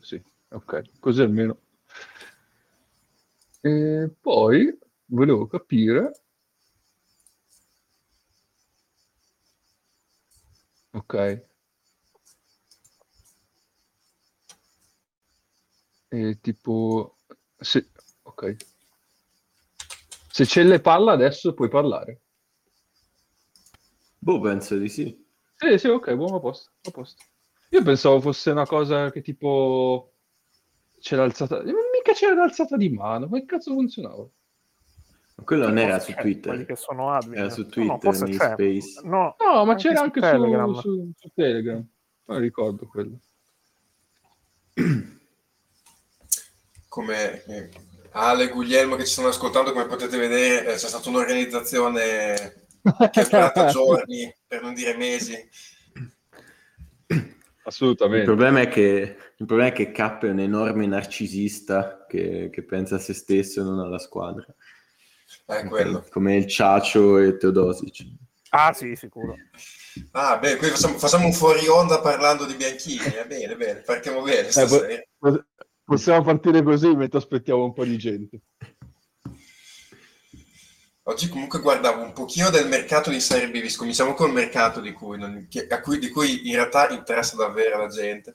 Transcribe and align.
Sì, 0.00 0.22
ok, 0.50 0.98
così 1.00 1.20
almeno. 1.22 1.58
E 3.60 4.10
poi 4.20 4.78
volevo 5.06 5.46
capire... 5.46 6.12
Ok. 10.92 11.44
E 16.08 16.38
tipo... 16.40 17.16
Se... 17.58 17.90
Ok. 18.22 18.56
Se 20.30 20.44
c'è 20.44 20.62
le 20.62 20.80
palla 20.80 21.12
adesso 21.12 21.54
puoi 21.54 21.68
parlare. 21.68 22.20
Boh, 24.18 24.40
penso 24.40 24.78
di 24.78 24.88
sì. 24.88 25.26
Sì, 25.56 25.78
sì, 25.78 25.88
ok, 25.88 26.14
buono, 26.14 26.36
a 26.36 26.40
posto, 26.40 26.70
a 26.82 26.90
posto. 26.90 27.24
Io 27.72 27.82
pensavo 27.82 28.20
fosse 28.20 28.50
una 28.50 28.66
cosa 28.66 29.10
che 29.10 29.22
tipo 29.22 30.12
c'è 31.00 31.16
l'alzata, 31.16 31.62
mica 31.62 32.12
c'era 32.14 32.34
l'alzata 32.34 32.76
di 32.76 32.90
mano, 32.90 33.28
come 33.28 33.46
cazzo 33.46 33.72
funzionava? 33.72 34.26
Quello 35.42 35.66
non 35.68 35.78
era 35.78 35.98
su 35.98 36.12
Twitter. 36.12 36.50
Quelli 36.50 36.66
che 36.66 36.76
sono 36.76 37.10
admin. 37.10 37.38
Era 37.38 37.48
su 37.50 37.62
No, 37.62 37.68
Twitter, 37.68 37.98
forse 37.98 38.24
negli 38.24 38.36
c'è. 38.36 38.52
Space. 38.52 39.00
No, 39.04 39.36
No, 39.40 39.64
ma 39.64 39.70
Anche 39.72 39.82
c'era 39.82 39.96
su 39.96 40.02
anche 40.02 40.20
Telegram. 40.20 40.74
su, 40.74 40.80
su, 40.80 41.10
su 41.16 41.30
Telegram. 41.34 41.86
Non 42.26 42.38
ricordo 42.38 42.86
quello. 42.86 43.18
come 46.88 47.44
eh, 47.46 47.70
Ale 48.10 48.44
e 48.44 48.48
Guglielmo 48.50 48.96
che 48.96 49.06
ci 49.06 49.12
stanno 49.12 49.28
ascoltando, 49.28 49.72
come 49.72 49.86
potete 49.86 50.18
vedere, 50.18 50.66
eh, 50.74 50.76
c'è 50.76 50.88
stata 50.88 51.08
un'organizzazione 51.08 52.34
che 53.10 53.20
è 53.22 53.24
durata 53.28 53.66
giorni, 53.72 54.32
per 54.46 54.60
non 54.60 54.74
dire 54.74 54.94
mesi. 54.96 55.34
Il 57.64 57.68
Assolutamente. 57.68 58.24
problema 58.24 58.60
è 58.60 58.68
che 58.68 59.16
il 59.36 59.46
problema 59.46 59.68
è 59.68 59.72
che 59.72 59.92
K 59.92 60.18
è 60.18 60.28
un 60.28 60.40
enorme 60.40 60.84
narcisista 60.86 62.06
che, 62.08 62.50
che 62.52 62.62
pensa 62.64 62.96
a 62.96 62.98
se 62.98 63.14
stesso 63.14 63.60
e 63.60 63.62
non 63.62 63.78
alla 63.78 64.00
squadra. 64.00 64.44
È 65.46 65.64
quello. 65.66 66.04
Come 66.10 66.36
il 66.36 66.48
Ciacio 66.48 67.18
e 67.18 67.36
Teodosic. 67.36 68.04
Ah 68.50 68.72
sì, 68.72 68.96
sicuro. 68.96 69.36
Ah, 70.10 70.38
bene, 70.38 70.56
qui 70.56 70.68
facciamo, 70.68 70.98
facciamo 70.98 71.26
un 71.26 71.32
fuori 71.32 71.66
onda 71.68 72.00
parlando 72.00 72.46
di 72.46 72.54
Bianchini. 72.54 73.04
Eh, 73.04 73.26
bene, 73.26 73.56
bene, 73.56 73.80
partiamo 73.80 74.22
bene 74.22 74.48
Eh, 74.48 75.44
possiamo 75.84 76.22
partire 76.22 76.62
così 76.62 76.94
mentre 76.96 77.18
aspettiamo 77.18 77.64
un 77.64 77.72
po' 77.72 77.84
di 77.84 77.96
gente. 77.96 78.40
Oggi 81.04 81.28
comunque 81.28 81.58
guardavo 81.60 82.02
un 82.02 82.12
pochino 82.12 82.48
del 82.50 82.68
mercato 82.68 83.10
di 83.10 83.20
Serie 83.20 83.50
B, 83.50 83.74
cominciamo 83.74 84.14
col 84.14 84.30
mercato 84.32 84.80
di 84.80 84.92
cui, 84.92 85.18
non- 85.18 85.46
che- 85.50 85.66
cui- 85.82 85.98
di 85.98 86.08
cui 86.10 86.48
in 86.48 86.54
realtà 86.54 86.88
interessa 86.90 87.34
davvero 87.36 87.78
la 87.78 87.88
gente. 87.88 88.34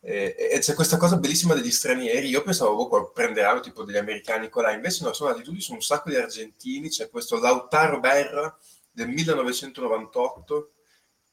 E, 0.00 0.36
e 0.52 0.58
c'è 0.60 0.74
questa 0.74 0.96
cosa 0.96 1.16
bellissima 1.16 1.54
degli 1.54 1.72
stranieri. 1.72 2.28
Io 2.28 2.42
pensavo 2.42 2.86
boh, 2.86 3.10
prenderanno 3.10 3.58
tipo 3.60 3.82
degli 3.84 3.96
americani 3.96 4.48
qua 4.48 4.62
là, 4.62 4.72
invece 4.72 5.02
no, 5.04 5.12
sono 5.12 5.34
tutti 5.40 5.60
su 5.60 5.72
un 5.72 5.80
sacco 5.82 6.08
di 6.10 6.16
argentini. 6.16 6.88
C'è 6.88 7.10
questo 7.10 7.38
Lautaro 7.40 7.98
Berra 7.98 8.56
del 8.92 9.08
1998, 9.08 10.72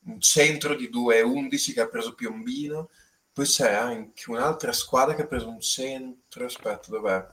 un 0.06 0.20
centro 0.20 0.74
di 0.76 0.90
2-11 0.90 1.74
che 1.74 1.82
ha 1.82 1.88
preso 1.88 2.16
Piombino. 2.16 2.90
Poi 3.32 3.46
c'è 3.46 3.72
anche 3.74 4.30
un'altra 4.32 4.72
squadra 4.72 5.14
che 5.14 5.24
ha 5.24 5.28
preso 5.28 5.48
un 5.50 5.60
centro. 5.62 6.46
Aspetta, 6.46 6.90
dov'è? 6.90 7.24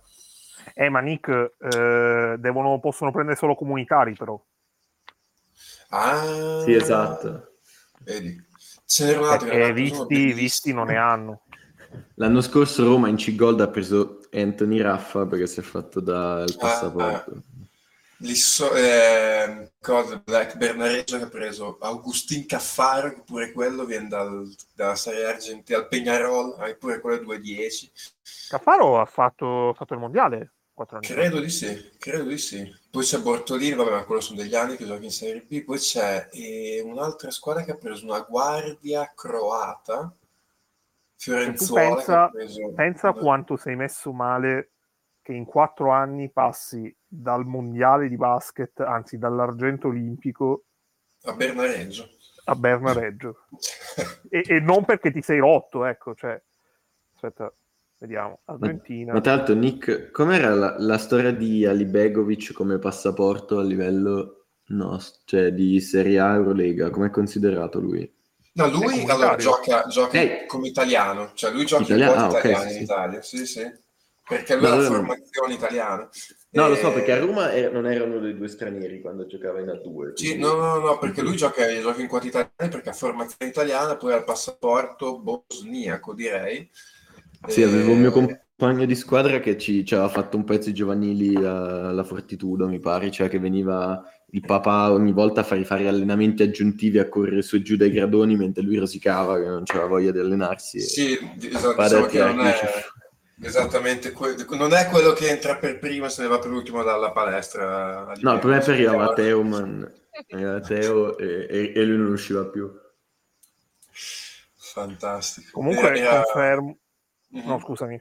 Eh, 0.75 0.89
ma 0.89 1.01
Nick, 1.01 1.29
eh, 1.59 2.37
devono, 2.39 2.79
possono 2.81 3.11
prendere 3.11 3.37
solo 3.37 3.55
comunitari 3.55 4.15
però. 4.15 4.41
Ah, 5.89 6.61
Sì, 6.65 6.75
esatto. 6.75 7.57
Vedi, 8.01 8.43
ce 8.87 9.05
n'era 9.05 9.21
un 9.21 9.27
altro 9.27 9.49
Perché 9.49 9.73
visti, 9.73 10.33
visti 10.33 10.73
non 10.73 10.87
ne 10.87 10.97
hanno. 10.97 11.43
L'anno 12.15 12.41
scorso 12.41 12.85
Roma 12.85 13.09
in 13.09 13.17
C-Gold 13.17 13.61
ha 13.61 13.69
preso 13.69 14.21
Anthony 14.33 14.81
Raffa 14.81 15.27
perché 15.27 15.47
si 15.47 15.61
è 15.61 15.63
fatto 15.63 16.01
dal 16.01 16.55
passaporto. 16.59 17.43
Lì 18.19 18.35
so- 18.37 18.75
eh, 18.75 19.73
cosa, 19.81 20.23
Black 20.25 20.57
Bernareggio 20.57 21.19
che 21.19 21.25
ha 21.25 21.29
preso 21.29 21.77
Augustin 21.81 22.47
Caffaro, 22.47 23.13
che 23.13 23.23
pure 23.27 23.51
quello 23.51 23.85
viene 23.85 24.07
dal- 24.07 24.49
dalla 24.75 24.95
Serie 24.95 25.27
Argentina, 25.27 25.79
al 25.79 25.89
Peñarol, 25.89 26.55
ah, 26.59 26.73
pure 26.75 27.01
quello 27.01 27.17
è 27.17 27.21
2-10. 27.21 27.91
Caffaro 28.49 29.01
ha 29.01 29.07
fatto, 29.07 29.71
ha 29.71 29.75
fatto 29.75 29.95
il 29.95 30.01
mondiale 30.01 30.53
quattro 30.85 30.97
anni. 30.99 31.07
Credo 31.07 31.41
di 31.41 31.51
sì, 31.51 31.91
credo 31.99 32.25
di 32.25 32.39
sì. 32.39 32.75
Poi 32.91 33.05
c'è 33.05 33.19
Bortolini, 33.21 33.75
vabbè, 33.75 33.91
ma 33.91 34.05
quello 34.05 34.21
sono 34.21 34.41
degli 34.41 34.55
anni 34.55 34.77
che 34.77 34.85
gioca 34.85 35.05
in 35.05 35.11
Serie 35.11 35.43
B. 35.43 35.65
Poi 35.65 35.79
c'è 35.79 36.29
eh, 36.33 36.83
un'altra 36.85 37.31
squadra 37.31 37.65
che 37.65 37.73
ha 37.73 37.77
preso 37.77 38.05
una 38.05 38.21
guardia 38.21 39.11
croata, 39.15 40.15
Fiorenzuola, 41.17 41.95
pensa- 41.95 42.29
preso... 42.29 42.73
Pensa 42.75 43.13
quanto 43.13 43.57
sei 43.57 43.77
messo 43.77 44.13
male 44.13 44.71
che 45.23 45.33
in 45.33 45.45
quattro 45.45 45.91
anni 45.91 46.31
passi 46.31 46.95
dal 47.07 47.47
mondiale 47.47 48.09
di 48.09 48.17
basket, 48.17 48.81
anzi 48.81 49.19
dall'argento 49.19 49.87
olimpico 49.87 50.65
A 51.23 51.33
Bernareggio. 51.33 52.09
a 52.45 52.55
Bernareggio. 52.55 53.47
E, 54.33 54.45
e 54.47 54.61
non 54.61 54.87
perché 54.87 55.13
ti 55.13 55.21
sei 55.21 55.39
rotto, 55.39 55.85
ecco, 55.85 56.15
cioè... 56.15 56.41
Aspetta, 57.13 57.53
vediamo. 58.03 58.41
Argentina. 58.47 59.13
Ma 59.13 59.21
tra 59.21 59.37
l'altro, 59.37 59.55
Nick, 59.55 60.11
com'era 60.11 60.53
la, 60.57 60.75
la 60.79 60.99
storia 60.99 61.31
di 61.33 61.65
Ali 61.65 61.85
Begovic 61.85 62.53
come 62.53 62.81
passaporto 62.81 63.59
a 63.59 63.63
livello 63.63 64.49
no, 64.71 64.99
cioè 65.25 65.53
di 65.53 65.79
Serie 65.81 66.19
A 66.19 66.35
Eurolega? 66.35 66.91
Com'è 66.91 67.11
considerato 67.11 67.79
lui? 67.79 68.13
No, 68.55 68.69
lui 68.69 69.03
allora, 69.09 69.37
gioca, 69.37 69.87
gioca 69.87 70.19
Eh. 70.19 70.45
come 70.47 70.69
italiano, 70.69 71.33
cioè 71.35 71.51
lui 71.53 71.65
gioca 71.65 71.85
Italiano? 71.85 72.13
in 72.13 72.19
Ah, 72.19 72.27
quota 72.27 72.39
ok, 72.39 72.41
italiana 72.49 72.69
sì, 72.69 72.75
in 72.77 72.77
sì. 72.77 72.83
Italia, 72.83 73.23
sì, 73.23 73.47
sì, 73.47 73.63
perché 74.27 74.57
lui 74.57 74.67
Ma 74.67 74.71
ha 74.71 74.75
la 74.75 74.81
formazione 74.81 75.55
italiana. 75.55 76.09
No, 76.55 76.69
lo 76.69 76.75
Eh, 76.75 76.77
so, 76.77 76.93
perché 76.93 77.13
a 77.13 77.19
Roma 77.19 77.51
eh, 77.53 77.69
non 77.71 77.87
era 77.87 78.05
uno 78.05 78.19
dei 78.19 78.35
due 78.37 78.49
stranieri 78.49 79.01
quando 79.01 79.27
giocava 79.27 79.61
in 79.61 79.69
A2. 79.71 80.13
Sì, 80.15 80.37
quindi- 80.37 80.39
no, 80.39 80.55
no, 80.55 80.79
no, 80.79 80.99
perché 80.99 81.23
lui 81.23 81.37
gioca, 81.37 81.67
gioca 81.81 82.01
in 82.01 82.09
quota 82.09 82.27
italiana 82.27 82.69
perché 82.77 82.91
ha 82.91 82.93
formazione 82.93 83.51
italiana, 83.51 83.97
poi 83.97 84.13
ha 84.13 84.17
il 84.17 84.25
passaporto 84.25 85.19
bosniaco, 85.21 86.15
direi. 86.15 86.71
Sì, 87.47 87.63
Eh, 87.63 87.65
avevo 87.65 87.93
un 87.93 88.01
mio 88.01 88.11
compagno 88.13 88.85
di 88.85 88.95
squadra 88.95 89.41
che 89.41 89.59
ci, 89.59 89.85
ci 89.85 89.95
aveva 89.95 90.09
fatto 90.09 90.37
un 90.37 90.45
pezzo 90.45 90.69
di 90.69 90.75
giovanili 90.75 91.35
a- 91.37 91.89
alla 91.89 92.05
Fortitudo, 92.05 92.69
mi 92.69 92.79
pare, 92.79 93.11
cioè 93.11 93.29
che 93.29 93.39
veniva 93.39 94.03
il 94.35 94.41
papà 94.41 94.93
ogni 94.93 95.13
volta 95.13 95.41
a 95.41 95.45
fargli 95.45 95.65
fare 95.65 95.89
allenamenti 95.89 96.43
aggiuntivi 96.43 96.99
a 96.99 97.09
correre 97.09 97.43
su 97.43 97.57
e 97.57 97.63
giù 97.63 97.77
dai 97.77 97.91
gradoni 97.91 98.37
mentre 98.37 98.63
lui 98.63 98.77
rosicava, 98.79 99.39
che 99.39 99.47
non 99.47 99.65
c'aveva 99.65 99.89
voglia 99.89 100.11
di 100.13 100.19
allenarsi. 100.21 100.81
Sì, 100.81 101.19
esatto, 101.41 101.83
diciamo 101.83 102.07
che 102.07 102.19
non 102.19 102.41
è 102.47 102.55
esattamente 103.43 104.13
que- 104.13 104.37
non 104.51 104.73
è 104.73 104.87
quello 104.87 105.13
che 105.13 105.29
entra 105.29 105.57
per 105.57 105.79
primo 105.79 106.07
e 106.07 106.09
se 106.09 106.23
ne 106.23 106.29
va 106.29 106.39
per 106.39 106.51
ultimo 106.53 106.83
dalla 106.83 107.11
palestra. 107.11 108.13
No, 108.21 108.33
il 108.33 108.39
problema 108.39 108.63
è 108.63 108.65
per 108.65 108.77
livello, 108.77 108.97
Matteo, 108.99 109.43
man. 109.43 109.93
Era 110.29 110.61
Teo 110.61 111.17
e, 111.19 111.47
e- 111.51 111.73
e 111.75 111.85
lui 111.85 111.97
non 111.99 112.13
usciva 112.13 112.45
più. 112.47 112.71
Fantastico. 114.57 115.51
Comunque 115.53 115.99
Era- 115.99 116.23
confermo... 116.23 116.77
Mhm. 117.33 117.47
No, 117.47 117.59
scusami. 117.61 118.01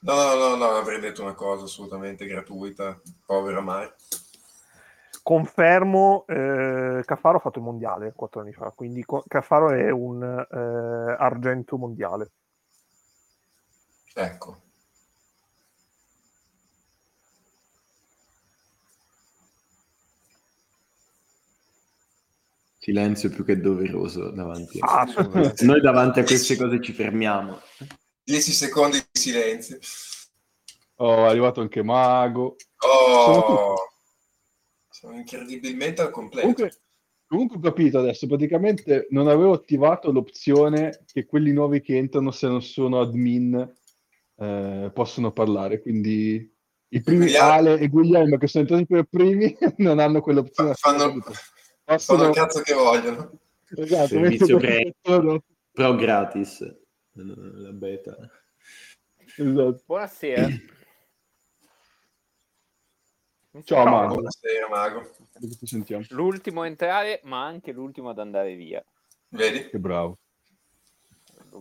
No, 0.00 0.14
no, 0.14 0.34
no, 0.34 0.56
no, 0.56 0.64
avrei 0.76 0.98
detto 1.00 1.22
una 1.22 1.34
cosa 1.34 1.64
assolutamente 1.64 2.26
gratuita, 2.26 3.00
povera 3.24 3.60
Mari. 3.60 3.90
Confermo, 5.22 6.24
eh, 6.26 7.02
Caffaro 7.04 7.36
ha 7.36 7.40
fatto 7.40 7.58
il 7.60 7.64
mondiale 7.64 8.12
quattro 8.12 8.40
anni 8.40 8.52
fa, 8.52 8.72
quindi 8.74 9.04
co- 9.04 9.22
Caffaro 9.28 9.70
è 9.70 9.88
un 9.90 10.20
eh, 10.24 11.16
argento 11.16 11.76
mondiale. 11.76 12.30
Ecco. 14.14 14.60
Silenzio 22.78 23.30
più 23.30 23.44
che 23.44 23.60
doveroso 23.60 24.30
davanti. 24.32 24.80
a- 24.80 25.02
Ah. 25.02 25.06
Noi 25.62 25.80
davanti 25.80 26.18
a 26.18 26.24
queste 26.24 26.56
cose 26.56 26.82
ci 26.82 26.92
fermiamo. 26.92 27.60
10 28.24 28.52
secondi 28.52 28.98
di 28.98 29.20
silenzio. 29.20 29.78
Oh, 30.96 31.26
è 31.26 31.28
arrivato 31.28 31.60
anche 31.60 31.82
Mago. 31.82 32.56
Oh, 32.86 33.74
sono 34.88 35.16
incredibilmente 35.16 36.02
al 36.02 36.10
completo. 36.10 36.40
Comunque, 36.46 36.80
comunque 37.26 37.56
ho 37.56 37.60
capito 37.60 37.98
adesso, 37.98 38.26
praticamente 38.26 39.06
non 39.10 39.26
avevo 39.28 39.52
attivato 39.52 40.12
l'opzione 40.12 41.04
che 41.12 41.26
quelli 41.26 41.52
nuovi 41.52 41.80
che 41.80 41.96
entrano, 41.96 42.30
se 42.30 42.46
non 42.46 42.62
sono 42.62 43.00
admin, 43.00 43.74
eh, 44.36 44.90
possono 44.94 45.32
parlare. 45.32 45.80
Quindi 45.80 46.48
i 46.88 47.00
primi 47.00 47.24
Guglielmo- 47.26 47.48
Ale 47.50 47.78
e 47.78 47.88
Guglielmo 47.88 48.36
che 48.36 48.46
sono 48.46 48.62
entrati 48.64 48.86
per 48.86 49.04
primi 49.10 49.56
non 49.78 49.98
hanno 49.98 50.20
quell'opzione. 50.20 50.74
fanno, 50.74 50.98
fanno 50.98 51.22
Possono- 51.84 52.28
il 52.28 52.34
cazzo 52.34 52.60
che 52.60 52.74
vogliono. 52.74 53.32
Esatto, 53.74 54.06
Servizio 54.08 54.60
sono- 55.02 55.42
Però 55.72 55.94
gratis. 55.96 56.80
La 57.14 57.72
beta. 57.72 58.16
esatto. 59.36 59.82
Buonasera. 59.86 60.48
Ciao, 63.64 63.84
Mago. 63.84 64.14
Buonasera, 64.14 64.68
Mago. 64.68 65.10
L'ultimo 66.10 66.62
a 66.62 66.66
entrare, 66.66 67.20
ma 67.24 67.44
anche 67.44 67.72
l'ultimo 67.72 68.08
ad 68.10 68.18
andare 68.18 68.54
via. 68.54 68.82
Vedi? 69.28 69.68
Che 69.68 69.78
bravo. 69.78 70.18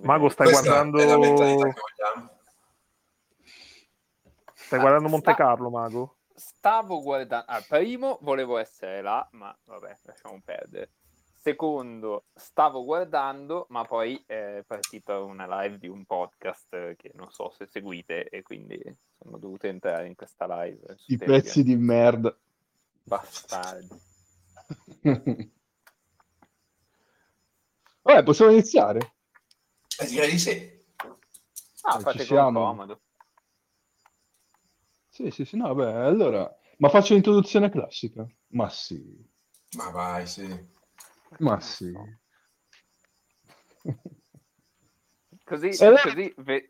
Mago, 0.03 0.29
stai 0.29 0.47
Questa 0.47 0.63
guardando... 0.67 0.99
è 0.99 1.05
la 1.05 1.17
mentalità 1.17 1.63
che 1.69 1.73
vogliamo. 1.81 2.39
Stai 4.53 4.79
guardando 4.79 5.07
Ah, 5.07 5.11
Monte 5.11 5.33
sta- 5.33 5.43
Carlo, 5.43 5.69
Mago? 5.69 6.17
Stavo 6.33 7.01
guardando. 7.01 7.45
Ah, 7.51 7.61
primo, 7.67 8.17
volevo 8.21 8.57
essere 8.57 9.01
là, 9.01 9.27
ma 9.33 9.55
vabbè, 9.65 9.97
lasciamo 10.03 10.39
perdere. 10.45 10.91
Secondo, 11.43 12.25
stavo 12.35 12.83
guardando, 12.83 13.65
ma 13.69 13.83
poi 13.83 14.21
è 14.27 14.63
partita 14.67 15.19
una 15.21 15.63
live 15.63 15.79
di 15.79 15.87
un 15.87 16.05
podcast 16.05 16.71
eh, 16.75 16.95
che 16.95 17.09
non 17.15 17.31
so 17.31 17.49
se 17.49 17.65
seguite 17.65 18.29
e 18.29 18.43
quindi 18.43 18.79
sono 19.17 19.39
dovuto 19.39 19.65
entrare 19.65 20.05
in 20.05 20.13
questa 20.13 20.45
live. 20.45 20.95
su 20.97 21.11
I 21.13 21.17
Telegram. 21.17 21.41
pezzi 21.41 21.63
di 21.63 21.75
merda. 21.75 22.37
Bastardi. 23.01 23.87
Vabbè, 28.03 28.23
possiamo 28.23 28.51
iniziare? 28.51 29.15
Eh, 29.99 30.05
direi 30.05 30.29
di 30.29 30.37
sì. 30.37 30.79
Ah, 31.81 31.97
Ci 31.97 32.01
fate 32.03 32.25
comodo. 32.27 33.01
Sì, 35.09 35.31
sì, 35.31 35.43
sì, 35.43 35.57
no, 35.57 35.73
beh, 35.73 35.91
allora... 35.91 36.55
Ma 36.77 36.89
faccio 36.89 37.15
l'introduzione 37.15 37.71
classica? 37.71 38.27
Ma 38.49 38.69
sì, 38.69 39.27
Ma 39.75 39.89
vai, 39.89 40.27
sì. 40.27 40.79
Ma 41.39 41.59
sì. 41.59 41.91
Così, 45.43 45.69
così, 45.69 46.33
ve- 46.37 46.69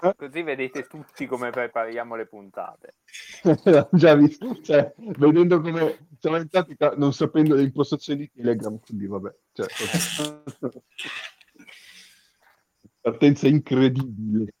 Eh? 0.00 0.14
così 0.16 0.42
vedete 0.42 0.86
tutti 0.86 1.26
come 1.26 1.50
prepariamo 1.50 2.16
le 2.16 2.26
puntate. 2.26 2.96
Già 3.92 4.14
visto, 4.14 4.60
cioè, 4.62 4.92
vedendo 4.96 5.60
come 5.60 6.08
siamo 6.18 6.36
entrati, 6.36 6.76
non 6.96 7.12
sapendo 7.12 7.54
le 7.54 7.62
impostazioni 7.62 8.20
di 8.20 8.30
Telegram, 8.30 8.78
quindi 8.80 9.06
vabbè. 9.06 9.34
Cioè, 9.52 9.66
Partenza 13.00 13.46
incredibile. 13.46 14.52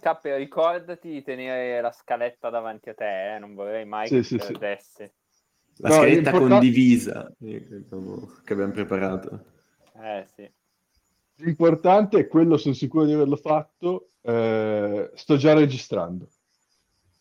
Cappe, 0.00 0.36
ricordati 0.36 1.10
di 1.10 1.22
tenere 1.22 1.80
la 1.80 1.92
scaletta 1.92 2.48
davanti 2.48 2.88
a 2.90 2.94
te, 2.94 3.34
eh, 3.34 3.38
non 3.38 3.54
vorrei 3.54 3.84
mai 3.84 4.06
Sì, 4.06 4.16
che 4.16 4.22
sì, 4.22 4.36
ti 4.38 4.44
sì. 4.44 5.10
La 5.82 5.88
No, 5.88 5.94
scaletta 5.94 6.30
l'importa- 6.30 6.48
condivisa 6.48 7.32
eh, 7.40 7.66
che 7.66 7.74
abbiamo- 7.90 8.70
preparato. 8.72 9.44
Eh 9.94 10.26
sì. 10.34 10.50
L'importante 11.36 12.18
è 12.18 12.28
quello, 12.28 12.56
sono 12.58 12.74
sicuro 12.74 13.04
di 13.04 13.12
averlo 13.12 13.36
fatto. 13.36 14.06
eh, 14.22 15.10
sto 15.14 15.36
già 15.38 15.54
registrando. 15.54 16.28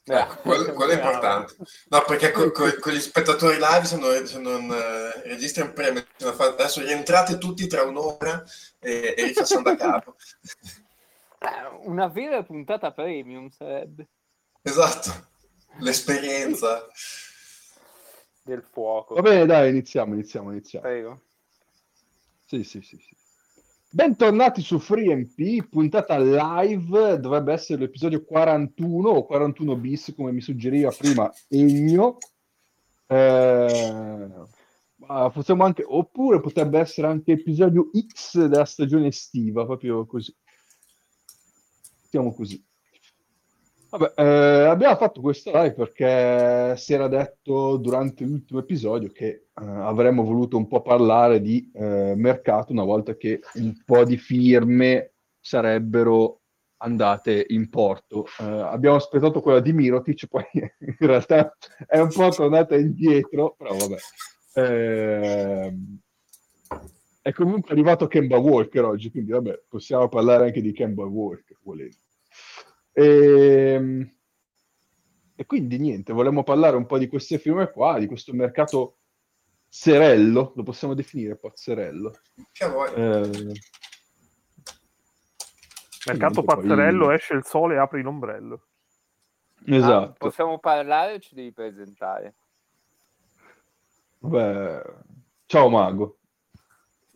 Eh, 0.04 0.14
Ecco, 0.14 0.36
quello, 0.42 0.74
quello 0.74 0.92
è 0.92 0.96
importante. 0.96 1.56
No, 1.88 2.04
perché 2.06 2.32
co- 2.32 2.52
co- 2.52 2.76
con 2.80 2.92
gli 2.92 3.00
spettatori 3.00 3.56
live, 3.56 3.86
se 3.86 3.98
non, 3.98 4.26
se 4.26 4.38
non 4.40 4.70
eh, 4.70 5.22
registri 5.30 5.62
un 5.62 5.72
premio, 5.72 6.04
adesso 6.40 6.82
rientrate 6.82 7.38
tutti 7.38 7.68
tra 7.68 7.84
un'ora 7.84 8.44
e, 8.80 9.14
e 9.18 9.24
rifacciamo 9.28 9.62
da 9.64 9.76
capo. 9.78 10.16
Eh, 11.42 11.88
Una 11.88 12.08
vera 12.10 12.44
puntata 12.44 12.92
premium 12.92 13.48
sarebbe 13.50 14.10
Esatto, 14.62 15.10
l'esperienza. 15.80 16.86
Del 18.50 18.64
fuoco. 18.64 19.16
Va 19.16 19.22
bene, 19.22 19.46
dai, 19.46 19.70
iniziamo, 19.70 20.14
iniziamo, 20.14 20.52
iniziamo. 20.52 20.86
Prego. 20.86 21.22
Sì, 22.46 22.64
sì, 22.64 22.82
sì, 22.82 22.98
sì. 22.98 23.16
Bentornati 23.92 24.62
su 24.62 24.78
FreeMP, 24.78 25.68
puntata 25.70 26.18
live, 26.20 27.20
dovrebbe 27.20 27.54
essere 27.54 27.80
l'episodio 27.80 28.24
41 28.24 29.10
o 29.10 29.26
41 29.26 29.76
bis, 29.78 30.14
come 30.16 30.32
mi 30.32 30.42
suggeriva 30.42 30.92
prima 30.92 31.32
Ennio. 31.48 32.18
Eh, 33.08 34.30
possiamo 35.34 35.64
anche, 35.64 35.84
oppure 35.88 36.40
potrebbe 36.40 36.80
essere 36.80 37.08
anche 37.08 37.32
episodio 37.32 37.90
X 38.14 38.46
della 38.46 38.66
stagione 38.66 39.08
estiva, 39.08 39.66
proprio 39.66 40.06
così. 40.06 40.36
Siamo 42.10 42.34
così. 42.34 42.64
Vabbè, 43.90 44.14
eh, 44.18 44.66
abbiamo 44.66 44.96
fatto 44.98 45.20
questo 45.20 45.52
live 45.52 45.74
perché 45.74 46.78
si 46.78 46.94
era 46.94 47.08
detto 47.08 47.78
durante 47.78 48.24
l'ultimo 48.24 48.60
episodio 48.60 49.10
che 49.10 49.28
eh, 49.28 49.44
avremmo 49.56 50.24
voluto 50.24 50.58
un 50.58 50.68
po' 50.68 50.84
parlare 50.84 51.42
di 51.42 51.72
eh, 51.74 52.14
mercato 52.16 52.72
una 52.72 52.84
volta 52.84 53.16
che 53.16 53.40
un 53.56 53.76
po' 53.84 54.04
di 54.04 54.18
firme 54.18 55.14
sarebbero 55.40 56.42
andate 56.78 57.48
in 57.50 57.68
porto. 57.70 58.28
Eh, 58.40 58.44
abbiamo 58.44 58.96
aspettato 58.96 59.42
quella 59.42 59.60
di 59.60 59.74
Mirotic, 59.74 60.28
poi 60.28 60.46
in 60.54 60.96
realtà 61.00 61.58
è 61.88 61.98
un 61.98 62.10
po' 62.10 62.30
tornata 62.30 62.78
indietro, 62.78 63.56
però 63.58 63.76
vabbè. 63.76 63.98
Ehm, 64.54 66.00
è 67.22 67.34
comunque 67.34 67.72
arrivato 67.72 68.08
Kemba 68.08 68.38
Walker 68.38 68.86
oggi, 68.86 69.10
quindi 69.10 69.32
vabbè, 69.32 69.64
possiamo 69.68 70.08
parlare 70.10 70.46
anche 70.46 70.62
di 70.62 70.74
Kemba 70.74 71.06
Walker, 71.06 71.58
volendo. 71.64 71.98
E, 73.00 74.14
e 75.36 75.46
quindi 75.46 75.80
niente, 75.80 76.12
volemmo 76.12 76.44
parlare 76.44 76.76
un 76.76 76.86
po' 76.86 76.98
di 76.98 77.08
queste 77.08 77.38
firme 77.38 77.72
qua, 77.72 77.98
di 77.98 78.08
questo 78.08 78.34
mercato 78.34 78.98
serello, 79.70 80.52
lo 80.54 80.64
possiamo 80.64 80.94
definire 80.94 81.38
pazzerello. 81.38 82.20
Che 82.52 82.68
vuoi? 82.68 82.94
Eh, 82.94 83.54
Mercato 86.08 86.44
Poi- 86.44 86.56
pazzerello, 86.56 87.12
esce 87.12 87.36
il 87.36 87.46
sole 87.46 87.76
e 87.76 87.78
apri 87.78 88.02
l'ombrello. 88.02 88.66
Ah, 89.68 89.76
esatto. 89.76 90.16
possiamo 90.18 90.60
parlare 90.60 91.14
o 91.14 91.20
ci 91.20 91.36
devi 91.36 91.54
presentare? 91.54 92.36
Vabbè, 94.20 94.82
ciao 95.46 95.70
Mago. 95.70 96.19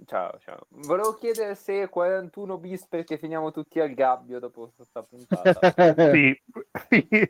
Ciao, 0.05 0.37
ciao. 0.39 0.65
Volevo 0.69 1.13
chiedere 1.15 1.55
se 1.55 1.87
41 1.87 2.57
bis 2.57 2.87
perché 2.87 3.17
finiamo 3.17 3.51
tutti 3.51 3.79
al 3.79 3.93
gabbio 3.93 4.39
dopo 4.39 4.71
questa 4.75 5.01
puntata. 5.03 5.51
Sì, 6.11 6.41
sì. 6.89 7.29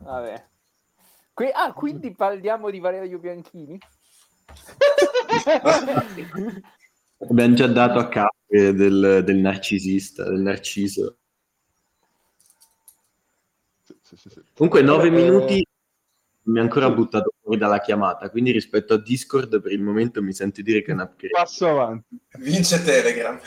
Vabbè. 0.00 0.46
Que- 1.34 1.50
ah, 1.50 1.72
quindi 1.72 2.12
parliamo 2.12 2.70
di 2.70 2.80
Valerio 2.80 3.18
Bianchini? 3.18 3.78
Abbiamo 7.18 7.54
già 7.54 7.66
dato 7.66 7.98
a 7.98 8.08
capo 8.08 8.36
del, 8.48 9.22
del 9.24 9.36
narcisista, 9.36 10.24
del 10.24 10.40
narciso. 10.40 11.18
Sì, 13.82 13.98
sì, 14.02 14.16
sì, 14.16 14.30
sì. 14.30 14.42
Comunque 14.54 14.82
9 14.82 15.06
Eh, 15.08 15.10
minuti 15.10 15.66
mi 16.48 16.58
ha 16.58 16.62
ancora 16.62 16.90
buttato 16.90 17.32
fuori 17.40 17.58
dalla 17.58 17.80
chiamata, 17.80 18.30
quindi 18.30 18.50
rispetto 18.50 18.94
a 18.94 18.98
Discord 18.98 19.60
per 19.60 19.72
il 19.72 19.82
momento 19.82 20.22
mi 20.22 20.32
sento 20.32 20.62
dire 20.62 20.82
che 20.82 20.90
è 20.90 20.94
un 20.94 21.00
upgrade. 21.00 21.34
Passo 21.34 21.68
avanti. 21.68 22.18
Vince 22.38 22.82
Telegram. 22.82 23.38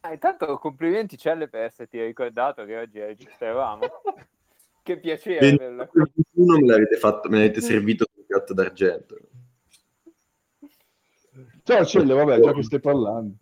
Ah, 0.00 0.12
intanto 0.12 0.56
complimenti 0.58 1.18
Celle 1.18 1.48
per 1.48 1.62
esserti 1.62 2.00
ricordato 2.00 2.64
che 2.64 2.76
oggi 2.76 3.00
registravamo. 3.00 3.86
Che 4.82 5.00
piacere 5.00 5.50
averla 5.50 5.86
qui. 5.88 6.00
21 6.14 6.58
me 6.58 6.66
l'avete, 6.66 6.96
fatto, 6.96 7.28
me 7.28 7.38
l'avete 7.38 7.60
servito 7.60 8.06
sul 8.14 8.24
piatto 8.24 8.54
d'argento. 8.54 9.16
Ciao 11.64 11.84
Celle, 11.84 12.14
vabbè, 12.14 12.38
già 12.38 12.52
che 12.52 12.62
stai 12.62 12.78
parlando. 12.78 13.34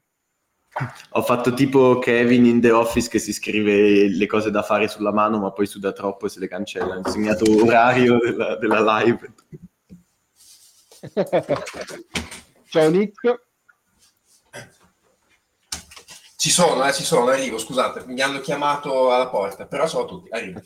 Ho 1.11 1.23
fatto 1.23 1.54
tipo 1.54 2.00
Kevin 2.00 2.47
in 2.47 2.61
The 2.61 2.73
Office 2.73 3.09
che 3.09 3.21
si 3.21 3.33
scrive 3.33 4.09
le 4.09 4.26
cose 4.26 4.50
da 4.50 4.62
fare 4.62 4.88
sulla 4.88 5.12
mano 5.12 5.38
ma 5.38 5.52
poi 5.52 5.66
suda 5.66 5.93
troppo 5.93 6.26
e 6.26 6.28
se 6.28 6.40
le 6.40 6.49
cancella. 6.49 6.97
Ho 6.97 7.09
segnato 7.09 7.45
orario 7.62 8.19
della, 8.19 8.57
della 8.57 8.99
live. 8.99 9.33
Ciao 12.69 12.90
Nick. 12.90 13.43
Ci 16.37 16.50
sono, 16.50 16.85
eh, 16.85 16.93
ci 16.93 17.04
sono, 17.04 17.31
arrivo, 17.31 17.57
scusate, 17.57 18.04
mi 18.07 18.21
hanno 18.21 18.40
chiamato 18.40 19.11
alla 19.14 19.28
porta, 19.28 19.66
però 19.66 19.87
sono 19.87 20.04
tutti, 20.04 20.28
arrivo. 20.31 20.61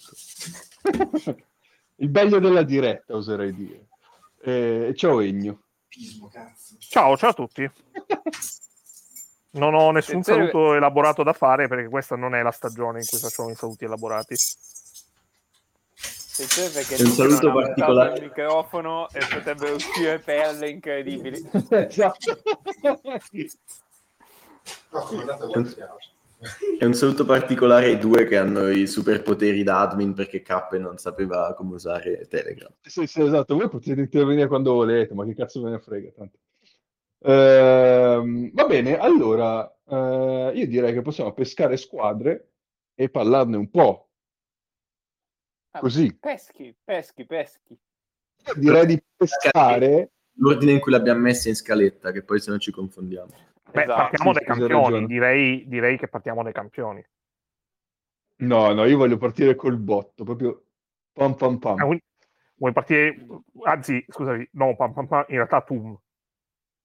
Il 2.00 2.08
bello 2.08 2.38
della 2.40 2.62
diretta, 2.62 3.14
oserei 3.14 3.54
dire. 3.54 3.88
Eh, 4.40 4.92
ciao 4.96 5.20
Egno. 5.20 5.62
Pismo, 5.86 6.28
cazzo. 6.28 6.76
Ciao, 6.78 7.16
ciao 7.16 7.30
a 7.30 7.34
tutti. 7.34 7.70
Non 9.50 9.74
ho 9.74 9.90
nessun 9.90 10.18
Attenzione- 10.20 10.50
saluto 10.50 10.74
elaborato 10.74 11.22
da 11.22 11.32
fare 11.32 11.68
perché 11.68 11.88
questa 11.88 12.16
non 12.16 12.34
è 12.34 12.42
la 12.42 12.50
stagione 12.50 12.98
in 13.00 13.06
cui 13.06 13.18
facciamo 13.18 13.50
i 13.50 13.54
saluti 13.54 13.84
elaborati. 13.84 14.34
Perché 16.72 17.02
Un 17.02 17.10
saluto 17.10 17.52
particolare. 17.52 18.18
il 18.18 18.22
microfono 18.24 19.08
e 19.10 19.18
potrebbero 19.28 19.74
uscire 19.74 20.20
perle 20.20 20.68
incredibili. 20.70 21.50
esatto. 21.70 22.38
E 26.78 26.86
un 26.86 26.94
saluto 26.94 27.24
particolare 27.24 27.86
ai 27.86 27.98
due 27.98 28.24
che 28.24 28.36
hanno 28.36 28.68
i 28.68 28.86
superpoteri 28.86 29.64
da 29.64 29.80
admin 29.80 30.14
perché 30.14 30.40
K 30.42 30.68
non 30.78 30.96
sapeva 30.98 31.52
come 31.54 31.74
usare 31.74 32.28
Telegram. 32.28 32.70
Sì, 32.82 33.06
sì, 33.08 33.20
esatto, 33.22 33.56
voi 33.56 33.68
potete 33.68 34.00
intervenire 34.00 34.46
quando 34.46 34.74
volete, 34.74 35.14
ma 35.14 35.24
che 35.24 35.34
cazzo 35.34 35.60
ve 35.62 35.70
ne 35.70 35.80
frega 35.80 36.10
tanto. 36.16 36.38
Ehm, 37.20 38.50
va 38.52 38.66
bene, 38.66 38.96
allora 38.96 39.68
eh, 39.86 40.52
io 40.54 40.66
direi 40.66 40.92
che 40.92 41.02
possiamo 41.02 41.32
pescare 41.32 41.76
squadre 41.76 42.50
e 42.94 43.08
parlarne 43.08 43.56
un 43.56 43.70
po'. 43.70 44.08
Ah, 45.70 45.80
Così. 45.80 46.16
Peschi, 46.18 46.74
peschi, 46.82 47.26
peschi. 47.26 47.78
Direi 48.56 48.86
di 48.86 49.02
pescare. 49.16 50.10
L'ordine 50.40 50.72
in 50.72 50.80
cui 50.80 50.92
l'abbiamo 50.92 51.20
messa 51.20 51.48
in 51.48 51.56
scaletta, 51.56 52.12
che 52.12 52.22
poi 52.22 52.38
se 52.38 52.52
no 52.52 52.58
ci 52.58 52.70
confondiamo. 52.70 53.30
Beh, 53.72 53.82
Esatto. 53.82 54.00
partiamo 54.02 54.32
dai 54.32 54.44
campioni, 54.44 55.06
direi, 55.06 55.66
direi 55.66 55.98
che 55.98 56.06
partiamo 56.06 56.44
dai 56.44 56.52
campioni. 56.52 57.04
No, 58.36 58.72
no, 58.72 58.84
io 58.84 58.96
voglio 58.96 59.16
partire 59.16 59.56
col 59.56 59.76
botto, 59.76 60.22
proprio 60.22 60.64
pam 61.12 61.34
pam 61.34 61.58
pam. 61.58 61.80
Ah, 61.80 61.98
Vuoi 62.54 62.72
partire, 62.72 63.26
anzi, 63.64 64.04
scusami, 64.08 64.48
no, 64.52 64.76
pam, 64.76 64.92
pam, 64.92 65.06
pam, 65.06 65.24
in 65.28 65.36
realtà 65.36 65.60
Tum. 65.62 65.98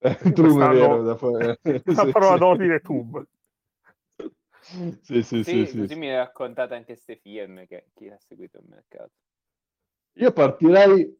Eh, 0.05 0.33
Trum 0.33 0.62
è 0.62 0.67
vero, 0.67 1.01
da 1.01 1.15
fare- 1.15 1.60
La 1.62 1.63
sì, 1.93 2.12
parola 2.12 2.33
sì. 2.33 2.39
d'ordine 2.39 2.75
è 2.75 2.81
Tum. 2.81 3.25
Sì, 5.01 5.24
sì, 5.24 5.24
sì, 5.24 5.43
Sì, 5.43 5.65
sì, 5.65 5.77
così 5.79 5.93
sì. 5.93 5.95
mi 6.00 6.10
hai 6.10 6.15
raccontato 6.17 6.74
anche 6.74 6.93
queste 6.93 7.17
firme 7.17 7.67
che 7.67 7.88
chi 7.93 8.10
ha 8.10 8.17
seguito 8.19 8.57
il 8.57 8.65
mercato. 8.67 9.12
Io 10.15 10.31
partirei 10.31 11.17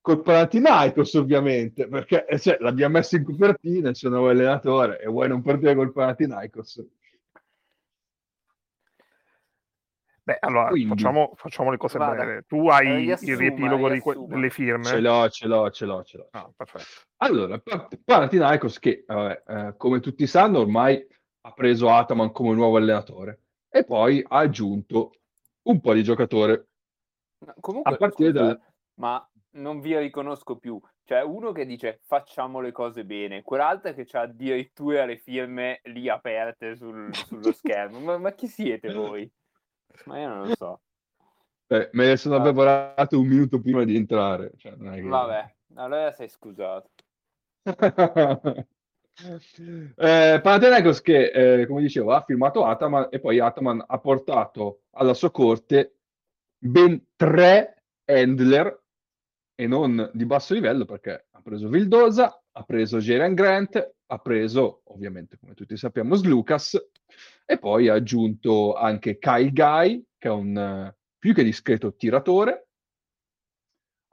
col 0.00 0.20
Panathinaikos 0.20 1.14
ovviamente, 1.14 1.86
perché 1.88 2.26
eh, 2.26 2.38
cioè, 2.38 2.56
l'abbiamo 2.60 2.94
messo 2.94 3.16
in 3.16 3.24
copertina, 3.24 3.88
il 3.88 3.96
suo 3.96 4.10
nuovo 4.10 4.28
allenatore, 4.28 5.00
e 5.00 5.06
vuoi 5.06 5.28
non 5.28 5.42
partire 5.42 5.74
col 5.74 5.92
Panathinaikos? 5.92 6.84
Beh, 10.26 10.38
allora, 10.40 10.68
Quindi- 10.68 10.88
facciamo, 10.88 11.32
facciamo 11.34 11.70
le 11.70 11.76
cose 11.76 11.98
Vada. 11.98 12.24
bene. 12.24 12.42
Tu 12.46 12.66
hai 12.68 12.86
Eh, 12.86 12.90
il 13.00 13.04
riassuma, 13.04 13.36
riepilogo 13.36 13.88
di 13.90 14.00
que- 14.00 14.12
riassuma. 14.12 14.34
delle 14.34 14.50
firme? 14.50 14.84
Ce 14.84 15.00
l'ho, 15.00 15.28
ce 15.28 15.46
l'ho, 15.46 15.70
ce 15.70 15.84
l'ho, 15.84 16.02
ce 16.02 16.16
l'ho. 16.16 16.28
Ah, 16.30 16.50
perfetto. 16.56 16.84
Allora, 17.18 17.58
Pa- 17.58 17.88
Panathinaikos 18.02 18.78
che, 18.78 19.04
vabbè, 19.06 19.42
eh, 19.46 19.74
come 19.76 20.00
tutti 20.00 20.26
sanno, 20.26 20.60
ormai 20.60 21.06
ha 21.42 21.52
preso 21.52 21.90
Ataman 21.90 22.32
come 22.32 22.54
nuovo 22.54 22.78
allenatore 22.78 23.40
e 23.68 23.84
poi 23.84 24.24
ha 24.26 24.38
aggiunto 24.38 25.12
un 25.64 25.80
po' 25.80 25.92
di 25.92 26.02
giocatori. 26.02 26.52
No, 26.52 27.54
comunque, 27.60 27.92
A 27.92 27.96
partire 27.96 28.30
scusa, 28.30 28.42
dalle- 28.44 28.60
ma 28.94 29.30
non 29.56 29.80
vi 29.80 29.98
riconosco 29.98 30.56
più. 30.56 30.80
Cioè, 31.04 31.22
uno 31.22 31.52
che 31.52 31.66
dice 31.66 32.00
facciamo 32.06 32.60
le 32.60 32.72
cose 32.72 33.04
bene, 33.04 33.42
quell'altro 33.42 33.92
che 33.92 34.06
ha 34.12 34.20
addirittura 34.22 35.04
le 35.04 35.18
firme 35.18 35.80
lì 35.84 36.08
aperte 36.08 36.76
sul- 36.76 37.14
sullo 37.14 37.52
schermo. 37.52 37.98
Ma, 38.00 38.16
ma 38.16 38.32
chi 38.32 38.46
siete 38.46 38.90
voi? 38.90 39.30
Ma 40.04 40.20
io 40.20 40.28
non 40.28 40.46
lo 40.46 40.54
so. 40.56 40.80
Eh, 41.66 41.88
me 41.92 42.06
ne 42.06 42.16
sono 42.16 42.40
preparato 42.42 43.18
un 43.18 43.26
minuto 43.26 43.60
prima 43.60 43.84
di 43.84 43.96
entrare. 43.96 44.52
Cioè, 44.56 44.76
che- 44.76 45.02
Vabbè, 45.02 45.54
allora 45.74 46.12
sei 46.12 46.28
scusato. 46.28 46.90
eh, 49.96 50.40
Panathinaikos 50.42 51.00
che, 51.00 51.30
eh, 51.30 51.66
come 51.66 51.80
dicevo, 51.80 52.12
ha 52.12 52.22
firmato 52.22 52.64
Ataman 52.64 53.08
e 53.10 53.20
poi 53.20 53.38
Ataman 53.40 53.82
ha 53.86 53.98
portato 53.98 54.82
alla 54.92 55.14
sua 55.14 55.30
corte 55.30 55.96
ben 56.58 57.02
tre 57.16 57.82
handler 58.04 58.82
e 59.54 59.66
non 59.66 60.10
di 60.12 60.26
basso 60.26 60.52
livello 60.52 60.84
perché 60.84 61.26
ha 61.30 61.40
preso 61.40 61.68
Vildosa, 61.68 62.42
ha 62.52 62.62
preso 62.64 62.98
Jalen 62.98 63.34
Grant, 63.34 63.94
ha 64.06 64.18
preso, 64.18 64.82
ovviamente, 64.84 65.38
come 65.38 65.54
tutti 65.54 65.76
sappiamo, 65.76 66.14
Slucas 66.14 66.78
e 67.44 67.58
poi 67.58 67.88
ha 67.88 67.94
aggiunto 67.94 68.74
anche 68.74 69.18
Kyle 69.18 69.50
Guy, 69.52 70.04
che 70.18 70.28
è 70.28 70.32
un 70.32 70.56
eh, 70.56 70.96
più 71.18 71.34
che 71.34 71.44
discreto 71.44 71.94
tiratore, 71.94 72.68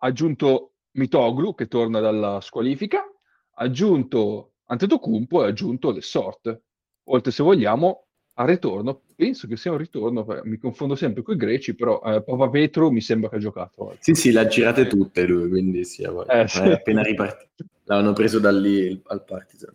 ha 0.04 0.08
aggiunto 0.08 0.74
Mitoglu, 0.94 1.56
che 1.56 1.68
torna 1.68 2.00
dalla 2.00 2.42
squalifica, 2.42 3.00
ha 3.00 3.64
aggiunto 3.64 4.54
Antetokounmpo 4.66 5.42
e 5.42 5.46
ha 5.46 5.50
aggiunto 5.50 5.92
le 5.92 6.02
sort. 6.02 6.62
Oltre, 7.06 7.32
se 7.32 7.44
vogliamo, 7.44 8.08
al 8.36 8.48
ritorno, 8.48 9.02
penso 9.16 9.48
che 9.48 9.58
sia 9.58 9.72
un 9.72 9.78
ritorno, 9.78 10.24
perché 10.24 10.48
mi 10.48 10.58
confondo 10.58 10.96
sempre 10.96 11.22
con 11.22 11.36
i 11.36 11.38
greci, 11.38 11.76
però 11.76 12.02
eh, 12.04 12.24
Papa 12.24 12.50
Petro 12.50 12.90
mi 12.90 13.02
sembra 13.02 13.30
che 13.30 13.36
ha 13.36 13.40
giocato 13.40 13.88
oggi. 13.88 14.00
Sì, 14.02 14.14
sì, 14.14 14.32
l'ha 14.32 14.48
girate 14.48 14.88
tutte 14.88 15.26
lui, 15.26 15.50
quindi 15.50 15.84
sì. 15.84 16.04
Eh, 16.04 16.48
sì. 16.48 16.62
è 16.62 16.72
appena 16.72 17.02
ripartito. 17.02 17.66
L'hanno 17.84 18.14
preso 18.14 18.40
da 18.40 18.52
lì 18.52 19.02
al 19.08 19.24
Partizan. 19.24 19.74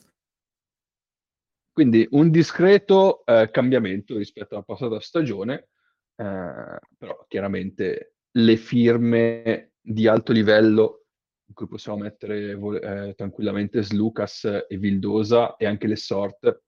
Quindi 1.77 2.09
un 2.13 2.31
discreto 2.31 3.23
eh, 3.27 3.51
cambiamento 3.51 4.17
rispetto 4.17 4.55
alla 4.55 4.65
passata 4.65 4.99
stagione, 4.99 5.69
eh, 6.17 6.79
però 6.97 7.27
chiaramente 7.29 8.15
le 8.31 8.57
firme 8.57 9.73
di 9.79 10.07
alto 10.07 10.33
livello 10.33 11.05
in 11.47 11.53
cui 11.53 11.69
possiamo 11.69 11.99
mettere 11.99 12.53
eh, 12.81 13.15
tranquillamente 13.15 13.83
Slucas 13.83 14.65
e 14.67 14.79
Vildosa 14.79 15.57
e 15.57 15.67
anche 15.67 15.87
le 15.87 15.97
sort 15.97 16.63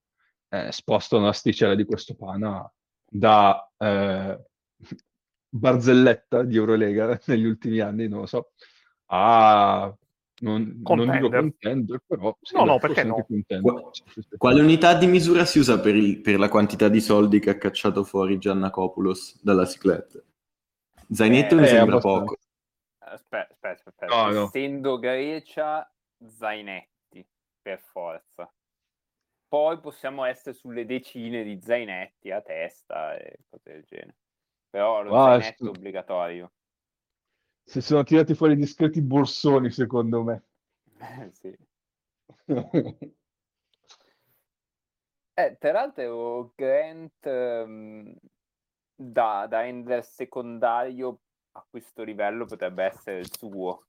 eh, 0.51 0.71
spostano 0.73 1.25
l'asticella 1.25 1.75
di 1.75 1.87
questo 1.87 2.15
pana 2.15 2.71
da 3.03 3.67
eh, 3.79 4.45
barzelletta 5.49 6.43
di 6.43 6.57
Eurolega 6.57 7.19
negli 7.25 7.47
ultimi 7.47 7.79
anni, 7.79 8.09
non 8.09 8.21
lo 8.21 8.27
so, 8.27 8.51
a 9.07 9.91
non, 10.41 10.81
non 10.83 11.11
dico 11.11 11.29
Contender. 11.29 12.03
però 12.07 12.37
sì, 12.41 12.57
No, 12.57 12.65
no, 12.65 12.79
perché 12.79 13.05
no? 13.05 13.27
sì. 13.29 13.45
Quale 14.37 14.61
unità 14.61 14.95
di 14.95 15.07
misura 15.07 15.45
si 15.45 15.59
usa 15.59 15.81
per, 15.81 15.95
il- 15.97 16.21
per 16.21 16.39
la 16.39 16.49
quantità 16.49 16.89
di 16.89 17.01
soldi 17.01 17.41
che 17.41 17.51
ha 17.51 17.59
cacciato 17.59 18.05
fuori 18.05 18.39
Giannakopoulos 18.39 19.43
dalla 19.43 19.67
cicletta? 19.67 20.23
Zainetto 21.11 21.55
Eh, 21.55 21.59
mi 21.59 21.65
eh, 21.65 21.69
sembra 21.69 21.97
abbastanza. 21.97 22.21
poco. 22.25 22.37
Aspetta, 22.99 23.53
aspetta, 23.55 23.83
aspetta. 23.89 24.15
No, 24.15 24.31
no. 24.33 24.45
Essendo 24.45 24.99
Grecia, 24.99 25.91
Zainetti, 26.27 27.27
per 27.63 27.81
forza. 27.81 28.51
Poi 29.49 29.81
possiamo 29.81 30.25
essere 30.25 30.55
sulle 30.55 30.85
decine 30.85 31.43
di 31.43 31.59
Zainetti 31.63 32.31
a 32.31 32.43
testa 32.43 33.17
e 33.17 33.39
cose 33.49 33.73
del 33.73 33.85
genere. 33.85 34.17
Però 34.69 35.03
lo 35.03 35.15
Ah, 35.15 35.39
Zainetto 35.39 35.65
stu- 35.65 35.67
è 35.67 35.77
obbligatorio. 35.79 36.53
Si 37.69 37.83
sono 37.83 38.03
tirati 38.03 38.35
fuori 38.35 38.57
discreti 38.57 39.03
borsoni, 39.03 39.71
secondo 39.71 40.23
me. 40.23 40.43
sì. 41.33 41.55
Eh, 45.35 45.55
peraltro 45.57 46.55
Grant 46.57 47.27
ehm, 47.27 48.13
da, 48.97 49.47
da 49.47 49.59
handler 49.61 50.03
secondario 50.03 51.21
a 51.53 51.67
questo 51.69 52.05
livello 52.05 52.47
potrebbe 52.47 52.85
essere 52.85 53.19
il 53.19 53.31
suo 53.37 53.85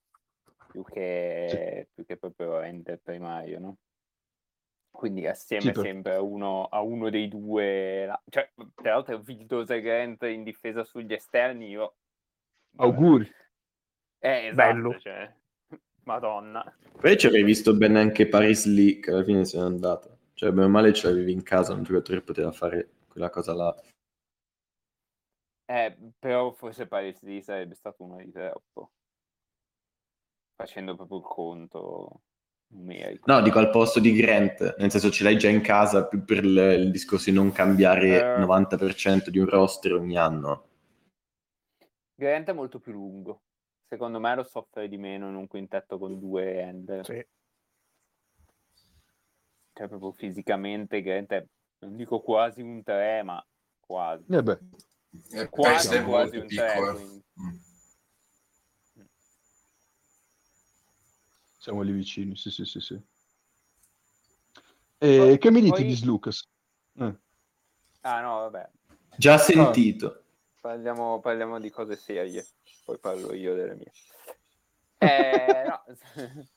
più 0.69 0.83
che, 0.83 1.88
più 1.93 2.05
che 2.05 2.17
proprio 2.17 2.57
handler 2.57 3.00
primario, 3.00 3.59
no? 3.59 3.77
Quindi 4.91 5.25
assieme 5.25 5.74
Sì, 5.74 5.79
sempre 5.79 6.15
a 6.15 6.21
uno, 6.21 6.65
a 6.65 6.81
uno 6.81 7.09
dei 7.09 7.29
due, 7.29 8.13
cioè, 8.29 8.51
tra 8.75 8.91
l'altro 8.91 9.19
Vildosa 9.19 9.75
e 9.75 9.81
Grant 9.81 10.24
in 10.24 10.43
difesa 10.43 10.83
sugli 10.83 11.13
esterni, 11.13 11.69
io... 11.69 11.95
Auguri. 12.75 13.48
Eh, 14.19 14.47
esatto, 14.47 14.55
Bello. 14.55 14.99
cioè, 14.99 15.33
Madonna. 16.03 16.77
Poi 16.99 17.17
ci 17.17 17.27
avrei 17.27 17.43
visto 17.43 17.75
bene 17.75 17.99
anche 17.99 18.27
Paris 18.27 18.65
Lee, 18.65 18.99
che 18.99 19.11
alla 19.11 19.23
fine 19.23 19.45
se 19.45 19.57
n'è 19.57 19.63
andato. 19.63 20.17
Cioè, 20.33 20.51
bene 20.51 20.65
o 20.65 20.69
male 20.69 20.93
ce 20.93 21.07
l'avevi 21.07 21.31
in 21.31 21.43
casa, 21.43 21.73
un 21.73 21.83
giocatore 21.83 22.19
che 22.19 22.23
poteva 22.25 22.51
fare 22.51 22.89
quella 23.07 23.29
cosa 23.29 23.53
là. 23.53 23.75
Eh, 25.65 25.95
però 26.17 26.51
forse 26.53 26.88
Paris 26.88 27.21
Lee 27.21 27.41
sarebbe 27.41 27.75
stato 27.75 28.03
uno 28.03 28.17
di 28.17 28.31
troppo. 28.31 28.91
Facendo 30.55 30.95
proprio 30.95 31.19
il 31.19 31.23
conto 31.25 32.21
numerico. 32.73 33.31
No, 33.31 33.41
dico 33.41 33.59
al 33.59 33.69
posto 33.69 33.99
di 33.99 34.13
Grant, 34.13 34.75
nel 34.77 34.91
senso 34.91 35.11
ce 35.11 35.23
l'hai 35.23 35.38
già 35.38 35.47
in 35.49 35.61
casa 35.61 36.05
più 36.07 36.23
per 36.25 36.43
il, 36.43 36.57
il 36.57 36.91
discorso 36.91 37.29
di 37.29 37.35
non 37.35 37.51
cambiare 37.51 38.07
Eh. 38.07 38.39
il 38.41 38.45
90% 38.45 39.29
di 39.29 39.39
un 39.39 39.47
roster 39.47 39.93
ogni 39.93 40.17
anno. 40.17 40.67
Grant 42.15 42.49
è 42.49 42.53
molto 42.53 42.79
più 42.79 42.91
lungo. 42.91 43.41
Secondo 43.89 44.19
me 44.19 44.36
lo 44.36 44.43
soffre 44.43 44.88
di 44.88 44.98
meno 44.98 45.27
in 45.29 45.36
un 45.36 45.48
quintetto 45.48 45.98
con 45.98 46.19
due 46.19 46.62
end. 46.62 47.00
Sì. 47.01 47.25
Cioè, 49.74 49.88
proprio 49.88 50.12
fisicamente 50.12 51.01
Grant 51.01 51.31
è, 51.31 51.43
non 51.79 51.96
dico 51.96 52.19
quasi 52.22 52.62
un 52.62 52.84
3, 52.84 53.24
ma 53.24 53.43
quasi. 53.79 54.25
Eh 54.31 54.43
beh, 54.43 54.60
Eh, 55.31 55.50
Quasi, 55.50 55.96
è 55.96 56.03
quasi 56.03 56.38
un 56.38 56.48
3. 56.48 56.67
piccolo. 56.67 56.93
quindi. 56.93 57.24
Mm. 57.41 57.58
siamo 61.58 61.81
lì 61.81 61.91
vicini, 61.91 62.36
sì, 62.36 62.51
sì, 62.51 62.63
sì, 62.65 62.79
sì. 62.79 63.01
E 65.00 65.38
che 65.39 65.50
mi 65.51 65.62
dite 65.62 65.74
poi- 65.77 65.84
di 65.86 65.96
Slucas? 65.96 66.48
Eh. 66.93 67.15
Ah 68.01 68.22
no, 68.22 68.38
vabbè. 68.50 68.69
Già 69.17 69.38
sentito. 69.39 70.24
Parliamo, 70.62 71.19
parliamo 71.22 71.60
di 71.60 71.69
cose 71.72 71.96
serie, 71.96 72.46
poi 72.89 72.98
parlo 72.98 73.34
io 73.36 73.53
delle 73.53 73.75
mie. 73.75 73.91
Eh, 74.98 75.63
no. 75.67 75.84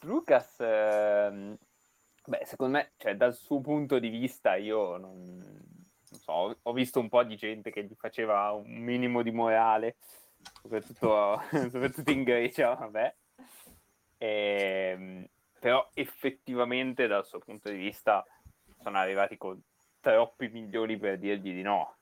Lucas, 0.00 0.58
ehm, 0.60 1.56
beh, 2.26 2.44
secondo 2.44 2.78
me, 2.78 2.92
cioè, 2.96 3.16
dal 3.16 3.34
suo 3.34 3.60
punto 3.60 3.98
di 3.98 4.08
vista, 4.08 4.54
io 4.54 4.96
non, 4.96 5.36
non 5.36 6.20
so, 6.20 6.56
ho- 6.60 6.72
visto 6.72 7.00
un 7.00 7.08
po' 7.08 7.22
di 7.24 7.36
gente 7.36 7.70
che 7.70 7.84
gli 7.84 7.94
faceva 7.94 8.52
un 8.52 8.70
minimo 8.70 9.22
di 9.22 9.32
morale, 9.32 9.96
soprattutto, 10.62 11.40
soprattutto 11.68 12.10
in 12.10 12.22
Grecia, 12.22 12.74
vabbè. 12.74 13.14
Ehm, 14.18 15.28
però 15.58 15.86
effettivamente 15.92 17.06
dal 17.06 17.26
suo 17.26 17.38
punto 17.40 17.68
di 17.68 17.76
vista 17.76 18.24
sono 18.82 18.96
arrivati 18.96 19.36
con 19.36 19.60
troppi 20.00 20.48
milioni 20.48 20.96
per 20.96 21.18
dirgli 21.18 21.52
di 21.52 21.62
no. 21.62 21.95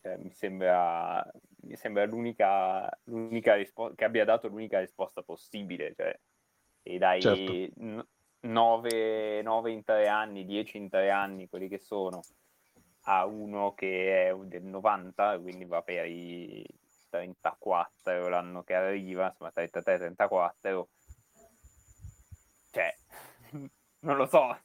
Cioè, 0.00 0.16
mi 0.16 0.32
sembra, 0.32 1.28
mi 1.62 1.76
sembra 1.76 2.04
l'unica, 2.04 2.88
l'unica 3.04 3.54
risposta 3.54 3.94
che 3.94 4.04
abbia 4.04 4.24
dato 4.24 4.48
l'unica 4.48 4.78
risposta 4.80 5.22
possibile. 5.22 5.94
Cioè, 5.94 6.18
e 6.82 6.98
dai, 6.98 7.20
Certo. 7.20 7.82
n- 7.82 8.06
9, 8.40 9.42
9 9.42 9.70
in 9.72 9.82
tre 9.84 10.08
anni, 10.08 10.44
10 10.44 10.76
in 10.76 10.88
tre 10.88 11.10
anni, 11.10 11.48
quelli 11.48 11.68
che 11.68 11.78
sono, 11.78 12.22
a 13.02 13.24
uno 13.24 13.74
che 13.74 14.28
è 14.28 14.36
del 14.36 14.64
90, 14.64 15.38
quindi 15.40 15.64
va 15.64 15.82
per 15.82 16.06
i 16.06 16.64
34 17.10 18.28
l'anno 18.28 18.62
che 18.62 18.74
arriva, 18.74 19.28
insomma 19.28 19.50
33-34, 19.50 20.88
cioè, 22.70 22.94
non 24.00 24.16
lo 24.16 24.26
so, 24.26 24.56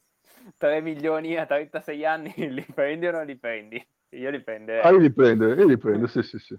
3 0.57 0.81
milioni 0.81 1.35
a 1.37 1.45
36 1.45 2.05
anni 2.05 2.33
li 2.51 2.65
prendi 2.73 3.07
o 3.07 3.11
non 3.11 3.25
li 3.25 3.37
prendi? 3.37 3.87
Io 4.13 4.29
li. 4.29 4.43
Ah, 4.81 4.89
io 4.91 4.97
li 4.97 5.11
prendo, 5.11 5.53
io 5.53 5.65
li 5.65 5.77
prendo, 5.77 6.07
sì, 6.07 6.21
sì, 6.21 6.37
sì. 6.37 6.57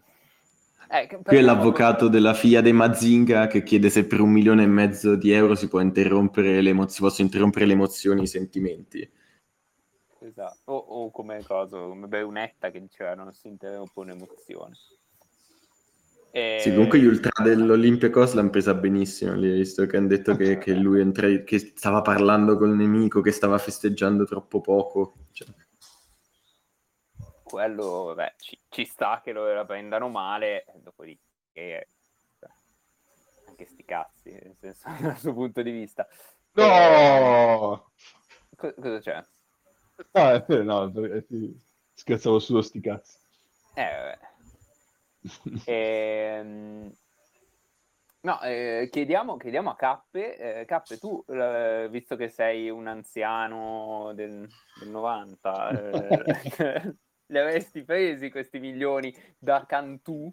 Eh, 0.91 1.07
Qui 1.07 1.37
è 1.37 1.41
l'avvocato 1.41 2.09
della 2.09 2.35
figlia 2.35 2.61
dei 2.61 2.73
Mazinga 2.73 3.47
che 3.47 3.63
chiede 3.63 3.89
se 3.91 4.07
per 4.07 4.21
un 4.21 4.31
milione 4.31 4.65
e 4.65 4.67
mezzo 4.67 5.17
di 5.17 5.31
euro 5.31 5.55
si, 5.55 5.69
può 5.69 5.81
interrompere 5.81 6.61
le 6.61 6.71
emo- 6.71 6.89
si 6.89 7.01
possono 7.01 7.27
interrompere 7.27 7.65
le 7.65 7.73
emozioni 7.73 8.21
e 8.21 8.25
i 8.25 8.29
sentimenti. 8.29 9.11
Esatto. 10.21 10.59
O, 10.65 10.77
o 10.77 11.11
come 11.11 11.43
cosa, 11.43 11.79
come 11.79 12.07
Brunetta 12.07 12.71
che 12.71 12.81
diceva 12.81 13.15
non 13.15 13.33
si 13.33 13.49
interrompe 13.49 13.99
un'emozione. 14.01 14.77
E... 16.31 16.59
Sì, 16.61 16.73
comunque 16.73 16.99
gli 16.99 17.07
ultra 17.07 17.43
dell'Olympiacos 17.43 18.35
l'hanno 18.35 18.51
presa 18.51 18.75
benissimo, 18.75 19.35
lì, 19.35 19.53
visto 19.53 19.87
che 19.87 19.97
hanno 19.97 20.09
detto 20.09 20.37
che, 20.37 20.59
che 20.59 20.75
lui 20.75 21.01
entra- 21.01 21.43
che 21.45 21.59
stava 21.59 22.03
parlando 22.03 22.57
col 22.57 22.75
nemico, 22.75 23.21
che 23.21 23.31
stava 23.31 23.57
festeggiando 23.59 24.25
troppo 24.25 24.61
poco. 24.61 25.15
Cioè, 25.33 25.47
quello 27.55 28.15
beh, 28.17 28.35
ci, 28.39 28.61
ci 28.69 28.85
sta 28.85 29.21
che 29.23 29.33
lo 29.33 29.65
prendano 29.65 30.09
male, 30.09 30.65
dopodiché 30.83 31.21
eh, 31.53 31.89
anche 33.47 33.67
sti 33.67 33.85
cazzi, 33.85 34.31
nel 34.33 34.57
senso, 34.59 34.89
dal 35.01 35.17
suo 35.19 35.33
punto 35.33 35.63
di 35.63 35.71
vista. 35.71 36.07
Eh, 36.57 37.21
No! 37.21 37.93
co- 38.57 38.75
cosa 38.75 38.99
c'è? 38.99 39.25
Ah, 40.13 40.45
eh, 40.49 40.63
no, 40.63 40.91
perché 40.91 41.27
scherzavo 41.95 42.39
solo 42.41 42.63
sti 42.63 42.81
cazzi. 42.81 43.19
Eh, 43.77 43.83
vabbè. 43.85 44.19
Ehm, 45.67 46.93
No, 48.25 48.41
eh, 48.41 48.89
chiediamo, 48.91 49.37
chiediamo 49.37 49.69
a 49.69 49.77
Cappe, 49.77 50.61
eh, 50.61 50.65
Cappe, 50.65 50.97
tu, 50.97 51.23
eh, 51.29 51.89
visto 51.91 52.17
che 52.17 52.31
sei 52.31 52.71
un 52.71 52.87
anziano 52.87 54.13
del, 54.15 54.49
del 54.81 54.89
90, 54.89 55.71
eh, 55.71 56.97
li 57.27 57.39
avresti 57.39 57.83
presi 57.85 58.31
questi 58.31 58.59
milioni 58.59 59.15
da 59.39 59.65
Cantù? 59.67 60.33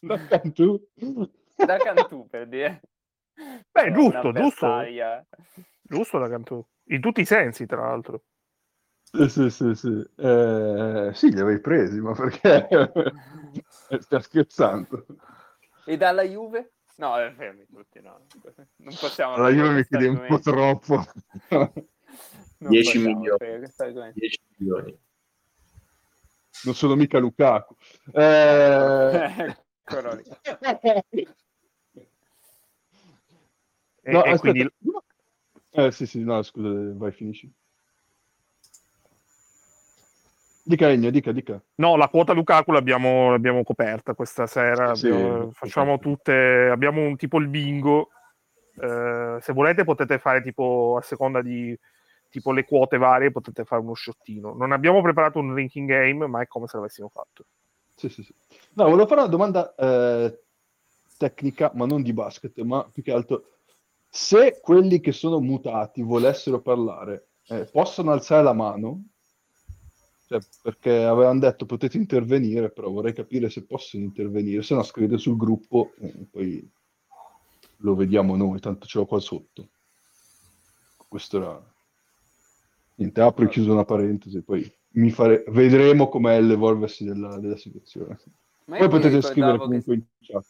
Da 0.00 0.26
Cantù? 0.26 0.88
Da 1.56 1.76
Cantù, 1.76 2.26
per 2.28 2.48
dire. 2.48 2.80
Beh, 3.70 3.92
giusto, 3.92 4.32
giusto. 4.32 4.66
avversaria. 4.66 5.26
Giusto 5.82 6.18
da 6.18 6.28
Cantù. 6.28 6.64
In 6.84 7.00
tutti 7.00 7.20
i 7.20 7.26
sensi, 7.26 7.66
tra 7.66 7.82
l'altro. 7.82 8.24
Sì, 9.02 9.28
sì, 9.28 9.50
sì, 9.50 9.74
sì. 9.74 10.10
Eh, 10.16 11.10
sì, 11.12 11.32
li 11.32 11.40
avevi 11.40 11.60
presi, 11.60 12.00
ma 12.00 12.12
perché? 12.12 12.68
Eh, 13.88 14.00
Stai 14.00 14.22
scherzando? 14.22 15.04
E 15.84 15.96
dalla 15.96 16.22
Juve? 16.22 16.74
No, 16.98 17.18
eh, 17.18 17.32
fermi 17.32 17.66
tutti, 17.66 18.00
no. 18.00 18.24
Non 18.76 18.94
possiamo... 18.94 19.34
Alla 19.34 19.48
Juve 19.48 19.70
mi 19.70 19.84
chiedi 19.84 20.06
un 20.06 20.24
po' 20.28 20.38
troppo. 20.38 21.04
Non 22.60 22.70
10 22.72 22.84
possiamo 22.98 23.16
milioni. 23.18 23.38
fare 23.38 23.58
questo 23.58 23.82
argomento. 23.82 24.18
10 24.18 24.40
milioni. 24.56 24.98
non 26.64 26.74
sono 26.74 26.94
mica 26.94 27.18
Lukaku. 27.18 27.74
Eh... 28.12 29.56
E, 34.02 34.10
No, 34.12 34.24
e 34.24 34.38
quindi 34.38 34.72
Eh, 35.72 35.90
sì, 35.92 36.06
sì, 36.06 36.22
no, 36.22 36.42
scusa, 36.42 36.68
vai, 36.96 37.12
finisci. 37.12 37.52
Dica 40.62 40.88
Ennio, 40.90 41.10
dica, 41.10 41.32
dica. 41.32 41.60
No, 41.76 41.96
la 41.96 42.08
quota 42.08 42.32
Lukaku 42.32 42.70
l'abbiamo, 42.72 43.30
l'abbiamo 43.30 43.62
coperta 43.64 44.14
questa 44.14 44.46
sera. 44.46 44.94
Sì, 44.94 45.08
abbiamo- 45.08 45.48
sì. 45.50 45.54
facciamo 45.54 45.98
tutte. 45.98 46.68
Abbiamo 46.70 47.02
un 47.02 47.16
tipo 47.16 47.38
il 47.38 47.48
bingo. 47.48 48.10
Eh, 48.80 49.38
se 49.40 49.52
volete, 49.52 49.84
potete 49.84 50.18
fare 50.18 50.42
tipo 50.42 50.96
a 50.98 51.02
seconda 51.02 51.42
di 51.42 51.76
tipo 52.30 52.52
le 52.52 52.64
quote 52.64 52.96
varie, 52.96 53.30
potete 53.30 53.64
fare 53.64 53.82
uno 53.82 53.92
sciottino. 53.92 54.54
Non 54.54 54.72
abbiamo 54.72 55.02
preparato 55.02 55.38
un 55.38 55.54
ranking 55.54 55.88
game, 55.88 56.26
ma 56.26 56.40
è 56.40 56.46
come 56.46 56.66
se 56.66 56.76
l'avessimo 56.76 57.08
fatto. 57.08 57.44
Sì, 57.94 58.08
sì, 58.08 58.22
sì. 58.22 58.34
No, 58.74 58.84
volevo 58.84 59.06
fare 59.06 59.20
una 59.20 59.28
domanda 59.28 59.74
eh, 59.74 60.40
tecnica, 61.18 61.70
ma 61.74 61.84
non 61.84 62.02
di 62.02 62.14
basket, 62.14 62.58
ma 62.60 62.88
più 62.90 63.02
che 63.02 63.12
altro. 63.12 63.44
Se 64.08 64.58
quelli 64.62 65.00
che 65.00 65.12
sono 65.12 65.38
mutati 65.40 66.02
volessero 66.02 66.60
parlare, 66.60 67.26
eh, 67.48 67.66
possono 67.66 68.12
alzare 68.12 68.42
la 68.42 68.54
mano? 68.54 69.04
Cioè, 70.26 70.40
perché 70.62 71.04
avevano 71.04 71.40
detto 71.40 71.66
potete 71.66 71.96
intervenire, 71.96 72.70
però 72.70 72.88
vorrei 72.88 73.12
capire 73.12 73.50
se 73.50 73.64
possono 73.64 74.04
intervenire, 74.04 74.62
se 74.62 74.74
no 74.74 74.82
scrivete 74.84 75.18
sul 75.18 75.36
gruppo 75.36 75.92
e 75.98 76.26
poi 76.30 76.70
lo 77.78 77.94
vediamo 77.94 78.36
noi, 78.36 78.60
tanto 78.60 78.86
ce 78.86 78.98
l'ho 78.98 79.06
qua 79.06 79.18
sotto. 79.20 79.68
Questo 81.08 81.36
era... 81.36 81.69
Niente, 83.00 83.20
apro 83.22 83.46
e 83.46 83.48
chiuso 83.48 83.72
una 83.72 83.86
parentesi, 83.86 84.42
poi 84.42 84.70
mi 84.92 85.10
fare... 85.10 85.42
vedremo 85.48 86.08
com'è 86.10 86.38
l'evolversi 86.38 87.04
della, 87.04 87.38
della 87.38 87.56
situazione. 87.56 88.18
Ma 88.66 88.76
Poi 88.76 88.88
potete 88.90 89.22
scrivere 89.22 89.56
ricordavo 89.56 89.70
che- 89.70 89.84
comunque 89.84 89.94
in 89.94 90.02
chat. 90.20 90.44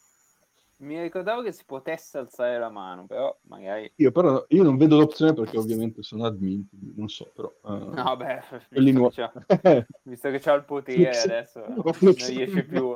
Mi 0.81 0.99
ricordavo 0.99 1.43
che 1.43 1.51
si 1.53 1.63
potesse 1.63 2.17
alzare 2.17 2.59
la 2.59 2.69
mano, 2.69 3.05
però 3.05 3.33
magari... 3.43 3.89
Io 3.95 4.11
però 4.11 4.43
io 4.49 4.63
non 4.63 4.75
vedo 4.77 4.97
l'opzione 4.97 5.33
perché 5.33 5.57
ovviamente 5.57 6.01
sono 6.03 6.25
admin, 6.25 6.67
non 6.95 7.07
so, 7.07 7.31
però... 7.33 7.53
eh, 7.65 7.95
No, 7.95 8.17
beh, 8.17 8.41
visto, 8.69 9.09
che 9.09 9.15
c'ha, 9.15 9.31
visto 10.03 10.29
che 10.29 10.39
c'ha 10.39 10.53
il 10.53 10.63
potere 10.63 11.19
adesso, 11.19 11.59
non 11.67 12.27
riesce 12.27 12.63
più, 12.63 12.95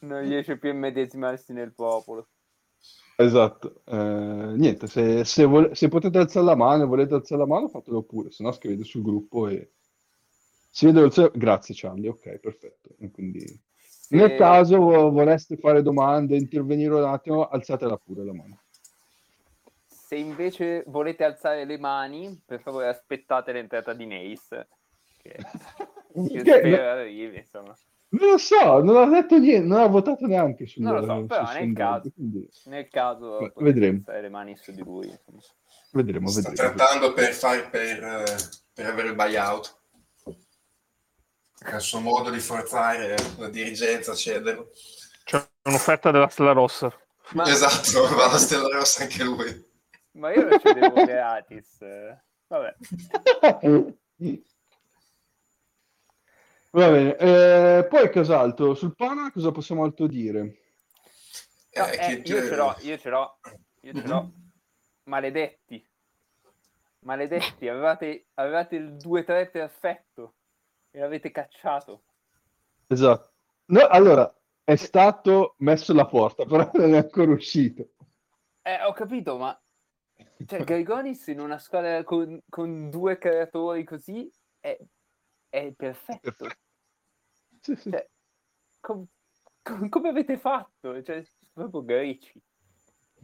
non 0.00 0.20
riesce 0.20 0.58
più 0.58 0.68
a 0.68 0.72
immedesimarsi 0.72 1.52
nel 1.52 1.72
popolo. 1.72 2.28
Esatto. 3.16 3.82
Eh, 3.84 3.94
niente, 4.56 4.86
se, 4.86 5.24
se, 5.24 5.44
vole- 5.44 5.74
se 5.74 5.88
potete 5.88 6.18
alzare 6.18 6.44
la 6.46 6.56
mano 6.56 6.82
e 6.82 6.86
volete 6.86 7.14
alzare 7.14 7.40
la 7.40 7.46
mano, 7.46 7.68
fatelo 7.68 8.02
pure, 8.02 8.30
se 8.30 8.42
no 8.42 8.52
scrivete 8.52 8.84
sul 8.84 9.02
gruppo 9.02 9.48
e... 9.48 9.70
Si 10.70 10.86
vede 10.86 11.00
alzare- 11.00 11.30
Grazie 11.34 11.74
Charlie, 11.76 12.08
ok, 12.08 12.38
perfetto. 12.38 12.90
Quindi... 13.12 13.44
Nel 14.10 14.30
Se- 14.30 14.36
caso 14.36 14.78
vo- 14.78 15.10
voleste 15.10 15.56
fare 15.56 15.80
domande, 15.82 16.36
intervenire 16.36 16.92
un 16.94 17.04
attimo, 17.04 17.48
alzatela 17.48 17.96
pure 17.96 18.24
la 18.24 18.34
mano. 18.34 18.58
Se 19.86 20.16
invece 20.16 20.84
volete 20.86 21.24
alzare 21.24 21.64
le 21.64 21.78
mani, 21.78 22.38
per 22.44 22.60
favore 22.60 22.88
aspettate 22.88 23.52
l'entrata 23.52 23.94
di 23.94 24.06
Nace, 24.06 24.68
che, 25.22 25.32
che 26.12 26.42
Che- 26.42 26.58
spero 26.58 26.82
arrivi, 26.90 27.38
insomma. 27.38 27.76
Non 28.18 28.30
lo 28.30 28.38
so, 28.38 28.80
non 28.82 28.96
ha 28.96 29.06
detto 29.20 29.38
niente, 29.38 29.66
non 29.66 29.80
ha 29.80 29.86
votato 29.86 30.26
neanche 30.26 30.66
sul 30.66 30.82
Non 30.82 30.94
lo 30.94 31.04
so, 31.04 31.26
però 31.26 31.52
nel 31.52 31.72
caso. 31.74 32.10
quindi 32.14 32.48
Nel 32.66 32.88
caso 32.88 33.38
Beh, 33.38 33.52
vedremo. 33.56 34.02
le 34.06 34.28
mani 34.28 34.56
su 34.56 34.72
di 34.72 34.82
lui. 34.82 35.06
insomma. 35.08 35.40
vedremo, 35.92 36.28
Sta 36.28 36.48
vedremo. 36.50 36.74
trattando 36.74 37.12
per, 37.12 37.32
far, 37.32 37.70
per, 37.70 38.02
eh, 38.04 38.24
per 38.72 38.86
avere 38.86 39.08
il 39.08 39.14
buyout. 39.14 39.78
È 41.58 41.74
il 41.74 41.80
suo 41.80 42.00
modo 42.00 42.30
di 42.30 42.40
forzare 42.40 43.14
la 43.38 43.48
dirigenza 43.48 44.12
a 44.12 44.14
cederlo. 44.14 44.70
C'è 45.24 45.42
un'offerta 45.64 46.10
della 46.10 46.28
Stella 46.28 46.52
Rossa. 46.52 46.92
Ma, 47.32 47.44
Esatto, 47.44 48.02
va 48.14 48.26
alla 48.26 48.38
Stella 48.38 48.68
Rossa 48.68 49.02
anche 49.04 49.24
lui. 49.24 49.64
ma 50.12 50.32
io 50.34 50.46
lo 50.46 50.58
cedevo 50.58 51.04
gratis. 51.04 51.80
eh. 51.80 52.22
Vabbè. 52.46 52.74
Va 56.74 56.90
bene, 56.90 57.16
eh, 57.18 57.86
poi 57.86 58.10
cos'altro? 58.10 58.74
Sul 58.74 58.96
Pana 58.96 59.30
cosa 59.30 59.52
possiamo 59.52 59.84
altro 59.84 60.08
dire? 60.08 60.40
No, 60.42 61.86
Eh, 61.86 61.96
eh, 62.00 62.12
io 62.14 62.48
ce 62.48 62.56
l'ho, 62.56 62.76
io 62.80 62.98
ce 62.98 63.10
l'ho, 63.10 63.38
io 63.82 63.92
ce 63.92 64.06
l'ho. 64.08 64.32
Maledetti. 65.04 65.88
Maledetti, 67.04 67.68
avevate, 67.68 68.26
avevate 68.34 68.74
il 68.74 68.96
2-3 68.96 69.50
perfetto 69.52 70.34
e 70.90 70.98
l'avete 70.98 71.30
cacciato. 71.30 72.02
Esatto. 72.88 73.30
No, 73.66 73.86
allora, 73.86 74.36
è 74.64 74.74
stato 74.74 75.54
messo 75.58 75.92
alla 75.92 76.06
porta, 76.06 76.42
però 76.44 76.68
non 76.72 76.94
è 76.94 76.96
ancora 76.96 77.30
uscito. 77.30 77.90
Eh, 78.62 78.82
ho 78.82 78.92
capito, 78.94 79.36
ma 79.36 79.56
cioè, 80.44 80.64
Grigonis 80.64 81.28
in 81.28 81.38
una 81.38 81.58
squadra 81.60 82.02
con, 82.02 82.42
con 82.48 82.90
due 82.90 83.16
creatori 83.16 83.84
così 83.84 84.28
è, 84.58 84.76
è 85.48 85.72
perfetto. 85.72 86.48
Sì, 87.64 87.74
sì. 87.76 87.90
Cioè, 87.90 88.06
com- 88.80 89.06
com- 89.62 89.88
come 89.88 90.08
avete 90.10 90.36
fatto? 90.36 91.02
Cioè, 91.02 91.24
proprio 91.52 91.82
greci. 91.82 92.38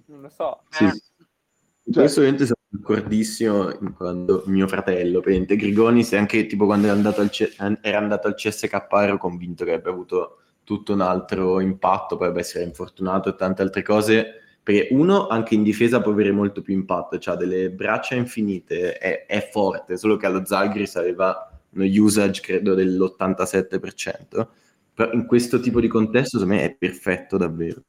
Non 0.07 0.23
lo 0.23 0.29
so. 0.31 0.63
Sì. 0.71 0.87
Cioè- 0.87 1.93
Questo 1.93 2.21
ovviamente 2.21 2.47
sono 2.47 2.57
d'accordissimo 2.69 3.93
quando 3.97 4.45
mio 4.47 4.67
fratello, 4.67 5.21
praticamente 5.21 5.57
Grigonis, 5.57 6.13
e 6.13 6.17
anche 6.17 6.47
tipo 6.47 6.65
quando 6.65 6.87
era 6.87 6.97
andato 6.97 7.21
al, 7.21 7.29
C- 7.31 7.55
era 7.83 7.99
andato 7.99 8.29
al 8.29 8.35
CSK 8.35 8.87
ero 8.93 9.19
convinto 9.19 9.65
che 9.65 9.73
avrebbe 9.73 9.91
avuto 9.91 10.39
tutto 10.65 10.93
un 10.93 11.01
altro 11.01 11.61
impatto, 11.61 12.17
poi 12.17 12.43
si 12.45 12.57
era 12.59 12.67
infortunato 12.67 13.29
e 13.29 13.35
tante 13.37 13.63
altre 13.63 13.83
cose. 13.83 14.35
Perché 14.63 14.89
uno, 14.95 15.27
anche 15.27 15.55
in 15.55 15.63
difesa 15.63 16.01
può 16.01 16.13
avere 16.13 16.31
molto 16.33 16.63
più 16.63 16.75
impatto, 16.75 17.19
cioè 17.19 17.37
delle 17.37 17.71
braccia 17.71 18.15
infinite, 18.15 18.97
è, 18.99 19.27
è 19.27 19.49
forte, 19.51 19.97
solo 19.97 20.17
che 20.17 20.27
allo 20.27 20.45
Zalgiris 20.45 20.97
aveva 20.97 21.50
uno 21.73 21.85
usage, 21.85 22.41
credo, 22.41 22.75
dell'87%. 22.75 24.51
Però 24.95 25.13
in 25.13 25.27
questo 25.27 25.61
tipo 25.61 25.81
di 25.81 25.89
contesto, 25.89 26.39
secondo 26.39 26.61
me, 26.61 26.65
è 26.65 26.75
perfetto 26.75 27.37
davvero. 27.37 27.83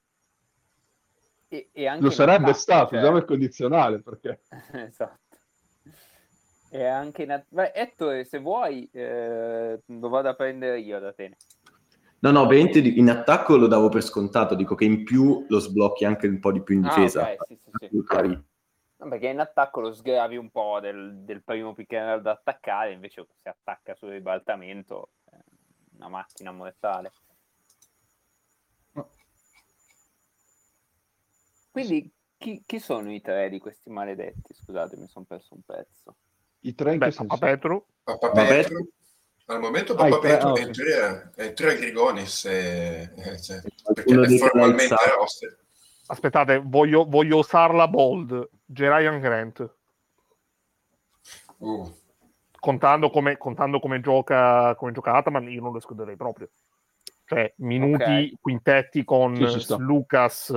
E, 1.48 1.70
e 1.74 1.88
anche 1.88 2.04
Lo 2.04 2.10
sarebbe 2.10 2.44
attacco, 2.52 2.58
stato, 2.60 2.90
cioè- 2.90 2.98
usiamo 3.00 3.18
il 3.18 3.26
condizionale, 3.26 4.02
perché... 4.02 4.42
esatto. 4.88 5.20
E 6.74 6.86
anche 6.86 7.24
in 7.24 7.44
Beh, 7.50 7.74
Ettore, 7.76 8.24
se 8.24 8.40
vuoi, 8.40 8.88
eh, 8.94 9.82
lo 9.86 10.10
vado 10.10 10.30
a 10.30 10.34
prendere 10.36 10.80
io 10.80 11.00
da 11.00 11.12
te. 11.12 11.36
No, 12.20 12.32
no, 12.32 12.42
ovviamente 12.42 12.80
in 12.80 13.10
attacco 13.10 13.58
lo 13.58 13.68
davo 13.68 13.90
per 13.90 14.04
scontato, 14.04 14.56
dico 14.56 14.76
che 14.76 14.86
in 14.86 15.04
più 15.04 15.46
lo 15.50 15.60
sblocchi 15.60 16.06
anche 16.06 16.28
un 16.28 16.40
po' 16.40 16.54
di 16.54 16.62
più 16.62 16.76
in 16.76 16.86
Ah, 16.86 16.96
difesa. 16.96 17.24
ok, 17.24 17.36
sì, 17.48 17.60
sì, 17.62 17.72
sì. 17.80 17.90
No, 19.02 19.10
Perché 19.10 19.28
in 19.30 19.40
attacco 19.40 19.82
lo 19.82 19.92
sgravi 19.94 20.38
un 20.38 20.52
po' 20.52 20.80
del, 20.80 21.18
del 21.24 21.44
primo 21.44 21.74
pick 21.74 21.92
and 21.94 22.22
da 22.22 22.32
attaccare, 22.32 22.92
invece 22.92 23.26
se 23.42 23.50
attacca 23.50 23.96
sul 23.96 24.10
ribaltamento 24.10 25.10
è 25.26 25.36
una 25.98 26.08
macchina 26.08 26.52
mortale. 26.52 27.12
Quindi 31.72 32.12
chi, 32.38 32.62
chi 32.66 32.80
sono 32.80 33.12
i 33.12 33.22
tre 33.22 33.50
di 33.50 33.58
questi 33.60 33.90
maledetti? 33.90 34.54
Scusate, 34.54 34.98
mi 34.98 35.08
sono 35.08 35.26
perso 35.26 35.56
un 35.56 35.62
pezzo. 35.66 36.16
I 36.60 36.76
tre 36.76 36.98
Beh, 36.98 37.12
senso? 37.12 37.38
Petro, 37.38 37.86
Papa 38.04 38.30
Vabbè. 38.32 38.48
Petro. 38.48 38.88
Al 39.46 39.60
momento 39.60 39.94
Ah, 39.94 39.96
Papa 39.96 40.20
tre- 40.20 40.30
Petro 40.30 40.50
ah, 40.50 40.54
è 40.58 40.62
ok. 40.62 40.68
in 40.68 40.72
teoria- 40.74 41.32
è 41.34 41.44
in 41.46 41.56
teoria 41.56 41.78
Grigonis, 41.78 42.46
e- 42.46 43.12
eh, 43.16 43.42
cioè, 43.42 43.62
perché 43.94 44.22
è 44.22 44.38
formalmente 44.38 44.96
roster. 45.16 45.58
Aspettate, 46.12 46.62
voglio, 46.64 47.06
voglio 47.06 47.38
usarla 47.38 47.88
bold. 47.88 48.50
Gerian 48.66 49.20
Grant, 49.20 49.76
Uh, 51.58 51.88
contando 52.60 53.12
come, 53.12 53.38
contando 53.38 53.80
come 53.80 54.02
gioca 54.02 54.74
come 54.76 54.92
gioca 54.92 55.14
Ataman, 55.14 55.48
io 55.48 55.62
non 55.62 55.72
lo 55.72 55.78
escluderei 55.78 56.16
proprio. 56.16 56.50
Cioè, 57.26 57.54
minuti, 57.58 58.32
Ok. 58.34 58.42
quintetti 58.42 59.04
con 59.04 59.36
Sì. 59.48 59.76
Lucas, 59.78 60.50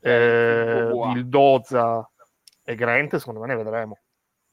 Eh, 0.00 0.10
eh, 0.10 0.86
Bobois. 0.90 1.14
Vildoza 1.14 2.10
e 2.62 2.74
Grant, 2.74 3.16
secondo 3.16 3.40
me 3.40 3.46
ne 3.46 3.56
vedremo. 3.56 3.98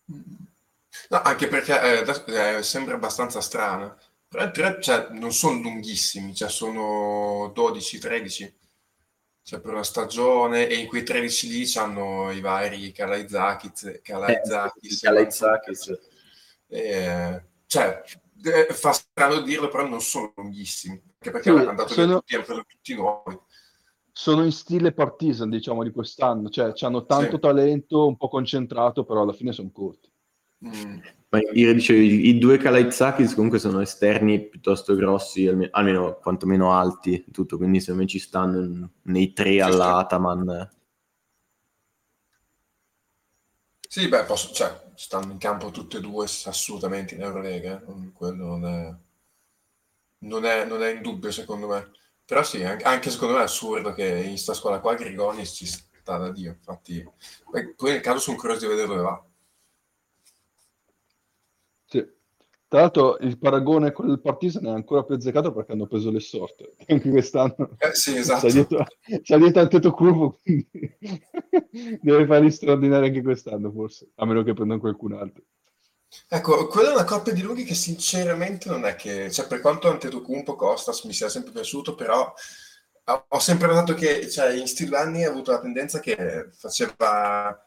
No, 0.06 1.22
anche 1.22 1.48
perché 1.48 2.04
eh, 2.04 2.58
eh, 2.58 2.64
sembra 2.64 2.96
abbastanza 2.96 3.42
strano. 3.42 3.98
Però 4.28 4.50
cioè, 4.80 5.08
non 5.12 5.32
sono 5.34 5.60
lunghissimi, 5.60 6.34
cioè 6.36 6.50
sono 6.50 7.52
12-13 7.54 8.54
cioè, 9.50 9.62
per 9.62 9.74
una 9.74 9.84
stagione 9.84 10.68
e 10.68 10.76
in 10.76 10.86
quei 10.86 11.02
13 11.04 11.48
lì 11.50 11.66
c'hanno 11.66 12.30
i 12.30 12.40
vari 12.40 12.92
Kalaitzakis, 12.92 14.00
Kalaitzakis, 14.04 15.00
Kalaitzakis. 15.00 16.00
Eh, 16.68 17.44
cioè, 17.66 18.04
eh, 18.44 18.68
fa 18.72 18.92
strano 18.92 19.42
dirlo, 19.42 19.68
però 19.70 19.88
non 19.88 20.02
sono 20.02 20.34
lunghissimi, 20.36 21.02
anche 21.02 21.32
perché 21.32 21.50
Sì, 21.50 21.58
hanno 21.58 21.74
dato 21.74 21.96
via 21.96 22.04
sono- 22.04 22.20
tutti, 22.20 22.36
hanno 22.36 22.64
tutti 22.68 22.94
nuovi. 22.94 23.40
Sono 24.12 24.44
in 24.46 24.52
stile 24.52 24.92
partisan, 24.92 25.50
diciamo, 25.50 25.82
di 25.84 25.90
quest'anno. 25.90 26.50
Cioè, 26.50 26.74
hanno 26.82 27.06
tanto 27.08 27.36
Sì. 27.38 27.40
talento, 27.42 28.06
un 28.06 28.18
po' 28.18 28.28
concentrato, 28.28 29.04
però 29.04 29.24
alla 29.24 29.34
fine 29.34 29.52
sono 29.52 29.72
corti. 29.74 30.12
Mm. 30.68 31.00
Ma 31.32 31.40
io 31.54 31.74
dicevo, 31.74 32.00
i, 32.00 32.38
due 32.40 32.58
Kalaitzakis 32.58 33.36
comunque 33.36 33.60
sono 33.60 33.82
esterni 33.82 34.48
piuttosto 34.48 34.96
grossi, 34.96 35.46
alme- 35.48 35.68
almeno 35.72 36.18
quantomeno 36.18 36.74
alti, 36.74 37.24
tutto, 37.32 37.58
quindi 37.58 37.80
secondo 37.80 38.02
me 38.02 38.08
ci 38.08 38.18
stanno 38.18 38.92
nei 39.04 39.32
tre 39.34 39.62
alla 39.62 39.86
sì. 39.86 39.92
Ataman. 39.92 40.70
Sì, 43.88 44.08
beh, 44.08 44.24
posso- 44.24 44.52
cioè, 44.54 44.92
stanno 44.96 45.32
in 45.32 45.38
campo 45.38 45.70
tutte 45.70 45.98
e 45.98 46.02
due 46.02 46.26
assolutamente 46.46 47.14
in 47.16 47.22
Eurolega, 47.22 47.80
eh. 47.80 48.12
quello 48.14 48.46
non 48.58 48.66
è, 48.66 48.96
non 50.20 50.46
è, 50.46 50.66
non 50.66 50.84
è 50.84 50.92
in 50.94 51.02
dubbio 51.02 51.32
secondo 51.32 51.68
me. 51.68 51.92
Però 52.26 52.44
sì, 52.44 52.64
anche, 52.64 53.10
secondo 53.12 53.36
me 53.36 53.42
è 53.42 53.44
assurdo 53.44 53.94
che 53.94 54.06
in 54.08 54.38
sta 54.38 54.54
scuola 54.54 54.80
qua 54.80 54.96
Grigonis 54.96 55.52
ci 55.52 55.66
sta 55.66 56.18
da 56.18 56.32
Dio, 56.32 56.52
infatti, 56.52 57.04
poi 57.76 57.92
nel 57.92 58.02
caso 58.02 58.20
sono 58.20 58.38
curioso 58.38 58.62
di 58.62 58.68
vedere 58.68 58.88
dove 58.88 59.02
va. 59.02 59.24
Sì. 61.86 62.08
Tra 62.70 62.82
l'altro 62.82 63.18
il 63.22 63.40
paragone 63.40 63.92
con 63.92 64.08
il 64.10 64.22
Partizan 64.22 64.68
è 64.68 64.70
ancora 64.70 65.04
più 65.04 65.16
azzeccato 65.16 65.52
perché 65.52 65.72
hanno 65.72 65.88
preso 65.88 66.12
le 66.12 66.20
sorte. 66.20 66.76
Anche 66.88 67.10
quest'anno 67.10 67.76
Eh, 67.80 67.96
sì, 67.96 68.14
c'è 68.14 68.20
esatto. 68.20 68.48
dietro, 68.48 68.86
c'è 69.24 69.38
dietro 69.40 69.62
Antetokounmpo, 69.62 70.40
quindi 70.44 70.70
deve 72.00 72.28
fare 72.28 72.46
gli 72.46 72.52
straordinari 72.52 73.08
anche 73.08 73.24
quest'anno 73.24 73.72
forse, 73.72 74.12
a 74.16 74.26
meno 74.28 74.44
che 74.44 74.54
prendano 74.54 74.80
qualcun 74.80 75.14
altro. 75.14 75.44
Ecco, 76.28 76.68
quella 76.68 76.92
è 76.92 76.94
una 76.94 77.06
coppia 77.06 77.34
di 77.34 77.42
lunghi 77.42 77.64
che 77.64 77.74
sinceramente 77.74 78.70
non 78.70 78.86
è 78.86 78.96
che, 78.96 79.32
cioè 79.32 79.48
per 79.48 79.62
quanto 79.62 79.90
Antetokounmpo 79.90 80.56
Costas 80.56 81.04
mi 81.06 81.14
sia 81.14 81.28
sempre 81.28 81.52
piaciuto, 81.52 81.96
però 81.96 82.32
ho 83.28 83.40
sempre 83.40 83.66
notato 83.66 83.96
che 83.96 84.30
cioè, 84.30 84.54
in 84.54 84.68
sti 84.68 84.86
due 84.86 84.98
anni 84.98 85.24
ha 85.26 85.30
avuto 85.30 85.52
la 85.52 85.60
tendenza 85.60 86.00
che 86.00 86.50
faceva 86.52 87.60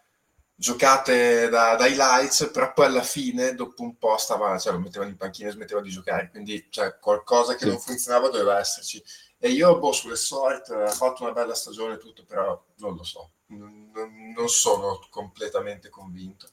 giocate 0.62 1.48
da, 1.48 1.74
da 1.74 1.86
highlights, 1.88 2.48
però 2.52 2.72
poi 2.72 2.86
alla 2.86 3.02
fine, 3.02 3.54
dopo 3.56 3.82
un 3.82 3.96
po', 3.98 4.16
stava, 4.16 4.56
cioè, 4.58 4.72
lo 4.72 4.78
mettevano 4.78 5.10
in 5.10 5.16
panchina 5.16 5.48
e 5.48 5.52
smetteva 5.52 5.80
di 5.80 5.90
giocare, 5.90 6.30
quindi 6.30 6.68
cioè, 6.70 6.98
qualcosa 7.00 7.56
che 7.56 7.66
non 7.66 7.80
funzionava 7.80 8.28
doveva 8.28 8.58
esserci. 8.60 9.02
E 9.38 9.48
io, 9.50 9.76
boh, 9.80 9.90
sulle 9.90 10.14
sort, 10.14 10.70
ha 10.70 10.86
fatto 10.90 11.24
una 11.24 11.32
bella 11.32 11.54
stagione 11.54 11.94
e 11.94 11.98
tutto, 11.98 12.24
però 12.24 12.64
non 12.76 12.94
lo 12.94 13.02
so, 13.02 13.32
non, 13.46 13.90
non- 13.92 14.48
sono 14.48 15.04
completamente 15.10 15.88
convinto. 15.88 16.48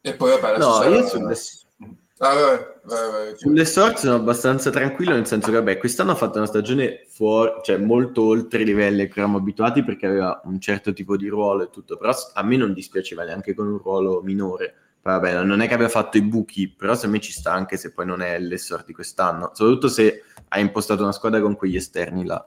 E 0.00 0.14
poi 0.14 0.40
vabbè, 0.40 0.56
No, 0.58 0.82
io 0.84 1.06
sulle, 1.06 1.36
Ah, 2.20 2.74
sulle 3.36 3.64
sorti 3.64 4.00
sono 4.00 4.16
abbastanza 4.16 4.70
tranquillo, 4.70 5.12
nel 5.12 5.26
senso 5.26 5.50
che 5.50 5.56
vabbè, 5.58 5.78
quest'anno 5.78 6.10
ha 6.10 6.16
fatto 6.16 6.38
una 6.38 6.48
stagione 6.48 7.04
fuori, 7.06 7.60
cioè 7.62 7.76
molto 7.76 8.22
oltre 8.24 8.62
i 8.62 8.64
livelli 8.64 9.02
a 9.02 9.04
cui 9.04 9.20
eravamo 9.20 9.38
abituati 9.38 9.84
perché 9.84 10.06
aveva 10.06 10.40
un 10.44 10.58
certo 10.58 10.92
tipo 10.92 11.16
di 11.16 11.28
ruolo 11.28 11.62
e 11.62 11.70
tutto, 11.70 11.96
però 11.96 12.12
a 12.34 12.42
me 12.42 12.56
non 12.56 12.72
dispiaceva 12.72 13.22
neanche 13.22 13.54
con 13.54 13.68
un 13.68 13.78
ruolo 13.78 14.20
minore. 14.22 14.74
Vabbè, 15.00 15.44
non 15.44 15.60
è 15.60 15.68
che 15.68 15.74
abbia 15.74 15.88
fatto 15.88 16.16
i 16.18 16.22
buchi, 16.22 16.68
però 16.68 16.96
se 16.96 17.06
me 17.06 17.20
ci 17.20 17.30
sta 17.30 17.52
anche 17.52 17.76
se 17.76 17.92
poi 17.92 18.04
non 18.04 18.20
è 18.20 18.36
l'essor 18.40 18.82
di 18.84 18.92
quest'anno, 18.92 19.52
soprattutto 19.54 19.88
se 19.88 20.24
ha 20.48 20.58
impostato 20.58 21.02
una 21.02 21.12
squadra 21.12 21.40
con 21.40 21.54
quegli 21.54 21.76
esterni 21.76 22.24
là. 22.24 22.46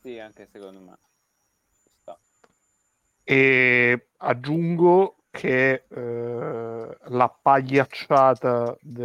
Sì, 0.00 0.18
anche 0.18 0.48
secondo 0.50 0.80
me. 0.80 0.98
Ci 1.82 1.90
sta. 2.00 2.18
E 3.22 4.08
aggiungo 4.16 5.17
che 5.38 5.84
eh, 5.88 6.96
la 7.00 7.38
pagliacciata 7.40 8.76
di 8.80 9.04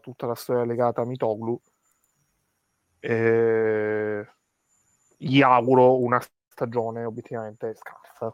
tutta 0.00 0.26
la 0.26 0.36
storia 0.36 0.64
legata 0.64 1.00
a 1.00 1.04
Mitoglu 1.04 1.60
eh, 3.00 4.24
gli 5.16 5.42
auguro 5.42 5.98
una 5.98 6.22
stagione 6.48 7.04
obiettivamente 7.04 7.74
scarsa. 7.74 8.32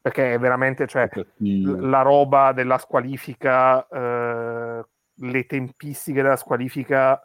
Perché 0.00 0.34
è 0.34 0.38
veramente 0.40 0.88
cioè, 0.88 1.08
la 1.36 2.02
roba 2.02 2.50
della 2.52 2.78
squalifica 2.78 3.86
eh, 3.86 4.84
le 5.18 5.46
tempistiche 5.46 6.22
della 6.22 6.34
squalifica 6.34 7.22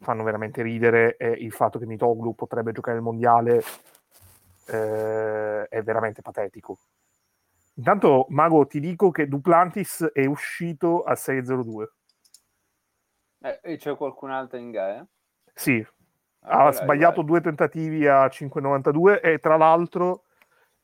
fanno 0.00 0.24
veramente 0.24 0.60
ridere 0.62 1.16
e 1.16 1.30
il 1.30 1.52
fatto 1.52 1.78
che 1.78 1.86
Mitoglu 1.86 2.34
potrebbe 2.34 2.72
giocare 2.72 2.96
il 2.96 3.02
mondiale 3.04 3.62
eh, 4.66 5.66
è 5.68 5.82
veramente 5.82 6.22
patetico. 6.22 6.78
Intanto, 7.74 8.26
Mago, 8.28 8.66
ti 8.66 8.80
dico 8.80 9.10
che 9.10 9.28
Duplantis 9.28 10.10
è 10.12 10.26
uscito 10.26 11.02
a 11.02 11.14
6.02. 11.14 11.88
Eh, 13.40 13.60
e 13.62 13.76
c'è 13.76 13.96
qualcun 13.96 14.30
altro 14.30 14.58
in 14.58 14.70
gara? 14.70 15.06
Sì, 15.54 15.84
Ah, 16.44 16.66
ha 16.66 16.72
sbagliato 16.72 17.20
dai. 17.20 17.24
due 17.24 17.40
tentativi 17.40 18.06
a 18.06 18.28
5.92 18.28 19.20
e 19.20 19.38
tra 19.38 19.56
l'altro 19.56 20.24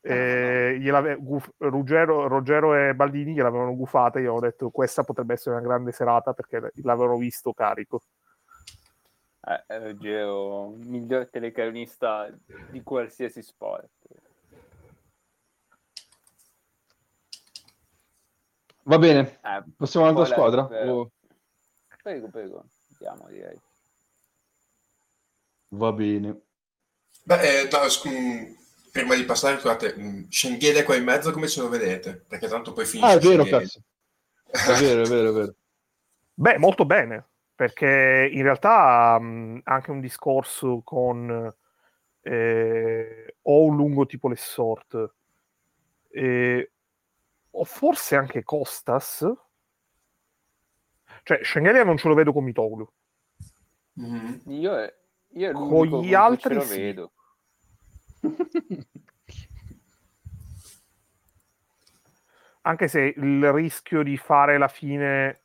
eh, 0.01 0.77
gliel'ave- 0.79 1.17
guf- 1.17 1.53
Ruggero, 1.57 2.27
Ruggero 2.27 2.73
e 2.75 2.95
Baldini 2.95 3.33
gliel'avevano 3.33 3.75
gufata. 3.75 4.19
Io 4.19 4.33
ho 4.33 4.39
detto 4.39 4.69
questa 4.69 5.03
potrebbe 5.03 5.33
essere 5.33 5.57
una 5.57 5.65
grande 5.65 5.91
serata 5.91 6.31
perché 6.31 6.71
l'avevano 6.75 7.17
visto 7.17 7.51
carico. 7.51 8.03
Eh, 9.41 9.63
eh, 9.67 9.79
Ruggero, 9.79 10.69
miglior 10.77 11.29
telecronista 11.29 12.29
di 12.69 12.83
qualsiasi 12.83 13.41
sport. 13.41 13.89
Va 18.83 18.97
bene, 18.97 19.39
Eh, 19.43 19.63
passiamo 19.77 20.07
all'altra 20.07 20.33
squadra? 20.33 20.65
per- 20.65 20.87
O- 20.87 21.11
Prego, 22.01 22.27
prego. 22.29 22.65
Andiamo, 22.91 23.27
direi. 23.29 23.59
Va 25.69 25.91
bene. 25.91 26.41
Beh, 27.23 27.61
eh, 27.61 27.69
no, 27.69 28.11
mh, 28.11 28.57
prima 28.91 29.15
di 29.15 29.25
passare, 29.25 29.57
scusate, 29.59 29.95
mh, 29.95 30.27
Schenghede 30.29 30.83
qua 30.83 30.95
in 30.95 31.03
mezzo 31.03 31.31
come 31.31 31.47
ce 31.47 31.61
lo 31.61 31.69
vedete? 31.69 32.15
Perché 32.27 32.47
tanto 32.47 32.73
poi 32.73 32.85
finisce 32.85 33.11
Ah, 33.13 33.17
è 33.17 33.19
vero, 33.19 33.45
cazzo. 33.45 33.81
È 34.45 34.79
vero, 34.79 35.03
è 35.03 35.07
vero, 35.07 35.29
è 35.29 35.33
vero. 35.33 35.55
Beh, 36.33 36.57
molto 36.57 36.85
bene. 36.85 37.28
Perché 37.59 38.29
in 38.31 38.43
realtà 38.43 39.19
mh, 39.19 39.63
anche 39.65 39.91
un 39.91 39.99
discorso 39.99 40.79
con 40.81 41.53
eh, 42.21 43.35
o 43.41 43.63
un 43.65 43.75
lungo 43.75 44.05
tipo 44.05 44.29
le 44.29 44.37
sort 44.37 45.13
eh, 46.11 46.71
o 47.51 47.63
forse 47.65 48.15
anche 48.15 48.43
Costas 48.43 49.29
cioè 51.23 51.43
Schengelia 51.43 51.83
non 51.83 51.97
ce 51.97 52.07
lo 52.07 52.13
vedo 52.13 52.31
con 52.31 52.45
Mitoglu 52.45 52.89
Mhm. 53.95 54.41
Io, 54.45 54.77
è- 54.77 54.93
io 55.33 55.49
è 55.49 55.51
Con 55.51 55.85
gli 55.85 56.13
altri 56.13 56.53
ce 56.53 56.53
lo 56.53 56.61
sì. 56.61 56.79
vedo. 56.79 57.11
anche 62.61 62.87
se 62.87 63.13
il 63.17 63.51
rischio 63.51 64.01
di 64.01 64.15
fare 64.15 64.57
la 64.57 64.69
fine 64.69 65.41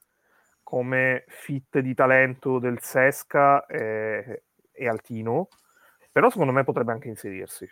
come 0.64 1.24
fit 1.28 1.78
di 1.78 1.94
talento 1.94 2.58
del 2.58 2.80
Sesca 2.80 3.64
è, 3.66 4.42
è 4.72 4.86
altino, 4.86 5.46
però 6.10 6.28
secondo 6.30 6.52
me 6.52 6.64
potrebbe 6.64 6.90
anche 6.90 7.08
inserirsi. 7.08 7.70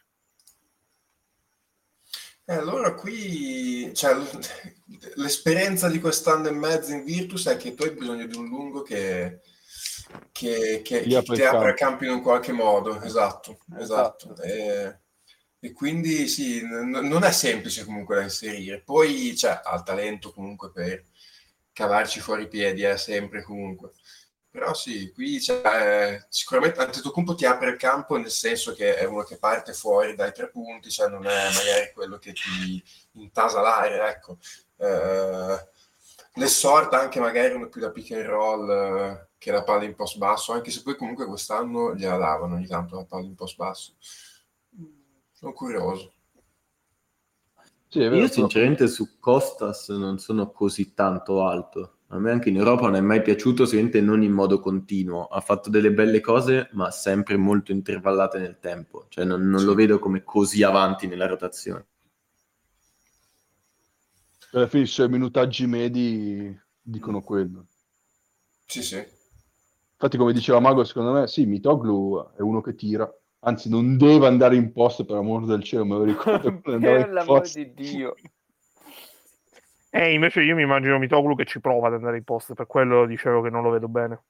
E 2.45 2.55
allora 2.55 2.93
qui 2.95 3.95
cioè, 3.95 4.17
l'esperienza 5.15 5.89
di 5.89 6.01
quest'anno 6.01 6.49
e 6.49 6.53
mezzo 6.53 6.93
in 6.93 7.05
Virtus 7.05 7.49
è 7.49 7.57
che 7.57 7.75
tu 7.75 7.85
hai 7.85 7.93
bisogno 7.93 8.27
di 8.27 8.37
un 8.37 8.47
lungo 8.49 8.83
che, 8.83 9.41
che, 10.33 10.83
che- 10.83 11.01
che 11.03 11.03
ti 11.03 11.09
il 11.13 11.17
apre 11.17 11.37
il 11.37 11.43
campo. 11.49 11.75
campo 11.77 12.05
in 12.05 12.11
un 12.11 12.21
qualche 12.21 12.53
modo, 12.53 13.01
esatto, 13.01 13.59
esatto. 13.79 14.33
Esatto. 14.33 14.43
E, 14.43 14.99
e 15.61 15.73
quindi 15.73 16.27
sì, 16.27 16.61
n- 16.65 16.91
non 16.91 17.23
è 17.23 17.31
semplice 17.31 17.85
comunque 17.85 18.17
da 18.17 18.23
inserire. 18.23 18.81
Poi 18.83 19.37
cioè, 19.37 19.61
ha 19.63 19.77
il 19.77 19.85
talento 19.85 20.33
comunque 20.33 20.73
per 20.73 21.05
cavarci 21.73 22.21
fuori 22.21 22.45
i 22.45 22.49
piedi, 22.49 22.83
è 22.83 22.97
sempre 22.97 23.43
comunque. 23.43 23.93
Però 24.51 24.75
sì, 24.75 25.11
qui 25.13 25.39
c'è, 25.39 26.27
sicuramente 26.29 26.79
Antetokounmpo 26.81 27.35
ti 27.35 27.47
apre 27.47 27.71
il 27.71 27.79
campo 27.79 28.19
nel 28.19 28.31
senso 28.31 28.75
che 28.75 28.97
è 28.97 29.05
uno 29.05 29.23
che 29.23 29.39
parte 29.39 29.73
fuori 29.73 30.15
dai 30.15 30.31
tre 30.33 30.51
punti, 30.51 30.91
cioè 30.91 31.09
non 31.09 31.27
è 31.27 31.45
magari 31.55 31.91
quello 31.95 32.19
che 32.19 32.35
ti 32.35 32.83
intasa 33.13 33.63
l'area, 33.63 34.11
ecco. 34.11 34.37
Eh, 34.77 35.71
le 36.35 36.47
sorta 36.49 37.01
anche 37.01 37.19
magari 37.19 37.55
uno 37.55 37.69
più 37.69 37.81
da 37.81 37.91
pick 37.91 38.13
and 38.13 38.25
roll 38.25 38.71
eh, 38.71 39.29
che 39.39 39.51
la 39.51 39.63
palla 39.63 39.85
in 39.85 39.95
post 39.95 40.19
basso, 40.19 40.53
anche 40.53 40.71
se 40.71 40.83
poi 40.83 40.97
comunque 40.97 41.27
quest'anno 41.27 41.95
gliela 41.95 42.19
davano 42.19 42.57
ogni 42.57 42.67
tanto 42.67 42.97
la 42.97 43.05
palla 43.05 43.25
in 43.25 43.35
post 43.35 43.57
basso. 43.57 43.95
Sono 45.33 45.53
curioso. 45.55 46.13
Sì, 47.93 48.01
è 48.01 48.09
vero, 48.09 48.17
Io 48.23 48.29
però- 48.29 48.49
sinceramente 48.49 48.89
su 48.89 49.19
Costas 49.21 49.89
non 49.91 50.19
sono 50.19 50.51
così 50.51 50.95
tanto 50.95 51.45
alto. 51.45 51.99
A 52.09 52.19
me 52.19 52.31
anche 52.31 52.49
in 52.49 52.57
Europa 52.57 52.87
non 52.87 52.95
è 52.97 53.01
mai 53.01 53.23
piaciuto, 53.23 53.65
sicuramente 53.67 54.01
non 54.01 54.23
in 54.23 54.33
modo 54.33 54.61
continuo. 54.61 55.27
Ha 55.27 55.41
fatto 55.41 55.69
delle 55.71 55.93
belle 55.93 56.21
cose, 56.21 56.69
ma 56.73 56.91
sempre 56.91 57.37
molto 57.37 57.71
intervallate 57.71 58.39
nel 58.39 58.59
tempo. 58.59 59.07
Cioè 59.09 59.25
non, 59.25 59.49
non 59.49 59.65
lo 59.65 59.75
vedo 59.75 59.99
come 59.99 60.25
così 60.25 60.63
avanti 60.63 61.07
nella 61.07 61.27
rotazione. 61.27 61.87
alla 64.53 64.67
fine 64.69 64.85
i 64.85 64.87
suoi 64.87 65.09
minutaggi 65.09 65.67
medi 65.67 66.57
dicono 66.81 67.21
quello. 67.23 67.67
Sì, 68.67 68.83
sì. 68.83 68.97
Infatti, 69.95 70.19
come 70.19 70.33
diceva 70.35 70.61
Mago, 70.61 70.85
secondo 70.85 71.13
me, 71.13 71.27
sì, 71.29 71.47
Mitoglu 71.47 72.33
è 72.37 72.41
uno 72.43 72.61
che 72.61 72.75
tira. 72.75 73.11
Anzi, 73.45 73.69
non 73.69 73.97
deve 73.97 74.27
andare 74.27 74.55
in 74.57 74.73
post 74.73 75.05
per 75.05 75.17
amor 75.17 75.47
del 75.47 75.63
cielo, 75.65 75.85
me 75.85 75.97
lo 75.97 76.05
ricordo. 76.05 76.59
per 76.63 76.75
in 76.75 77.13
l'amor 77.13 77.41
post. 77.41 77.57
di 77.57 77.73
Dio. 77.75 78.15
E 79.95 80.15
invece 80.15 80.41
io 80.41 80.55
mi 80.55 80.63
immagino 80.63 80.99
Mitoglu 80.99 81.37
che 81.37 81.45
ci 81.45 81.61
prova 81.61 81.89
ad 81.89 81.93
andare 81.93 82.17
in 82.17 82.25
post, 82.25 82.55
per 82.55 82.67
quello 82.67 83.05
dicevo 83.05 83.43
che 83.43 83.51
non 83.51 83.63
lo 83.63 83.69
vedo 83.69 83.89
bene. 83.89 84.23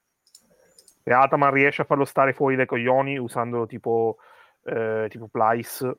E 1.05 1.13
Ataman 1.13 1.53
riesce 1.53 1.83
a 1.83 1.85
farlo 1.85 2.05
stare 2.05 2.33
fuori 2.33 2.57
dai 2.57 2.67
coglioni 2.67 3.17
usando 3.17 3.65
tipo, 3.67 4.17
eh, 4.65 5.07
tipo 5.09 5.29
Plyce 5.29 5.99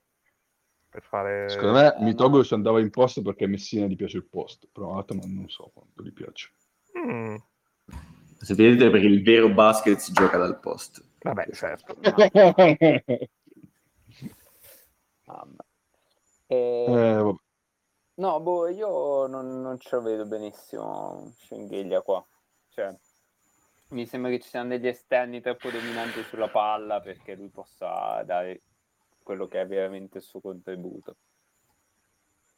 per 0.89 1.01
fare... 1.01 1.47
Secondo 1.47 1.79
me, 1.79 1.95
Eh, 1.95 2.03
Mitoglu 2.03 2.43
ci 2.43 2.53
andava 2.53 2.81
in 2.81 2.89
post 2.89 3.21
perché 3.21 3.45
a 3.45 3.47
Messina 3.47 3.85
gli 3.85 3.95
piace 3.95 4.17
il 4.17 4.25
post, 4.25 4.67
però 4.69 4.97
Ataman 4.97 5.33
non 5.33 5.47
so 5.47 5.71
quanto 5.73 6.03
gli 6.03 6.11
piace. 6.11 6.51
Mm, 6.99 7.35
Se 8.39 8.55
vedete 8.55 8.89
perché 8.89 9.07
il 9.07 9.23
vero 9.23 9.47
basket 9.47 9.97
si 9.97 10.11
gioca 10.11 10.35
dal 10.35 10.59
post. 10.59 11.01
Vabbè, 11.23 11.51
certo. 11.51 11.95
Mamma. 15.25 15.65
E- 16.47 16.85
Eh, 16.87 17.13
vabbè. 17.15 17.37
No, 18.15 18.39
boh, 18.41 18.67
io 18.67 19.25
non, 19.25 19.61
non 19.61 19.79
ce 19.79 19.95
lo 19.95 20.01
vedo 20.03 20.25
benissimo 20.27 21.31
Schengelia 21.35 22.01
qua. 22.01 22.23
Cioè, 22.69 22.95
mi 23.89 24.05
sembra 24.05 24.29
che 24.29 24.39
ci 24.39 24.49
siano 24.49 24.69
degli 24.69 24.87
esterni 24.87 25.41
troppo 25.41 25.71
dominanti 25.71 26.21
sulla 26.23 26.47
palla 26.47 26.99
perché 27.01 27.33
lui 27.35 27.49
possa 27.49 28.21
dare 28.23 28.61
quello 29.23 29.47
che 29.47 29.61
è 29.61 29.65
veramente 29.67 30.19
il 30.19 30.23
suo 30.23 30.41
contributo. 30.41 31.15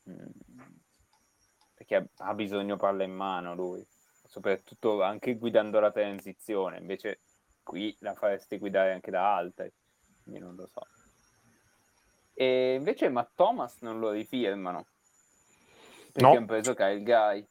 Mm. 0.09 0.25
Perché 1.73 1.95
ha- 1.95 2.07
ha 2.17 2.33
bisogno 2.33 2.75
palla 2.75 3.03
in 3.03 3.13
mano 3.13 3.55
lui, 3.55 3.85
soprattutto 4.27 5.01
anche 5.03 5.35
guidando 5.37 5.79
la 5.79 5.91
transizione. 5.91 6.79
Invece 6.79 7.21
qui 7.65 7.93
la 7.99 8.13
faresti 8.13 8.57
guidare 8.59 8.93
anche 8.93 9.09
da 9.11 9.35
altri, 9.35 9.69
quindi 10.23 10.39
non 10.39 10.55
lo 10.55 10.67
so. 10.67 10.87
E 12.33 12.75
invece 12.75 13.09
Matt 13.09 13.31
Thomas 13.35 13.81
non 13.81 13.99
lo 13.99 14.11
rifirmano. 14.11 14.85
Perché 16.13 16.21
No. 16.21 16.37
hanno 16.37 16.45
preso 16.45 16.73
Kyle 16.73 17.01
Guy. 17.01 17.45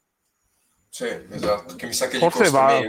Sì, 0.89 1.07
esatto. 1.07 1.75
Che 1.75 1.87
mi 1.87 1.93
sa 1.93 2.07
che 2.07 2.19
Forse 2.19 2.49
va, 2.51 2.81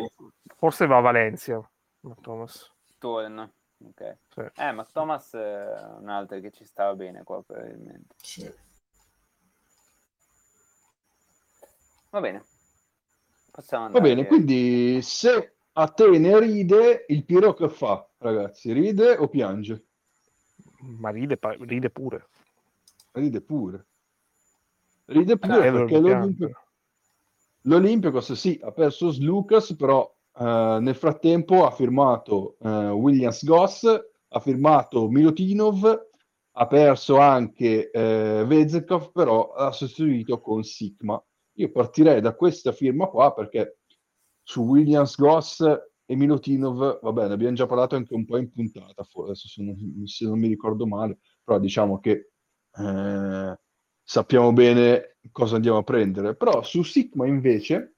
forse 0.56 0.86
va 0.86 0.98
a 0.98 1.02
Valencia. 1.02 1.70
ma 2.02 2.16
Thomas. 2.22 2.72
Torna. 3.00 3.52
Ok. 3.84 4.18
Sì. 4.30 4.62
Eh, 4.62 4.72
ma 4.72 4.86
Thomas 4.86 5.34
è 5.34 5.66
un 5.98 6.08
altro 6.08 6.40
che 6.40 6.52
ci 6.52 6.66
stava 6.66 6.94
bene 6.96 7.24
qua 7.24 7.42
probabilmente. 7.44 8.16
Sì. 8.22 8.50
Va 12.12 12.20
bene. 12.22 12.46
Possiamo 13.52 13.90
Va 13.90 14.00
bene, 14.00 14.26
quindi 14.28 15.02
se 15.02 15.55
a 15.78 15.88
te 15.88 16.08
ne 16.18 16.40
ride, 16.40 17.06
il 17.08 17.26
Piro 17.26 17.54
che 17.54 17.70
fa, 17.70 18.08
ragazzi? 18.20 18.72
Ride 18.72 19.18
o 19.18 19.28
piange? 19.28 19.86
Ma 20.80 21.10
ride, 21.10 21.38
ride 21.60 21.90
pure. 21.90 22.28
Ride 23.12 23.42
pure. 23.42 23.86
Ride 25.06 25.38
pure 25.38 25.68
Eh, 25.68 25.72
perché 25.72 26.00
lo 26.00 26.08
l'Olimpico, 26.08 26.62
l'Olympiacos 27.62 28.34
sì, 28.34 28.60
ha 28.64 28.72
perso 28.72 29.14
Lucas, 29.20 29.76
però 29.76 30.10
eh, 30.38 30.78
nel 30.80 30.96
frattempo 30.96 31.66
ha 31.66 31.72
firmato 31.72 32.56
eh, 32.62 32.90
Williams 32.90 33.44
Goss, 33.44 33.86
ha 34.30 34.40
firmato 34.40 35.10
Milutinov, 35.10 36.08
ha 36.52 36.68
perso 36.68 37.18
anche 37.20 37.92
eh, 37.92 38.44
Vezekov, 38.46 39.12
però 39.12 39.52
ha 39.52 39.72
sostituito 39.72 40.40
con 40.40 40.64
Sigma. 40.64 41.22
Io 41.58 41.72
partirei 41.72 42.22
da 42.22 42.34
questa 42.34 42.72
firma 42.72 43.08
qua 43.08 43.34
perché 43.34 43.80
su 44.48 44.62
Williams 44.62 45.16
Goss 45.18 45.62
e 46.06 46.16
Milutinov, 46.16 47.00
va 47.02 47.12
bene, 47.12 47.34
abbiamo 47.34 47.56
già 47.56 47.66
parlato 47.66 47.96
anche 47.96 48.14
un 48.14 48.26
po' 48.26 48.38
in 48.38 48.52
puntata, 48.52 49.04
adesso 49.24 49.48
se 49.48 49.64
non, 49.64 49.76
se 50.06 50.26
non 50.28 50.38
mi 50.40 50.48
ricordo 50.48 50.86
male, 50.86 51.18
però 51.44 51.58
diciamo 51.58 52.00
che 52.00 52.30
eh, 52.78 53.60
sappiamo 54.04 54.54
bene 54.54 55.18
cosa 55.32 55.56
andiamo 55.56 55.80
a 55.80 55.84
prendere. 55.84 56.36
Però 56.36 56.62
su 56.62 56.84
Sigma 56.84 57.26
invece 57.26 57.96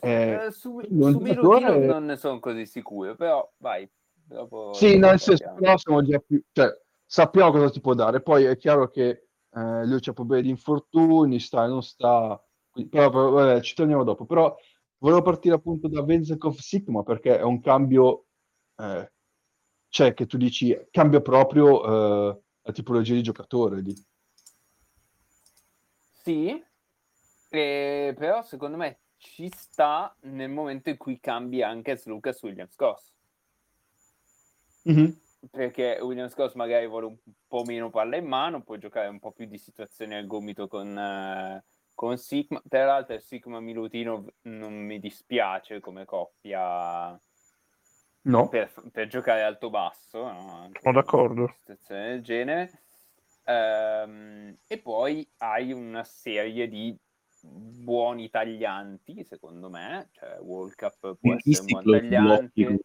eh, 0.00 0.46
Eh, 0.46 0.50
su 0.50 0.74
un 0.74 1.12
su 1.12 1.22
giocatore- 1.22 1.78
Milutino 1.78 1.92
non 1.92 2.04
ne 2.06 2.16
sono 2.16 2.40
così 2.40 2.66
sicuro, 2.66 3.14
però 3.14 3.48
vai. 3.58 3.88
Dopo, 4.12 4.72
Sì, 4.72 4.96
nel 4.96 5.18
senso, 5.20 5.52
però 5.56 5.76
siamo 5.76 6.02
già 6.02 6.18
più, 6.18 6.42
cioè, 6.52 6.68
sappiamo 7.04 7.50
cosa 7.52 7.70
ti 7.70 7.80
può 7.80 7.94
dare. 7.94 8.22
Poi 8.22 8.44
è 8.44 8.56
chiaro 8.56 8.88
che 8.88 9.08
eh, 9.52 9.86
lui 9.86 10.00
c'ha 10.00 10.12
problemi 10.12 10.42
di 10.44 10.50
infortuni, 10.50 11.38
sta 11.40 11.64
e 11.64 11.68
non 11.68 11.82
sta, 11.82 12.40
quindi- 12.70 12.90
però, 12.90 13.10
però, 13.10 13.30
vabbè, 13.30 13.60
ci 13.60 13.74
torniamo 13.74 14.04
dopo. 14.04 14.24
Però 14.26 14.56
volevo 15.00 15.22
partire 15.22 15.54
appunto 15.54 15.88
da 15.88 16.02
Venzekov 16.02 16.56
Sigma 16.58 17.02
perché 17.02 17.38
è 17.38 17.42
un 17.42 17.60
cambio, 17.60 18.26
eh, 18.76 19.12
cioè 19.88 20.14
che 20.14 20.26
tu 20.26 20.36
dici, 20.36 20.76
cambia 20.90 21.20
proprio 21.20 21.84
eh, 21.84 22.40
la 22.62 22.72
tipologia 22.72 23.14
di 23.14 23.22
giocatore 23.22 23.80
lì. 23.80 23.94
Sì, 26.22 26.62
eh, 27.48 28.14
però 28.16 28.42
secondo 28.42 28.76
me 28.76 29.00
ci 29.16 29.50
sta 29.54 30.14
nel 30.22 30.50
momento 30.50 30.90
in 30.90 30.96
cui 30.96 31.18
cambi 31.18 31.62
anche 31.62 32.00
Lucas 32.04 32.42
Williams 32.42 32.76
Goss. 32.76 33.12
perché 35.50 35.98
Williams 36.02 36.34
Goss 36.34 36.54
magari 36.54 36.86
vuole 36.86 37.06
un 37.06 37.16
po' 37.48 37.64
meno 37.64 37.88
palla 37.88 38.16
in 38.16 38.26
mano, 38.26 38.62
può 38.62 38.76
giocare 38.76 39.08
un 39.08 39.18
po' 39.18 39.32
più 39.32 39.46
di 39.46 39.56
situazioni 39.56 40.14
al 40.14 40.26
gomito 40.26 40.68
con, 40.68 40.96
eh, 40.96 41.64
con 42.00 42.16
Sigma. 42.16 42.62
Tra 42.66 42.86
l'altro 42.86 43.18
Sigma 43.18 43.60
Milutino 43.60 44.24
non 44.44 44.72
mi 44.72 44.98
dispiace 44.98 45.80
come 45.80 46.06
coppia 46.06 47.20
No? 48.22 48.48
per, 48.48 48.72
per 48.90 49.06
giocare 49.06 49.42
alto-basso, 49.42 50.22
no? 50.22 50.60
Anche 50.62 50.80
Sono 50.80 50.94
d'accordo. 50.94 51.42
in 51.42 51.54
situazioni 51.58 52.02
del 52.08 52.22
genere. 52.22 52.82
Ehm, 53.44 54.56
e 54.66 54.78
poi 54.78 55.28
hai 55.38 55.72
una 55.72 56.02
serie 56.04 56.68
di 56.68 56.96
buoni 57.42 58.30
taglianti, 58.30 59.22
secondo 59.24 59.68
me. 59.68 60.08
Cioè, 60.12 60.38
World 60.40 60.74
Cup 60.76 61.18
può 61.20 61.34
essere 61.34 61.60
un 61.60 61.66
buon 61.66 61.84
lo 61.84 61.98
tagliante. 61.98 62.78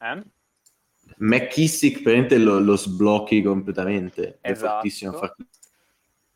Eh? 0.00 0.22
McKissick 1.18 2.02
praticamente 2.02 2.38
lo, 2.38 2.58
lo 2.58 2.76
sblocchi 2.76 3.40
completamente 3.40 4.38
è 4.40 4.50
Esatto. 4.50 4.72
fortissimo 4.72 5.12
a 5.12 5.18
far- 5.18 5.36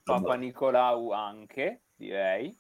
Papa 0.05 0.35
Nicolau 0.35 1.11
anche, 1.13 1.83
direi. 1.97 2.51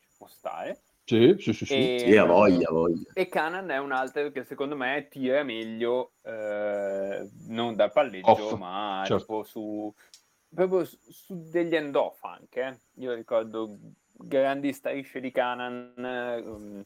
Ci 0.00 0.08
può 0.16 0.26
stare. 0.26 0.80
Sì, 1.04 1.36
sì, 1.38 1.52
sì, 1.52 1.64
sì. 1.66 1.74
E, 1.74 1.96
sì, 1.98 2.16
ha 2.16 2.24
voglia, 2.24 2.68
voglia 2.70 3.12
e 3.18 3.28
Canan 3.28 3.70
è 3.70 3.78
un 3.78 3.92
altro 3.92 4.30
che 4.30 4.44
secondo 4.44 4.76
me 4.76 5.08
tira 5.08 5.42
meglio 5.42 6.16
eh, 6.20 7.26
non 7.46 7.74
dal 7.74 7.90
palleggio, 7.90 8.30
Off, 8.30 8.58
ma 8.58 9.04
certo. 9.06 9.24
tipo 9.24 9.42
su, 9.42 9.94
proprio 10.54 10.84
su, 10.84 11.48
degli 11.48 11.74
end-off 11.74 12.22
anche. 12.24 12.60
eh. 12.60 12.78
Io 13.00 13.14
ricordo 13.14 13.74
grandi 14.12 14.70
strisce 14.74 15.20
di 15.20 15.30
Canan 15.30 15.94
eh, 15.96 16.84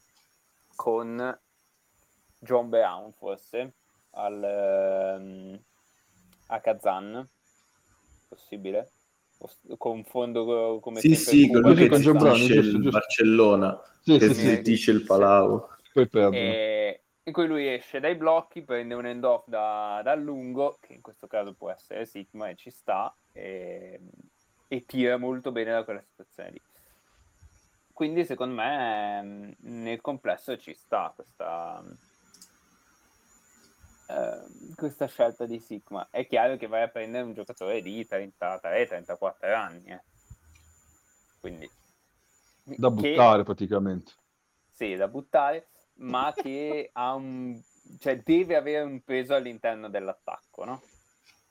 con 0.76 1.40
John 2.38 2.68
Brown 2.68 3.12
forse 3.12 3.72
al, 4.10 4.44
ehm, 4.44 5.60
a 6.46 6.60
Kazan, 6.60 7.28
possibile? 8.28 8.88
Confondo 9.78 10.80
come 10.80 11.00
sì 11.00 11.14
sì 11.14 11.48
quello 11.48 11.72
che 11.72 11.88
con 11.88 12.00
John 12.00 12.18
Brown, 12.18 12.36
giusto, 12.36 12.52
il 12.52 12.72
giusto. 12.72 12.90
Barcellona 12.90 13.80
Sì, 14.00 14.18
che 14.18 14.28
sì, 14.28 14.34
sì, 14.34 14.46
gestisce 14.48 14.90
il 14.90 15.04
Palau 15.04 15.66
poi 15.92 16.08
perdono. 16.08 16.36
e 16.36 17.00
in 17.22 17.32
cui 17.32 17.46
lui 17.46 17.68
esce 17.68 18.00
dai 18.00 18.16
blocchi, 18.16 18.62
prende 18.62 18.94
un 18.94 19.06
end 19.06 19.24
off 19.24 19.46
da, 19.46 20.00
dal 20.02 20.20
lungo, 20.20 20.78
che 20.80 20.94
in 20.94 21.00
questo 21.00 21.26
caso 21.26 21.54
può 21.54 21.70
essere 21.70 22.04
Sigma 22.04 22.48
e 22.48 22.56
ci 22.56 22.70
sta, 22.70 23.14
e, 23.32 24.00
e 24.68 24.84
tira 24.84 25.16
molto 25.16 25.52
bene 25.52 25.72
da 25.72 25.84
quella 25.84 26.02
situazione 26.02 26.50
lì. 26.50 26.60
Quindi 27.92 28.24
secondo 28.24 28.54
me 28.54 29.18
ehm, 29.18 29.54
nel 29.82 30.00
complesso 30.00 30.56
ci 30.56 30.72
sta 30.74 31.12
questa, 31.14 31.84
ehm, 34.10 34.74
questa 34.74 35.06
scelta 35.06 35.46
di 35.46 35.58
Sigma. 35.60 36.08
È 36.10 36.26
chiaro 36.26 36.56
che 36.56 36.66
vai 36.66 36.82
a 36.82 36.88
prendere 36.88 37.24
un 37.24 37.32
giocatore 37.34 37.80
di 37.82 38.06
33-34 38.06 39.54
anni. 39.54 39.90
eh. 39.90 40.02
Quindi 41.40 41.70
Da 42.64 42.88
che- 42.88 42.94
buttare 42.94 43.42
praticamente. 43.44 44.12
sì, 44.72 44.94
da 44.96 45.08
buttare, 45.08 45.68
ma 45.96 46.32
che 46.36 46.90
ha 46.92 47.14
un, 47.14 47.60
cioè 47.98 48.18
deve 48.22 48.56
avere 48.56 48.82
un 48.84 49.02
peso 49.02 49.34
all'interno 49.34 49.88
dell'attacco, 49.88 50.64
no? 50.64 50.82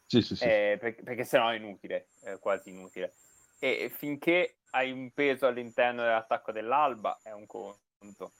Sì, 0.06 0.22
sì, 0.22 0.36
sì. 0.36 0.44
Eh, 0.44 0.78
per- 0.80 1.04
perché 1.04 1.24
sennò 1.24 1.50
è 1.50 1.56
inutile, 1.56 2.08
è 2.22 2.38
quasi 2.40 2.70
inutile. 2.70 3.14
E 3.60 3.90
finché 3.94 4.56
hai 4.72 4.92
un 4.92 5.12
peso 5.12 5.46
all'interno 5.48 6.02
dell'attacco 6.02 6.52
dell'Alba 6.52 7.20
è 7.22 7.32
un 7.32 7.46
conto. 7.46 8.32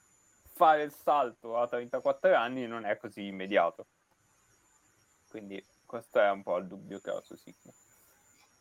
Fare 0.54 0.82
il 0.82 0.92
salto 0.92 1.56
a 1.58 1.66
34 1.68 2.34
anni 2.34 2.66
non 2.66 2.84
è 2.84 2.96
così 2.96 3.26
immediato. 3.26 3.86
Quindi 5.30 5.64
questo 5.86 6.20
è 6.20 6.28
un 6.28 6.42
po' 6.42 6.56
il 6.56 6.66
dubbio 6.66 6.98
che 6.98 7.10
ho 7.10 7.22
su 7.22 7.36
Sigma. 7.36 7.72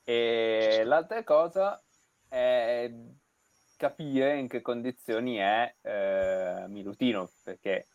E 0.03 0.83
l'altra 0.85 1.23
cosa 1.23 1.81
è 2.27 2.91
capire 3.75 4.37
in 4.37 4.47
che 4.47 4.61
condizioni 4.61 5.37
è 5.37 5.73
eh, 5.81 6.65
Milutino, 6.67 7.31
perché 7.43 7.87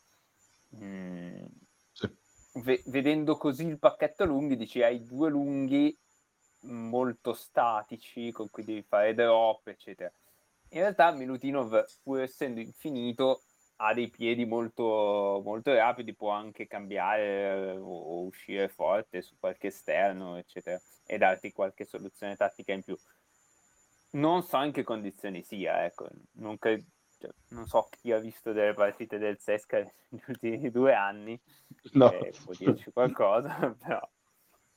mm, 0.75 1.45
Sì. 1.93 2.11
ve- 2.55 2.83
vedendo 2.87 3.37
così 3.37 3.65
il 3.65 3.79
pacchetto 3.79 4.25
lunghi 4.25 4.57
dici 4.57 4.83
hai 4.83 5.05
due 5.05 5.31
lunghi 5.31 5.97
molto 6.63 7.33
statici 7.33 8.33
con 8.33 8.51
cui 8.51 8.65
devi 8.65 8.83
fare 8.83 9.15
drop, 9.15 9.69
eccetera. 9.69 10.11
In 10.71 10.81
realtà 10.81 11.13
Milutinov, 11.13 11.85
pur 12.03 12.21
essendo 12.23 12.59
infinito, 12.59 13.43
ha 13.77 13.93
dei 13.93 14.09
piedi 14.09 14.45
molto, 14.45 15.41
molto 15.45 15.75
rapidi, 15.75 16.15
può 16.15 16.31
anche 16.31 16.67
cambiare 16.67 17.73
eh, 17.73 17.77
o, 17.77 18.25
uscire 18.25 18.69
forte 18.69 19.23
su 19.23 19.37
qualche 19.39 19.69
esterno, 19.69 20.37
eccetera, 20.37 20.81
e 21.07 21.19
darti 21.19 21.53
qualche 21.53 21.85
soluzione 21.85 22.37
tattica 22.37 22.73
in 22.73 22.83
più. 22.83 22.97
Non 24.11 24.43
so 24.43 24.63
in 24.63 24.73
che 24.73 24.85
condizioni 24.85 25.43
sia, 25.43 25.85
ecco, 25.85 26.09
non, 26.35 26.57
cre- 26.57 26.85
cioè, 27.19 27.31
non 27.49 27.67
so 27.67 27.89
chi 27.91 28.13
ha 28.13 28.19
visto 28.19 28.53
delle 28.53 28.75
partite 28.75 29.19
del 29.19 29.39
Sesca 29.41 29.79
negli 30.09 30.23
ultimi 30.29 30.71
due 30.71 30.95
anni, 30.95 31.41
No. 31.93 32.13
eh, 32.13 32.33
può 32.45 32.53
dirci 32.57 32.93
qualcosa, 32.93 33.75
però 33.79 34.01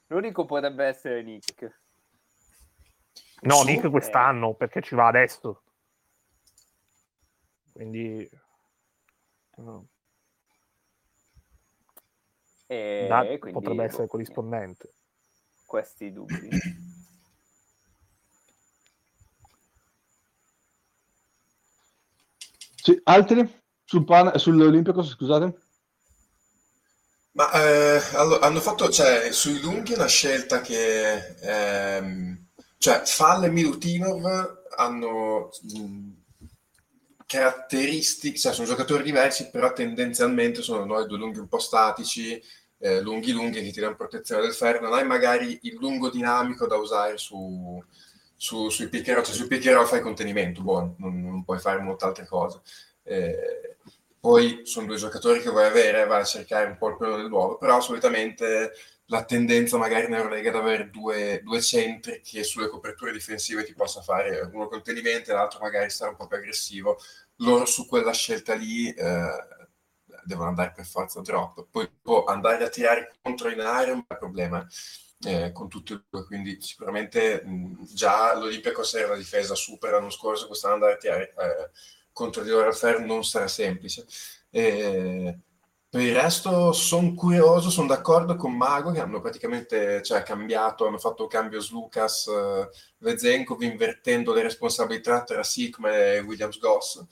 l'unico 0.07 0.45
potrebbe 0.45 0.85
essere 0.85 1.21
Nick. 1.21 1.81
No, 3.41 3.57
Su- 3.57 3.67
Nick 3.67 3.89
quest'anno 3.91 4.55
perché 4.55 4.81
ci 4.81 4.95
va 4.95 5.07
adesso. 5.07 5.61
Quindi 7.71 8.27
no, 9.57 9.87
E 12.69 13.07
da- 13.07 13.23
quindi, 13.39 13.51
potrebbe 13.51 13.83
essere 13.83 14.03
boh, 14.03 14.11
corrispondente. 14.11 14.93
questi 15.65 16.11
dubbi. 16.11 16.49
Sì, 22.83 22.99
altri? 23.03 23.45
Sul 23.83 24.05
pan- 24.05 24.37
sull'Olimpico, 24.37 25.03
scusate? 25.03 25.57
Ma 27.33 27.51
eh, 27.53 28.01
allo- 28.15 28.39
hanno 28.39 28.59
fatto, 28.59 28.89
cioè, 28.89 29.31
sui 29.31 29.59
lunghi 29.61 29.93
una 29.93 30.07
scelta 30.07 30.59
che, 30.61 31.35
ehm, 31.41 32.47
cioè, 32.77 33.01
Fall 33.05 33.43
e 33.45 33.49
Milutinov 33.49 34.23
hanno 34.75 35.49
mh, 35.61 36.11
caratteristiche, 37.27 38.39
cioè, 38.39 38.53
sono 38.53 38.67
giocatori 38.67 39.03
diversi, 39.03 39.49
però 39.51 39.73
tendenzialmente 39.73 40.61
sono 40.63 40.85
noi 40.85 41.05
due 41.05 41.17
lunghi 41.17 41.39
un 41.39 41.47
po' 41.47 41.59
statici, 41.59 42.41
eh, 42.79 43.01
lunghi 43.01 43.33
lunghi 43.33 43.61
che 43.61 43.71
ti 43.71 43.79
danno 43.81 43.95
protezione 43.95 44.41
del 44.41 44.53
ferro, 44.53 44.81
non 44.81 44.93
hai 44.93 45.05
magari 45.05 45.59
il 45.63 45.75
lungo 45.75 46.09
dinamico 46.09 46.65
da 46.67 46.77
usare 46.77 47.17
su, 47.17 47.83
su- 48.35 48.69
sui 48.69 48.87
pick 48.89 49.07
and 49.09 49.17
roll, 49.17 49.25
cioè, 49.25 49.35
sui 49.35 49.47
pick 49.47 49.83
fai 49.85 50.01
contenimento, 50.01 50.61
buono, 50.61 50.95
non, 50.99 51.21
non 51.21 51.43
puoi 51.43 51.59
fare 51.59 51.81
molte 51.81 52.05
altre 52.05 52.25
cose. 52.25 52.61
Eh, 53.03 53.75
poi 54.19 54.61
sono 54.63 54.87
due 54.87 54.97
giocatori 54.97 55.41
che 55.41 55.49
vuoi 55.49 55.65
avere, 55.65 56.05
vai 56.05 56.21
a 56.21 56.25
cercare 56.25 56.67
un 56.67 56.77
po' 56.77 56.89
il 56.89 56.97
pelo 56.97 57.17
nell'uovo, 57.17 57.57
però 57.57 57.81
solitamente 57.81 58.71
la 59.09 59.23
tendenza 59.23 59.77
magari 59.77 60.07
in 60.07 60.13
Eurolega 60.13 60.49
è 60.51 60.53
ad 60.53 60.59
avere 60.59 60.89
due, 60.89 61.41
due 61.43 61.61
centri 61.61 62.21
che 62.21 62.43
sulle 62.43 62.67
coperture 62.67 63.11
difensive 63.11 63.63
ti 63.63 63.73
possa 63.73 64.01
fare 64.01 64.41
uno 64.51 64.67
contenimento 64.67 65.31
e 65.31 65.33
l'altro 65.33 65.59
magari 65.59 65.89
stare 65.89 66.11
un 66.11 66.17
po' 66.17 66.27
più 66.27 66.37
aggressivo. 66.37 66.99
Loro 67.37 67.65
su 67.65 67.87
quella 67.87 68.11
scelta 68.11 68.53
lì 68.53 68.91
eh, 68.91 69.29
devono 70.23 70.49
andare 70.49 70.73
per 70.75 70.85
forza 70.85 71.21
drop. 71.21 71.67
Poi 71.71 71.89
può 72.01 72.25
andare 72.25 72.65
a 72.65 72.69
tirare 72.69 73.13
contro 73.21 73.49
in 73.49 73.61
area 73.61 73.93
è 73.93 73.95
un 73.95 74.03
bel 74.05 74.17
problema 74.17 74.67
eh, 75.21 75.51
con 75.53 75.69
tutti 75.69 75.93
e 75.93 76.01
due, 76.09 76.25
quindi 76.25 76.61
sicuramente 76.61 77.41
mh, 77.43 77.85
già 77.93 78.35
l'Olympiacos 78.35 78.93
era 78.95 79.07
una 79.07 79.15
difesa 79.15 79.55
super 79.55 79.91
l'anno 79.91 80.09
scorso, 80.09 80.47
quest'anno 80.47 80.75
andare 80.75 80.93
a 80.93 80.97
tirare 80.97 81.33
eh, 81.37 81.69
contro 82.11 82.43
di 82.43 82.49
loro 82.49 82.67
al 82.67 82.75
ferro 82.75 83.05
non 83.05 83.23
sarà 83.23 83.47
semplice. 83.47 84.05
E 84.49 85.39
per 85.89 86.01
il 86.01 86.13
resto 86.13 86.73
sono 86.73 87.13
curioso, 87.13 87.69
sono 87.69 87.87
d'accordo 87.87 88.35
con 88.35 88.55
Mago 88.55 88.91
che 88.91 88.99
hanno 88.99 89.21
praticamente 89.21 90.01
cioè, 90.03 90.21
cambiato, 90.23 90.85
hanno 90.85 90.97
fatto 90.97 91.23
un 91.23 91.29
cambio 91.29 91.59
Slucas, 91.61 92.27
eh, 92.27 92.69
Vezenkov 92.99 93.61
invertendo 93.61 94.33
le 94.33 94.41
responsabilità 94.43 95.23
tra 95.23 95.43
Sigma 95.43 95.95
e 95.95 96.19
Williams 96.19 96.59
Goss, 96.59 97.05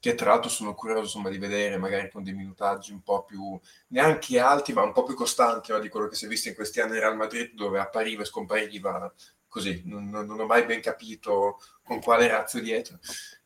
che 0.00 0.14
tra 0.14 0.30
l'altro 0.30 0.50
sono 0.50 0.74
curioso 0.74 1.02
insomma, 1.02 1.30
di 1.30 1.38
vedere 1.38 1.76
magari 1.78 2.10
con 2.10 2.22
dei 2.22 2.34
minutaggi 2.34 2.92
un 2.92 3.02
po' 3.02 3.24
più, 3.24 3.58
neanche 3.88 4.38
alti, 4.40 4.72
ma 4.72 4.82
un 4.82 4.92
po' 4.92 5.04
più 5.04 5.14
costanti 5.14 5.72
no, 5.72 5.78
di 5.78 5.88
quello 5.88 6.08
che 6.08 6.16
si 6.16 6.26
è 6.26 6.28
visto 6.28 6.48
in 6.48 6.54
questi 6.54 6.80
anni 6.80 6.94
in 6.94 7.00
Real 7.00 7.16
Madrid, 7.16 7.54
dove 7.54 7.78
appariva 7.80 8.22
e 8.22 8.24
scompariva 8.26 9.12
così, 9.48 9.82
non, 9.86 10.08
non- 10.10 10.28
ho 10.38 10.46
mai 10.46 10.64
ben 10.66 10.80
capito 10.80 11.58
con 11.82 12.00
quale 12.00 12.26
razzo 12.28 12.60
dietro. 12.60 12.98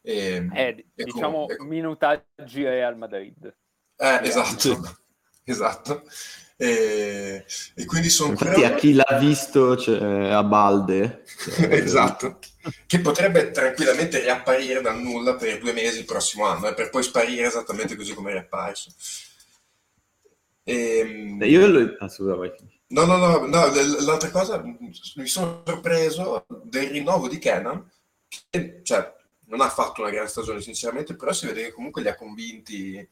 E, 0.02 0.48
Eh, 0.52 0.86
e 0.94 1.04
diciamo 1.04 1.44
com- 1.46 1.50
e 1.50 1.56
com- 1.56 1.68
minutaggi 1.68 2.64
Real 2.64 2.96
Madrid. 2.96 3.54
Eh, 4.00 4.20
esatto, 4.22 4.98
esatto. 5.44 6.04
E, 6.56 7.44
e 7.74 7.84
quindi 7.86 8.10
sono 8.10 8.32
infatti 8.32 8.64
a 8.64 8.74
chi 8.74 8.92
l'ha 8.92 9.16
visto 9.18 9.78
cioè, 9.78 10.28
a 10.28 10.42
balde 10.42 11.24
cioè, 11.24 11.72
esatto, 11.72 12.38
che 12.86 13.00
potrebbe 13.00 13.50
tranquillamente 13.50 14.20
riapparire 14.20 14.82
dal 14.82 15.00
nulla 15.00 15.36
per 15.36 15.58
due 15.58 15.72
mesi 15.72 16.00
il 16.00 16.04
prossimo 16.04 16.44
anno, 16.44 16.68
eh, 16.68 16.74
per 16.74 16.90
poi 16.90 17.02
sparire 17.02 17.46
esattamente 17.46 17.96
così 17.96 18.12
come 18.12 18.30
è 18.30 18.32
riapparso. 18.34 18.90
Ehm, 20.64 21.42
io 21.42 21.66
lo... 21.66 21.96
ah, 21.98 22.08
scusa, 22.08 22.34
vai. 22.34 22.52
No, 22.88 23.04
no, 23.04 23.16
no, 23.16 23.46
no, 23.46 23.66
l'altra 24.00 24.30
cosa, 24.30 24.62
mi 24.62 25.26
sono 25.26 25.62
sorpreso 25.64 26.44
del 26.64 26.90
rinnovo 26.90 27.28
di 27.28 27.38
Kenan, 27.38 27.88
che 28.50 28.80
cioè, 28.82 29.14
non 29.46 29.60
ha 29.60 29.68
fatto 29.68 30.02
una 30.02 30.10
grande 30.10 30.30
stagione 30.30 30.60
sinceramente, 30.60 31.16
però 31.16 31.32
si 31.32 31.46
vede 31.46 31.62
che 31.62 31.72
comunque 31.72 32.02
li 32.02 32.08
ha 32.08 32.16
convinti 32.16 33.08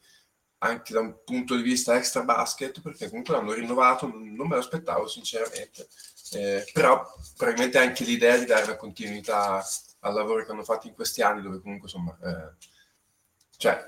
anche 0.59 0.93
da 0.93 0.99
un 0.99 1.23
punto 1.23 1.55
di 1.55 1.61
vista 1.61 1.95
extra 1.95 2.23
basket, 2.23 2.81
perché 2.81 3.09
comunque 3.09 3.35
l'hanno 3.35 3.53
rinnovato, 3.53 4.07
non 4.07 4.47
me 4.47 4.55
lo 4.55 4.59
aspettavo 4.61 5.07
sinceramente, 5.07 5.87
Eh, 6.31 6.63
però 6.73 7.03
probabilmente 7.37 7.79
anche 7.79 8.03
l'idea 8.03 8.37
di 8.37 8.45
dare 8.45 8.63
una 8.65 8.75
continuità 8.75 9.63
al 10.01 10.13
lavoro 10.13 10.45
che 10.45 10.51
hanno 10.51 10.63
fatto 10.63 10.87
in 10.87 10.93
questi 10.93 11.21
anni, 11.23 11.41
dove 11.41 11.59
comunque 11.59 11.87
insomma, 11.87 12.15
eh, 12.23 12.53
cioè, 13.57 13.83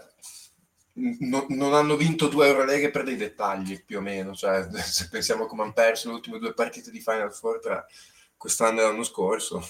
n- 0.94 1.46
non 1.50 1.74
hanno 1.74 1.96
vinto 1.96 2.28
due 2.28 2.48
Euroleghe 2.48 2.90
per 2.92 3.04
dei 3.04 3.16
dettagli 3.16 3.84
più 3.84 3.98
o 4.00 4.02
meno. 4.02 4.34
Cioè, 4.36 4.68
se 4.84 5.08
pensiamo 5.10 5.46
come 5.46 5.64
hanno 5.64 5.74
perso 5.74 6.08
le 6.10 6.16
ultime 6.16 6.40
due 6.40 6.54
partite 6.54 6.92
di 6.92 7.00
Final 7.00 7.34
Four 7.34 7.60
tra 7.60 7.86
quest'anno 8.38 8.80
e 8.82 8.84
l'anno 8.84 9.04
scorso. 9.04 9.64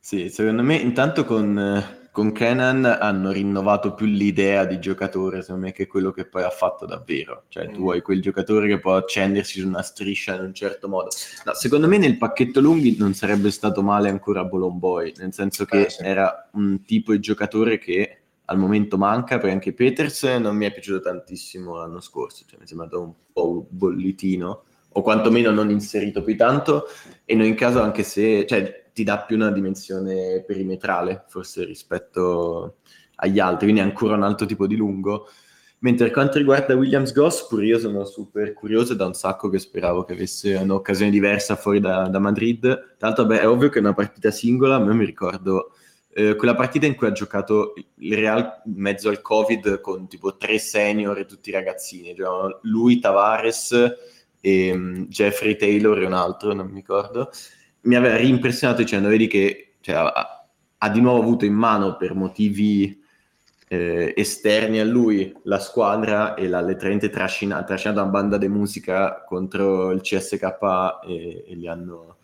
Sì, 0.00 0.28
secondo 0.30 0.62
me 0.62 0.76
intanto 0.76 1.24
con, 1.24 2.05
con 2.16 2.32
Kenan 2.32 2.86
hanno 2.86 3.30
rinnovato 3.30 3.92
più 3.92 4.06
l'idea 4.06 4.64
di 4.64 4.78
giocatore, 4.78 5.42
secondo 5.42 5.66
me, 5.66 5.72
che 5.72 5.86
quello 5.86 6.12
che 6.12 6.24
poi 6.24 6.44
ha 6.44 6.48
fatto 6.48 6.86
davvero. 6.86 7.42
Cioè, 7.48 7.66
tu 7.66 7.80
Mm. 7.80 7.82
vuoi 7.82 8.00
quel 8.00 8.22
giocatore 8.22 8.68
che 8.68 8.78
può 8.78 8.96
accendersi 8.96 9.60
su 9.60 9.66
una 9.68 9.82
striscia 9.82 10.34
in 10.34 10.40
un 10.44 10.54
certo 10.54 10.88
modo. 10.88 11.10
No, 11.44 11.52
secondo 11.52 11.86
me 11.86 11.98
nel 11.98 12.16
pacchetto 12.16 12.60
lunghi 12.62 12.96
non 12.98 13.12
sarebbe 13.12 13.50
stato 13.50 13.82
male 13.82 14.08
ancora 14.08 14.44
Bolomboy, 14.44 15.12
nel 15.18 15.34
senso 15.34 15.66
che 15.66 15.82
Eh, 15.82 15.90
sì. 15.90 16.04
era 16.04 16.48
un 16.52 16.82
tipo 16.86 17.12
di 17.12 17.20
giocatore 17.20 17.76
che 17.76 18.16
al 18.46 18.56
momento 18.56 18.96
manca, 18.96 19.36
perché 19.36 19.50
anche 19.52 19.74
Peters 19.74 20.22
non 20.22 20.56
mi 20.56 20.64
è 20.64 20.72
piaciuto 20.72 21.00
tantissimo 21.00 21.76
l'anno 21.76 22.00
scorso, 22.00 22.44
cioè 22.48 22.58
mi 22.58 22.64
è 22.64 22.66
sembrato 22.66 22.98
un 23.02 23.12
po' 23.30 23.66
bollitino, 23.68 24.62
o 24.92 25.02
quantomeno 25.02 25.50
non 25.50 25.68
inserito 25.68 26.22
più 26.22 26.34
tanto, 26.34 26.86
e 27.26 27.34
in 27.34 27.42
ogni 27.42 27.54
caso 27.54 27.82
anche 27.82 28.02
se 28.04 28.46
cioè, 28.46 28.85
ti 28.96 29.04
dà 29.04 29.18
più 29.18 29.36
una 29.36 29.50
dimensione 29.50 30.42
perimetrale, 30.46 31.26
forse 31.28 31.66
rispetto 31.66 32.76
agli 33.16 33.38
altri, 33.38 33.64
quindi 33.64 33.82
è 33.82 33.84
ancora 33.84 34.14
un 34.14 34.22
altro 34.22 34.46
tipo 34.46 34.66
di 34.66 34.74
lungo. 34.74 35.28
Mentre 35.80 36.06
per 36.06 36.14
quanto 36.14 36.38
riguarda 36.38 36.74
Williams 36.74 37.12
Goss, 37.12 37.46
pure 37.46 37.66
io 37.66 37.78
sono 37.78 38.06
super 38.06 38.54
curioso, 38.54 38.94
da 38.94 39.04
un 39.04 39.12
sacco 39.12 39.50
che 39.50 39.58
speravo 39.58 40.04
che 40.04 40.14
avesse 40.14 40.54
un'occasione 40.54 41.10
diversa 41.10 41.56
fuori 41.56 41.78
da, 41.78 42.08
da 42.08 42.18
Madrid. 42.18 42.96
L'altro, 42.96 43.26
beh, 43.26 43.40
è 43.40 43.46
ovvio 43.46 43.68
che 43.68 43.76
è 43.76 43.82
una 43.82 43.92
partita 43.92 44.30
singola, 44.30 44.78
ma 44.78 44.86
io 44.86 44.94
mi 44.94 45.04
ricordo 45.04 45.72
eh, 46.14 46.34
quella 46.34 46.54
partita 46.54 46.86
in 46.86 46.94
cui 46.94 47.06
ha 47.06 47.12
giocato 47.12 47.74
il 47.96 48.16
Real 48.16 48.62
in 48.64 48.80
mezzo 48.80 49.10
al 49.10 49.20
Covid 49.20 49.82
con 49.82 50.08
tipo 50.08 50.38
tre 50.38 50.58
senior 50.58 51.18
e 51.18 51.26
tutti 51.26 51.50
i 51.50 51.52
ragazzini, 51.52 52.14
cioè, 52.16 52.56
lui, 52.62 52.98
Tavares, 52.98 53.74
e, 54.40 54.72
um, 54.72 55.06
Jeffrey 55.08 55.54
Taylor 55.56 56.00
e 56.00 56.06
un 56.06 56.14
altro, 56.14 56.54
non 56.54 56.68
mi 56.68 56.76
ricordo. 56.76 57.30
Mi 57.86 57.96
aveva 57.96 58.16
rimpressionato 58.16 58.82
dicendo, 58.82 59.08
vedi 59.08 59.26
che 59.26 59.76
cioè, 59.80 59.94
ha, 59.94 60.46
ha 60.78 60.90
di 60.90 61.00
nuovo 61.00 61.20
avuto 61.20 61.44
in 61.44 61.54
mano 61.54 61.96
per 61.96 62.14
motivi 62.14 63.02
eh, 63.68 64.12
esterni 64.16 64.78
a 64.78 64.84
lui 64.84 65.34
la 65.44 65.58
squadra 65.58 66.34
e 66.34 66.48
l'ha 66.48 66.60
letteralmente 66.60 67.10
trascinato, 67.10 67.64
trascinato 67.64 68.00
una 68.00 68.10
banda 68.10 68.38
di 68.38 68.48
musica 68.48 69.24
contro 69.24 69.90
il 69.90 70.00
CSK 70.00 70.42
e, 71.06 71.44
e 71.48 71.54
li 71.54 71.66
hanno 71.66 72.18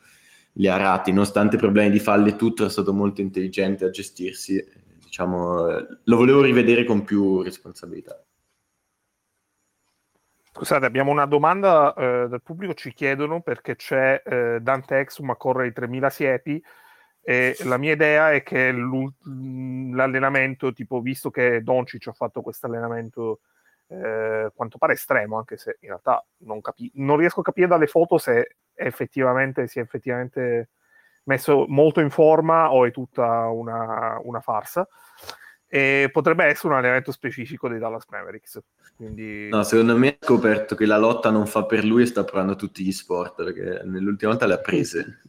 li 0.56 0.68
ha 0.68 0.76
rati, 0.76 1.12
nonostante 1.12 1.56
problemi 1.56 1.90
di 1.90 1.98
falle 1.98 2.36
tutto, 2.36 2.66
è 2.66 2.70
stato 2.70 2.92
molto 2.92 3.20
intelligente 3.20 3.84
a 3.84 3.90
gestirsi. 3.90 4.62
Diciamo, 5.02 5.66
lo 6.04 6.16
volevo 6.16 6.42
rivedere 6.42 6.84
con 6.84 7.04
più 7.04 7.42
responsabilità. 7.42 8.22
Scusate, 10.54 10.84
abbiamo 10.84 11.10
una 11.10 11.24
domanda 11.24 11.94
eh, 11.94 12.26
dal 12.28 12.42
pubblico, 12.42 12.74
ci 12.74 12.92
chiedono 12.92 13.40
perché 13.40 13.74
c'è 13.74 14.22
eh, 14.22 14.58
Dante 14.60 14.98
Exum 14.98 15.30
a 15.30 15.36
correre 15.36 15.68
i 15.68 15.72
3000 15.72 16.10
siepi 16.10 16.62
e 17.22 17.56
la 17.64 17.78
mia 17.78 17.92
idea 17.92 18.32
è 18.32 18.42
che 18.42 18.70
l'allenamento, 18.70 20.72
tipo, 20.72 21.00
visto 21.00 21.30
che 21.30 21.62
Doncic 21.62 22.08
ha 22.08 22.12
fatto 22.12 22.42
questo 22.42 22.66
allenamento 22.66 23.40
eh, 23.86 24.50
quanto 24.54 24.76
pare 24.76 24.92
estremo, 24.92 25.38
anche 25.38 25.56
se 25.56 25.78
in 25.80 25.88
realtà 25.88 26.22
non, 26.38 26.60
capi- 26.60 26.92
non 26.96 27.16
riesco 27.16 27.40
a 27.40 27.44
capire 27.44 27.68
dalle 27.68 27.86
foto 27.86 28.18
se 28.18 28.56
effettivamente 28.74 29.66
si 29.68 29.78
è 29.78 29.82
effettivamente 29.82 30.68
messo 31.24 31.64
molto 31.68 32.00
in 32.00 32.10
forma 32.10 32.72
o 32.72 32.84
è 32.84 32.90
tutta 32.90 33.48
una, 33.48 34.18
una 34.22 34.40
farsa. 34.40 34.86
E 35.74 36.10
potrebbe 36.12 36.44
essere 36.44 36.68
un 36.68 36.74
allenamento 36.80 37.12
specifico 37.12 37.66
dei 37.66 37.78
Dallas 37.78 38.04
Mavericks. 38.10 38.60
Quindi... 38.94 39.48
No, 39.48 39.62
secondo 39.62 39.96
me 39.96 40.08
ha 40.08 40.16
scoperto 40.20 40.74
che 40.74 40.84
la 40.84 40.98
lotta 40.98 41.30
non 41.30 41.46
fa 41.46 41.64
per 41.64 41.82
lui 41.82 42.02
e 42.02 42.06
sta 42.06 42.24
provando 42.24 42.56
tutti 42.56 42.84
gli 42.84 42.92
sport 42.92 43.42
perché 43.42 43.80
nell'ultima 43.84 44.32
volta 44.32 44.44
le 44.44 44.52
ha 44.52 44.58
prese. 44.58 45.22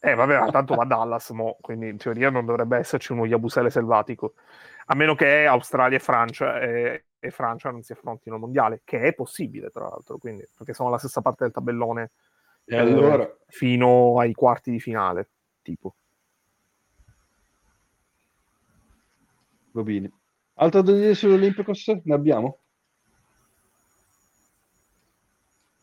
Eh, 0.00 0.14
vabbè, 0.14 0.50
tanto 0.50 0.74
va 0.74 0.84
a 0.84 0.86
Dallas, 0.86 1.28
mo, 1.30 1.58
quindi 1.60 1.90
in 1.90 1.98
teoria 1.98 2.30
non 2.30 2.46
dovrebbe 2.46 2.78
esserci 2.78 3.12
uno 3.12 3.26
Yabusele 3.26 3.68
selvatico, 3.68 4.32
a 4.86 4.94
meno 4.94 5.14
che 5.14 5.44
Australia 5.44 5.98
e 5.98 6.00
Francia, 6.00 6.58
e, 6.58 7.04
e 7.18 7.30
Francia 7.30 7.70
non 7.70 7.82
si 7.82 7.92
affrontino 7.92 8.36
al 8.36 8.40
mondiale, 8.40 8.80
che 8.82 9.02
è 9.02 9.12
possibile 9.12 9.68
tra 9.68 9.82
l'altro, 9.82 10.16
quindi, 10.16 10.48
perché 10.56 10.72
sono 10.72 10.88
alla 10.88 10.96
stessa 10.96 11.20
parte 11.20 11.44
del 11.44 11.52
tabellone 11.52 12.12
E 12.64 12.76
allora? 12.76 13.22
eh, 13.22 13.36
fino 13.48 14.18
ai 14.18 14.32
quarti 14.32 14.70
di 14.70 14.80
finale, 14.80 15.28
tipo. 15.60 15.96
Va 19.72 19.82
bene. 19.82 20.10
Altro 20.54 20.82
da 20.82 20.92
dire 20.92 21.14
sull'Olympicos? 21.14 21.86
Ne 22.04 22.14
abbiamo? 22.14 22.58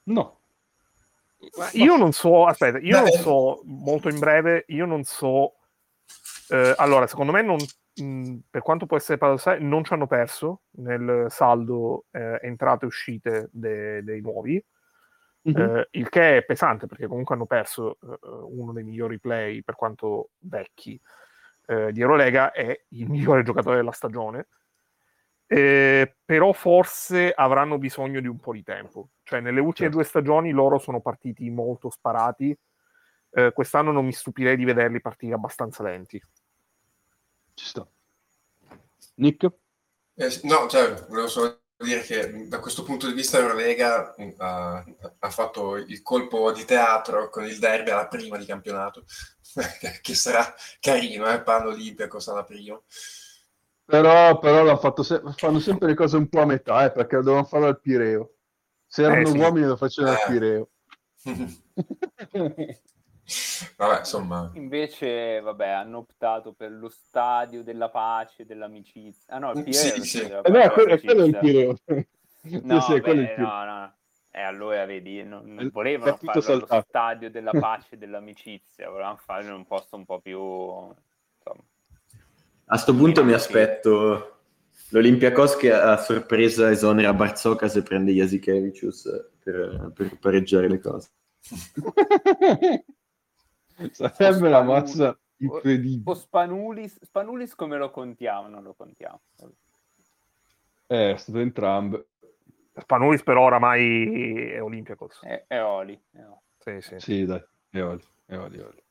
No. 0.03 0.39
Io 1.73 1.97
non 1.97 2.11
so, 2.13 2.45
aspetta, 2.45 2.79
io 2.79 2.97
Beh, 2.97 3.01
non 3.03 3.11
so, 3.11 3.61
molto 3.65 4.09
in 4.09 4.19
breve, 4.19 4.65
io 4.67 4.85
non 4.85 5.03
so, 5.03 5.55
eh, 6.49 6.73
allora, 6.77 7.07
secondo 7.07 7.31
me 7.31 7.41
non, 7.41 7.57
mh, 7.93 8.37
per 8.49 8.61
quanto 8.61 8.85
può 8.85 8.97
essere 8.97 9.17
paradossale, 9.17 9.59
non 9.59 9.83
ci 9.83 9.93
hanno 9.93 10.07
perso 10.07 10.61
nel 10.77 11.27
saldo 11.29 12.05
eh, 12.11 12.39
entrate 12.41 12.85
e 12.85 12.87
uscite 12.87 13.49
de- 13.51 14.03
dei 14.03 14.21
nuovi, 14.21 14.63
Mhm. 15.43 15.59
eh, 15.61 15.87
il 15.91 16.09
che 16.09 16.37
è 16.37 16.43
pesante 16.43 16.87
perché 16.87 17.07
comunque 17.07 17.35
hanno 17.35 17.45
perso 17.45 17.97
eh, 18.01 18.17
uno 18.49 18.73
dei 18.73 18.83
migliori 18.83 19.19
play 19.19 19.61
per 19.61 19.75
quanto 19.75 20.31
vecchi 20.39 20.99
eh, 21.67 21.91
di 21.91 22.01
Eurolega 22.01 22.51
è 22.51 22.85
il 22.89 23.09
migliore 23.09 23.43
giocatore 23.43 23.75
della 23.75 23.91
stagione 23.91 24.47
eh, 25.45 26.17
però 26.25 26.51
forse 26.51 27.31
avranno 27.31 27.77
bisogno 27.77 28.19
di 28.19 28.27
un 28.27 28.39
po' 28.39 28.53
di 28.53 28.63
tempo 28.63 29.11
cioè 29.23 29.39
nelle 29.39 29.59
ultime 29.59 29.89
Certo. 29.89 29.95
due 29.95 30.03
stagioni 30.03 30.51
loro 30.51 30.79
sono 30.79 30.99
partiti 31.01 31.49
molto 31.49 31.89
sparati 31.89 32.57
Eh, 33.29 33.51
quest'anno 33.53 33.91
non 33.91 34.05
mi 34.05 34.13
stupirei 34.13 34.55
di 34.55 34.63
vederli 34.63 35.01
partire 35.01 35.35
abbastanza 35.35 35.83
lenti 35.83 36.19
Ci 37.53 37.65
sta. 37.65 37.85
Nick? 39.15 39.43
Eh, 40.15 40.39
no, 40.43 40.67
cioè, 40.67 41.05
volevo 41.07 41.27
solo 41.27 41.61
dire 41.85 42.01
che 42.01 42.47
da 42.47 42.59
questo 42.59 42.83
punto 42.83 43.07
di 43.07 43.13
vista 43.13 43.37
Eurolega 43.37 44.15
mh, 44.17 44.33
ha, 44.37 45.29
fatto 45.29 45.75
il 45.75 46.01
colpo 46.01 46.51
di 46.51 46.65
teatro 46.65 47.29
con 47.29 47.45
il 47.45 47.59
derby 47.59 47.91
alla 47.91 48.07
prima 48.07 48.37
di 48.37 48.45
campionato, 48.45 49.03
che 50.01 50.15
sarà 50.15 50.53
carino, 50.79 51.29
eh, 51.29 51.41
Pano 51.41 51.69
Olimpiakos 51.69 52.27
alla 52.29 52.43
prima. 52.43 52.81
Però, 53.85 54.39
però 54.39 55.03
se- 55.03 55.21
fanno 55.35 55.59
sempre 55.59 55.89
le 55.89 55.93
cose 55.95 56.17
un 56.17 56.27
po' 56.27 56.41
a 56.41 56.45
metà, 56.45 56.85
eh, 56.85 56.91
perché 56.91 57.15
lo 57.15 57.21
dovevano 57.21 57.47
fare 57.47 57.65
al 57.67 57.79
Pireo. 57.79 58.33
Se 58.85 59.03
erano 59.03 59.21
Eh, 59.21 59.25
sì. 59.27 59.37
uomini 59.37 59.65
lo 59.67 59.77
facevano 59.77 60.15
al 60.15 60.21
Eh. 60.23 60.31
Pireo. 60.31 60.69
Vabbè, 63.75 63.99
insomma, 63.99 64.49
Invece, 64.53 65.41
vabbè, 65.41 65.67
hanno 65.67 65.97
optato 65.97 66.53
per 66.53 66.71
lo 66.71 66.87
stadio 66.87 67.61
della 67.61 67.89
pace, 67.89 68.45
dell'amicizia. 68.45 69.33
Ah 69.33 69.39
no, 69.39 69.51
il 69.51 69.63
Pireo 69.63 69.73
sì, 69.73 69.97
lo 69.97 70.03
sì. 70.03 70.19
Eh, 70.21 70.49
no, 70.49 70.69
quello, 70.71 70.93
e 70.93 71.01
quello 71.01 71.23
è 71.23 71.25
il 71.25 71.31
dell'amicizia. 71.31 71.39
Pireo. 71.41 72.05
No, 72.63 72.79
Sì, 72.79 72.93
il 72.93 73.01
beh, 73.01 73.11
Pireo. 73.11 73.35
no, 73.45 73.65
no. 73.65 73.93
E 74.31 74.41
allora 74.41 74.85
vedi, 74.85 75.23
non, 75.23 75.53
non 75.53 75.69
volevano 75.73 76.17
allo 76.21 76.41
saltato. 76.41 76.85
stadio 76.87 77.29
della 77.29 77.51
pace 77.59 77.95
e 77.95 77.97
dell'amicizia, 77.97 78.89
volevano 78.89 79.17
farlo 79.17 79.49
in 79.49 79.55
un 79.55 79.65
posto 79.65 79.95
un 79.97 80.05
po' 80.05 80.19
più... 80.19 80.39
Insomma. 80.39 81.63
A 82.69 82.77
sto 82.77 82.95
punto 82.95 83.25
mi 83.25 83.33
aspetto 83.33 84.37
l'Olympiakos 84.89 85.57
che 85.57 85.73
a 85.73 85.97
sorpresa 85.97 86.69
esonera 86.69 87.13
Barzocas 87.13 87.75
e 87.75 87.81
prende 87.81 88.13
Jasikevicius 88.13 89.31
per, 89.43 89.91
per 89.93 90.17
pareggiare 90.19 90.69
le 90.69 90.79
cose. 90.79 91.09
Sarebbe 93.91 94.47
una 94.47 94.61
mossa 94.61 95.09
O 95.09 95.17
incredibile. 95.37 96.15
Spanulis, 96.15 97.03
Spanulis 97.03 97.55
come 97.55 97.77
lo 97.77 97.91
contiamo? 97.91 98.47
Non 98.47 98.63
lo 98.63 98.73
contiamo. 98.73 99.21
Eh, 100.87 101.11
è 101.13 101.17
stato 101.17 101.39
entrambe. 101.39 102.07
Spanulis 102.73 103.23
però 103.23 103.43
oramai 103.45 104.51
è 104.51 104.61
Olympiacos 104.61 105.21
È, 105.23 105.45
è 105.47 105.61
Oli. 105.61 105.99
è 106.11 106.19
Oli. 106.19 106.79
sì, 106.81 106.81
sì. 106.81 106.99
Sì, 106.99 107.25
dai, 107.25 107.43
è 107.69 107.81
olio, 107.81 108.05
è 108.25 108.37
olio, 108.37 108.63
è 108.63 108.67
olio. 108.67 108.81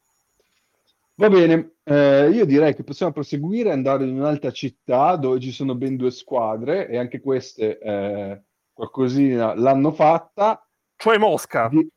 Va 1.19 1.31
bene, 1.31 1.77
eh, 1.85 2.29
io 2.31 2.45
direi 2.45 2.75
che 2.75 2.85
possiamo 2.85 3.11
proseguire 3.13 3.71
e 3.71 3.73
andare 3.73 4.05
in 4.05 4.17
un'altra 4.17 4.51
città 4.51 5.17
dove 5.17 5.41
ci 5.41 5.51
sono 5.51 5.75
ben 5.75 5.97
due 5.97 6.11
squadre 6.11 6.89
e 6.89 6.99
anche 6.99 7.21
queste 7.21 7.79
eh, 7.79 8.43
qualcosina 8.75 9.55
l'hanno 9.55 9.93
fatta. 9.93 10.69
Cioè 10.95 11.17
Mosca, 11.17 11.69
Di- 11.69 11.89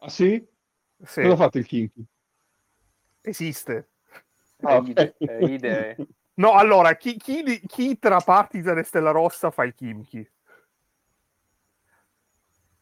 Ah 0.00 0.10
sì? 0.10 0.46
Sì, 1.04 1.22
Cosa 1.22 1.32
ha 1.32 1.36
fatto 1.36 1.58
il 1.58 1.66
Kinky? 1.66 2.04
esiste. 3.22 3.88
Ah, 4.62 4.78
Ride, 4.78 5.14
ok. 5.18 5.38
ride. 5.38 5.96
No, 6.34 6.52
allora, 6.52 6.94
chi, 6.96 7.16
chi 7.16 7.60
chi 7.66 7.98
tra 7.98 8.20
Partizan 8.20 8.78
e 8.78 8.82
Stella 8.84 9.10
Rossa 9.10 9.50
fa 9.50 9.64
i 9.64 9.74
Kimchi? 9.74 10.26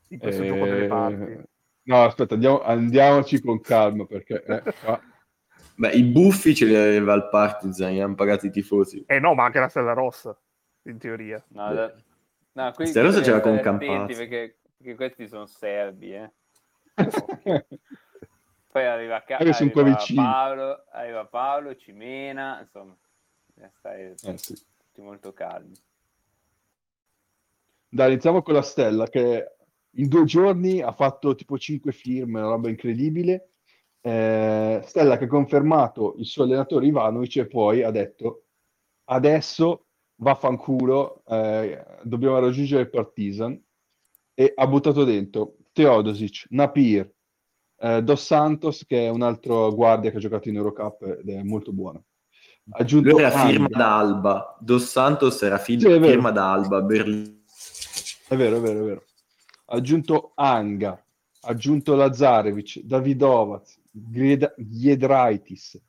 In 0.08 0.18
questo 0.18 0.44
gioco 0.44 0.64
delle 0.66 0.84
Eh, 0.84 0.88
parti. 0.88 1.48
No, 1.82 2.02
aspetta, 2.04 2.34
andiamo- 2.34 2.62
andiamoci 2.62 3.40
con 3.40 3.60
calma 3.60 4.04
perché 4.04 4.42
eh, 4.44 4.62
qua 4.80 5.00
Beh, 5.76 5.92
i 5.92 6.02
buffi 6.04 6.54
ce 6.54 6.66
li 6.66 6.76
aveva 6.76 7.14
il 7.14 7.28
Partizan, 7.30 7.92
gli 7.92 8.00
hanno 8.00 8.14
pagato 8.14 8.46
i 8.46 8.50
tifosi. 8.50 9.02
Eh 9.06 9.18
no, 9.18 9.34
ma 9.34 9.44
anche 9.44 9.60
la 9.60 9.68
Stella 9.68 9.94
Rossa, 9.94 10.38
in 10.82 10.98
teoria. 10.98 11.42
No, 11.48 11.74
da- 11.74 11.94
no, 12.52 12.72
qui 12.72 12.86
Stella 12.86 13.06
Rossa 13.08 13.20
bisogna 13.20 13.40
c'era 13.40 13.50
con 13.50 13.62
Campazzo. 13.62 14.16
Perché, 14.16 14.58
perché 14.76 14.94
questi 14.94 15.26
sono 15.26 15.46
serbi, 15.46 16.14
eh. 16.14 16.30
Poi 18.70 18.86
arriva, 18.86 19.22
Ca- 19.22 19.38
arriva 19.38 19.82
vicini. 19.82 20.20
Paolo, 20.20 20.84
arriva 20.92 21.26
Paolo, 21.26 21.74
Cimena, 21.74 22.60
insomma, 22.60 22.96
bisogna 23.46 23.72
stare 23.76 24.14
Eh, 24.22 24.38
sì. 24.38 24.54
tutti 24.54 25.00
molto 25.00 25.32
calmi. 25.32 25.74
Dai, 27.88 28.12
iniziamo 28.12 28.42
con 28.42 28.54
la 28.54 28.62
Stella 28.62 29.08
che 29.08 29.56
in 29.94 30.06
due 30.06 30.24
giorni 30.24 30.80
ha 30.80 30.92
fatto 30.92 31.34
tipo 31.34 31.58
5 31.58 31.90
firme, 31.90 32.38
una 32.38 32.50
roba 32.50 32.68
incredibile. 32.68 33.48
Eh, 34.00 34.80
Stella 34.84 35.18
che 35.18 35.24
ha 35.24 35.28
confermato 35.28 36.14
il 36.18 36.24
suo 36.26 36.44
allenatore 36.44 36.86
Ivanovic 36.86 37.36
e 37.38 37.46
poi 37.48 37.82
ha 37.82 37.90
detto 37.90 38.44
adesso 39.06 39.86
vaffanculo, 40.14 41.24
eh, 41.26 41.84
dobbiamo 42.02 42.38
raggiungere 42.38 42.82
il 42.82 42.90
Partizan 42.90 43.60
e 44.32 44.52
ha 44.54 44.66
buttato 44.68 45.02
dentro 45.02 45.56
Teodosic, 45.72 46.46
Napir, 46.50 47.12
eh, 47.82 48.02
Dos 48.02 48.24
Santos 48.24 48.84
che 48.86 49.06
è 49.06 49.08
un 49.08 49.22
altro 49.22 49.74
guardia 49.74 50.10
che 50.10 50.18
ha 50.18 50.20
giocato 50.20 50.48
in 50.48 50.56
Eurocup 50.56 51.02
ed 51.02 51.28
è 51.28 51.42
molto 51.42 51.72
buono. 51.72 52.04
Aggiunto 52.72 53.10
Lui 53.10 53.20
era 53.22 53.30
firma 53.30 53.64
Anga. 53.66 53.76
da 53.78 53.98
Alba. 53.98 54.56
Dos 54.60 54.84
Santos 54.90 55.42
era 55.42 55.58
fi- 55.58 55.80
Sì, 55.80 55.88
firma 55.88 56.30
da 56.30 56.52
Alba. 56.52 56.82
Berlino. 56.82 57.38
È 58.28 58.36
vero, 58.36 58.56
è 58.58 58.60
vero, 58.60 58.80
è 58.80 58.84
vero. 58.84 59.04
Ha 59.66 59.76
aggiunto 59.76 60.32
Anga, 60.36 60.90
ha 60.90 61.48
aggiunto 61.48 61.94
Lazarevic, 61.96 62.80
Davidovac, 62.82 63.78
Gried- 63.90 64.54
Giedraitis, 64.56 65.80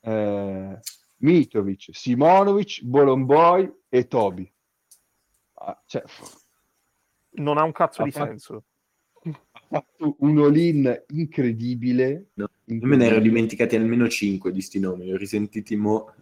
eh, 0.00 0.78
Mitrovic, 1.18 1.88
Simonovic, 1.92 2.82
Bolomboy 2.82 3.72
e 3.88 4.06
Tobi. 4.06 4.52
Ah, 5.54 5.80
cioè, 5.86 6.02
Non 7.38 7.56
ha 7.56 7.62
un 7.62 7.72
cazzo 7.72 8.02
di 8.02 8.10
fatto- 8.10 8.26
senso. 8.26 8.64
Fatto 9.68 10.16
un 10.20 10.38
all-in 10.38 11.04
incredibile. 11.08 12.30
No, 12.34 12.44
Io 12.44 12.50
me 12.66 12.74
ne 12.74 12.74
incredibile. 12.74 13.06
ero 13.10 13.20
dimenticati 13.20 13.76
almeno 13.76 14.08
5 14.08 14.52
di 14.52 14.60
sti 14.60 14.78
nomi. 14.80 15.04
Li 15.04 15.12
ho 15.12 15.16
risentiti 15.16 15.76
mo. 15.76 16.12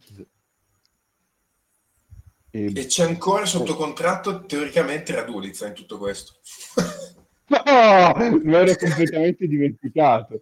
E- 2.51 2.70
E 2.72 2.86
c'è 2.86 3.05
ancora 3.05 3.45
sotto 3.47 3.74
contratto 3.74 4.45
teoricamente 4.47 5.12
Radulizza 5.14 5.66
in 5.66 5.74
tutto 5.74 5.99
questo. 5.99 6.34
No, 7.47 8.14
mi 8.42 8.55
ero 8.55 8.74
completamente 8.74 9.47
dimenticato. 9.47 10.40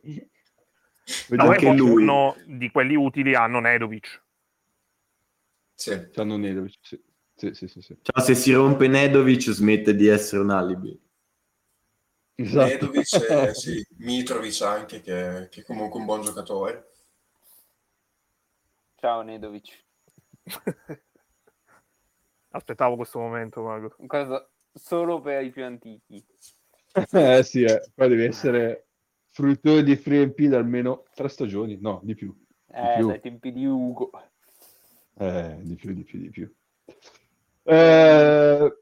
No, 1.30 1.42
Anche 1.50 1.72
lui. 1.72 2.02
hanno- 2.02 2.36
di 2.46 2.70
quelli 2.70 2.94
utili 2.94 3.34
hanno 3.34 3.58
Nedovic. 3.58 4.22
sì. 5.74 6.08
C'hanno 6.12 6.36
Nedovic, 6.36 6.78
sì. 6.80 7.00
Sì, 7.34 7.54
sì, 7.54 7.66
sì, 7.66 7.80
sì. 7.82 7.96
Cioè, 8.00 8.22
se 8.22 8.36
si 8.36 8.52
rompe 8.52 8.86
Nedovic 8.86 9.50
smette 9.50 9.96
di 9.96 10.06
essere 10.06 10.42
un 10.42 10.50
alibi. 10.50 10.96
Esatto. 12.34 12.66
Nedovic 12.66 13.30
e 13.30 13.54
sì, 13.54 13.86
Mitrovic 13.98 14.62
anche, 14.62 15.00
che, 15.00 15.48
che 15.50 15.60
è 15.60 15.64
comunque 15.64 16.00
un 16.00 16.06
buon 16.06 16.22
giocatore. 16.22 16.92
Ciao 18.96 19.22
Nedovic. 19.22 19.84
Aspettavo 22.50 22.96
questo 22.96 23.18
momento, 23.18 23.62
Mago. 23.62 23.94
Cosa 24.06 24.48
solo 24.72 25.20
per 25.20 25.42
i 25.44 25.50
più 25.50 25.64
antichi. 25.64 26.24
Eh 27.10 27.42
sì, 27.42 27.62
eh. 27.64 27.90
poi 27.94 28.08
devi 28.08 28.24
essere 28.24 28.86
fruitore 29.30 29.82
di 29.82 29.96
free 29.96 30.26
MP 30.26 30.42
da 30.42 30.58
almeno 30.58 31.04
tre 31.14 31.28
stagioni, 31.28 31.78
no, 31.80 32.00
di 32.02 32.14
più. 32.14 32.34
Eh, 32.68 32.94
più. 32.96 33.08
dai 33.08 33.20
tempi 33.20 33.52
di 33.52 33.64
Ugo. 33.66 34.10
Eh, 35.18 35.58
di 35.60 35.74
più, 35.74 35.94
di 35.94 36.04
più, 36.04 36.18
di 36.18 36.30
più. 36.30 36.54
Eh, 37.64 38.81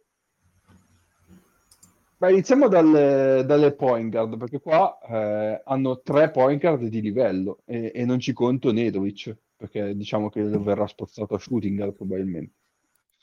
beh, 2.21 2.33
iniziamo 2.33 2.69
dalle, 2.69 3.45
dalle 3.47 3.73
point 3.73 4.11
guard, 4.11 4.37
perché 4.37 4.61
qua 4.61 4.99
eh, 5.09 5.63
hanno 5.65 6.03
tre 6.03 6.31
point 6.31 6.61
guard 6.61 6.85
di 6.85 7.01
livello 7.01 7.63
e, 7.65 7.93
e 7.95 8.05
non 8.05 8.21
ci 8.21 8.35
conto 8.35 8.73
Nedovic, 8.73 9.35
perché 9.57 9.97
diciamo 9.97 10.29
che 10.29 10.43
verrà 10.43 10.87
spostato 10.87 11.35
a 11.35 11.39
shooting 11.39 11.77
guard 11.79 11.95
probabilmente. 11.95 12.53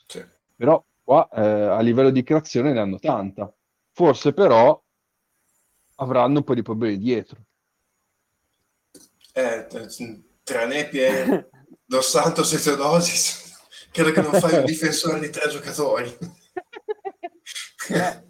Sì. 0.04 0.24
Però 0.56 0.84
qua 1.04 1.28
eh, 1.32 1.40
a 1.40 1.80
livello 1.80 2.10
di 2.10 2.24
creazione 2.24 2.72
ne 2.72 2.80
hanno 2.80 2.98
tanta. 2.98 3.52
Forse 3.92 4.32
però 4.32 4.80
avranno 5.96 6.38
un 6.38 6.44
po' 6.44 6.54
di 6.54 6.62
problemi 6.62 6.98
dietro. 6.98 7.38
Eh, 9.32 9.66
tra 10.42 10.66
Nepier, 10.66 11.48
Dos 11.84 12.08
Santos 12.08 12.52
e 12.52 12.60
Teodosis, 12.60 13.56
credo 13.92 14.10
che 14.10 14.22
non 14.22 14.32
fai 14.40 14.58
un 14.58 14.64
difensore 14.66 15.20
di 15.20 15.30
tre 15.30 15.48
giocatori. 15.48 16.16
Eh, 17.90 18.27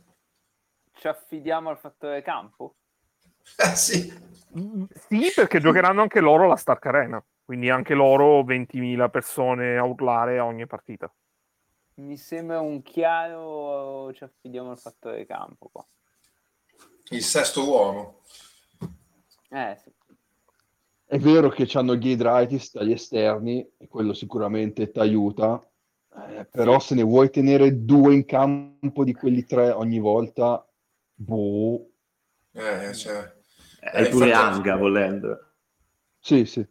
ci 0.99 1.09
affidiamo 1.09 1.71
al 1.71 1.79
fattore 1.79 2.23
campo? 2.23 2.75
Eh 3.57 3.75
sì, 3.77 4.13
Sì, 5.09 5.33
perché 5.35 5.59
giocheranno 5.59 6.03
anche 6.03 6.21
loro 6.21 6.47
la 6.47 6.57
Stark 6.57 6.85
Arena. 6.85 7.25
Quindi 7.45 7.71
anche 7.71 7.95
loro 7.95 8.43
20.000 8.43 9.09
persone 9.09 9.79
a 9.79 9.85
urlare 9.85 10.39
a 10.39 10.45
ogni 10.45 10.67
partita. 10.67 11.11
Mi 11.95 12.19
sembra 12.19 12.61
un 12.61 12.83
chiaro 12.83 14.13
ci 14.13 14.23
affidiamo 14.25 14.71
al 14.71 14.79
fattore 14.79 15.25
campo 15.25 15.71
qua. 15.73 15.87
il 17.11 17.23
sesto 17.23 17.67
uomo. 17.67 18.21
Eh 19.49 19.79
sì. 19.83 19.91
È 21.07 21.19
vero 21.19 21.49
che 21.49 21.67
hanno 21.73 21.97
Giedraitis 21.97 22.75
dagli 22.75 22.93
esterni 22.93 23.67
e 23.79 23.89
quello 23.89 24.13
sicuramente 24.13 24.91
ti 24.91 24.99
aiuta, 24.99 25.67
eh, 26.29 26.45
però 26.45 26.79
se 26.79 26.95
ne 26.95 27.03
vuoi 27.03 27.31
tenere 27.31 27.83
due 27.83 28.13
in 28.13 28.27
campo 28.27 29.05
di 29.05 29.15
quelli 29.15 29.45
tre 29.47 29.71
ogni 29.71 30.01
volta, 30.01 30.68
boh. 31.19 31.91
Eh, 32.53 32.95
cioè, 32.95 33.37
Hai 33.81 34.07
Eh, 34.07 34.09
pure 34.09 34.27
infatti- 34.29 34.55
Anga 34.57 34.77
volendo. 34.77 35.53
Sì, 36.19 36.45
sì. 36.45 36.67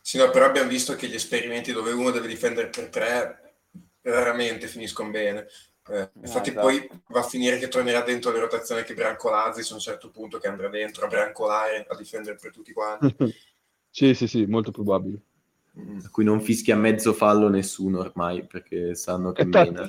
Sì, 0.00 0.18
no, 0.18 0.30
però 0.30 0.46
abbiamo 0.46 0.68
visto 0.68 0.94
che 0.96 1.06
gli 1.08 1.14
esperimenti 1.14 1.72
dove 1.72 1.92
uno 1.92 2.10
deve 2.10 2.26
difendere 2.26 2.68
per 2.68 2.88
tre 2.88 3.54
raramente 4.02 4.66
finiscono 4.66 5.10
bene. 5.10 5.46
Eh, 5.88 6.10
infatti 6.22 6.50
esatto. 6.50 6.66
poi 6.66 6.88
va 7.08 7.20
a 7.20 7.24
finire 7.24 7.58
che 7.58 7.68
tornerà 7.68 8.02
dentro 8.02 8.30
le 8.30 8.38
rotazioni 8.40 8.80
anche 8.80 8.94
Brancolazzi 8.94 9.70
a 9.70 9.74
un 9.74 9.80
certo 9.80 10.10
punto 10.10 10.38
che 10.38 10.48
andrà 10.48 10.68
dentro 10.68 11.04
a 11.06 11.08
brancolare, 11.08 11.86
a 11.88 11.96
difendere 11.96 12.36
per 12.36 12.52
tutti 12.52 12.72
quanti. 12.72 13.14
Sì, 13.94 14.14
sì, 14.14 14.26
sì, 14.26 14.46
molto 14.46 14.70
probabile. 14.70 15.20
Mm. 15.78 15.98
A 16.04 16.08
cui 16.08 16.24
non 16.24 16.40
fischia 16.40 16.74
mezzo 16.76 17.12
fallo 17.12 17.50
nessuno 17.50 17.98
ormai 17.98 18.46
perché 18.46 18.94
sanno 18.94 19.32
che 19.32 19.44
mena. 19.44 19.86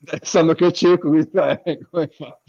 sanno 0.22 0.54
che 0.54 0.66
è 0.66 0.72
cieco, 0.72 1.08
quindi, 1.08 1.30
eh, 1.32 1.78
come 1.90 2.08
fa? 2.08 2.40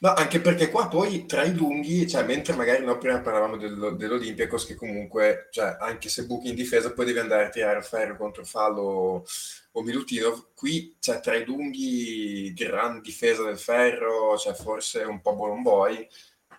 No, 0.00 0.14
anche 0.14 0.40
perché 0.40 0.70
qua 0.70 0.88
poi 0.88 1.26
tra 1.26 1.44
i 1.44 1.54
lunghi, 1.54 2.08
cioè 2.08 2.24
mentre 2.24 2.54
magari 2.54 2.82
no, 2.84 2.96
prima 2.96 3.20
parlavamo 3.20 3.58
dello- 3.58 3.90
dell'Olympiacos 3.90 4.64
che 4.64 4.74
comunque, 4.76 5.48
cioè, 5.50 5.76
anche 5.78 6.08
se 6.08 6.24
buchi 6.24 6.48
in 6.48 6.54
difesa 6.54 6.92
poi 6.94 7.04
devi 7.04 7.18
andare 7.18 7.46
a 7.46 7.48
tirare 7.50 7.78
a 7.78 7.82
ferro 7.82 8.16
contro 8.16 8.44
fallo 8.46 8.80
o, 8.80 9.24
o 9.72 9.82
Milutinov, 9.82 10.52
qui 10.54 10.96
cioè, 11.00 11.20
tra 11.20 11.34
i 11.36 11.44
lunghi 11.44 12.52
gran 12.54 13.02
difesa 13.02 13.42
del 13.44 13.58
ferro, 13.58 14.38
cioè 14.38 14.54
forse 14.54 15.02
un 15.02 15.20
po' 15.20 15.34
Bolomboy, 15.34 16.08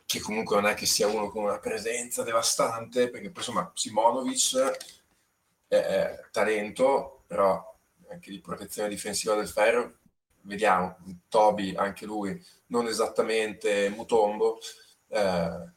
che 0.06 0.20
comunque 0.20 0.56
non 0.58 0.68
è 0.70 0.76
che 0.76 0.86
sia 0.86 1.08
uno 1.08 1.30
con 1.30 1.44
una 1.46 1.60
presenza 1.60 2.22
devastante, 2.24 3.10
perché 3.10 3.32
poi 3.32 3.44
insomma 3.44 3.72
Simonovic 3.74 4.56
è, 5.68 5.76
è 5.76 6.20
talento, 6.32 7.24
però 7.28 7.75
anche 8.10 8.32
di 8.32 8.40
protezione 8.40 8.90
difensiva 8.90 9.36
del 9.36 9.48
ferro, 9.48 9.98
vediamo, 10.42 10.98
Toby 11.30 11.76
anche 11.76 12.06
lui 12.06 12.42
non 12.68 12.88
esattamente 12.88 13.90
Mutombo. 13.90 14.60
Eh, 15.08 15.74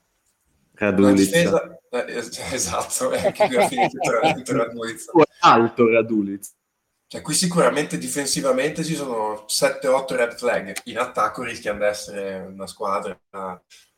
difesa, 1.14 1.78
eh, 1.90 2.04
es- 2.16 2.38
esatto, 2.52 3.10
è 3.10 3.26
anche 3.26 3.46
qui 3.46 3.56
ha 3.56 3.68
finito 3.68 3.98
tra 3.98 4.20
è 4.20 4.34
alto 5.40 5.88
Radulizza. 5.88 6.52
Cioè, 7.10 7.22
qui 7.22 7.32
sicuramente 7.32 7.96
difensivamente 7.96 8.84
ci 8.84 8.94
sono 8.94 9.46
7-8 9.46 10.14
red 10.14 10.36
flag. 10.36 10.76
In 10.84 10.98
attacco 10.98 11.42
rischiano 11.42 11.78
di 11.78 11.84
essere 11.86 12.38
una 12.40 12.66
squadra 12.66 13.18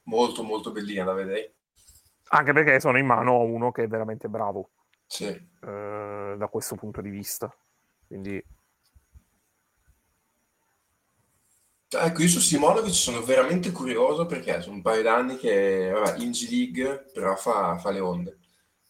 molto 0.04 0.44
molto 0.44 0.70
bellina 0.70 1.02
da 1.04 1.12
vedere. 1.12 1.54
Anche 2.28 2.52
perché 2.52 2.78
sono 2.78 2.98
in 2.98 3.06
mano 3.06 3.40
a 3.40 3.42
uno 3.42 3.72
che 3.72 3.82
è 3.82 3.88
veramente 3.88 4.28
bravo 4.28 4.70
Sì. 5.06 5.24
eh, 5.26 6.34
da 6.38 6.46
questo 6.48 6.76
punto 6.76 7.00
di 7.00 7.10
vista. 7.10 7.52
Quindi 8.10 8.44
Ecco, 11.92 12.22
io 12.22 12.28
su 12.28 12.38
Simonovic 12.38 12.94
sono 12.94 13.20
veramente 13.22 13.72
curioso 13.72 14.24
perché 14.24 14.60
sono 14.62 14.76
un 14.76 14.82
paio 14.82 15.02
d'anni 15.02 15.36
che, 15.36 15.90
vabbè, 15.92 16.22
in 16.22 16.30
G 16.30 16.48
League, 16.48 17.10
però 17.12 17.34
fa, 17.36 17.78
fa 17.78 17.90
le 17.90 17.98
onde. 18.00 18.38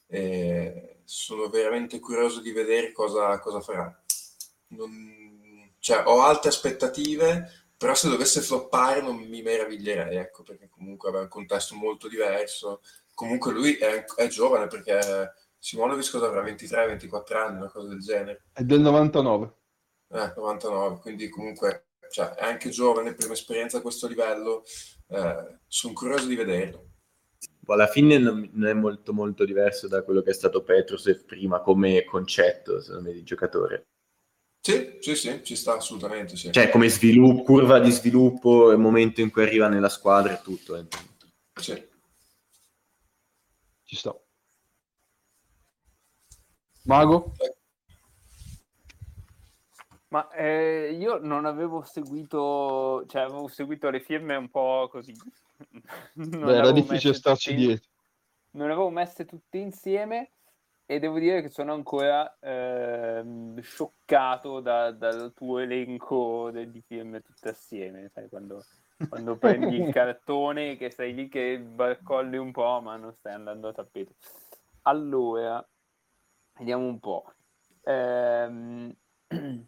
E 0.06 1.00
sono 1.04 1.48
veramente 1.48 1.98
curioso 1.98 2.40
di 2.42 2.52
vedere 2.52 2.92
cosa, 2.92 3.38
cosa 3.38 3.60
farà. 3.60 4.02
Non- 4.68 5.72
cioè, 5.78 6.02
ho 6.06 6.20
alte 6.22 6.48
aspettative, 6.48 7.68
però 7.76 7.94
se 7.94 8.10
dovesse 8.10 8.42
floppare 8.42 9.00
non 9.00 9.16
mi 9.16 9.40
meraviglierei, 9.40 10.16
ecco, 10.18 10.42
perché 10.42 10.68
comunque 10.68 11.10
è 11.10 11.20
un 11.20 11.28
contesto 11.28 11.74
molto 11.74 12.06
diverso, 12.06 12.82
comunque 13.14 13.52
lui 13.52 13.76
è, 13.76 14.04
è 14.04 14.26
giovane 14.28 14.66
perché 14.66 15.32
Simonovic 15.60 16.10
cosa 16.10 16.26
avrà 16.26 16.42
23-24 16.42 17.36
anni, 17.36 17.56
una 17.58 17.70
cosa 17.70 17.88
del 17.88 18.00
genere. 18.00 18.44
È 18.52 18.62
del 18.62 18.80
99. 18.80 19.54
Eh, 20.08 20.32
99, 20.34 20.98
quindi 21.00 21.28
comunque 21.28 21.90
cioè, 22.10 22.30
è 22.30 22.44
anche 22.44 22.70
giovane, 22.70 23.14
prima 23.14 23.34
esperienza 23.34 23.78
a 23.78 23.82
questo 23.82 24.08
livello, 24.08 24.64
eh, 25.08 25.58
sono 25.66 25.92
curioso 25.92 26.26
di 26.26 26.34
vederlo. 26.34 26.88
Alla 27.66 27.86
fine 27.86 28.18
non, 28.18 28.50
è 28.66 28.72
molto 28.72 29.12
molto 29.12 29.44
diverso 29.44 29.86
da 29.86 30.02
quello 30.02 30.22
che 30.22 30.30
è 30.30 30.34
stato 30.34 30.64
Petrusev 30.64 31.24
prima 31.24 31.60
come 31.60 32.04
concetto, 32.04 32.80
secondo 32.80 33.08
me, 33.08 33.14
di 33.14 33.22
giocatore. 33.22 33.84
Sì, 34.60 34.98
sì, 35.00 35.14
sì, 35.14 35.44
ci 35.44 35.54
sta 35.54 35.74
assolutamente. 35.74 36.36
Sì. 36.36 36.50
Cioè, 36.50 36.70
come 36.70 36.88
sviluppo, 36.88 37.42
curva 37.42 37.78
di 37.78 37.90
sviluppo, 37.90 38.72
il 38.72 38.78
momento 38.78 39.20
in 39.20 39.30
cui 39.30 39.42
arriva 39.42 39.68
nella 39.68 39.88
squadra 39.88 40.32
e 40.32 40.42
tutto. 40.42 40.76
Eh. 40.76 40.86
Sì. 41.60 41.88
Ci 43.84 43.96
sta. 43.96 44.20
Mago? 46.84 47.32
Ma 50.08 50.28
eh, 50.32 50.96
io 50.98 51.18
non 51.18 51.44
avevo 51.44 51.82
seguito, 51.82 53.04
cioè 53.06 53.22
avevo 53.22 53.46
seguito 53.46 53.90
le 53.90 54.00
firme 54.00 54.34
un 54.34 54.50
po' 54.50 54.88
così. 54.90 55.14
Beh, 56.14 56.56
era 56.56 56.72
difficile 56.72 57.14
starci 57.14 57.54
dietro. 57.54 57.88
Non 58.52 58.66
le 58.66 58.72
avevo 58.72 58.90
messe 58.90 59.24
tutte 59.24 59.58
insieme 59.58 60.32
e 60.84 60.98
devo 60.98 61.20
dire 61.20 61.40
che 61.42 61.48
sono 61.50 61.72
ancora 61.72 62.36
eh, 62.40 63.22
scioccato 63.60 64.58
da, 64.58 64.90
dal 64.90 65.32
tuo 65.32 65.58
elenco 65.58 66.50
di 66.50 66.82
film 66.84 67.22
tutte 67.22 67.50
assieme, 67.50 68.10
sai, 68.12 68.28
quando, 68.28 68.64
quando 69.08 69.36
prendi 69.36 69.76
il 69.76 69.92
cartone 69.94 70.76
che 70.76 70.90
sei 70.90 71.14
lì 71.14 71.28
che 71.28 71.60
barcolli 71.60 72.36
un 72.36 72.50
po', 72.50 72.80
ma 72.82 72.96
non 72.96 73.12
stai 73.12 73.34
andando 73.34 73.68
a 73.68 73.72
tappeto. 73.72 74.14
Allora, 74.82 75.64
vediamo 76.60 76.86
un 76.86 77.00
po'. 77.00 77.32
Ehm, 77.84 78.94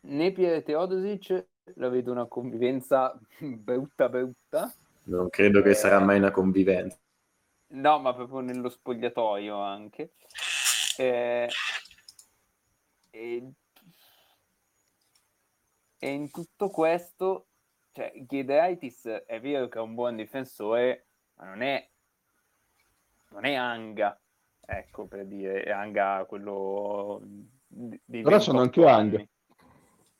Nepier 0.00 0.54
e 0.54 0.62
Teodosic 0.62 1.46
la 1.74 1.88
vedo 1.88 2.10
una 2.12 2.26
convivenza 2.26 3.18
brutta 3.38 4.08
brutta. 4.08 4.74
Non 5.04 5.28
credo 5.28 5.60
che 5.62 5.74
sarà 5.74 5.98
mai 5.98 6.18
una 6.18 6.30
convivenza. 6.30 6.96
No, 7.68 7.98
ma 7.98 8.14
proprio 8.14 8.40
nello 8.40 8.68
spogliatoio 8.68 9.58
anche. 9.58 10.12
Eh, 10.96 11.48
e, 13.10 13.52
e, 15.98 16.08
in 16.08 16.30
tutto 16.30 16.68
questo, 16.68 17.46
cioè, 17.92 18.12
Giedraitis 18.28 19.06
è 19.26 19.40
vero 19.40 19.68
che 19.68 19.78
è 19.78 19.82
un 19.82 19.94
buon 19.94 20.16
difensore, 20.16 21.06
ma 21.34 21.46
non 21.46 21.62
è, 21.62 21.88
non 23.30 23.44
è 23.44 23.54
Anga, 23.54 24.21
ecco 24.78 25.06
per 25.06 25.26
dire, 25.26 25.70
Anga 25.72 26.24
quello 26.26 27.20
di 27.66 28.22
Però 28.22 28.38
sono 28.38 28.60
anche 28.60 28.86
Anga. 28.86 29.24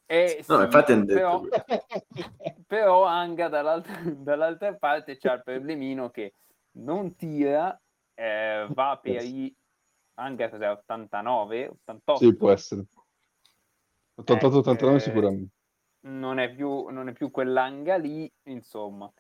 Eh, 0.07 0.45
no, 0.47 0.59
sì, 0.59 0.65
infatti 0.65 1.05
però, 1.05 1.43
però 2.67 3.05
Anga 3.05 3.49
dall'altra, 3.49 3.99
dall'altra 4.05 4.75
parte 4.75 5.17
c'ha 5.17 5.35
il 5.35 5.43
problemino 5.43 6.11
che 6.11 6.35
non 6.73 7.15
tira, 7.17 7.81
eh, 8.15 8.67
va 8.71 8.99
per 9.03 9.25
i 9.25 9.55
anche 10.15 10.51
cos'è 10.51 10.71
89, 10.71 11.69
88. 11.69 12.25
Sì, 12.25 12.37
può 12.37 12.51
essere. 12.51 12.85
88-89 14.21 14.95
eh, 14.95 15.01
sicuramente. 15.01 15.55
Non 16.01 16.39
è, 16.39 16.53
più, 16.53 16.89
non 16.89 17.09
è 17.09 17.13
più 17.13 17.31
quell'anga 17.31 17.97
lì, 17.97 18.31
insomma. 18.45 19.11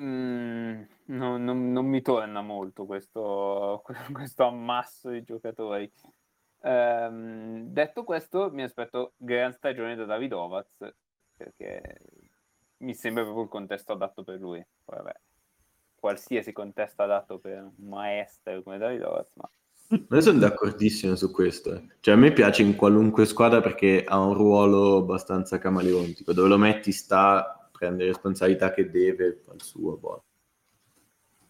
Mm, 0.00 0.82
no, 1.06 1.36
non, 1.36 1.72
non, 1.72 1.86
mi 1.86 2.00
torna 2.00 2.40
molto 2.40 2.86
questo, 2.86 3.82
questo 4.12 4.44
ammasso 4.44 5.10
di 5.10 5.22
giocatori. 5.22 5.90
Um, 6.62 7.64
detto 7.66 8.04
questo, 8.04 8.50
mi 8.50 8.62
aspetto 8.62 9.12
gran 9.16 9.52
stagione 9.52 9.96
da 9.96 10.04
Davidovaz 10.04 10.66
perché 11.36 11.98
mi 12.78 12.94
sembra 12.94 13.22
proprio 13.22 13.44
il 13.44 13.50
contesto 13.50 13.92
adatto 13.92 14.22
per 14.22 14.38
lui. 14.38 14.64
Vabbè, 14.86 15.12
qualsiasi 15.94 16.52
contesto 16.52 17.02
adatto 17.02 17.38
per 17.38 17.62
un 17.62 17.88
maestro 17.88 18.62
come 18.62 18.78
David 18.78 19.02
Oz, 19.02 19.28
ma... 19.34 19.50
Io 19.92 20.20
sono 20.20 20.38
d'accordissimo 20.38 21.16
su 21.16 21.32
questo. 21.32 21.74
Eh. 21.74 21.86
Cioè, 22.00 22.14
a 22.14 22.16
me 22.16 22.32
piace 22.32 22.62
in 22.62 22.76
qualunque 22.76 23.26
squadra 23.26 23.60
perché 23.60 24.04
ha 24.06 24.18
un 24.20 24.34
ruolo 24.34 24.98
abbastanza 24.98 25.58
camaleontico. 25.58 26.32
Dove 26.32 26.48
lo 26.48 26.58
metti 26.58 26.92
sta, 26.92 27.59
prende 27.80 28.04
responsabilità 28.04 28.72
che 28.72 28.90
deve, 28.90 29.36
fa 29.36 29.54
il 29.54 29.62
suo. 29.62 29.96
Boh. 29.96 30.24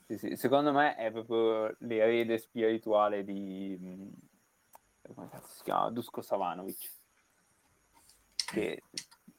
Sì, 0.07 0.16
sì. 0.16 0.37
Secondo 0.37 0.72
me 0.72 0.95
è 0.95 1.11
proprio 1.11 1.74
l'erede 1.81 2.39
spirituale 2.39 3.24
di... 3.24 3.76
come 5.12 5.28
si 5.43 5.64
chiama? 5.64 5.91
Dusko 5.91 6.22
Savanovic. 6.22 6.89
Che 8.47 8.83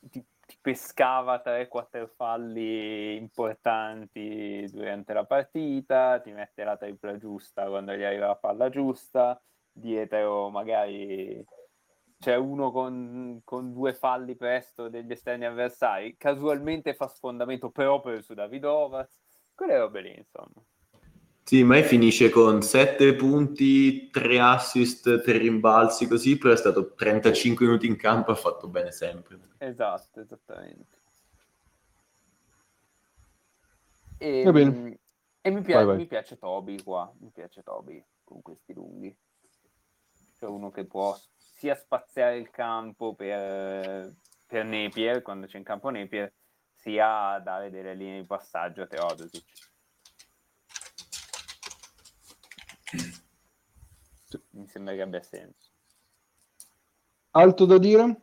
ti 0.09 0.25
pescava 0.59 1.41
3-4 1.43 2.09
falli 2.13 3.15
importanti 3.15 4.67
durante 4.69 5.13
la 5.13 5.23
partita, 5.23 6.19
ti 6.19 6.31
mette 6.31 6.65
la 6.65 6.75
tripla 6.75 7.17
giusta 7.17 7.67
quando 7.67 7.93
gli 7.93 8.03
arriva 8.03 8.27
la 8.27 8.35
palla 8.35 8.69
giusta, 8.69 9.41
dietro 9.71 10.49
magari 10.49 11.41
c'è 12.21 12.35
uno 12.35 12.71
con, 12.71 13.41
con, 13.43 13.73
due 13.73 13.93
falli 13.93 14.35
presto 14.35 14.89
degli 14.89 15.11
esterni 15.11 15.45
avversari, 15.45 16.15
casualmente 16.17 16.93
fa 16.93 17.07
sfondamento 17.07 17.71
proprio 17.71 18.21
su 18.21 18.35
Davidovaz, 18.35 19.09
quelle 19.55 19.79
robe 19.79 20.01
lì 20.01 20.15
insomma. 20.15 20.63
Sì, 21.43 21.63
ma 21.63 21.81
finisce 21.81 22.29
con 22.29 22.61
7 22.61 23.15
punti, 23.15 24.11
3 24.11 24.39
assist, 24.39 25.21
3 25.21 25.37
rimbalzi, 25.39 26.07
così, 26.07 26.37
però 26.37 26.53
è 26.53 26.57
stato 26.57 26.93
35 26.93 27.65
minuti 27.65 27.87
in 27.87 27.95
campo 27.95 28.29
e 28.29 28.33
ha 28.33 28.37
fatto 28.37 28.67
bene 28.67 28.91
sempre. 28.91 29.39
Esatto, 29.57 30.19
esattamente. 30.21 30.99
E, 34.19 34.43
Va 34.43 34.51
bene. 34.51 34.99
E 35.41 35.49
mi, 35.49 35.61
piace, 35.61 35.73
vai, 35.73 35.85
vai. 35.85 35.97
mi 35.97 36.05
piace 36.05 36.37
Toby 36.37 36.83
qua, 36.83 37.11
mi 37.19 37.31
piace 37.31 37.63
Toby 37.63 38.01
con 38.23 38.43
questi 38.43 38.73
lunghi. 38.73 39.13
C'è 40.37 40.45
uno 40.45 40.69
che 40.69 40.85
può 40.85 41.17
sia 41.61 41.75
spaziare 41.75 42.37
il 42.37 42.49
campo 42.49 43.13
per, 43.13 44.15
per 44.47 44.65
Napier, 44.65 45.21
quando 45.21 45.45
c'è 45.45 45.59
in 45.59 45.63
campo 45.63 45.91
Napier, 45.91 46.33
sia 46.73 47.37
dare 47.37 47.69
delle 47.69 47.93
linee 47.93 48.21
di 48.21 48.25
passaggio 48.25 48.81
a 48.81 48.87
Teodosic. 48.87 49.69
Mi 54.49 54.67
sembra 54.69 54.95
che 54.95 55.01
abbia 55.01 55.21
senso. 55.21 55.69
Altro 57.29 57.65
da 57.67 57.77
dire? 57.77 58.21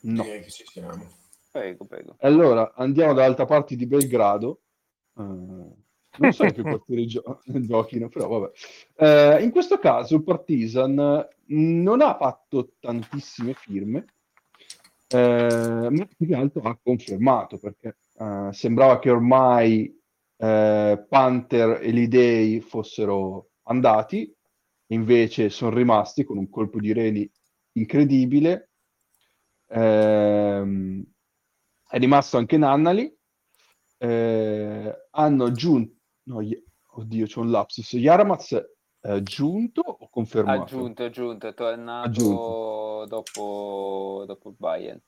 No. 0.00 0.22
Direi 0.24 0.42
che 0.42 0.50
ci 0.50 0.66
siamo. 0.66 1.08
Prego, 1.52 1.84
prego. 1.84 2.16
Allora, 2.18 2.74
andiamo 2.74 3.14
dall'altra 3.14 3.44
parte 3.44 3.76
di 3.76 3.86
Belgrado. 3.86 4.62
Uh, 5.12 5.85
non 6.18 6.32
so 6.32 6.44
che 6.44 6.62
quartieri 6.62 7.06
gio- 7.06 7.40
giochino, 7.44 8.08
però 8.08 8.28
vabbè. 8.28 9.38
Uh, 9.38 9.42
in 9.42 9.50
questo 9.50 9.78
caso 9.78 10.16
il 10.16 10.24
Partizan 10.24 11.26
non 11.46 12.00
ha 12.00 12.16
fatto 12.16 12.72
tantissime 12.80 13.54
firme, 13.54 14.04
uh, 15.12 15.16
ma 15.16 16.08
più 16.16 16.26
che 16.26 16.34
altro 16.34 16.62
ha 16.62 16.78
confermato, 16.82 17.58
perché 17.58 17.96
uh, 18.14 18.50
sembrava 18.52 18.98
che 18.98 19.10
ormai 19.10 19.94
Panther 20.38 21.80
e 21.82 21.90
l'Idei 21.92 22.60
fossero 22.60 23.52
andati, 23.62 24.30
invece 24.88 25.48
sono 25.48 25.74
rimasti 25.74 26.24
con 26.24 26.36
un 26.36 26.50
colpo 26.50 26.78
di 26.78 26.92
reni 26.92 27.30
incredibile 27.72 28.72
ehm, 29.68 31.04
è 31.88 31.98
rimasto 31.98 32.36
anche 32.36 32.56
Nannali, 32.56 33.14
eh, 33.98 35.06
hanno 35.10 35.44
aggiunto, 35.44 35.95
no, 36.26 36.40
oddio 36.96 37.26
c'è 37.26 37.40
un 37.40 37.50
lapsus, 37.50 37.92
Yaramaz 37.92 38.52
è 39.00 39.10
aggiunto 39.10 39.80
o 39.80 40.08
confermato? 40.08 40.62
Aggiunto, 40.62 41.04
aggiunto, 41.04 41.46
è 41.46 41.54
tornato 41.54 42.08
aggiunto. 42.08 43.06
Dopo, 43.06 44.24
dopo 44.26 44.48
il 44.48 44.54
Bayern. 44.58 45.00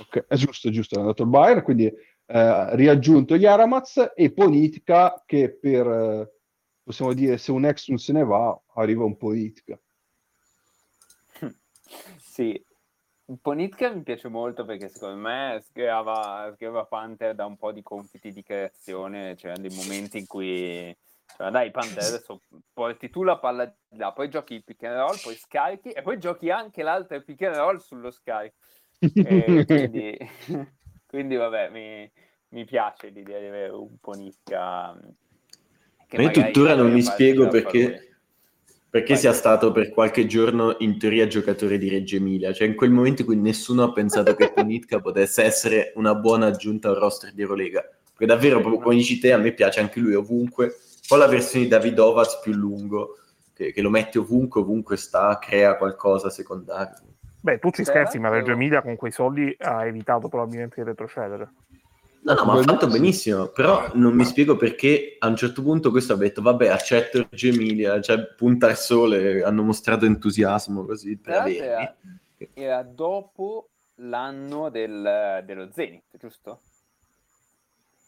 Ok, 0.00 0.26
è 0.26 0.36
giusto, 0.36 0.68
è 0.68 0.70
giusto, 0.70 0.96
è 0.96 1.00
andato 1.00 1.22
il 1.22 1.28
Bayern, 1.28 1.62
quindi 1.62 1.84
eh, 1.84 2.76
riaggiunto 2.76 3.34
Yaramaz 3.34 4.12
e 4.14 4.32
Politica 4.32 5.22
che 5.26 5.50
per, 5.52 5.86
eh, 5.86 6.32
possiamo 6.82 7.12
dire, 7.12 7.36
se 7.36 7.52
un 7.52 7.66
ex 7.66 7.88
non 7.88 7.98
se 7.98 8.12
ne 8.12 8.24
va, 8.24 8.58
arriva 8.74 9.04
un 9.04 9.16
Politica. 9.18 9.78
sì, 12.18 12.64
Ponitka 13.40 13.90
mi 13.90 14.02
piace 14.02 14.28
molto 14.28 14.64
perché 14.64 14.88
secondo 14.88 15.16
me 15.16 15.62
scriveva, 15.64 16.50
scriveva 16.54 16.84
Panther 16.84 17.34
da 17.34 17.46
un 17.46 17.56
po' 17.56 17.72
di 17.72 17.82
compiti 17.82 18.32
di 18.32 18.42
creazione, 18.42 19.34
c'erano 19.36 19.60
dei 19.60 19.76
momenti 19.76 20.18
in 20.18 20.26
cui 20.26 20.96
cioè, 21.36 21.50
dai 21.50 21.70
Panther 21.70 22.02
adesso 22.02 22.40
porti 22.72 23.08
tu 23.08 23.22
la 23.22 23.38
palla 23.38 23.66
di 23.66 23.98
là, 23.98 24.12
poi 24.12 24.28
giochi 24.28 24.54
il 24.54 24.64
pick 24.64 24.82
and 24.84 24.96
roll, 24.96 25.16
poi 25.22 25.34
scarichi 25.34 25.90
e 25.90 26.02
poi 26.02 26.18
giochi 26.18 26.50
anche 26.50 26.82
l'altro 26.82 27.20
pick 27.22 27.42
and 27.42 27.56
roll 27.56 27.78
sullo 27.78 28.10
scarico. 28.10 28.56
Quindi 28.98 30.18
Quindi 31.10 31.34
vabbè, 31.34 31.70
mi, 31.70 32.08
mi 32.50 32.64
piace 32.64 33.08
l'idea 33.08 33.40
di 33.40 33.46
avere 33.46 33.72
un 33.72 33.98
Ma 36.12 36.22
io 36.22 36.30
tuttora 36.30 36.76
non 36.76 36.92
mi 36.92 37.02
spiego 37.02 37.48
perché, 37.48 37.82
padrone. 37.82 38.09
Perché 38.90 39.12
Vai. 39.12 39.18
sia 39.22 39.32
stato 39.32 39.70
per 39.70 39.90
qualche 39.90 40.26
giorno 40.26 40.74
in 40.80 40.98
teoria 40.98 41.28
giocatore 41.28 41.78
di 41.78 41.88
Reggio 41.88 42.16
Emilia. 42.16 42.52
Cioè 42.52 42.66
in 42.66 42.74
quel 42.74 42.90
momento 42.90 43.22
in 43.22 43.28
cui 43.28 43.36
nessuno 43.36 43.84
ha 43.84 43.92
pensato 43.92 44.34
che 44.34 44.52
Ponitka 44.52 44.98
potesse 45.00 45.44
essere 45.44 45.92
una 45.94 46.16
buona 46.16 46.46
aggiunta 46.46 46.88
al 46.88 46.96
roster 46.96 47.32
di 47.32 47.40
Eurolega. 47.40 47.82
Perché 47.82 48.26
davvero, 48.26 48.60
proprio 48.60 48.82
come 48.82 48.96
dici 48.96 49.20
te, 49.20 49.32
a 49.32 49.38
me 49.38 49.52
piace 49.52 49.78
anche 49.78 50.00
lui 50.00 50.14
ovunque. 50.14 50.74
Poi 51.06 51.18
la 51.18 51.28
versione 51.28 51.64
di 51.64 51.70
Davidovaz 51.70 52.40
più 52.42 52.52
lungo, 52.52 53.18
che, 53.54 53.72
che 53.72 53.80
lo 53.80 53.90
mette 53.90 54.18
ovunque, 54.18 54.60
ovunque 54.60 54.96
sta, 54.96 55.38
crea 55.40 55.76
qualcosa 55.76 56.28
secondario. 56.28 56.98
Beh, 57.42 57.58
tu 57.58 57.70
ci 57.70 57.84
scherzi, 57.84 58.18
ma 58.18 58.28
Reggio 58.28 58.52
Emilia 58.52 58.82
con 58.82 58.96
quei 58.96 59.12
soldi 59.12 59.54
ha 59.60 59.86
evitato 59.86 60.28
probabilmente 60.28 60.82
di 60.82 60.86
retrocedere. 60.86 61.48
No, 62.22 62.34
no, 62.34 62.44
ma 62.44 62.52
ha 62.58 62.62
fatto 62.62 62.86
benissimo, 62.86 63.46
però 63.48 63.78
Ah, 63.80 63.90
non 63.94 64.10
mi 64.12 64.18
ma- 64.18 64.24
spiego 64.24 64.56
perché 64.56 65.16
a 65.18 65.26
un 65.26 65.36
certo 65.36 65.62
punto 65.62 65.90
questo 65.90 66.12
ha 66.12 66.16
detto, 66.16 66.42
vabbè, 66.42 66.68
accetto 66.68 67.26
Reggio 67.30 67.48
Emilia, 67.48 67.98
cioè 68.02 68.26
punta 68.36 68.66
al 68.68 68.76
sole, 68.76 69.42
hanno 69.42 69.62
mostrato 69.62 70.04
entusiasmo 70.04 70.84
così 70.84 71.16
per 71.16 71.46
era, 71.48 71.96
era 72.52 72.82
dopo 72.82 73.70
l'anno 73.96 74.68
del- 74.68 75.42
dello 75.46 75.70
Zenith, 75.72 76.04
giusto? 76.18 76.60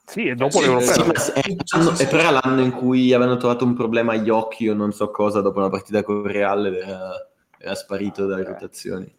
Sì, 0.04 0.26
e 0.26 0.34
dopo 0.34 0.58
Sì, 0.58 0.66
l'Europeo. 0.66 1.16
Sì, 1.16 1.30
eh, 1.30 1.40
è, 1.40 1.56
l'anno- 1.74 1.96
è 1.96 2.06
però 2.08 2.18
era 2.28 2.40
l'anno 2.42 2.60
in 2.60 2.72
cui 2.72 3.12
avevano 3.14 3.38
trovato 3.38 3.64
un 3.64 3.74
problema 3.74 4.12
agli 4.12 4.28
occhi 4.28 4.68
o 4.68 4.74
non 4.74 4.92
so 4.92 5.10
cosa 5.10 5.40
dopo 5.40 5.58
una 5.58 5.70
partita 5.70 6.02
con 6.02 6.16
il 6.24 6.30
Real 6.30 6.66
era, 6.66 7.12
era 7.58 7.74
sparito 7.74 8.26
dalle 8.26 8.42
Ok. 8.42 8.48
rotazioni. 8.48 9.14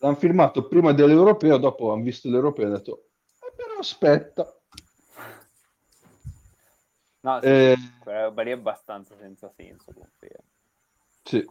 L'hanno 0.00 0.16
firmato 0.16 0.66
prima 0.68 0.92
dell'Europeo, 0.92 1.56
dopo 1.58 1.92
hanno 1.92 2.02
visto 2.02 2.28
l'Europeo 2.28 2.64
e 2.64 2.66
hanno 2.68 2.76
detto, 2.76 2.98
"Eh, 2.98 3.07
aspetta. 3.78 4.52
No, 7.20 7.40
sì, 7.40 7.46
Eh, 7.46 7.76
quella 8.00 8.22
roba 8.24 8.42
lì 8.42 8.50
è 8.50 8.54
abbastanza 8.54 9.16
senza 9.18 9.52
senso. 9.56 9.92
confermo. 9.92 10.44
sì. 11.24 11.44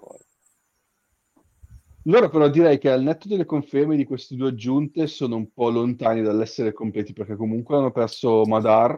Loro 2.03 2.29
però 2.29 2.47
direi 2.47 2.77
che 2.77 2.89
al 2.89 3.03
netto 3.03 3.27
delle 3.27 3.43
conferme 3.43 3.97
di 3.97 4.05
queste 4.05 4.35
due 4.37 4.47
aggiunte 4.49 5.07
sono 5.07 5.35
un 5.35 5.51
po' 5.51 5.69
lontani 5.69 6.21
dall'essere 6.21 6.71
completi 6.71 7.11
perché 7.11 7.35
comunque 7.35 7.75
hanno 7.75 7.91
perso 7.91 8.45
Madar 8.45 8.91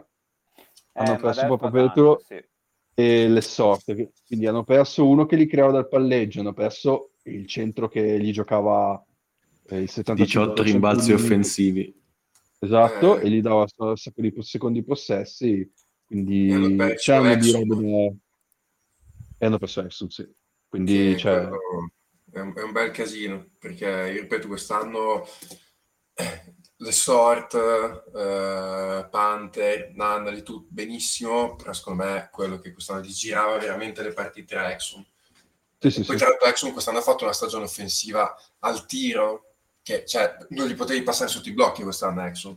Hanno 0.92 1.14
Eh, 1.14 1.18
perso 1.18 1.40
ma 1.42 1.48
dai, 1.48 1.58
proprio 1.58 1.70
fa 1.70 1.76
Petro. 1.88 2.16
tanto, 2.16 2.24
sì. 2.24 2.44
e 2.94 3.28
le 3.28 3.40
sorte, 3.40 4.12
quindi 4.28 4.46
hanno 4.46 4.62
perso 4.62 5.08
uno 5.08 5.26
che 5.26 5.34
li 5.34 5.46
creava 5.46 5.72
dal 5.72 5.88
palleggio, 5.88 6.38
hanno 6.38 6.52
perso 6.52 7.14
il 7.24 7.48
centro 7.48 7.88
che 7.88 8.20
gli 8.20 8.30
giocava 8.30 9.04
eh, 9.70 9.78
il 9.78 9.88
75% 9.90 10.14
18 10.14 10.62
rimbalzi 10.62 11.12
offensivi. 11.12 11.99
Esatto, 12.62 13.18
Eh. 13.18 13.26
e 13.26 13.30
gli 13.30 13.40
dava 13.40 13.66
un 13.76 13.96
sacco 13.96 14.20
di 14.20 14.34
secondi 14.40 14.82
possessi, 14.82 15.70
quindi 16.04 16.52
hanno 16.52 16.76
perso 16.76 17.12
c'hanno 17.12 17.34
di 17.36 17.52
robe 17.52 17.74
da... 17.76 18.14
E 19.38 19.46
hanno 19.46 19.58
perso 19.58 19.80
Exum, 19.80 20.08
sì. 20.08 20.30
Quindi, 20.68 21.12
Sì, 21.12 21.18
cioè, 21.18 21.48
è, 22.32 22.40
un, 22.40 22.52
è 22.54 22.62
un 22.62 22.72
bel 22.72 22.90
casino 22.90 23.50
perché 23.58 23.86
io 23.86 24.20
ripeto 24.20 24.46
quest'anno 24.46 25.26
eh, 26.14 26.54
le 26.76 26.92
sort 26.92 27.54
eh, 27.54 29.08
Panther 29.10 29.92
Nannali 29.94 30.42
tutto 30.42 30.68
benissimo 30.70 31.56
però 31.56 31.72
secondo 31.72 32.04
me 32.04 32.28
quello 32.32 32.58
che 32.58 32.72
quest'anno 32.72 33.00
gli 33.00 33.12
girava 33.12 33.58
veramente 33.58 34.02
le 34.02 34.12
partite 34.12 34.56
a 34.56 34.70
Exum 34.70 35.04
sì, 35.78 35.90
sì, 35.90 36.04
poi 36.04 36.16
tra 36.16 36.28
l'altro 36.28 36.48
Exum 36.48 36.72
quest'anno 36.72 36.98
ha 36.98 37.02
fatto 37.02 37.24
una 37.24 37.32
stagione 37.32 37.64
offensiva 37.64 38.34
al 38.60 38.86
tiro 38.86 39.49
che 39.90 40.06
cioè, 40.06 40.36
non 40.50 40.68
gli 40.68 40.74
potevi 40.74 41.02
passare 41.02 41.28
sotto 41.28 41.48
i 41.48 41.52
blocchi 41.52 41.82
quest'anno 41.82 42.24
Exum 42.24 42.56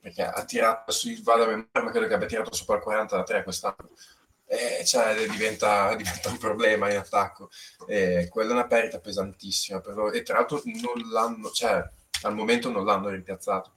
perché 0.00 0.22
ha 0.22 0.44
tirato 0.44 0.92
sui 0.92 1.20
vado 1.22 1.44
a 1.44 1.46
memoria 1.46 1.82
ma 1.82 1.90
credo 1.90 2.06
che 2.06 2.14
abbia 2.14 2.26
tirato 2.26 2.54
sopra 2.54 2.76
il 2.76 2.82
40 2.82 3.16
da 3.16 3.22
3 3.22 3.42
quest'anno. 3.44 3.90
E 4.44 4.84
cioè, 4.84 5.14
diventa, 5.28 5.94
diventa 5.96 6.28
un 6.28 6.38
problema 6.38 6.90
in 6.90 6.96
attacco. 6.96 7.50
E 7.86 8.26
quella 8.28 8.50
è 8.50 8.52
una 8.52 8.66
perdita 8.66 8.98
pesantissima 8.98 9.80
per 9.80 9.94
loro. 9.94 10.12
e 10.12 10.22
tra 10.22 10.38
l'altro 10.38 10.60
non 10.64 11.08
l'hanno 11.10 11.50
cioè 11.50 11.88
al 12.22 12.34
momento 12.34 12.68
non 12.68 12.84
l'hanno 12.84 13.10
rimpiazzato. 13.10 13.74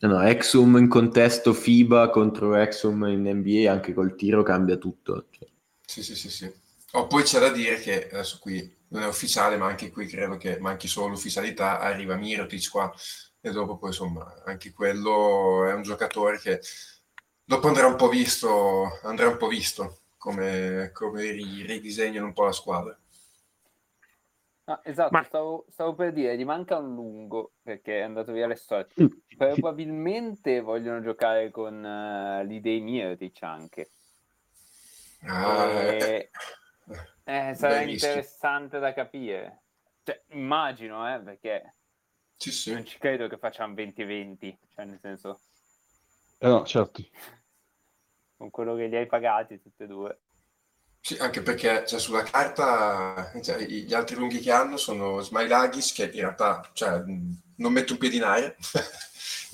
No, 0.00 0.08
no, 0.08 0.22
Exum 0.22 0.76
in 0.76 0.88
contesto 0.88 1.52
FIBA 1.52 2.10
contro 2.10 2.56
Exum 2.56 3.04
in 3.04 3.22
NBA, 3.22 3.70
anche 3.70 3.94
col 3.94 4.16
tiro 4.16 4.42
cambia 4.42 4.76
tutto. 4.76 5.26
Cioè, 5.30 5.48
sì 5.86 6.02
sì 6.02 6.16
sì 6.16 6.28
sì. 6.28 6.52
Oh, 6.92 7.06
poi 7.06 7.22
c'è 7.22 7.38
da 7.38 7.50
dire 7.50 7.78
che 7.78 8.08
adesso 8.10 8.38
qui 8.40 8.80
non 8.92 9.02
è 9.02 9.06
ufficiale 9.06 9.56
ma 9.56 9.66
anche 9.66 9.90
qui 9.90 10.06
credo 10.06 10.36
che 10.36 10.58
manchi 10.60 10.86
solo 10.86 11.08
l'ufficialità 11.08 11.80
arriva 11.80 12.14
Mirotic 12.16 12.70
qua 12.70 12.92
e 13.40 13.50
dopo 13.50 13.76
poi 13.76 13.88
insomma 13.88 14.42
anche 14.44 14.72
quello 14.72 15.66
è 15.66 15.72
un 15.74 15.82
giocatore 15.82 16.38
che 16.38 16.60
dopo 17.44 17.68
andrà 17.68 17.86
un 17.86 17.96
po' 17.96 18.08
visto 18.08 19.00
andrà 19.02 19.28
un 19.28 19.36
po' 19.36 19.48
visto 19.48 20.00
come, 20.16 20.90
come 20.92 21.30
ri- 21.30 21.64
ridisegnano 21.66 22.26
un 22.26 22.32
po' 22.32 22.44
la 22.44 22.52
squadra 22.52 22.96
Ah, 24.64 24.80
esatto, 24.84 25.10
Ma- 25.10 25.24
stavo, 25.24 25.66
stavo 25.70 25.94
per 25.94 26.12
dire, 26.12 26.36
gli 26.36 26.44
manca 26.44 26.78
un 26.78 26.94
lungo 26.94 27.54
perché 27.62 27.98
è 27.98 28.02
andato 28.02 28.30
via 28.30 28.46
le 28.46 28.54
storie. 28.54 28.86
Mm. 29.02 29.06
Probabilmente 29.36 30.60
vogliono 30.60 31.00
giocare 31.00 31.50
con 31.50 31.82
uh, 31.82 32.46
l'idea 32.46 32.80
Mirotic 32.80 33.42
anche. 33.42 33.90
Ah, 35.26 35.66
E- 35.68 35.98
eh, 35.98 36.30
sarà 37.54 37.78
bel 37.78 37.84
rischio. 37.84 38.08
interessante 38.08 38.78
da 38.78 38.92
capire. 38.92 39.62
Cioè, 40.02 40.22
immagino, 40.30 41.12
eh, 41.14 41.20
perché 41.20 41.74
sì 42.36 42.52
sì 42.52 42.72
non 42.72 42.84
ci 42.84 42.98
credo 42.98 43.28
che 43.28 43.38
facciano 43.38 43.74
20-20, 43.74 44.58
cioè 44.74 44.84
nel 44.84 44.98
senso, 45.00 45.40
Eh 46.38 46.48
no, 46.48 46.64
certo. 46.66 47.02
con 48.36 48.50
quello 48.50 48.74
che 48.74 48.88
li 48.88 48.96
hai 48.96 49.06
pagati 49.06 49.60
tutti 49.60 49.84
e 49.84 49.86
due. 49.86 50.20
Sì, 51.00 51.16
anche 51.18 51.42
perché 51.42 51.84
cioè, 51.86 51.98
sulla 51.98 52.22
carta 52.22 53.32
cioè, 53.42 53.58
gli 53.64 53.92
altri 53.92 54.14
lunghi 54.16 54.38
che 54.38 54.52
hanno 54.52 54.76
sono 54.76 55.20
Smailagis, 55.20 55.92
che 55.92 56.04
in 56.04 56.12
realtà 56.12 56.70
cioè, 56.74 57.02
non 57.56 57.72
mette 57.72 57.92
un 57.92 57.98
piede 57.98 58.16
in 58.16 58.22
aria, 58.24 58.54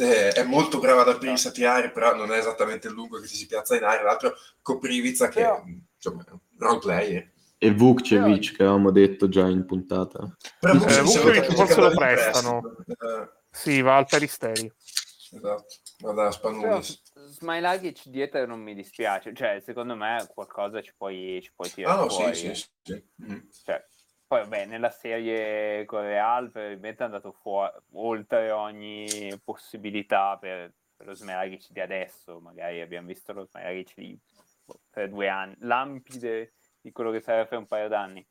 Eh, 0.01 0.29
è 0.29 0.45
molto 0.45 0.79
bravo 0.79 1.01
ad 1.01 1.09
aprirsi 1.09 1.49
a 1.49 1.51
tirare, 1.51 1.91
però 1.91 2.15
non 2.15 2.33
è 2.33 2.39
esattamente 2.39 2.87
il 2.87 2.95
lungo 2.95 3.19
che 3.19 3.27
ci 3.27 3.35
si 3.35 3.47
piazza 3.47 3.75
in 3.77 3.83
aria. 3.83 4.03
L'altro 4.05 4.33
Koprivica, 4.63 5.27
che 5.29 5.41
Però- 5.41 5.65
insomma, 5.67 6.25
è 6.25 6.31
un 6.31 6.39
role 6.57 6.79
player. 6.79 7.31
E 7.61 7.73
Vukcevic, 7.73 8.55
che 8.57 8.63
avevamo 8.63 8.93
detto 8.93 9.29
già 9.29 9.49
in 9.49 9.67
puntata. 9.67 10.37
Però 10.61 10.75
Eh, 10.75 10.79
forse 11.05 11.81
lo 11.81 11.91
prestano. 11.91 12.63
Eh, 12.87 13.29
Sì, 13.51 13.83
va 13.83 13.97
al 13.97 14.07
Peristeri. 14.07 14.71
esatto, 15.33 15.65
va 15.99 16.13
da 16.13 16.31
Spanulis. 16.31 17.03
Smilagic 17.15 18.07
dietro 18.07 18.47
non 18.47 18.61
mi 18.61 18.75
dispiace, 18.75 19.35
cioè 19.35 19.61
secondo 19.65 19.97
me 19.97 20.25
qualcosa 20.33 20.81
ci 20.83 20.95
puoi, 20.97 21.41
ci 21.43 21.51
puoi 21.55 21.69
tirare 21.71 21.99
Ah 21.99 22.03
no, 22.03 22.09
fuori. 22.09 22.35
sì, 22.35 22.55
sì, 22.55 22.69
sì. 22.83 23.05
Mm. 23.25 23.39
Cioè, 23.65 23.85
poi 24.27 24.41
vabbè, 24.43 24.67
nella 24.67 24.91
serie 24.91 25.85
con 25.85 26.03
Real 26.03 26.51
probabilmente 26.51 27.03
è 27.03 27.07
andato 27.07 27.33
fuori 27.33 27.73
oltre 27.95 28.51
ogni 28.53 29.29
possibilità 29.43 30.37
per, 30.39 30.73
per 30.97 31.07
lo 31.07 31.15
Smeragic 31.15 31.71
di 31.71 31.81
adesso, 31.81 32.39
magari 32.41 32.81
abbiamo 32.81 33.09
visto 33.09 33.33
lo 33.33 33.45
Smeragic 33.47 33.95
di 33.97 34.17
boh, 34.65 34.81
per 34.91 35.09
due 35.09 35.29
anni, 35.29 35.57
lampide 35.61 36.53
di 36.81 36.93
quello 36.93 37.11
che 37.11 37.21
sarebbe 37.21 37.49
per 37.49 37.59
un 37.59 37.67
paio 37.67 37.89
d'anni. 37.89 38.27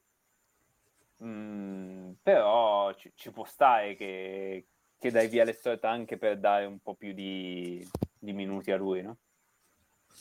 Mm, 1.24 2.12
però 2.22 2.94
ci, 2.94 3.12
ci 3.16 3.32
può 3.32 3.44
stare 3.46 3.96
che, 3.96 4.68
che 5.00 5.12
dai 5.12 5.28
via 5.28 5.44
le 5.44 5.54
storie 5.54 5.80
anche 5.82 6.18
per 6.18 6.38
dare 6.40 6.66
un 6.66 6.80
po' 6.80 6.96
più 6.96 7.14
di, 7.14 7.88
di 8.20 8.34
minuti 8.34 8.72
a 8.72 8.78
lui, 8.78 9.02
no? 9.02 9.18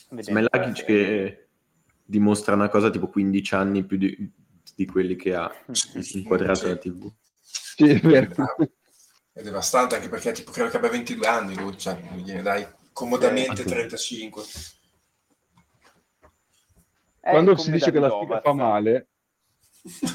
Smelagic 0.09 0.85
che 0.85 1.47
dimostra 2.03 2.55
una 2.55 2.69
cosa 2.69 2.89
tipo 2.89 3.07
15 3.07 3.55
anni 3.55 3.83
più 3.83 3.97
di, 3.97 4.31
di 4.75 4.85
quelli 4.85 5.15
che 5.15 5.35
ha 5.35 5.51
inquadrato 6.13 6.61
Sì. 6.61 6.67
la 6.67 6.77
TV. 6.77 7.11
Sì, 7.41 7.89
è 7.89 7.99
vero. 7.99 8.35
È 9.37 9.43
devastante 9.43 9.93
anche 9.93 10.09
perché 10.09 10.31
tipo, 10.31 10.49
credo 10.49 10.71
che 10.71 10.77
abbia 10.77 10.89
22 10.89 11.27
anni 11.27 11.55
lui, 11.55 11.77
cioè 11.77 11.95
gliene 12.15 12.41
dai 12.41 12.67
comodamente 12.91 13.61
Sì. 13.61 13.67
35. 13.67 14.43
È 17.27 17.31
Quando 17.31 17.57
si 17.57 17.71
dice 17.71 17.91
che 17.91 17.99
la 17.99 18.17
figa 18.17 18.39
fa 18.39 18.53
male... 18.53 19.09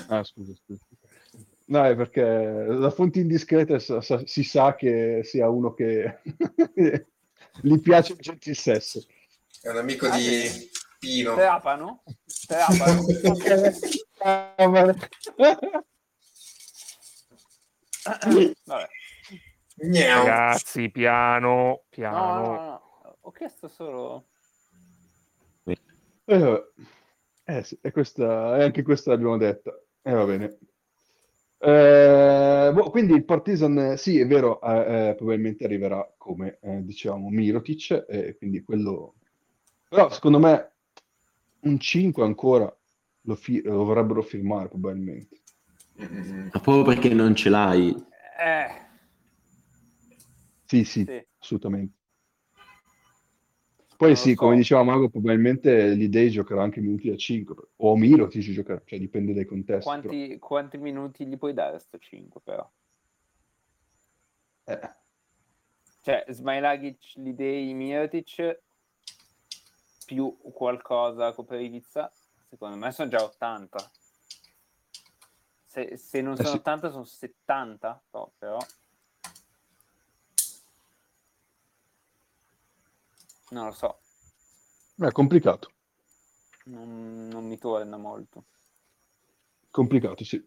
Ah, 0.08 0.24
scusa, 0.24 0.54
scusa. 0.54 0.82
No, 1.66 1.84
è 1.84 1.94
perché 1.94 2.22
da 2.22 2.90
fonti 2.90 3.20
indiscrete 3.20 3.78
sa- 3.80 4.00
sa- 4.00 4.26
si 4.26 4.42
sa 4.42 4.74
che 4.74 5.20
sia 5.22 5.46
uno 5.50 5.74
che 5.74 6.20
gli 7.60 7.78
piace 7.80 8.14
il 8.14 8.18
gentil 8.18 8.56
sesso. 8.56 9.04
È 9.60 9.68
un 9.68 9.76
amico 9.76 10.06
Ah, 10.06 10.16
di? 10.16 10.70
Pino. 10.98 11.34
Ah, 14.18 14.66
ma- 14.66 14.94
Vabbè. 18.64 18.88
Ragazzi, 19.76 20.90
piano, 20.90 21.48
No, 21.52 21.82
piano. 21.90 22.32
no, 22.42 22.54
no, 23.02 23.16
ho 23.20 23.30
chiesto 23.32 23.68
solo... 23.68 24.28
Eh. 26.24 26.64
Eh 27.44 27.64
sì, 27.64 27.78
e 27.80 27.90
questa, 27.90 28.56
e 28.58 28.62
anche 28.62 28.82
questa 28.82 29.10
l'abbiamo 29.10 29.36
detta. 29.36 29.78
E 30.02 30.12
va 30.12 30.24
bene. 30.24 30.58
Eh, 31.58 32.70
boh, 32.72 32.90
quindi 32.90 33.12
il 33.14 33.24
Partizan, 33.24 33.96
sì, 33.96 34.18
è 34.18 34.26
vero, 34.26 34.60
eh, 34.60 35.10
eh, 35.10 35.14
probabilmente 35.14 35.64
arriverà 35.64 36.12
come 36.16 36.58
eh, 36.60 36.82
dicevamo 36.84 37.28
Mirotic, 37.28 38.04
e 38.08 38.36
quindi 38.36 38.62
quello... 38.62 39.14
Però 39.88 40.10
secondo 40.10 40.38
me 40.38 40.72
un 41.60 41.78
5 41.78 42.24
ancora 42.24 42.74
lo, 43.22 43.34
fi- 43.34 43.62
lo 43.62 43.84
vorrebbero 43.84 44.22
firmare 44.22 44.68
probabilmente. 44.68 45.40
Ma 45.96 46.60
proprio 46.60 46.82
perché 46.82 47.14
non 47.14 47.34
ce 47.36 47.48
l'hai. 47.48 47.90
Eh, 47.90 48.80
Sì, 50.64 50.84
sì, 50.84 51.04
sì. 51.04 51.26
assolutamente. 51.38 51.98
Poi 54.02 54.16
sì, 54.16 54.30
so. 54.30 54.36
come 54.36 54.56
diceva 54.56 54.82
Mago, 54.82 55.08
probabilmente 55.08 55.90
l'idea 55.90 56.28
giocherà 56.28 56.62
anche 56.62 56.80
minuti 56.80 57.08
a 57.10 57.16
5, 57.16 57.54
o 57.76 57.96
Mirotic 57.96 58.42
giocherà, 58.50 58.82
cioè 58.84 58.98
dipende 58.98 59.32
dai 59.32 59.44
contesti. 59.44 59.84
Quanti, 59.84 60.38
quanti 60.40 60.76
minuti 60.78 61.24
gli 61.24 61.38
puoi 61.38 61.54
dare 61.54 61.76
a 61.76 61.78
sto 61.78 61.98
5 61.98 62.40
però? 62.42 62.68
Eh, 64.64 64.90
Cioè, 66.00 66.24
Smailagic, 66.30 67.12
Lidei, 67.14 67.72
Mirotic 67.74 68.60
più 70.04 70.36
qualcosa 70.52 71.32
con 71.32 71.44
Perivica, 71.44 72.10
secondo 72.48 72.76
me 72.76 72.90
sono 72.90 73.08
già 73.08 73.22
80. 73.22 73.90
Se, 75.64 75.96
se 75.96 76.20
non 76.20 76.32
Eh 76.32 76.36
sono 76.38 76.48
sì. 76.50 76.56
80 76.56 76.90
sono 76.90 77.04
70, 77.04 78.02
no, 78.10 78.32
però. 78.36 78.58
Non 83.52 83.66
lo 83.66 83.72
so, 83.72 84.00
è 84.96 85.10
complicato, 85.12 85.70
non, 86.64 87.28
non 87.28 87.46
mi 87.46 87.58
torna 87.58 87.96
molto. 87.98 88.46
complicato, 89.70 90.24
sì. 90.24 90.42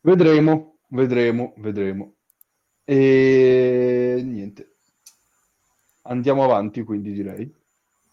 Vedremo, 0.00 0.78
vedremo, 0.88 1.54
vedremo. 1.56 2.14
E 2.84 4.20
niente. 4.24 4.76
Andiamo 6.02 6.44
avanti, 6.44 6.82
quindi 6.82 7.12
direi. 7.12 7.52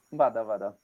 Vada, 0.10 0.44
vada. 0.44 0.80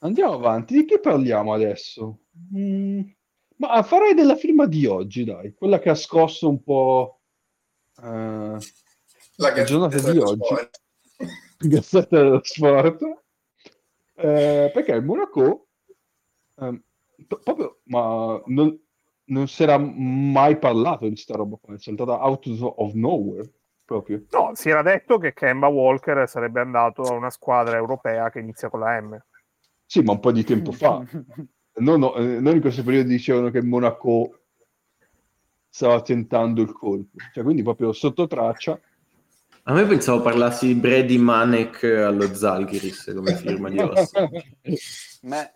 Andiamo 0.00 0.32
avanti. 0.34 0.74
Di 0.74 0.84
che 0.84 0.98
parliamo 0.98 1.52
adesso? 1.52 2.22
Mm, 2.56 3.02
ma 3.56 3.82
farei 3.82 4.14
della 4.14 4.36
firma 4.36 4.66
di 4.66 4.86
oggi, 4.86 5.24
dai. 5.24 5.54
Quella 5.54 5.78
che 5.78 5.90
ha 5.90 5.94
scosso 5.94 6.48
un 6.48 6.62
po' 6.62 7.21
eh, 8.02 8.58
La 9.36 9.54
La 9.54 9.62
giornata 9.64 10.10
di 10.10 10.18
oggi. 10.18 10.54
Gazzetta 11.58 12.16
dello 12.18 12.40
Sport. 12.42 13.02
Eh, 14.14 14.70
perché 14.72 14.92
il 14.92 15.04
Monaco, 15.04 15.68
ehm, 16.56 16.82
p- 17.26 17.40
proprio, 17.42 17.80
ma 17.84 18.40
non, 18.46 18.78
non 19.24 19.48
si 19.48 19.62
era 19.62 19.78
mai 19.78 20.58
parlato 20.58 21.08
di 21.08 21.16
sta 21.16 21.34
roba 21.34 21.56
qua, 21.60 21.74
è 21.74 21.78
saltata 21.78 22.24
out 22.24 22.46
of 22.46 22.92
nowhere, 22.92 23.50
proprio. 23.84 24.24
No, 24.30 24.52
si 24.54 24.68
era 24.68 24.82
detto 24.82 25.18
che 25.18 25.32
Kemba 25.32 25.68
Walker 25.68 26.28
sarebbe 26.28 26.60
andato 26.60 27.02
a 27.02 27.12
una 27.12 27.30
squadra 27.30 27.76
europea 27.76 28.30
che 28.30 28.40
inizia 28.40 28.68
con 28.68 28.80
la 28.80 29.00
M. 29.00 29.18
Sì, 29.86 30.02
ma 30.02 30.12
un 30.12 30.20
po' 30.20 30.32
di 30.32 30.44
tempo 30.44 30.72
fa. 30.72 31.02
Non, 31.74 32.00
no, 32.00 32.14
eh, 32.16 32.38
non 32.38 32.56
in 32.56 32.60
questo 32.60 32.82
periodo 32.82 33.08
dicevano 33.08 33.48
che 33.48 33.56
il 33.56 33.64
Monaco 33.64 34.41
stava 35.72 36.02
tentando 36.02 36.60
il 36.60 36.70
colpo. 36.70 37.16
Cioè, 37.32 37.42
quindi 37.42 37.62
proprio 37.62 37.94
sotto 37.94 38.26
traccia. 38.26 38.78
A 39.64 39.72
me 39.72 39.86
pensavo 39.86 40.20
parlassi 40.20 40.66
di 40.66 40.74
Brady 40.74 41.16
Manek 41.16 41.84
allo 41.84 42.34
Zalgiris 42.34 43.10
come 43.14 43.34
firma 43.36 43.70
di 43.70 43.78
Ossi. 43.78 44.16
Ma, 45.22 45.50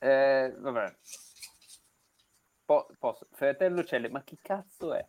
eh, 0.00 0.54
vabbè. 0.58 0.96
Po- 2.66 2.88
posso. 2.98 3.26
Fratello 3.30 3.84
Celle, 3.84 4.10
ma 4.10 4.22
chi 4.22 4.36
cazzo 4.42 4.92
è? 4.92 5.06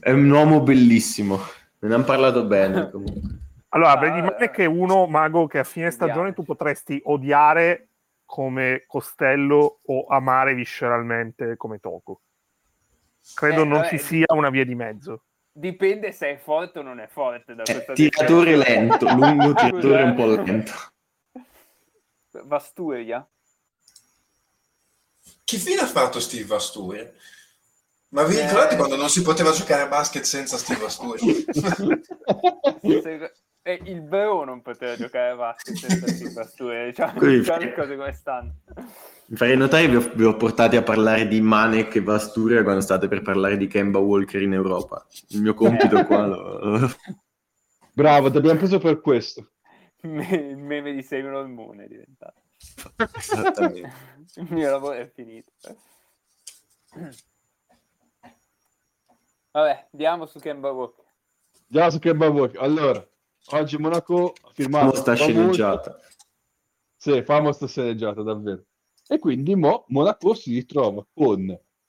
È 0.00 0.10
un 0.10 0.28
uomo 0.30 0.62
bellissimo. 0.62 1.36
Me 1.78 1.88
ne 1.88 1.94
hanno 1.94 2.04
parlato 2.04 2.44
bene 2.44 2.90
comunque. 2.90 3.38
Allora, 3.68 3.96
Brady 3.98 4.20
Manek 4.20 4.56
è 4.56 4.64
uno 4.64 5.06
mago 5.06 5.46
che 5.46 5.60
a 5.60 5.64
fine 5.64 5.92
stagione 5.92 6.32
tu 6.32 6.42
potresti 6.42 7.00
odiare 7.04 7.90
come 8.24 8.84
Costello 8.86 9.80
o 9.82 10.06
amare 10.06 10.54
visceralmente 10.54 11.56
come 11.56 11.78
Toco. 11.78 12.22
Credo 13.34 13.62
Eh, 13.62 13.64
non 13.64 13.78
vabbè, 13.78 13.88
ci 13.88 13.98
sia 13.98 14.26
una 14.34 14.50
via 14.50 14.64
di 14.64 14.74
mezzo. 14.74 15.24
Dipende 15.52 16.12
se 16.12 16.30
è 16.30 16.36
forte 16.36 16.80
o 16.80 16.82
non 16.82 16.98
è 17.00 17.06
forte. 17.06 17.54
Da 17.54 17.62
questa 17.62 17.92
tiratore 17.92 18.56
lento, 18.56 19.06
lungo 19.14 19.54
tiratore 19.54 20.02
un 20.02 20.14
po' 20.14 20.32
eh. 20.32 20.42
lento. 20.42 20.72
Vasturia? 22.44 23.26
Che 25.44 25.56
fine 25.58 25.80
ha 25.80 25.86
fatto 25.86 26.18
Steve 26.20 26.44
Vasturia? 26.44 27.10
Ma 28.08 28.24
vi 28.24 28.36
Eh. 28.36 28.42
ricordate 28.42 28.76
quando 28.76 28.96
non 28.96 29.08
si 29.08 29.22
poteva 29.22 29.52
giocare 29.52 29.82
a 29.82 29.88
basket 29.88 30.24
senza 30.24 30.56
Steve 30.56 30.80
Vasturia? 30.80 31.22
Eh, 33.66 33.80
il 33.84 34.02
Bro 34.02 34.44
non 34.44 34.60
poteva 34.60 34.94
giocare 34.94 35.30
a 35.30 35.36
basket 35.36 35.74
senza 35.74 36.06
Steve 36.12 36.32
Vasturia. 36.34 36.84
Diciamo, 36.84 37.18
diciamo 37.18 37.72
cose 37.72 37.96
come 37.96 38.12
stanno. 38.12 38.54
Mi 39.26 39.36
farei 39.36 39.56
notare 39.56 39.84
che 39.84 39.88
vi 39.88 39.96
ho, 39.96 40.12
vi 40.14 40.24
ho 40.24 40.36
portati 40.36 40.76
a 40.76 40.82
parlare 40.82 41.26
di 41.26 41.40
Manek 41.40 41.94
e 41.94 42.02
Vasturia 42.02 42.62
quando 42.62 42.82
state 42.82 43.08
per 43.08 43.22
parlare 43.22 43.56
di 43.56 43.66
Kemba 43.66 43.98
Walker 43.98 44.42
in 44.42 44.52
Europa. 44.52 45.06
Il 45.28 45.40
mio 45.40 45.54
compito 45.54 46.04
qua 46.04 46.26
lo... 46.26 46.90
Bravo, 47.94 48.30
ti 48.30 48.36
abbiamo 48.36 48.58
preso 48.58 48.78
per 48.78 49.00
questo. 49.00 49.52
Me- 50.02 50.28
Il 50.28 50.58
meme 50.58 50.92
di 50.92 51.02
Sailor 51.02 51.46
Moon 51.46 51.80
è 51.80 51.88
diventato. 51.88 52.42
Il 54.34 54.46
mio 54.50 54.70
lavoro 54.70 54.92
è 54.92 55.10
finito. 55.10 55.52
Vabbè, 59.52 59.86
andiamo 59.90 60.26
su 60.26 60.38
Kemba 60.38 60.70
Walker. 60.70 61.04
Già 61.66 61.88
su 61.88 61.98
Kemba 61.98 62.28
Walker. 62.28 62.60
Allora, 62.60 63.06
oggi 63.52 63.76
Monaco 63.78 64.32
ha 64.42 64.50
firmato... 64.52 64.92
Famoso- 64.92 65.14
sceneggiata. 65.14 65.98
Sì, 66.96 67.22
famo 67.22 67.52
sta 67.52 67.66
sceneggiata, 67.66 68.22
davvero. 68.22 68.64
E 69.08 69.18
quindi 69.18 69.54
mo 69.54 69.84
Monaco 69.88 70.34
si 70.34 70.54
ritrova 70.54 71.04
con 71.12 71.40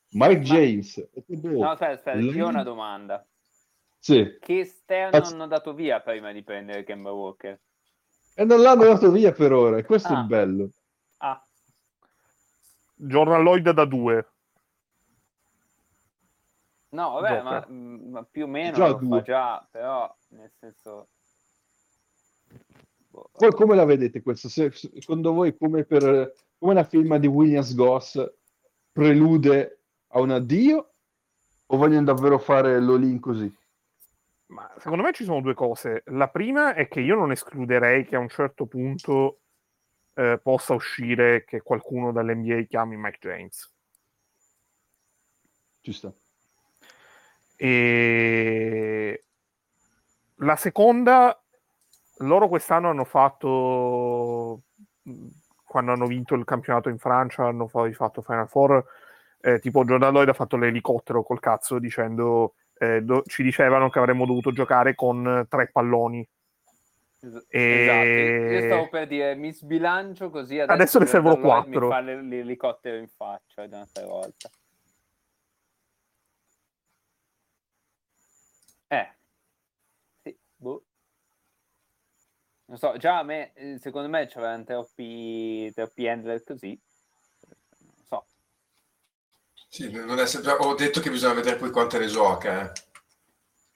Mike 0.10 0.42
James. 0.42 0.98
e 0.98 1.24
Thibaut. 1.26 1.58
No, 1.58 1.72
aspetta, 1.72 1.92
aspetta, 2.12 2.18
io 2.20 2.46
ho 2.46 2.50
una 2.50 2.64
domanda. 2.64 3.26
Sì, 3.98 4.38
Che 4.40 4.60
esterno 4.60 5.12
Cazzo. 5.12 5.34
hanno 5.34 5.48
dato 5.48 5.74
via 5.74 6.00
prima 6.02 6.32
di 6.32 6.44
prendere 6.44 6.84
Kemba 6.84 7.12
Walker? 7.12 7.60
e 8.38 8.44
non 8.44 8.62
l'hanno 8.62 8.84
dato 8.84 9.10
via 9.12 9.32
per 9.32 9.54
ora, 9.54 9.78
e 9.78 9.84
questo 9.86 10.10
è 10.10 10.16
Ah. 10.16 10.20
il 10.20 10.26
bello. 10.28 10.70
Ah, 11.20 11.42
Jordan 12.98 13.42
Lloyd 13.44 13.70
da 13.72 13.86
due. 13.86 14.30
no, 16.90 17.12
vabbè, 17.20 17.42
ma, 17.42 17.66
ma 17.70 18.24
più 18.24 18.44
o 18.44 18.48
meno 18.48 18.76
Già 18.76 18.88
lo 18.88 18.94
due. 18.96 19.18
fa 19.20 19.24
già, 19.24 19.68
però 19.72 20.16
nel 20.30 20.52
senso... 20.60 21.08
Voi 23.34 23.52
come 23.52 23.76
la 23.76 23.86
vedete 23.86 24.22
questo? 24.22 24.50
Se- 24.50 24.72
secondo 24.72 25.34
voi 25.34 25.56
come, 25.58 25.84
per, 25.84 26.34
come 26.58 26.74
la 26.74 26.84
firma 26.84 27.18
di 27.18 27.28
Williams 27.28 27.74
Goss 27.76 28.34
prelude 28.92 29.80
a 30.08 30.20
un 30.20 30.32
addio 30.32 30.94
o 31.66 31.78
vogliono 31.78 32.04
davvero 32.04 32.38
fare 32.38 32.80
l'all-in 32.80 33.20
così? 33.20 33.54
Ma 34.48 34.72
secondo 34.78 35.04
me 35.04 35.12
ci 35.14 35.24
sono 35.24 35.42
due 35.42 35.54
cose. 35.54 36.04
La 36.08 36.30
prima 36.30 36.76
è 36.76 36.88
che 36.88 37.00
io 37.00 37.16
non 37.16 37.32
escluderei 37.32 38.06
che 38.06 38.16
a 38.16 38.20
un 38.20 38.30
certo 38.30 38.66
punto 38.68 39.40
eh, 40.14 40.40
possa 40.42 40.74
uscire 40.74 41.44
che 41.46 41.62
qualcuno 41.62 42.12
dall'NBA 42.12 42.62
chiami 42.62 42.96
Mike 42.96 43.18
James. 43.20 43.74
Ci 45.82 45.92
sta. 45.92 46.14
E 47.58 49.26
la 50.40 50.56
seconda, 50.56 51.42
loro 52.18 52.48
quest'anno 52.48 52.90
hanno 52.90 53.04
fatto, 53.06 54.62
quando 55.64 55.92
hanno 55.92 56.06
vinto 56.06 56.36
il 56.36 56.46
campionato 56.46 56.90
in 56.90 56.98
Francia, 56.98 57.46
hanno 57.46 57.66
poi 57.68 57.94
fatto 57.94 58.22
Final 58.22 58.48
Four, 58.48 58.84
eh, 59.42 59.60
tipo 59.60 59.84
Jordan 59.84 60.14
Lloyd 60.14 60.30
ha 60.30 60.34
fatto 60.34 60.58
l'elicottero 60.58 61.24
col 61.24 61.40
cazzo 61.40 61.80
dicendo, 61.80 62.56
eh, 62.78 63.02
do- 63.02 63.24
ci 63.26 63.44
dicevano 63.44 63.90
che 63.90 64.00
avremmo 64.00 64.26
dovuto 64.26 64.52
giocare 64.52 64.96
con 64.96 65.46
tre 65.50 65.70
palloni. 65.72 66.28
es- 67.22 67.46
E- 67.48 67.82
Esatto, 67.82 68.52
io 68.54 68.62
stavo 68.62 68.90
per 68.90 69.08
dire 69.08 69.36
mi 69.36 69.52
sbilancio 69.52 70.30
così 70.30 70.60
adesso, 70.60 70.74
Adesso 70.74 71.00
ne 71.00 71.06
servono 71.08 71.38
quattro. 71.38 71.88
Mi 71.88 71.92
fa 71.92 72.00
l'elicottero 72.00 72.98
in 72.98 73.08
faccia 73.08 73.66
da 73.68 73.78
un'altra 73.78 74.06
volta. 74.06 74.50
Eh, 78.88 79.16
sì, 80.22 80.38
boh. 80.56 80.84
Non 82.68 82.78
so, 82.78 82.98
già 82.98 83.20
a 83.20 83.24
me, 83.24 83.54
eh, 83.54 83.78
secondo 83.80 84.10
me 84.10 84.26
c'erano 84.28 84.64
troppi, 84.64 85.72
troppi 85.74 86.08
handler 86.08 86.44
così. 86.44 86.80
Non 87.80 88.06
so. 88.08 88.26
Sì, 89.70 89.92
non 89.92 90.20
è 90.20 90.26
sempre- 90.26 90.54
Ho 90.54 90.74
detto 90.74 91.00
che 91.00 91.10
bisogna 91.12 91.34
vedere 91.34 91.58
poi 91.58 91.70
quante 91.72 92.00
ne 92.00 92.08
gioca, 92.08 92.62
eh. 92.72 92.72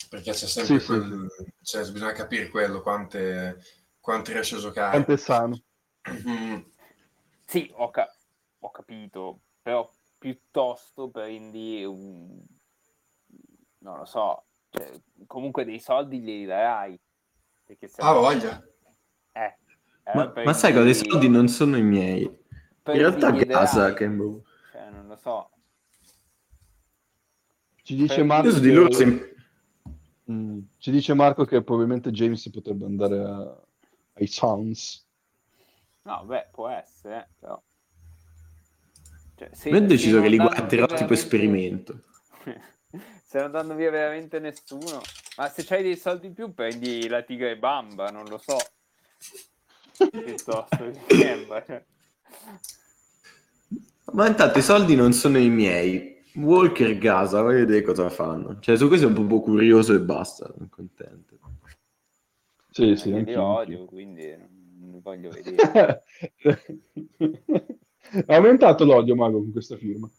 Perché 0.09 0.31
c'è 0.31 0.47
sempre 0.47 0.79
Sì, 0.79 0.85
sì, 0.85 0.87
quel... 0.87 1.27
cioè, 1.61 1.91
bisogna 1.91 2.13
capire 2.13 2.49
quello, 2.49 2.81
quante, 2.81 3.59
quante 3.99 4.33
riesce 4.33 4.55
a 4.55 4.59
giocare. 4.59 4.89
Quanto 4.91 5.11
è 5.13 5.17
sano. 5.17 5.61
Mm, 6.27 6.61
Sì, 7.45 7.69
ho, 7.75 7.89
ca- 7.91 8.11
ho 8.59 8.71
capito, 8.71 9.41
però 9.61 9.87
piuttosto 10.17 11.09
prendi 11.09 11.83
un... 11.83 12.43
non 13.79 13.97
lo 13.97 14.05
so, 14.05 14.45
cioè, 14.69 14.91
comunque 15.27 15.63
dei 15.65 15.79
soldi 15.79 16.19
glieli 16.19 16.45
darai. 16.45 16.99
Perché 17.65 17.87
se 17.87 18.01
Ah, 18.01 18.13
voglia. 18.13 18.63
Eh, 19.31 19.55
Ma, 20.13 20.33
eh, 20.33 20.43
ma 20.43 20.53
sai 20.53 20.73
cosa? 20.73 20.89
I 20.89 20.93
soldi 20.95 21.29
non 21.29 21.47
sono 21.47 21.77
i 21.77 21.83
miei. 21.83 22.21
In 22.23 22.37
realtà 22.97 23.31
casa 23.33 23.93
che... 23.93 24.07
boh. 24.09 24.43
Cioè, 24.71 24.89
non 24.89 25.07
lo 25.07 25.15
so. 25.15 25.49
Ci 27.83 27.95
dice 27.95 28.23
Marco 28.23 28.51
su 28.51 28.59
di 28.59 28.71
loro 28.71 28.87
che- 28.89 28.95
sem- 28.95 29.27
Mm, 30.31 30.59
ci 30.77 30.91
dice 30.91 31.15
Marco 31.15 31.43
che 31.43 31.63
probabilmente 31.63 32.11
James 32.11 32.47
potrebbe 32.51 32.85
andare 32.85 33.17
a- 33.19 33.61
ai 34.13 34.27
Suns. 34.27 35.03
No, 36.03 36.23
beh, 36.23 36.49
può 36.51 36.67
essere, 36.69 37.29
però... 37.39 37.59
Cioè, 39.35 39.49
se- 39.53 39.69
Io 39.69 39.77
ho 39.77 39.79
deciso 39.87 40.21
che 40.21 40.29
li 40.29 40.37
guarderò 40.37 40.65
tipo 40.85 40.85
veramente- 40.85 41.13
esperimento. 41.15 42.01
se 43.25 43.39
non 43.41 43.49
danno 43.49 43.73
via 43.73 43.89
veramente 43.89 44.37
nessuno, 44.39 45.01
ma 45.37 45.49
se 45.49 45.63
c'hai 45.63 45.81
dei 45.81 45.97
soldi 45.97 46.27
in 46.27 46.33
più 46.35 46.53
prendi 46.53 47.07
la 47.07 47.23
tigre 47.23 47.57
bamba, 47.57 48.11
non 48.11 48.25
lo 48.27 48.37
so. 48.37 48.55
Piuttosto 50.09 50.91
Kemba, 51.07 51.63
cioè. 51.65 51.83
Ma 54.13 54.27
intanto 54.27 54.59
i 54.59 54.63
soldi 54.63 54.95
non 54.95 55.13
sono 55.13 55.37
i 55.37 55.49
miei. 55.49 56.17
Walker 56.35 56.97
Gaza, 56.97 57.41
voglio 57.41 57.59
vedere 57.59 57.81
cosa 57.81 58.09
fanno. 58.09 58.59
Cioè, 58.59 58.77
su 58.77 58.87
questo 58.87 59.07
sono 59.07 59.19
proprio 59.19 59.41
curioso 59.41 59.93
e 59.93 59.99
basta. 59.99 60.45
Sono 60.45 60.67
contento. 60.69 61.37
Sì, 62.71 62.95
sì, 62.95 63.09
Io 63.09 63.19
li 63.23 63.35
odio, 63.35 63.85
quindi 63.85 64.35
non 64.37 64.91
li 64.91 64.99
voglio 65.01 65.31
vedere. 65.31 66.03
È 68.25 68.33
aumentato 68.33 68.85
l'odio, 68.85 69.15
Mago, 69.15 69.39
con 69.39 69.51
questa 69.51 69.75
firma. 69.75 70.09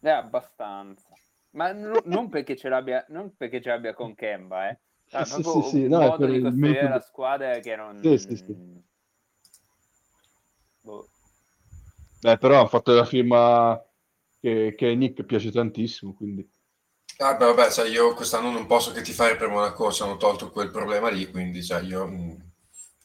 È 0.00 0.08
abbastanza. 0.08 1.08
Ma 1.50 1.72
no- 1.72 2.02
non 2.04 2.28
perché 2.28 2.56
ce 2.56 2.68
l'abbia, 2.68 3.04
non 3.08 3.34
perché 3.36 3.60
ce 3.60 3.70
l'abbia 3.70 3.94
con 3.94 4.14
Kemba, 4.14 4.70
eh. 4.70 4.78
È 5.08 5.24
Sì, 5.24 5.42
sì, 5.42 5.62
sì, 5.68 5.88
no, 5.88 6.14
è 6.14 6.16
per 6.16 6.30
di 6.30 6.36
il 6.36 6.52
metodo. 6.52 6.88
la 6.88 7.00
squadra 7.00 7.58
che 7.60 7.76
non... 7.76 8.00
Sì, 8.02 8.18
sì, 8.18 8.36
sì. 8.36 8.56
Boh. 10.80 11.08
Beh, 12.20 12.38
però 12.38 12.62
ha 12.62 12.66
fatto 12.66 12.92
la 12.92 13.04
firma 13.04 13.80
che, 14.40 14.74
che 14.76 14.94
Nick 14.94 15.24
piace 15.24 15.50
tantissimo, 15.50 16.14
quindi... 16.14 16.48
Ah, 17.18 17.34
beh, 17.34 17.46
vabbè, 17.46 17.70
sai, 17.70 17.90
io 17.92 18.14
quest'anno 18.14 18.50
non 18.50 18.66
posso 18.66 18.92
che 18.92 19.00
tifare 19.00 19.36
per 19.36 19.48
Monaco, 19.48 19.90
ci 19.90 20.02
hanno 20.02 20.16
tolto 20.16 20.50
quel 20.50 20.70
problema 20.70 21.08
lì, 21.08 21.30
quindi 21.30 21.62
sai, 21.62 21.86
io 21.86 22.06
mm, 22.06 22.32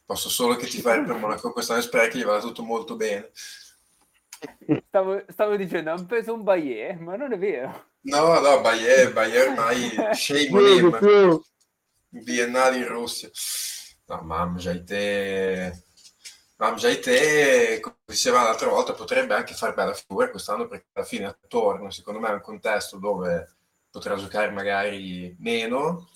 posso 0.05 0.29
solo 0.29 0.55
che 0.55 0.67
tifare 0.67 1.03
per 1.03 1.15
Monaco 1.15 1.53
quest'anno 1.53 1.79
e 1.79 1.83
sperare 1.83 2.09
che 2.09 2.17
gli 2.17 2.25
vada 2.25 2.41
tutto 2.41 2.63
molto 2.63 2.95
bene. 2.95 3.31
Stavo, 4.87 5.23
stavo 5.29 5.55
dicendo, 5.55 5.91
hanno 5.91 6.05
preso 6.05 6.33
un 6.33 6.43
Bayer, 6.43 6.99
ma 6.99 7.15
non 7.15 7.31
è 7.31 7.37
vero. 7.37 7.89
No, 8.01 8.39
no, 8.39 8.61
Bayer, 8.61 9.13
Bayer 9.13 9.49
ormai 9.49 10.13
shame 10.13 10.49
on 10.51 10.65
him, 10.65 11.41
biennale 12.11 12.77
in 12.77 12.87
Russia. 12.87 13.29
No, 14.05 14.21
mamma, 14.21 14.57
Jaite... 14.57 15.85
Mamma, 16.57 16.77
Jaite, 16.77 17.79
come 17.79 17.95
diceva 18.05 18.43
l'altra 18.43 18.69
volta, 18.69 18.93
potrebbe 18.93 19.33
anche 19.33 19.55
fare 19.55 19.73
bella 19.73 19.93
figura 19.93 20.29
quest'anno 20.29 20.67
perché 20.67 20.89
alla 20.93 21.05
fine 21.05 21.25
attorno, 21.25 21.89
secondo 21.89 22.19
me, 22.19 22.29
è 22.29 22.33
un 22.33 22.41
contesto 22.41 22.97
dove 22.97 23.55
potrà 23.89 24.15
giocare 24.15 24.51
magari 24.51 25.35
meno 25.39 26.09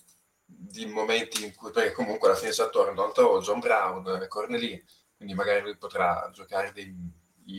di 0.45 0.85
momenti 0.85 1.43
in 1.43 1.53
cui, 1.55 1.71
perché 1.71 1.91
comunque 1.93 2.27
alla 2.27 2.37
fine 2.37 2.51
c'è 2.51 2.63
attorno 2.63 2.93
Dalton, 2.93 3.41
John 3.41 3.59
Brown, 3.59 4.25
Cornelì, 4.27 4.83
quindi 5.15 5.33
magari 5.33 5.61
lui 5.61 5.77
potrà 5.77 6.29
giocare 6.33 6.71
dei, 6.71 6.93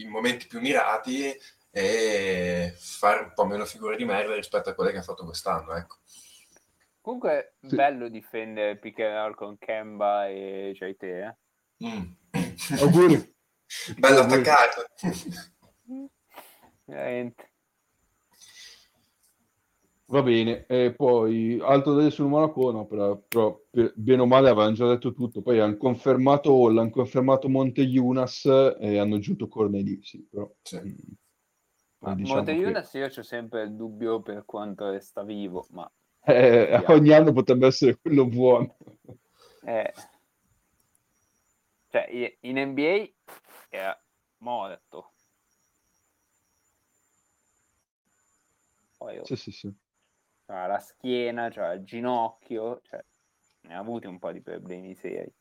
momenti 0.09 0.47
più 0.47 0.61
mirati 0.61 1.35
e 1.71 2.75
fare 2.79 3.25
un 3.25 3.33
po' 3.35 3.45
meno 3.47 3.65
figure 3.65 3.97
di 3.97 4.05
merda 4.05 4.35
rispetto 4.35 4.71
a 4.71 4.75
quelle 4.75 4.93
che 4.93 4.99
ha 4.99 5.03
fatto 5.03 5.25
quest'anno, 5.25 5.75
ecco. 5.75 5.97
Comunque, 7.07 7.55
Sì. 7.61 7.77
bello 7.77 8.09
difendere 8.09 8.79
pick 8.79 8.99
and 8.99 9.15
roll 9.15 9.35
con 9.37 9.57
Kemba 9.59 10.27
e 10.27 10.73
Jaite, 10.75 11.37
eh. 11.79 11.87
Mm. 11.87 12.03
Auguri. 12.83 13.35
Bello 13.97 14.21
attaccato. 14.23 14.87
Veramente. 16.85 17.53
Va 20.07 20.21
bene, 20.25 20.67
e 20.67 20.93
poi 20.97 21.61
altro 21.63 21.93
da 21.93 22.01
dire 22.01 22.11
sul 22.11 22.27
Monaco, 22.27 22.73
no, 22.73 22.87
però, 22.87 23.17
però, 23.17 23.57
per- 23.71 23.93
bene 23.95 24.23
o 24.23 24.27
male 24.27 24.49
avevano 24.49 24.73
già 24.75 24.89
detto 24.89 25.13
tutto, 25.13 25.43
poi 25.43 25.61
hanno 25.61 25.77
confermato 25.77 26.51
Hall, 26.51 26.77
hanno 26.77 26.91
confermato 26.91 27.49
Monte 27.49 27.83
Yunas 27.83 28.47
e 28.81 28.99
hanno 28.99 29.15
aggiunto 29.15 29.47
Cornelì, 29.47 30.01
sì, 30.03 30.27
però... 30.29 30.53
Sì. 30.61 30.79
mm, 30.81 30.91
Ma 31.99 32.09
poi 32.09 32.15
diciamo 32.17 32.35
Monte 32.39 32.55
che- 32.57 32.61
Jonas 32.63 32.93
io 32.95 33.09
c'ho 33.09 33.23
sempre 33.23 33.63
il 33.63 33.77
dubbio 33.77 34.21
per 34.23 34.45
quanto 34.45 34.91
resta 34.91 35.23
vivo, 35.23 35.67
ma 35.71 35.89
eh, 36.27 36.85
ogni 36.89 37.13
anno 37.13 37.33
potrebbe 37.33 37.67
essere 37.67 37.99
quello 37.99 38.27
buono. 38.27 38.77
eh, 39.67 39.93
cioè 41.89 42.37
in 42.41 42.59
NBA 42.59 43.09
era 43.71 43.99
morto. 44.39 45.13
Poi 48.99 49.19
oh, 49.19 49.25
Sì, 49.25 49.37
sì, 49.37 49.51
sì. 49.51 49.73
c'ha 50.47 50.67
la 50.67 50.79
schiena, 50.79 51.49
c'ha 51.51 51.73
il 51.73 51.85
ginocchio, 51.85 52.81
cioè 52.83 53.05
ne 53.63 53.75
ha 53.75 53.79
avuti 53.79 54.07
un 54.07 54.19
po' 54.19 54.33
di 54.33 54.41
problemi 54.41 54.95
seri. 54.95 55.33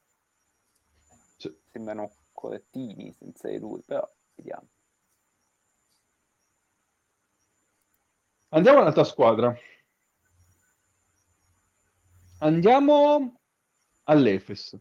Sì. 1.38 1.54
Sembrano 1.72 2.12
correttini 2.34 3.12
senza 3.14 3.50
di 3.50 3.60
lui, 3.60 3.82
però 3.86 4.08
vediamo. 4.36 4.68
Andiamo 8.50 8.80
all'altra 8.80 9.04
squadra. 9.04 9.56
Andiamo 12.46 13.42
all'Efes. 14.04 14.78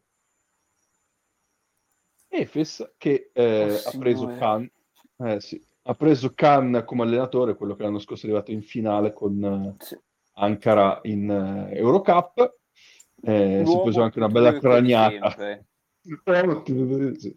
Efes 2.29 2.93
che 2.99 3.31
eh, 3.33 3.73
Oh, 3.73 3.89
ha 3.89 3.99
preso 3.99 4.21
signore. 4.21 4.39
Khan, 4.39 4.71
eh, 5.19 5.41
sì, 5.41 5.67
ha 5.85 5.95
preso 5.95 6.35
Khan 6.35 6.83
come 6.85 7.05
allenatore, 7.05 7.57
quello 7.57 7.75
che 7.75 7.85
l'anno 7.85 8.01
scorso 8.01 8.27
è 8.27 8.29
arrivato 8.29 8.51
in 8.51 8.63
finale 8.63 9.15
con 9.15 9.77
Sì. 9.79 9.99
Ankara 10.35 11.01
in 11.05 11.31
eh, 11.31 11.75
Eurocup. 11.79 12.59
Eh, 13.23 13.63
si 13.65 13.77
è 13.79 13.81
preso 13.81 14.03
anche 14.03 14.19
una 14.19 14.29
bella 14.29 14.59
craniata. 14.59 15.59
Sì, 17.17 17.35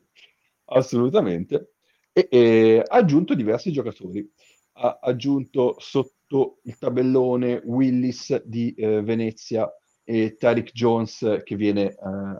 assolutamente. 0.66 1.76
E, 2.12 2.28
e 2.30 2.84
ha 2.86 2.98
aggiunto 2.98 3.34
diversi 3.34 3.72
giocatori. 3.72 4.30
Ha 4.74 5.00
aggiunto 5.02 5.76
sotto 5.80 6.60
il 6.64 6.78
tabellone 6.78 7.62
Willis 7.64 8.44
di 8.44 8.74
eh, 8.74 9.02
Venezia 9.02 9.72
e 10.10 10.38
Tariq 10.40 10.72
Jones, 10.72 11.42
che 11.44 11.56
viene 11.58 11.90
eh, 11.92 11.98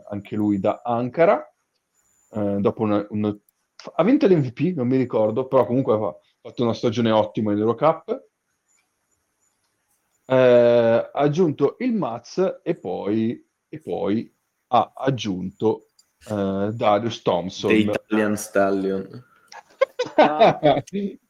anche 0.08 0.36
lui 0.36 0.58
da 0.58 0.80
Ankara. 0.82 1.46
Eh, 2.30 2.56
dopo 2.60 2.82
una, 2.82 3.06
una- 3.10 3.38
ha 3.94 4.02
vinto 4.04 4.26
l'MVP, 4.26 4.74
non 4.74 4.88
mi 4.88 4.96
ricordo, 4.96 5.46
però 5.46 5.66
comunque 5.66 5.92
ha 5.94 6.16
fatto 6.40 6.62
una 6.62 6.72
stagione 6.72 7.10
ottima 7.10 7.52
in 7.52 7.58
Eurocup. 7.58 8.24
Eh, 10.24 10.34
ha 10.34 11.10
aggiunto 11.12 11.76
il 11.80 11.92
Maz 11.92 12.60
e 12.62 12.74
poi, 12.74 13.46
e 13.68 13.80
poi 13.80 14.34
ha 14.68 14.92
aggiunto 14.96 15.88
eh, 16.26 16.70
Darius 16.72 17.20
Thompson. 17.20 17.68
The 17.68 18.00
Italian 18.06 18.34
Stallion. 18.34 19.24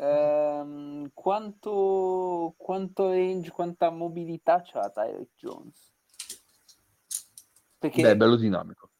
Ehm, 0.00 1.10
quanto, 1.14 2.54
quanto 2.56 3.08
range, 3.10 3.50
quanta 3.52 3.90
mobilità 3.90 4.62
c'ha 4.62 4.88
Tyreek 4.90 5.30
Jones? 5.36 5.92
Perché 7.78 8.02
Beh, 8.02 8.10
è 8.12 8.16
bello 8.16 8.36
dinamico. 8.36 8.90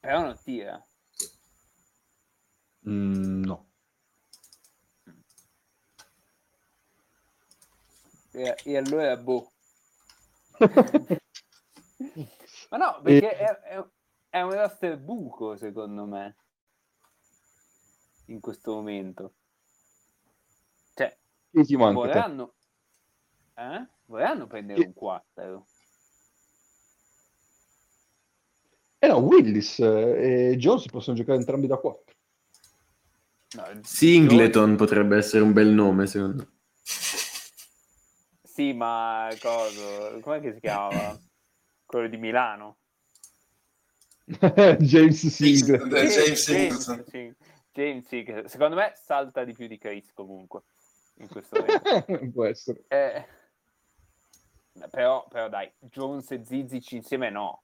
però 0.00 0.20
non 0.22 0.38
tira. 0.44 0.80
Mm, 2.86 3.42
no. 3.46 3.66
E, 8.34 8.54
e 8.70 8.76
allora 8.76 9.16
boh. 9.16 9.50
Ma 12.70 12.76
no, 12.78 13.00
perché 13.02 13.36
è, 13.36 13.58
è- 13.60 13.84
è 14.30 14.40
un 14.42 14.52
roster 14.52 14.98
buco 14.98 15.56
secondo 15.56 16.04
me. 16.06 16.36
In 18.26 18.40
questo 18.40 18.72
momento. 18.72 19.34
Cioè, 20.94 21.16
vorranno... 21.50 22.54
Eh? 23.54 23.86
Vorranno 24.06 24.46
prendere 24.46 24.80
Sì. 24.80 24.86
un 24.86 24.92
4. 24.92 25.66
Eh 28.98 29.06
no, 29.06 29.16
Willis 29.18 29.78
eh, 29.80 30.50
e 30.52 30.56
Jones 30.56 30.86
possono 30.86 31.16
giocare 31.16 31.38
entrambi 31.38 31.66
da 31.66 31.76
4. 31.76 32.14
No, 33.56 33.80
Singleton 33.82 34.76
potrebbe 34.76 35.16
essere 35.16 35.42
un 35.42 35.52
bel 35.52 35.68
nome, 35.68 36.06
secondo 36.06 36.36
me. 36.36 36.48
Sì, 38.42 38.72
ma 38.72 39.28
coso, 39.40 40.18
com'è 40.20 40.40
che 40.40 40.54
si 40.54 40.60
chiama? 40.60 41.18
Quello 41.84 42.08
di 42.08 42.16
Milano. 42.16 42.78
James 44.24 45.26
Siegler. 45.26 45.82
Eh, 45.94 46.32
James 46.32 47.04
James, 47.74 48.04
sì. 48.06 48.24
Seeger. 48.24 48.48
secondo 48.48 48.76
me 48.76 48.92
salta 48.94 49.44
di 49.44 49.52
più 49.52 49.66
di 49.66 49.78
Chris 49.78 50.12
comunque 50.12 50.62
in 51.16 51.28
questo 51.28 51.58
momento. 51.60 52.30
Può 52.32 52.44
essere. 52.44 52.84
Eh, 52.88 53.26
però, 54.90 55.26
però 55.28 55.48
dai, 55.48 55.70
Jones 55.80 56.30
e 56.30 56.44
Zizic 56.44 56.92
insieme 56.92 57.30
no. 57.30 57.62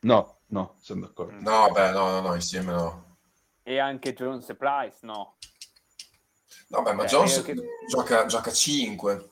No, 0.00 0.40
no, 0.46 0.76
sono 0.80 1.00
d'accordo. 1.06 1.32
No, 1.40 1.70
beh, 1.70 1.90
no, 1.90 2.10
no, 2.10 2.20
no, 2.20 2.34
insieme 2.34 2.72
no. 2.72 3.16
E 3.62 3.78
anche 3.78 4.14
Jones 4.14 4.48
e 4.48 4.54
Price 4.54 4.98
no. 5.02 5.36
No, 6.68 6.82
beh, 6.82 6.92
ma 6.92 7.04
Eh, 7.04 7.06
Jones 7.06 7.42
che- 7.42 7.54
gioca, 7.88 8.26
gioca 8.26 8.50
5. 8.52 9.30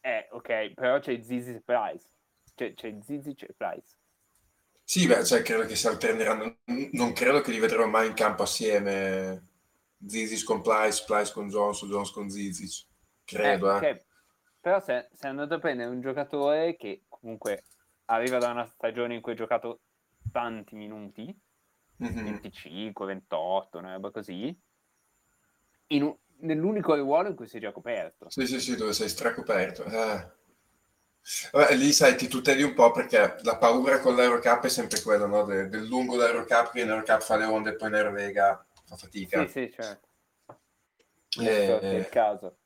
Eh, 0.00 0.28
ok, 0.30 0.72
però 0.74 0.98
c'è 1.00 1.20
Zizic 1.22 1.56
e 1.56 1.60
Price. 1.60 2.06
C'è, 2.54 2.74
c'è 2.74 2.96
Zizic 3.04 3.42
e 3.42 3.54
Price. 3.56 3.96
Sì, 4.90 5.06
beh, 5.06 5.24
cioè, 5.24 5.42
credo 5.42 5.66
che 5.66 5.76
si 5.76 5.86
alterneranno. 5.86 6.60
Non 6.92 7.12
credo 7.12 7.40
che 7.42 7.50
li 7.52 7.58
vedremo 7.58 7.86
mai 7.88 8.06
in 8.08 8.14
campo 8.14 8.42
assieme. 8.44 9.46
Zizic 10.06 10.44
con 10.44 10.62
Price, 10.62 11.04
Price 11.06 11.32
con 11.32 11.48
Jones 11.48 11.84
Jones 11.84 12.10
con 12.10 12.30
Zizic. 12.30 12.86
Credo, 13.24 13.70
Eh, 13.70 13.76
eh. 13.76 13.88
ok. 13.90 14.04
Però 14.60 14.80
se, 14.80 15.08
se 15.12 15.26
andate 15.28 15.54
a 15.54 15.58
prendere 15.58 15.90
un 15.90 16.00
giocatore 16.00 16.76
che 16.76 17.04
comunque 17.08 17.64
arriva 18.06 18.38
da 18.38 18.50
una 18.50 18.66
stagione 18.66 19.14
in 19.14 19.20
cui 19.20 19.32
ha 19.32 19.34
giocato 19.36 19.80
tanti 20.30 20.74
minuti, 20.76 21.34
Mhm. 22.00 22.40
25, 22.40 23.06
28, 23.06 23.78
una 23.78 23.92
roba 23.94 24.10
così, 24.10 24.56
in 25.88 26.02
un- 26.02 26.16
nell'unico 26.40 26.94
ruolo 26.94 27.28
in 27.28 27.34
cui 27.34 27.46
è 27.50 27.58
già 27.58 27.72
coperto. 27.72 28.34
Sì, 28.34 28.46
sì, 28.46 28.60
sì, 28.60 28.76
dove 28.76 28.92
sei 28.92 29.08
stracoperto. 29.08 29.84
Eh. 29.84 30.30
Vabbè, 31.52 31.74
lì 31.74 31.92
sai, 31.92 32.16
ti 32.16 32.26
tuteli 32.26 32.62
un 32.62 32.74
po' 32.74 32.90
perché 32.90 33.36
la 33.42 33.56
paura 33.56 34.00
con 34.00 34.14
l'Eurocup 34.14 34.64
è 34.64 34.68
sempre 34.68 35.00
quella, 35.02 35.26
no? 35.26 35.44
De- 35.44 35.68
del 35.68 35.86
lungo 35.86 36.16
dell'Eurocup, 36.16 36.72
che 36.72 36.80
in 36.80 36.88
Eurocup 36.88 37.20
fa 37.20 37.36
le 37.36 37.44
onde 37.44 37.70
e 37.70 37.76
poi 37.76 37.88
in 37.88 37.94
Eurovega 37.94 38.66
fa 38.86 38.96
fatica. 38.96 39.46
Sì, 39.46 39.52
sì, 39.52 39.72
certo. 39.72 40.06
Eh, 41.40 41.78
è 41.78 41.94
il 41.94 42.08
caso. 42.08 42.56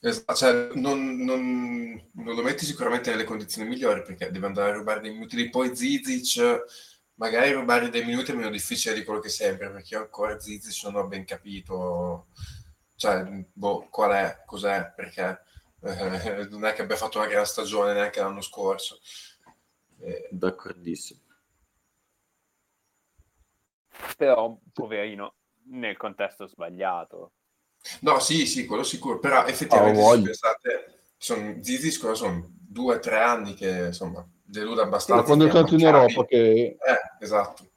Esatto, 0.00 0.34
cioè, 0.34 0.68
non, 0.74 1.16
non- 1.18 2.10
non 2.14 2.34
lo 2.34 2.42
metti 2.42 2.64
sicuramente 2.64 3.10
nelle 3.10 3.24
condizioni 3.24 3.68
migliori 3.68 4.02
perché 4.02 4.30
deve 4.30 4.46
andare 4.46 4.70
a 4.70 4.74
rubare 4.74 5.00
dei 5.00 5.12
minuti. 5.12 5.48
Poi 5.48 5.76
Zizic, 5.76 6.64
magari 7.14 7.52
rubare 7.52 7.90
dei 7.90 8.04
minuti 8.04 8.32
è 8.32 8.34
meno 8.34 8.50
difficile 8.50 8.94
di 8.94 9.04
quello 9.04 9.20
che 9.20 9.28
sembra 9.28 9.70
perché 9.70 9.94
io 9.94 10.00
ancora 10.00 10.38
Zizic 10.40 10.82
non 10.84 10.96
ho 10.96 11.06
ben 11.06 11.24
capito 11.24 12.28
cioè, 12.96 13.24
boh, 13.52 13.88
qual 13.88 14.10
è, 14.12 14.42
cos'è, 14.44 14.92
perché 14.94 15.40
eh, 15.82 16.46
non 16.48 16.64
è 16.64 16.72
che 16.72 16.82
abbia 16.82 16.96
fatto 16.96 17.18
una 17.18 17.26
gran 17.26 17.46
stagione 17.46 17.92
neanche 17.92 18.20
l'anno 18.20 18.40
scorso. 18.40 19.00
Eh, 20.00 20.28
D'accordissimo. 20.30 21.20
Però, 24.16 24.58
poverino, 24.72 25.34
nel 25.70 25.96
contesto 25.96 26.46
sbagliato. 26.46 27.32
no, 28.00 28.18
sì, 28.18 28.46
sì, 28.46 28.66
quello 28.66 28.82
sicuro, 28.82 29.18
però 29.18 29.46
effettivamente 29.46 30.00
Ah, 30.00 30.14
se 30.14 30.22
pensate, 30.22 31.02
sono, 31.16 31.62
Zizic 31.62 32.00
cosa 32.00 32.14
sono 32.14 32.48
due 32.50 32.96
o 32.96 32.98
tre 32.98 33.18
anni 33.20 33.54
che 33.54 33.86
insomma 33.86 34.26
delude 34.42 34.82
abbastanza. 34.82 35.22
Da 35.22 35.26
quando 35.26 35.44
è 35.44 35.46
entrato 35.48 35.74
in. 35.74 35.80
Europa 35.86 36.24
che 36.24 36.76
Eh, 36.78 36.78
esatto. 37.20 37.68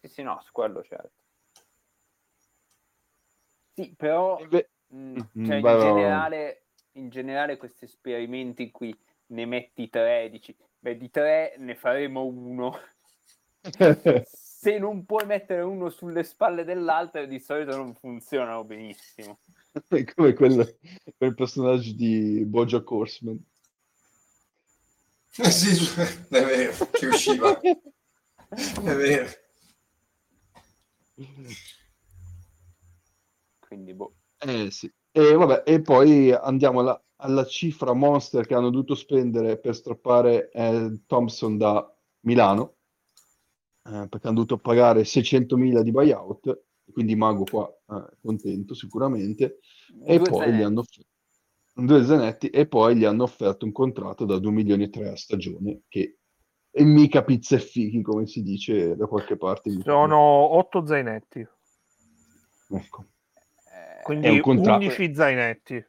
Sì, 0.00 0.08
sì, 0.08 0.22
no, 0.22 0.40
su 0.42 0.50
quello 0.52 0.82
certo. 0.82 1.12
Sì, 3.74 3.94
però 3.96 4.38
mh, 4.38 4.60
Mm, 4.94 5.16
cioè, 5.44 5.54
in, 5.56 5.60
vai. 5.60 5.80
generale, 5.80 6.62
in 6.92 7.08
generale 7.08 7.56
questi 7.56 7.84
esperimenti 7.84 8.64
in 8.64 8.70
cui 8.70 8.96
ne 9.26 9.46
metti 9.46 9.88
tre, 9.88 10.28
dici, 10.30 10.54
beh, 10.78 10.96
di 10.96 11.10
tre 11.10 11.54
ne 11.58 11.74
faremo 11.74 12.24
uno. 12.24 12.78
Se 14.26 14.78
non 14.78 15.04
puoi 15.04 15.26
mettere 15.26 15.62
uno 15.62 15.88
sulle 15.88 16.22
spalle 16.22 16.64
dell'altro, 16.64 17.26
di 17.26 17.40
solito 17.40 17.74
non 17.76 17.94
funzionano 17.94 18.64
benissimo. 18.64 19.38
come 20.14 20.34
quel, 20.34 20.78
quel 21.16 21.34
personaggio 21.34 21.92
di 21.92 22.44
Bojack 22.44 22.90
Horseman. 22.90 23.42
Sì, 25.32 25.70
è 26.28 26.44
vero, 26.44 26.90
che 26.90 27.06
usciva, 27.06 27.58
è 27.58 28.94
vero. 28.94 29.30
Quindi, 33.60 33.94
boh. 33.94 34.21
Eh 34.44 34.70
sì. 34.70 34.92
E 35.10 35.34
vabbè, 35.34 35.62
e 35.64 35.80
poi 35.82 36.32
andiamo 36.32 36.80
alla, 36.80 37.00
alla 37.16 37.44
cifra 37.44 37.92
monster 37.92 38.46
che 38.46 38.54
hanno 38.54 38.70
dovuto 38.70 38.94
spendere 38.94 39.58
per 39.58 39.74
strappare 39.74 40.50
eh, 40.50 41.00
Thompson 41.06 41.56
da 41.58 41.94
Milano, 42.20 42.76
eh, 43.84 44.08
perché 44.08 44.26
hanno 44.26 44.36
dovuto 44.36 44.58
pagare 44.58 45.02
600.000 45.02 45.82
di 45.82 45.90
buyout, 45.90 46.64
quindi 46.92 47.14
Mago 47.14 47.44
qua 47.44 47.68
eh, 47.68 48.16
contento 48.20 48.74
sicuramente, 48.74 49.58
e 50.04 50.18
Due 50.18 50.28
poi 50.28 50.52
gli 50.52 50.62
hanno 50.62 50.80
offerto 50.80 51.10
due 51.74 52.04
zanetti 52.04 52.48
e 52.48 52.66
poi 52.66 52.96
gli 52.96 53.04
hanno 53.04 53.22
offerto 53.22 53.64
un 53.64 53.72
contratto 53.72 54.24
da 54.24 54.38
2 54.38 54.50
milioni 54.50 54.84
e 54.84 54.90
3 54.90 55.08
a 55.08 55.16
stagione, 55.16 55.82
che 55.88 56.18
è 56.70 56.82
mica 56.82 57.22
pizza 57.22 57.56
e 57.56 57.60
fichi, 57.60 58.02
come 58.02 58.26
si 58.26 58.42
dice 58.42 58.96
da 58.96 59.06
qualche 59.06 59.36
parte. 59.36 59.70
Sono 59.82 60.18
8 60.18 60.86
zainetti, 60.86 61.46
Ecco. 62.74 63.06
Quindi 64.02 64.26
È 64.26 64.30
un 64.30 64.40
contratto. 64.40 64.84
11 64.84 65.14
zainetti. 65.14 65.86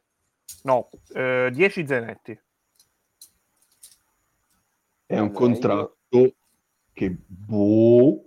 No, 0.62 0.88
eh, 1.14 1.50
10 1.52 1.86
zainetti. 1.86 2.40
È 5.06 5.14
un 5.14 5.18
Allora, 5.18 5.32
contratto 5.32 6.34
che 6.92 7.10
boh, 7.10 8.24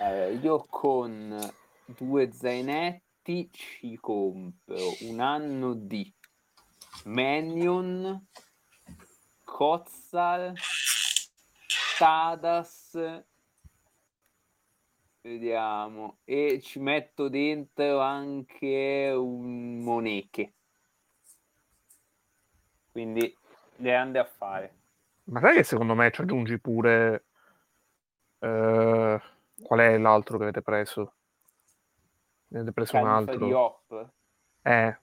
Eh, 0.00 0.34
io 0.42 0.66
con 0.68 1.38
due 1.84 2.32
zainetti 2.32 3.50
ci 3.52 3.96
compro 4.00 4.76
un 5.02 5.20
anno 5.20 5.74
di 5.74 6.12
Mannion, 7.04 8.26
Kotzal, 9.44 10.54
Tadas, 11.98 12.98
vediamo, 15.22 16.18
e 16.24 16.60
ci 16.60 16.78
metto 16.78 17.28
dentro 17.28 18.00
anche 18.00 19.12
un 19.14 19.78
Moneche. 19.82 20.54
Quindi 22.92 23.34
grande 23.76 24.18
affare. 24.18 24.74
Ma 25.24 25.40
sai 25.40 25.54
che 25.56 25.62
secondo 25.64 25.94
me 25.94 26.10
ci 26.10 26.20
aggiungi 26.22 26.58
pure... 26.58 27.24
eh, 28.40 29.20
qual 29.62 29.80
è 29.80 29.98
l'altro 29.98 30.36
che 30.38 30.42
avete 30.44 30.62
preso? 30.62 31.14
Ne 32.48 32.58
avete 32.58 32.72
preso 32.72 32.96
un 32.96 33.04
Califa 33.04 33.32
altro? 33.32 33.46
di 33.46 33.52
Hop. 33.52 34.10
Eh, 34.62 35.00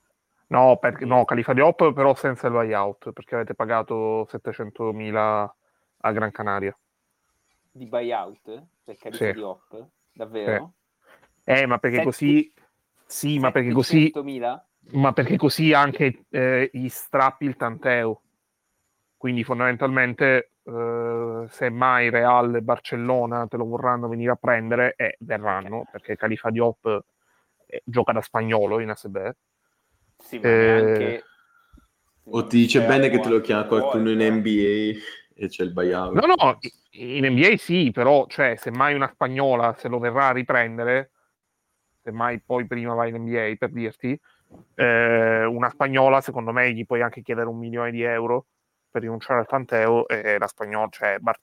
no, 0.47 0.77
perché, 0.77 1.05
no, 1.05 1.23
Califa 1.25 1.53
di 1.53 1.61
Hop 1.61 1.93
però 1.93 2.13
senza 2.15 2.47
il 2.47 2.53
buyout, 2.53 3.11
perché 3.13 3.35
avete 3.35 3.55
pagato 3.55 4.25
700.000 4.27 5.55
a 5.99 6.11
Gran 6.11 6.31
Canaria. 6.31 6.77
di 7.71 7.85
buyout 7.85 8.65
per 8.83 8.97
Califa 8.97 9.17
Sì. 9.25 9.31
di 9.31 9.41
Hop? 9.41 9.89
Davvero? 10.17 10.73
Eh, 11.43 11.65
ma 11.65 11.77
perché 11.77 11.97
Sette- 11.97 12.05
così... 12.05 12.53
Sì, 13.05 13.39
ma 13.39 13.51
perché 13.51 13.71
così... 13.71 14.11
700.000? 14.11 14.67
Ma 14.91 15.13
perché 15.13 15.37
così 15.37 15.73
anche 15.73 16.25
eh, 16.29 16.69
gli 16.71 16.87
strappi 16.89 17.45
il 17.45 17.55
tanteo. 17.55 18.21
Quindi 19.17 19.43
fondamentalmente 19.43 20.51
eh, 20.63 21.45
se 21.49 21.69
mai 21.69 22.09
Real 22.09 22.55
e 22.55 22.61
Barcellona 22.61 23.47
te 23.47 23.57
lo 23.57 23.65
vorranno 23.65 24.07
venire 24.07 24.31
a 24.31 24.35
prendere, 24.35 24.93
eh, 24.95 25.15
verranno, 25.19 25.85
perché 25.91 26.15
Califa 26.15 26.49
Diop 26.51 27.03
eh, 27.65 27.81
gioca 27.83 28.11
da 28.13 28.21
spagnolo 28.21 28.79
in 28.79 28.89
ASB. 28.89 29.17
Sì, 30.17 30.39
ma 30.39 30.49
Eh, 30.49 30.53
neanche... 30.53 31.23
O 32.29 32.45
ti 32.45 32.57
dice 32.57 32.79
Cioè, 32.79 32.87
bene 32.87 33.09
che 33.09 33.19
te 33.19 33.29
lo 33.29 33.41
chiama 33.41 33.65
qualcuno 33.65 34.11
in 34.11 34.17
però. 34.17 34.35
NBA 34.35 35.26
e 35.37 35.47
c'è 35.47 35.63
il 35.63 35.71
buyout. 35.71 36.13
No, 36.13 36.33
no, 36.35 36.59
in 36.91 37.25
NBA 37.25 37.57
sì, 37.57 37.91
però 37.91 38.25
cioè, 38.27 38.55
se 38.57 38.71
mai 38.71 38.95
una 38.95 39.09
spagnola 39.11 39.75
se 39.77 39.87
lo 39.87 39.99
verrà 39.99 40.27
a 40.27 40.31
riprendere, 40.31 41.11
se 42.01 42.11
mai 42.11 42.39
poi 42.39 42.65
prima 42.65 42.93
vai 42.95 43.09
in 43.09 43.21
NBA 43.21 43.53
per 43.57 43.69
dirti, 43.71 44.19
eh, 44.75 45.45
una 45.45 45.69
spagnola 45.69 46.21
secondo 46.21 46.51
me 46.51 46.73
gli 46.73 46.85
puoi 46.85 47.01
anche 47.01 47.21
chiedere 47.21 47.47
un 47.47 47.57
milione 47.57 47.91
di 47.91 48.01
euro 48.01 48.47
per 48.89 49.03
rinunciare 49.03 49.39
al 49.39 49.47
tanteo 49.47 50.07
e 50.07 50.37
la 50.39 50.47
spagnola, 50.47 50.87
cioè 50.89 51.19
Bar- 51.19 51.39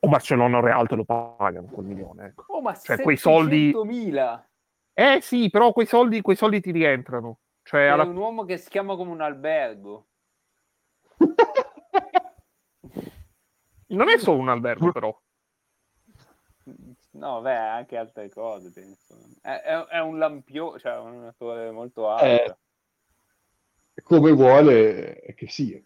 o 0.00 0.08
Barcellona 0.08 0.58
o 0.58 0.60
Real 0.60 0.88
te 0.88 0.96
lo 0.96 1.04
pagano 1.04 1.66
quel 1.66 1.86
milione. 1.86 2.26
Ecco. 2.26 2.44
Oh, 2.48 2.60
ma 2.60 2.74
Cioè, 2.74 3.00
quei 3.00 3.16
soldi- 3.16 3.72
700.000 3.72 4.48
Eh 4.92 5.18
sì, 5.20 5.50
però 5.50 5.72
quei 5.72 5.86
soldi, 5.86 6.20
quei 6.20 6.36
soldi 6.36 6.60
ti 6.60 6.72
rientrano. 6.72 7.38
Cioè, 7.62 7.86
alla... 7.86 8.04
un 8.04 8.16
uomo 8.16 8.44
che 8.44 8.58
si 8.58 8.68
chiama 8.68 8.96
come 8.96 9.12
un 9.12 9.20
albergo. 9.20 10.06
non 13.94 14.08
è 14.08 14.18
solo 14.18 14.38
un 14.38 14.48
albergo 14.48 14.92
però. 14.92 15.16
No, 17.12 17.40
beh, 17.42 17.56
anche 17.56 17.96
altre 17.96 18.28
cose, 18.30 18.70
penso. 18.70 19.14
È, 19.42 19.50
è- 19.50 19.84
è 19.86 19.98
un 20.00 20.18
lampione, 20.18 20.78
cioè 20.78 20.98
una 20.98 21.32
torre 21.36 21.70
molto 21.70 22.06
Eh, 22.18 22.40
alta. 22.40 22.58
come 24.02 24.32
vuole 24.32 25.34
che 25.36 25.48
sia. 25.48 25.80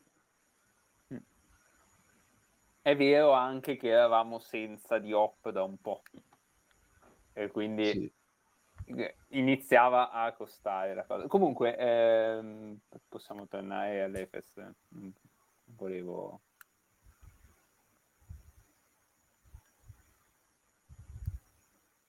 È 2.80 2.96
vero 2.96 3.32
anche 3.32 3.76
che 3.76 3.88
eravamo 3.88 4.38
senza 4.38 4.98
di 4.98 5.12
Hop 5.12 5.50
da 5.50 5.62
un 5.62 5.76
po'. 5.78 6.02
E 7.34 7.50
quindi 7.50 7.84
Sì. 8.86 9.12
iniziava 9.28 10.10
a 10.10 10.32
costare 10.32 10.94
la 10.94 11.04
cosa. 11.04 11.26
Comunque, 11.26 11.76
ehm, 11.76 12.78
possiamo 13.08 13.46
tornare 13.46 14.02
all'Efes. 14.02 14.54
Volevo... 15.64 16.40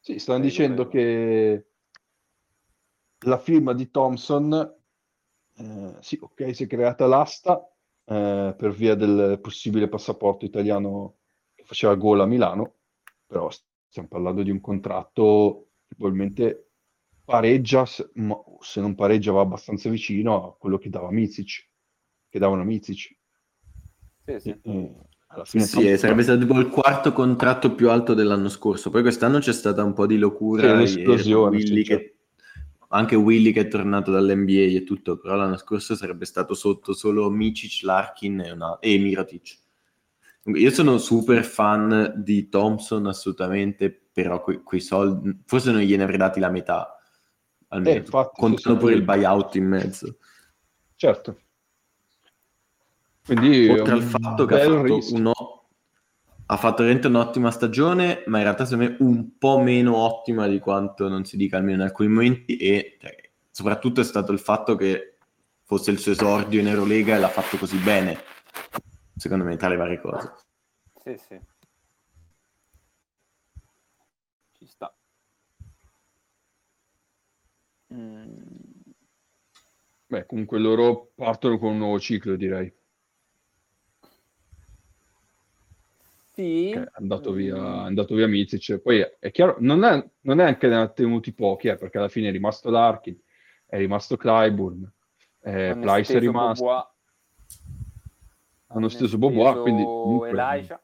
Sì, 0.09 0.17
stanno 0.19 0.39
Prego, 0.39 0.49
dicendo 0.49 0.87
che 0.87 1.65
la 3.25 3.37
firma 3.37 3.73
di 3.73 3.89
Thompson, 3.91 4.75
eh, 5.57 5.95
sì, 5.99 6.17
ok, 6.21 6.55
si 6.55 6.63
è 6.63 6.67
creata 6.67 7.05
l'asta 7.05 7.61
eh, 8.05 8.53
per 8.57 8.71
via 8.71 8.95
del 8.95 9.39
possibile 9.41 9.89
passaporto 9.89 10.45
italiano 10.45 11.17
che 11.53 11.63
faceva 11.65 11.95
gol 11.95 12.21
a 12.21 12.25
Milano, 12.25 12.75
però 13.25 13.49
stiamo 13.87 14.07
parlando 14.07 14.43
di 14.43 14.51
un 14.51 14.61
contratto 14.61 15.71
che 15.85 15.95
probabilmente 15.95 16.71
pareggia, 17.23 17.85
se, 17.85 18.09
ma 18.15 18.35
se 18.59 18.79
non 18.81 18.95
pareggia 18.95 19.31
va 19.31 19.41
abbastanza 19.41 19.89
vicino 19.89 20.45
a 20.47 20.55
quello 20.57 20.77
che 20.77 20.89
dava 20.89 21.11
Mizic, 21.11 21.69
che 22.29 22.39
davano 22.39 22.63
Mizic. 22.63 23.17
Sì, 24.25 24.39
sì. 24.39 24.49
E- 24.49 24.59
e 24.63 24.95
alla 25.29 25.45
Sì, 25.45 25.59
fine 25.59 25.65
sì, 25.65 25.87
eh, 25.87 25.97
Thompson- 25.97 25.97
sarebbe 25.97 26.23
stato 26.23 26.39
tipo 26.39 26.59
il 26.59 26.67
quarto 26.69 27.13
contratto 27.13 27.73
più 27.75 27.89
alto 27.89 28.13
dell'anno 28.13 28.49
scorso. 28.49 28.89
Poi 28.89 29.01
quest'anno 29.01 29.39
c'è 29.39 29.53
stata 29.53 29.83
un 29.83 29.93
po' 29.93 30.05
di 30.05 30.15
Sì, 30.15 30.19
locura. 30.19 30.71
un'esplosione, 30.73 31.57
ieri, 31.57 31.65
Willy 31.65 31.83
sì, 31.83 31.83
che- 31.83 32.13
Anche 32.91 33.15
Willy 33.15 33.51
che 33.51 33.61
è 33.61 33.67
tornato 33.67 34.11
dall'NBA 34.11 34.75
e 34.77 34.83
tutto, 34.83 35.19
però 35.19 35.35
l'anno 35.35 35.57
scorso 35.57 35.95
sarebbe 35.95 36.25
stato 36.25 36.55
sotto 36.55 36.93
solo 36.93 37.29
Micic, 37.29 37.83
Larkin 37.83 38.39
e, 38.41 38.51
una... 38.51 38.79
e 38.79 38.97
Mirotic. 38.97 39.57
Io 40.45 40.71
sono 40.71 40.97
super 40.97 41.43
fan 41.43 42.13
di 42.17 42.49
Thompson 42.49 43.05
assolutamente, 43.05 43.91
però 44.11 44.41
que- 44.41 44.63
quei 44.63 44.81
soldi, 44.81 45.39
forse 45.45 45.71
non 45.71 45.81
gliene 45.81 46.03
avrei 46.03 46.17
dati 46.17 46.39
la 46.39 46.49
metà, 46.49 46.97
almeno. 47.67 47.95
Eh, 47.95 47.99
infatti, 47.99 48.41
Contano 48.41 48.75
sì, 48.75 48.81
pure 48.81 48.93
sì. 48.93 48.99
il 48.99 49.05
buyout 49.05 49.55
in 49.55 49.65
mezzo. 49.67 50.17
Certo. 50.97 51.37
Quindi 53.29 53.69
Oltre 53.69 53.93
al 53.93 54.01
fatto 54.01 54.45
che 54.45 54.55
ha 54.55 54.57
fatto, 54.57 54.99
uno, 55.13 55.33
ha 56.47 56.57
fatto 56.57 56.77
veramente 56.77 57.05
un'ottima 57.05 57.51
stagione, 57.51 58.23
ma 58.25 58.39
in 58.39 58.43
realtà 58.43 58.65
secondo 58.65 58.89
me 58.89 58.97
un 59.01 59.37
po' 59.37 59.59
meno 59.59 59.97
ottima 59.97 60.47
di 60.47 60.57
quanto 60.57 61.07
non 61.07 61.25
si 61.25 61.37
dica 61.37 61.57
almeno 61.57 61.75
in 61.75 61.87
alcuni 61.87 62.09
momenti 62.09 62.57
e 62.57 62.97
cioè, 62.99 63.29
soprattutto 63.51 64.01
è 64.01 64.03
stato 64.03 64.31
il 64.31 64.39
fatto 64.39 64.75
che 64.75 65.17
fosse 65.61 65.91
il 65.91 65.99
suo 65.99 66.13
esordio 66.13 66.59
in 66.59 66.69
Eurolega 66.69 67.15
e 67.15 67.19
l'ha 67.19 67.29
fatto 67.29 67.57
così 67.57 67.77
bene, 67.77 68.17
secondo 69.15 69.43
me, 69.43 69.57
tra 69.57 69.67
le 69.67 69.75
varie 69.75 70.01
cose. 70.01 70.33
Sì, 71.03 71.15
sì. 71.17 71.39
Ci 74.53 74.65
sta. 74.65 74.91
Mm, 77.93 78.37
Beh, 80.07 80.25
comunque 80.25 80.57
loro 80.57 81.11
partono 81.13 81.59
con 81.59 81.73
un 81.73 81.77
nuovo 81.77 81.99
ciclo, 81.99 82.35
direi. 82.35 82.73
Sì. 86.39 86.69
Che 86.71 86.83
è 86.83 86.89
andato 86.93 87.33
via, 87.33 87.55
è 87.55 87.59
Mm, 87.59 87.85
andato 87.85 88.15
via 88.15 88.25
Mizic. 88.25 88.77
Poi 88.77 88.99
è, 88.99 89.17
è 89.19 89.29
chiaro, 89.29 89.57
non 89.59 89.83
è, 89.83 90.09
non 90.21 90.39
è 90.39 90.45
anche 90.45 90.69
ne 90.69 90.77
ha 90.77 90.87
tenuti 90.87 91.33
pochi, 91.33 91.67
eh, 91.67 91.75
perché 91.75 91.97
alla 91.97 92.07
fine 92.07 92.29
è 92.29 92.31
rimasto 92.31 92.69
Larkin, 92.69 93.19
è 93.65 93.77
rimasto 93.77 94.15
Clyburn, 94.15 94.89
eh, 95.41 95.75
Plyce 95.77 96.15
è 96.15 96.19
rimasto, 96.19 96.63
Bobois, 96.63 96.87
hanno 98.67 98.87
steso 98.87 99.17
Bobois, 99.17 99.61
quindi 99.61 99.83
comunque... 99.83 100.29
Elijah. 100.29 100.81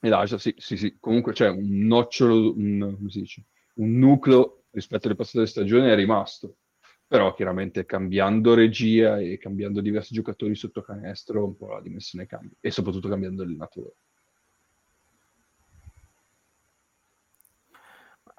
Elijah, 0.00 0.38
sì, 0.38 0.52
sì, 0.58 0.76
sì. 0.76 0.96
Comunque 0.98 1.32
c'è 1.32 1.48
un 1.48 1.86
nocciolo, 1.86 2.54
un, 2.56 2.94
come 2.96 3.10
si 3.10 3.20
dice, 3.20 3.44
un 3.74 3.98
nucleo 3.98 4.64
rispetto 4.70 5.06
alle 5.06 5.16
passate 5.16 5.46
stagioni 5.46 5.88
è 5.88 5.94
rimasto. 5.94 6.56
Però 7.06 7.32
chiaramente 7.34 7.84
cambiando 7.84 8.54
regia 8.54 9.20
e 9.20 9.38
cambiando 9.38 9.80
diversi 9.80 10.12
giocatori 10.12 10.56
sotto 10.56 10.82
canestro, 10.82 11.44
un 11.44 11.56
po' 11.56 11.68
la 11.68 11.80
dimensione 11.80 12.26
cambia. 12.26 12.56
E 12.58 12.72
soprattutto 12.72 13.08
cambiando 13.08 13.44
allenatore. 13.44 13.94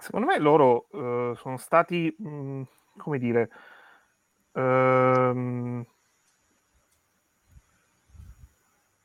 Secondo 0.06 0.28
me 0.28 0.38
loro 0.38 0.86
eh, 0.92 1.34
sono 1.36 1.58
stati, 1.58 2.16
mh, 2.16 2.62
come 2.96 3.18
dire, 3.18 3.50
ehm, 4.54 5.84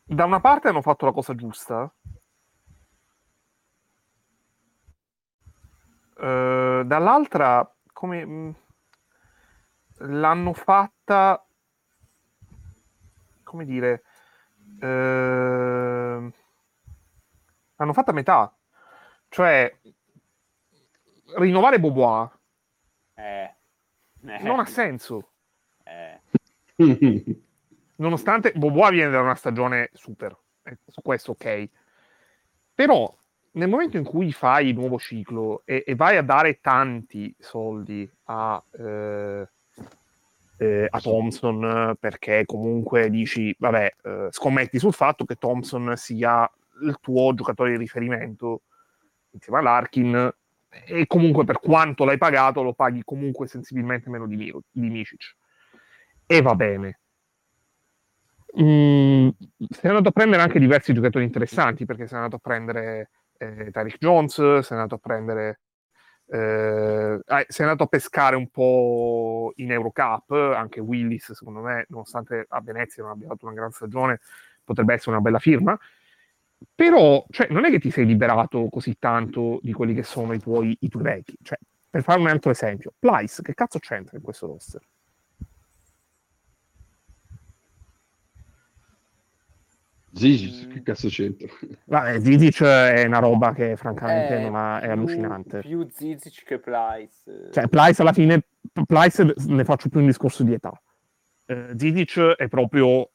da 0.04 0.24
una 0.26 0.40
parte 0.40 0.68
hanno 0.68 0.82
fatto 0.82 1.06
la 1.06 1.12
cosa 1.12 1.34
giusta, 1.34 1.90
eh, 6.18 6.82
dall'altra 6.84 7.74
come 7.94 8.24
mh, 8.26 8.54
l'hanno 9.98 10.52
fatta, 10.52 11.42
come 13.42 13.64
dire, 13.64 14.02
ehm, 14.80 16.32
l'hanno 17.76 17.92
fatta 17.92 18.10
a 18.10 18.14
metà, 18.14 18.54
cioè 19.28 19.79
rinnovare 21.36 21.80
Bobois 21.80 22.28
Eh. 23.14 23.54
Eh. 24.26 24.42
non 24.42 24.60
ha 24.60 24.66
senso. 24.66 25.30
Eh. 25.84 26.20
Nonostante 27.96 28.52
Bobois 28.54 28.90
viene 28.90 29.10
da 29.10 29.20
una 29.20 29.34
stagione 29.34 29.90
super, 29.92 30.36
eh, 30.62 30.78
su 30.86 31.02
questo 31.02 31.32
ok. 31.32 31.68
Però 32.74 33.14
nel 33.52 33.68
momento 33.68 33.96
in 33.96 34.04
cui 34.04 34.32
fai 34.32 34.68
il 34.68 34.74
nuovo 34.74 34.98
ciclo 34.98 35.62
e, 35.64 35.82
e 35.86 35.94
vai 35.94 36.16
a 36.16 36.22
dare 36.22 36.60
tanti 36.60 37.34
soldi 37.38 38.10
a, 38.24 38.62
eh, 38.78 39.48
eh, 40.58 40.86
a 40.88 41.00
Thompson 41.00 41.96
perché 41.98 42.44
comunque 42.46 43.10
dici, 43.10 43.54
vabbè, 43.58 43.94
eh, 44.02 44.28
scommetti 44.30 44.78
sul 44.78 44.92
fatto 44.92 45.24
che 45.24 45.36
Thompson 45.36 45.92
sia 45.96 46.50
il 46.82 46.96
tuo 47.00 47.34
giocatore 47.34 47.72
di 47.72 47.76
riferimento 47.78 48.62
insieme 49.32 49.58
a 49.58 49.62
Larkin 49.62 50.34
e 50.70 51.06
comunque 51.06 51.44
per 51.44 51.58
quanto 51.58 52.04
l'hai 52.04 52.18
pagato 52.18 52.62
lo 52.62 52.74
paghi 52.74 53.02
comunque 53.04 53.48
sensibilmente 53.48 54.08
meno 54.08 54.26
di, 54.26 54.36
Miro- 54.36 54.62
di 54.70 54.88
Micic. 54.88 55.36
E 56.26 56.42
va 56.42 56.54
bene. 56.54 57.00
Mm, 58.60 59.28
è 59.80 59.88
andato 59.88 60.08
a 60.08 60.12
prendere 60.12 60.42
anche 60.42 60.58
diversi 60.58 60.92
giocatori 60.92 61.24
interessanti 61.24 61.84
perché 61.84 62.04
è 62.04 62.14
andato 62.14 62.36
a 62.36 62.40
prendere 62.40 63.10
eh, 63.38 63.70
Tariq 63.70 63.96
Jones 63.98 64.38
è 64.38 64.74
andato 64.74 64.96
a 64.96 64.98
prendere 64.98 65.60
eh, 66.26 67.20
è 67.24 67.62
andato 67.62 67.84
a 67.84 67.86
pescare 67.86 68.34
un 68.34 68.48
po' 68.48 69.52
in 69.56 69.70
Eurocup 69.70 70.32
anche 70.32 70.80
Willis 70.80 71.32
secondo 71.32 71.60
me 71.60 71.86
nonostante 71.90 72.46
a 72.48 72.60
Venezia 72.60 73.04
non 73.04 73.12
abbia 73.12 73.28
fatto 73.28 73.46
una 73.46 73.54
gran 73.54 73.70
stagione 73.70 74.18
potrebbe 74.64 74.94
essere 74.94 75.12
una 75.12 75.20
bella 75.20 75.38
firma 75.38 75.78
però 76.74 77.24
cioè, 77.30 77.48
non 77.50 77.64
è 77.64 77.70
che 77.70 77.78
ti 77.78 77.90
sei 77.90 78.06
liberato 78.06 78.68
così 78.70 78.96
tanto 78.98 79.58
di 79.62 79.72
quelli 79.72 79.94
che 79.94 80.02
sono 80.02 80.32
i 80.32 80.38
tuoi, 80.38 80.76
i 80.80 80.88
tuoi 80.88 81.02
vecchi. 81.02 81.36
Cioè, 81.42 81.58
per 81.88 82.02
fare 82.02 82.20
un 82.20 82.28
altro 82.28 82.50
esempio, 82.50 82.92
Plyce, 82.98 83.42
che 83.42 83.54
cazzo 83.54 83.78
c'entra 83.78 84.16
in 84.16 84.22
questo 84.22 84.46
roster? 84.46 84.80
Zizi, 90.12 90.66
Mm. 90.66 90.70
che 90.72 90.82
cazzo 90.82 91.08
c'entra? 91.08 91.48
Vabbè, 91.84 92.20
Zizic 92.20 92.62
è 92.64 93.04
una 93.06 93.20
roba 93.20 93.52
che 93.54 93.76
francamente 93.76 94.36
Eh, 94.38 94.42
non 94.42 94.56
ha- 94.56 94.78
è 94.80 94.82
più- 94.82 94.90
allucinante. 94.92 95.60
Più 95.60 95.86
Zizic 95.88 96.42
che 96.44 96.58
Plyce. 96.58 97.48
Cioè, 97.52 97.68
Plyce 97.68 98.02
alla 98.02 98.12
fine, 98.12 98.42
Plyce 98.86 99.34
ne 99.46 99.64
faccio 99.64 99.88
più 99.88 100.00
un 100.00 100.06
discorso 100.06 100.42
di 100.42 100.52
età. 100.52 100.72
Eh, 101.46 101.74
Zizic 101.76 102.18
è 102.36 102.48
proprio... 102.48 103.10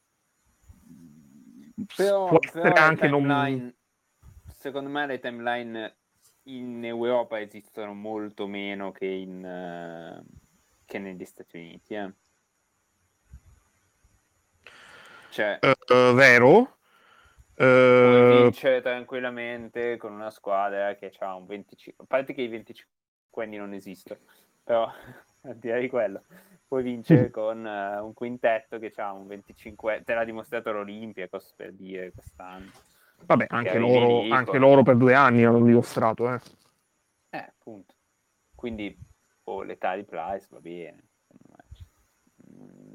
però, 1.94 2.28
può 2.28 2.38
però 2.38 2.68
essere 2.68 2.72
le 2.72 2.80
anche 2.80 3.08
non... 3.08 3.22
timeline- 3.22 3.74
secondo 4.46 4.90
me 4.90 5.06
le 5.06 5.18
timeline 5.18 5.96
in 6.44 6.84
Europa 6.84 7.40
esistono 7.40 7.92
molto 7.94 8.46
meno 8.46 8.92
che, 8.92 9.06
in, 9.06 9.44
eh, 9.44 10.22
che 10.84 10.98
negli 10.98 11.24
Stati 11.24 11.58
Uniti. 11.58 11.94
eh. 11.94 12.12
Cioè, 15.30 15.58
eh, 15.60 16.12
vero? 16.14 16.76
puoi 17.56 17.66
Eh, 17.68 18.42
vincere 18.42 18.82
tranquillamente 18.82 19.96
con 19.96 20.12
una 20.12 20.30
squadra 20.30 20.94
che 20.94 21.10
ha 21.18 21.34
un 21.34 21.46
25 21.46 22.04
a 22.04 22.06
parte 22.06 22.34
che 22.34 22.42
i 22.42 22.48
25 22.48 23.44
anni 23.44 23.56
non 23.56 23.72
esistono 23.72 24.20
però 24.62 24.92
al 25.42 25.56
di 25.56 25.68
là 25.68 25.78
di 25.78 25.88
quello 25.88 26.22
puoi 26.66 26.82
vincere 26.82 27.30
con 27.30 27.66
eh, 27.66 27.98
un 27.98 28.12
quintetto 28.12 28.78
che 28.78 28.92
ha 28.96 29.12
un 29.12 29.26
25 29.26 30.02
te 30.04 30.14
l'ha 30.14 30.24
dimostrato 30.24 30.72
l'Olympiacos 30.72 31.54
per 31.56 31.72
dire 31.72 32.12
quest'anno 32.12 32.70
vabbè, 33.24 33.46
anche 33.48 33.78
loro, 33.78 34.22
lì, 34.22 34.30
anche 34.30 34.58
loro 34.58 34.82
per 34.82 34.96
due 34.96 35.14
anni 35.14 35.44
hanno 35.44 35.62
dimostrato, 35.62 36.32
eh. 36.32 36.40
eh 37.30 37.38
appunto 37.38 37.94
quindi 38.54 38.96
oh, 39.44 39.62
l'età 39.62 39.94
di 39.94 40.04
Price 40.04 40.46
va 40.50 40.60
bene 40.60 41.02
me. 41.48 41.64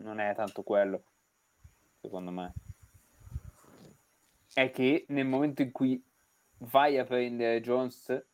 non 0.03 0.19
è 0.19 0.35
tanto 0.35 0.64
quello 0.64 1.03
secondo 2.02 2.31
me 2.31 2.53
è 4.53 4.69
che 4.72 5.06
nel 5.10 5.26
momento 5.26 5.61
in 5.61 5.72
cui 5.72 6.03
vai 6.57 6.98
a 6.98 7.06
prendere 7.06 7.61
Jones 7.61 8.26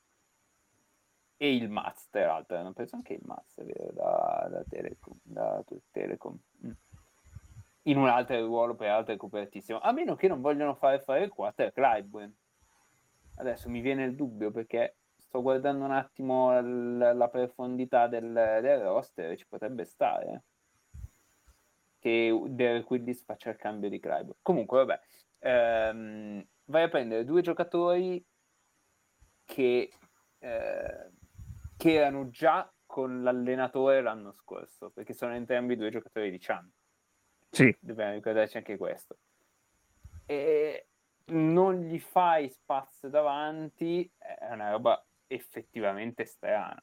e 1.37 1.55
il 1.55 1.69
Maz, 1.69 2.09
tra 2.09 2.25
l'altro, 2.25 2.57
hanno 2.57 2.73
preso 2.73 2.95
anche 2.95 3.13
il 3.13 3.21
Maz, 3.23 3.61
da, 3.93 4.47
da 4.49 4.63
Telecom, 4.67 5.17
da 5.21 5.63
Telecom. 5.91 6.37
Mm. 6.65 6.71
in 7.83 7.97
un 7.97 8.07
altro 8.07 8.43
ruolo 8.45 8.75
peraltro 8.75 9.13
è 9.13 9.17
copertissimo, 9.17 9.79
a 9.79 9.91
meno 9.91 10.15
che 10.15 10.27
non 10.27 10.41
vogliono 10.41 10.75
fare 10.75 10.99
fare 10.99 11.23
il 11.23 11.29
quarter 11.29 11.71
Clyburn. 11.71 12.35
Adesso 13.35 13.69
mi 13.69 13.81
viene 13.81 14.03
il 14.03 14.15
dubbio 14.15 14.51
perché 14.51 14.97
sto 15.19 15.41
guardando 15.41 15.85
un 15.85 15.91
attimo 15.91 16.59
l- 16.59 17.11
la 17.15 17.27
profondità 17.29 18.07
del, 18.07 18.31
del 18.33 18.81
roster 18.81 19.37
ci 19.37 19.45
potrebbe 19.47 19.85
stare 19.85 20.43
che 21.99 22.41
Derek 22.47 22.89
Willis 22.89 23.23
faccia 23.23 23.49
il 23.49 23.57
cambio 23.57 23.89
di 23.89 23.99
Clyburn. 23.99 24.39
Comunque, 24.41 24.85
vabbè, 24.85 24.99
ehm, 25.39 26.45
vai 26.65 26.83
a 26.83 26.89
prendere 26.89 27.25
due 27.25 27.41
giocatori 27.41 28.23
che, 29.45 29.91
eh, 30.39 31.11
che 31.87 31.93
erano 31.93 32.29
già 32.29 32.69
con 32.85 33.23
l'allenatore 33.23 34.01
l'anno 34.01 34.33
scorso, 34.33 34.89
perché 34.89 35.13
sono 35.13 35.33
entrambi 35.33 35.77
due 35.77 35.89
giocatori 35.89 36.29
di 36.29 36.37
Chan. 36.37 36.69
Sì. 37.49 37.73
Dobbiamo 37.79 38.11
ricordarci 38.11 38.57
anche 38.57 38.75
questo. 38.75 39.17
E 40.25 40.87
non 41.27 41.75
gli 41.75 41.97
fai 41.97 42.49
spazio 42.49 43.07
davanti, 43.07 44.09
è 44.17 44.51
una 44.51 44.71
roba 44.71 45.01
effettivamente 45.27 46.25
strana. 46.25 46.81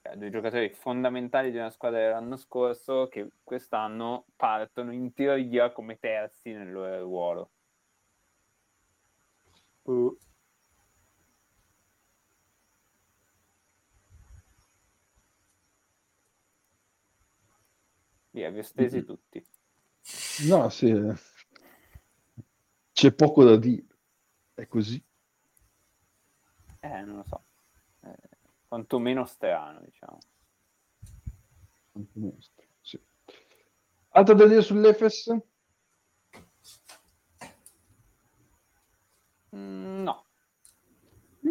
Cioè, 0.00 0.16
due 0.16 0.30
giocatori 0.30 0.70
fondamentali 0.70 1.50
di 1.50 1.58
una 1.58 1.68
squadra 1.68 1.98
dell'anno 1.98 2.36
scorso 2.36 3.08
che 3.08 3.28
quest'anno 3.44 4.24
partono 4.36 4.90
in 4.90 5.12
teoria 5.12 5.70
come 5.70 5.98
terzi 5.98 6.50
nel 6.50 6.72
loro 6.72 7.00
ruolo. 7.00 7.50
Uh, 9.82 10.18
Via, 18.38 18.50
vi 18.50 18.60
ho 18.60 18.62
stesi 18.62 19.04
tutti. 19.04 19.44
no, 20.46 20.68
sì. 20.68 20.94
C'è 22.92 23.12
poco 23.12 23.42
da 23.42 23.56
dire. 23.56 23.84
È 24.54 24.64
così. 24.68 25.02
Eh, 26.78 27.00
non 27.02 27.16
lo 27.16 27.24
so. 27.24 27.42
Eh, 28.04 28.14
quantomeno 28.68 29.24
strano, 29.24 29.80
diciamo. 29.80 30.18
Sì. 32.80 33.00
Altro 34.10 34.34
da 34.36 34.46
dire 34.46 34.62
sull'Efes? 34.62 35.36
Mm, 39.56 40.02
no. 40.04 40.26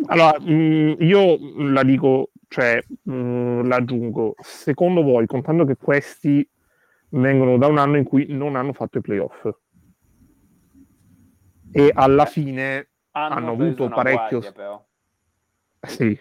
Allora, 0.06 0.40
mh, 0.40 0.96
io 1.02 1.38
la 1.70 1.84
dico, 1.84 2.30
cioè, 2.48 2.82
mh, 3.02 3.68
l'aggiungo. 3.68 4.36
Secondo 4.40 5.02
voi, 5.02 5.26
contando 5.26 5.66
che 5.66 5.76
questi 5.76 6.50
vengono 7.10 7.58
da 7.58 7.68
un 7.68 7.78
anno 7.78 7.98
in 7.98 8.04
cui 8.04 8.26
non 8.30 8.56
hanno 8.56 8.74
fatto 8.74 8.98
i 8.98 9.02
playoff 9.02 9.48
e 11.72 11.92
alla 11.94 12.26
fine 12.26 12.90
Hanno, 13.12 13.36
Hanno 13.36 13.52
avuto 13.52 13.90
parecchio- 13.90 14.40
guardia, 14.40 14.52
però. 14.52 14.86
sì, 15.82 16.20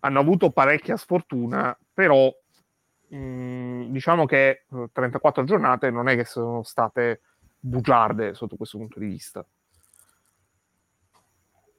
hanno 0.00 0.20
avuto 0.20 0.50
parecchia 0.50 0.96
sfortuna, 0.96 1.76
però 1.92 2.32
mh, 3.08 3.86
diciamo 3.90 4.24
che 4.24 4.64
eh, 4.70 4.88
34 4.92 5.42
giornate 5.44 5.90
non 5.90 6.08
è 6.08 6.14
che 6.14 6.24
sono 6.24 6.62
state 6.62 7.22
bugiarde 7.58 8.34
sotto 8.34 8.54
questo 8.56 8.78
punto 8.78 9.00
di 9.00 9.06
vista. 9.06 9.44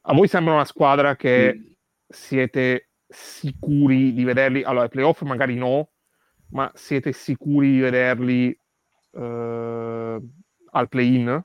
A 0.01 0.13
voi 0.13 0.27
sembra 0.27 0.53
una 0.53 0.65
squadra 0.65 1.15
che 1.15 1.75
siete 2.07 2.89
sicuri 3.07 4.13
di 4.13 4.23
vederli? 4.25 4.63
Allora, 4.63 4.83
ai 4.83 4.89
playoff 4.89 5.21
magari 5.21 5.55
no, 5.55 5.89
ma 6.49 6.71
siete 6.73 7.11
sicuri 7.11 7.71
di 7.71 7.79
vederli 7.79 8.59
eh, 9.11 10.21
al 10.71 10.87
play-in? 10.89 11.27
A 11.29 11.43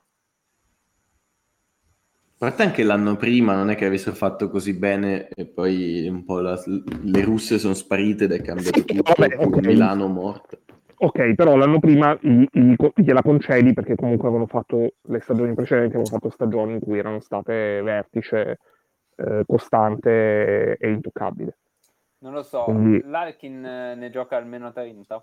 parte 2.49 2.63
anche 2.63 2.83
l'anno 2.83 3.15
prima 3.15 3.55
non 3.55 3.69
è 3.69 3.75
che 3.75 3.85
avessero 3.85 4.15
fatto 4.15 4.49
così 4.49 4.73
bene 4.73 5.29
e 5.29 5.45
poi 5.45 6.09
un 6.09 6.25
po' 6.25 6.39
la- 6.39 6.61
le 6.65 7.23
russe 7.23 7.57
sono 7.57 7.73
sparite 7.73 8.25
ed 8.25 8.33
è 8.33 8.41
cambiato 8.41 8.81
Sì, 8.81 8.95
tutto, 8.95 9.13
vabbè, 9.17 9.37
con 9.37 9.47
ok. 9.47 9.65
Milano 9.65 10.07
morta. 10.07 10.57
Ok, 10.97 11.35
però 11.35 11.55
l'anno 11.55 11.79
prima 11.79 12.17
gli- 12.21 12.45
gli- 12.51 12.75
gliela 12.95 13.21
concedi 13.21 13.73
perché 13.73 13.95
comunque 13.95 14.27
avevano 14.27 14.47
fatto 14.47 14.95
le 15.01 15.19
stagioni 15.21 15.53
precedenti, 15.53 15.95
avevano 15.95 16.17
fatto 16.17 16.29
stagioni 16.29 16.73
in 16.73 16.79
cui 16.79 16.97
erano 16.97 17.19
state 17.21 17.81
vertice, 17.81 18.59
eh, 19.15 19.43
costante 19.45 20.77
e 20.77 20.89
intoccabile. 20.89 21.57
Non 22.23 22.31
lo 22.31 22.41
so, 22.43 22.63
Quindi- 22.63 23.01
Larkin 23.03 23.65
eh, 23.65 23.95
ne 23.95 24.09
gioca 24.09 24.37
almeno 24.37 24.71
30. 24.71 25.21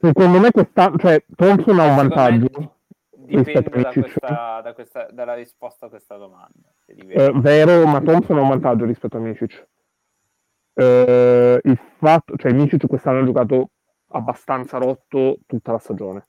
Secondo 0.00 0.38
me 0.38 0.50
questa, 0.50 0.92
cioè, 0.98 1.24
Thompson 1.34 1.78
ha 1.80 1.84
un 1.86 1.96
vantaggio. 1.96 2.74
Dipende 3.10 3.70
da 3.80 3.90
questa, 3.90 4.60
da 4.62 4.74
questa- 4.74 5.08
dalla 5.12 5.32
risposta 5.32 5.86
a 5.86 5.88
questa 5.88 6.16
domanda. 6.18 6.68
Eh, 6.84 7.32
vero, 7.36 7.86
ma 7.86 8.02
Thompson 8.02 8.36
ha 8.36 8.42
un 8.42 8.48
vantaggio 8.50 8.84
rispetto 8.84 9.16
a 9.16 9.20
Micic. 9.20 9.66
Eh, 10.74 11.60
il 11.62 11.80
fatto, 11.96 12.36
cioè 12.36 12.52
Micic 12.52 12.86
quest'anno 12.86 13.20
ha 13.20 13.24
giocato 13.24 13.70
abbastanza 14.08 14.76
rotto 14.76 15.38
tutta 15.46 15.72
la 15.72 15.78
stagione. 15.78 16.26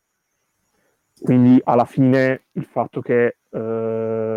Quindi 1.21 1.59
alla 1.65 1.85
fine 1.85 2.45
il 2.53 2.63
fatto 2.65 3.01
che 3.01 3.37
ehm, 3.49 4.34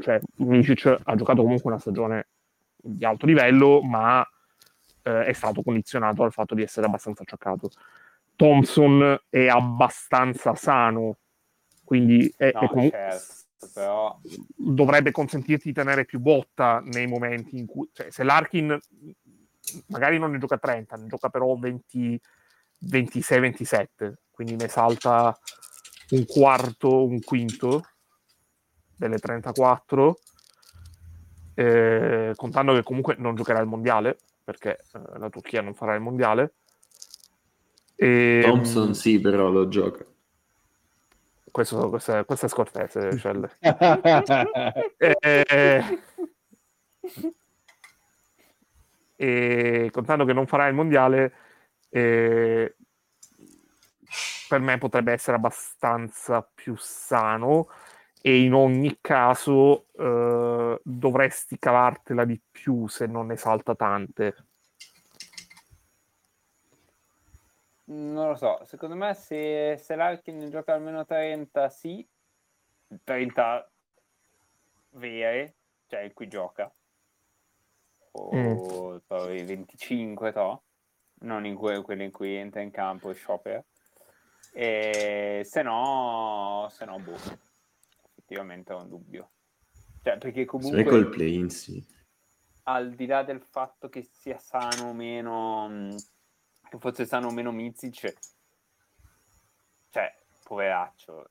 cioè, 0.00 0.20
Micic 0.36 1.00
ha 1.02 1.14
giocato 1.14 1.42
comunque 1.42 1.70
una 1.70 1.80
stagione 1.80 2.28
di 2.76 3.04
alto 3.04 3.26
livello, 3.26 3.82
ma 3.82 4.26
eh, 5.02 5.24
è 5.24 5.32
stato 5.32 5.62
condizionato 5.62 6.22
dal 6.22 6.32
fatto 6.32 6.54
di 6.54 6.62
essere 6.62 6.86
abbastanza 6.86 7.22
acciaccato. 7.22 7.70
Thompson 8.36 9.20
è 9.28 9.46
abbastanza 9.48 10.54
sano, 10.54 11.18
quindi 11.84 12.32
è, 12.36 12.50
No, 12.54 12.60
è 12.60 12.68
comu- 12.68 12.90
certo, 12.90 13.34
però 13.72 14.18
dovrebbe 14.56 15.10
consentirti 15.10 15.68
di 15.68 15.74
tenere 15.74 16.04
più 16.04 16.18
botta 16.18 16.80
nei 16.84 17.06
momenti 17.06 17.58
in 17.58 17.66
cui, 17.66 17.88
cioè, 17.92 18.10
se 18.10 18.24
l'Arkin 18.24 18.78
magari 19.88 20.18
non 20.18 20.30
ne 20.32 20.38
gioca 20.38 20.58
30, 20.58 20.96
ne 20.96 21.06
gioca 21.06 21.28
però 21.28 21.54
20, 21.54 22.20
26-27, 22.90 24.14
quindi 24.30 24.56
ne 24.56 24.68
salta 24.68 25.38
un 26.10 26.26
quarto, 26.26 27.04
un 27.04 27.20
quinto 27.20 27.82
delle 29.02 29.18
34, 29.18 30.18
eh, 31.54 32.32
contando 32.36 32.74
che 32.74 32.82
comunque 32.84 33.16
non 33.18 33.34
giocherà 33.34 33.58
il 33.58 33.66
mondiale, 33.66 34.16
perché 34.44 34.78
eh, 34.94 35.18
la 35.18 35.28
Turchia 35.28 35.60
non 35.60 35.74
farà 35.74 35.94
il 35.94 36.00
mondiale. 36.00 36.52
E, 37.96 38.42
Thompson 38.44 38.94
sì, 38.94 39.20
però 39.20 39.50
lo 39.50 39.68
gioca. 39.68 40.04
questo, 41.50 41.88
questo 41.88 42.18
è, 42.18 42.24
questo 42.24 42.46
è 42.46 42.48
scortese, 42.48 43.18
Celle. 43.18 43.50
Eh, 44.98 46.00
e 49.16 49.90
contando 49.92 50.24
che 50.24 50.32
non 50.32 50.46
farà 50.46 50.66
il 50.66 50.74
mondiale, 50.74 51.32
eh, 51.90 52.74
per 54.48 54.60
me 54.60 54.78
potrebbe 54.78 55.12
essere 55.12 55.36
abbastanza 55.36 56.48
più 56.54 56.74
sano 56.76 57.68
e 58.22 58.42
in 58.42 58.54
ogni 58.54 58.98
caso 59.00 59.86
eh, 59.98 60.80
dovresti 60.82 61.58
cavartela 61.58 62.24
di 62.24 62.40
più 62.50 62.86
se 62.86 63.06
non 63.06 63.26
ne 63.26 63.36
salta 63.36 63.74
tante. 63.74 64.34
non 67.92 68.28
lo 68.28 68.34
so. 68.36 68.64
Secondo 68.64 68.94
me, 68.94 69.14
se, 69.14 69.76
se 69.78 69.94
Larkin 69.94 70.38
ne 70.38 70.48
gioca 70.48 70.74
almeno 70.74 71.04
30, 71.04 71.68
sì, 71.68 72.06
30 73.04 73.70
vere, 74.90 75.54
cioè 75.86 76.02
in 76.02 76.12
cui 76.14 76.28
gioca, 76.28 76.72
o 78.12 79.00
i 79.30 79.42
25, 79.42 80.32
to, 80.32 80.62
non 81.20 81.44
in 81.46 81.54
cui, 81.54 81.80
quelli 81.82 82.04
in 82.04 82.10
cui 82.10 82.34
entra 82.34 82.60
in 82.60 82.70
campo 82.70 83.10
e 83.10 83.14
sciopera. 83.14 83.62
E 84.54 85.42
se 85.44 85.62
no, 85.62 86.68
se 86.70 86.84
no, 86.84 86.98
boh, 86.98 87.16
effettivamente 88.32 88.72
ho 88.72 88.78
un 88.78 88.88
dubbio. 88.88 89.30
Cioè, 90.02 90.18
perché 90.18 90.46
Se 90.46 90.46
vai 90.46 90.84
col 90.84 90.84
comunque, 90.84 91.08
play-in 91.10 91.50
sì. 91.50 91.84
al 92.64 92.94
di 92.94 93.06
là 93.06 93.22
del 93.22 93.40
fatto 93.40 93.88
che 93.88 94.02
sia 94.02 94.38
sano 94.38 94.88
o 94.88 94.92
meno, 94.92 95.68
mh, 95.68 95.96
che 96.68 96.78
fosse 96.78 97.04
sano 97.04 97.28
o 97.28 97.30
meno 97.30 97.52
Mizic, 97.52 98.12
cioè, 99.90 100.12
poveraccio, 100.42 101.24
eh, 101.24 101.30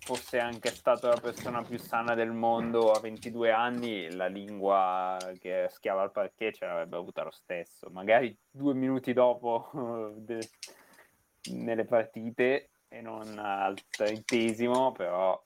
fosse 0.00 0.38
anche 0.38 0.68
stato 0.70 1.08
la 1.08 1.18
persona 1.18 1.62
più 1.62 1.78
sana 1.78 2.14
del 2.14 2.32
mondo 2.32 2.90
a 2.92 3.00
22 3.00 3.50
anni, 3.52 4.10
la 4.12 4.26
lingua 4.26 5.16
che 5.38 5.68
schiava 5.70 6.02
al 6.02 6.12
parquet 6.12 6.54
ce 6.54 6.66
l'avrebbe 6.66 6.96
avuta 6.96 7.22
lo 7.22 7.30
stesso. 7.30 7.88
Magari 7.90 8.36
due 8.50 8.74
minuti 8.74 9.14
dopo 9.14 9.70
de- 10.18 10.50
nelle 11.52 11.86
partite 11.86 12.68
e 12.88 13.00
non 13.00 13.38
al 13.38 13.78
trentesimo, 13.88 14.92
però 14.92 15.40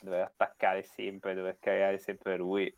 dover 0.00 0.22
attaccare 0.22 0.82
sempre, 0.82 1.34
dover 1.34 1.58
creare 1.58 1.98
sempre 1.98 2.36
lui. 2.36 2.72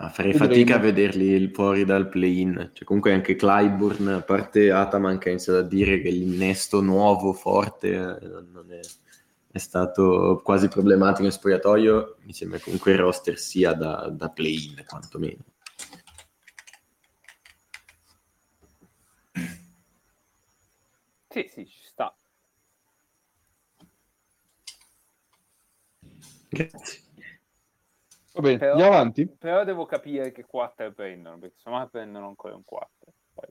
Ah, 0.00 0.10
farei 0.10 0.32
fatica 0.32 0.76
a 0.76 0.78
vederli 0.78 1.50
fuori 1.52 1.84
dal 1.84 2.08
play-in. 2.08 2.70
Cioè, 2.72 2.84
comunque 2.84 3.12
anche 3.12 3.34
Clyburn, 3.34 4.06
a 4.08 4.22
parte 4.22 4.70
Ataman 4.70 5.18
che 5.18 5.28
ha 5.28 5.32
iniziato 5.32 5.58
a 5.58 5.62
dire 5.62 6.00
che 6.00 6.10
l'innesto 6.10 6.80
nuovo, 6.80 7.32
forte, 7.32 7.96
non 7.98 8.66
è, 8.70 8.78
è 9.50 9.58
stato 9.58 10.40
quasi 10.44 10.68
problematico 10.68 11.24
in 11.24 11.32
spogliatoio, 11.32 12.18
mi 12.22 12.32
sembra 12.32 12.60
comunque 12.60 12.92
il 12.92 12.98
roster 12.98 13.36
sia 13.38 13.72
da, 13.72 14.08
da 14.08 14.28
play-in, 14.28 14.84
quantomeno. 14.86 15.44
Sì, 21.30 21.46
sì, 21.48 21.64
ci 21.66 21.84
sta. 21.84 22.14
Grazie. 26.50 27.02
Va 28.32 28.40
bene, 28.40 28.58
Però- 28.58 28.72
andiamo 28.72 28.92
avanti. 28.94 29.26
Però 29.26 29.64
devo 29.64 29.84
capire 29.86 30.32
che 30.32 30.44
4 30.44 30.92
prendono, 30.92 31.38
perché 31.38 31.54
insomma 31.56 31.86
prendono 31.88 32.28
ancora 32.28 32.54
un 32.54 32.64
4. 32.64 33.12
Poi 33.34 33.48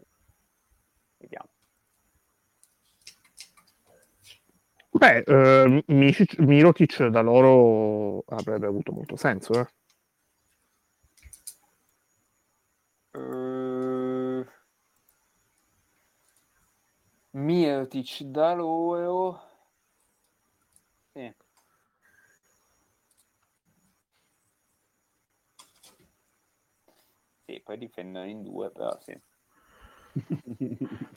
vediamo. 1.17 1.49
Beh, 4.91 5.23
eh, 5.27 5.83
Mirotic 6.39 7.05
da 7.07 7.21
loro 7.21 8.23
avrebbe 8.27 8.65
avuto 8.65 8.91
molto 8.91 9.15
senso. 9.15 9.53
Eh, 9.59 9.67
Mirotic 17.37 18.23
da 18.23 18.53
loro. 18.55 19.39
Sì. 21.13 21.31
Sì, 27.45 27.61
poi 27.63 27.77
difendono 27.77 28.25
in 28.25 28.41
due, 28.41 28.71
però 28.71 28.97
sì. 29.01 29.15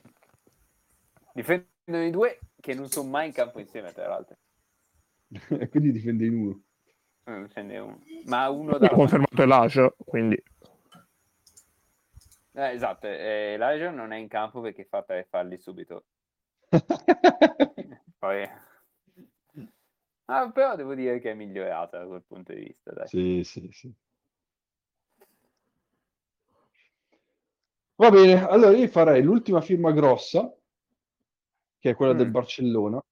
Difendono 1.32 2.04
in 2.04 2.10
due 2.10 2.38
che 2.60 2.74
non 2.74 2.88
sono 2.88 3.08
mai 3.08 3.28
in 3.28 3.32
campo 3.32 3.58
insieme, 3.58 3.90
tra 3.92 4.06
l'altro. 4.06 4.36
Quindi 5.70 5.90
difende 5.90 6.26
in 6.26 6.34
uno. 6.34 6.62
Eh, 7.24 7.42
difende 7.44 7.78
uno. 7.78 8.02
Ma 8.26 8.50
uno 8.50 8.74
Ha 8.74 8.78
dalla 8.78 8.92
confermato 8.94 9.42
Elijah, 9.42 9.90
quindi 9.96 10.42
Eh, 12.52 12.72
esatto, 12.72 13.06
eh, 13.06 13.54
Elijah 13.54 13.90
non 13.90 14.12
è 14.12 14.16
in 14.18 14.28
campo 14.28 14.60
perché 14.60 14.84
fa 14.84 15.02
tre 15.02 15.26
falli 15.30 15.58
subito. 15.58 16.04
Poi... 18.18 18.48
Ah, 20.26 20.50
però 20.50 20.76
devo 20.76 20.94
dire 20.94 21.18
che 21.20 21.32
è 21.32 21.34
migliorata 21.34 21.98
da 21.98 22.06
quel 22.06 22.22
punto 22.26 22.52
di 22.54 22.60
vista. 22.64 22.92
Dai. 22.92 23.08
sì, 23.08 23.42
sì, 23.44 23.68
sì. 23.72 23.92
Va 28.00 28.10
bene, 28.10 28.48
allora 28.48 28.76
io 28.76 28.88
farei 28.88 29.22
l'ultima 29.22 29.60
firma 29.60 29.92
grossa, 29.92 30.52
che 31.80 31.90
è 31.90 31.94
quella 31.96 32.14
Mm. 32.14 32.16
del 32.16 32.30
Barcellona, 32.30 33.02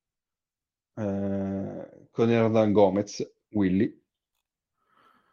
eh, 0.96 2.08
con 2.10 2.30
Hernan 2.30 2.72
Gomez, 2.72 3.22
Willy. 3.50 4.02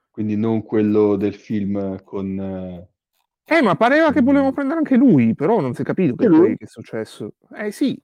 Quindi 0.10 0.36
non 0.36 0.64
quello 0.64 1.16
del 1.16 1.36
film 1.36 2.02
con... 2.04 2.40
eh, 2.40 2.90
Eh, 3.48 3.62
ma 3.62 3.76
pareva 3.76 4.12
che 4.12 4.22
volevano 4.22 4.52
prendere 4.52 4.80
anche 4.80 4.96
lui, 4.96 5.36
però 5.36 5.60
non 5.60 5.74
si 5.74 5.82
è 5.84 5.86
capito 5.86 6.16
che, 6.16 6.28
poi 6.28 6.58
che 6.58 6.66
è 6.66 6.68
successo. 6.68 7.34
Eh 7.56 7.72
sì, 7.72 8.00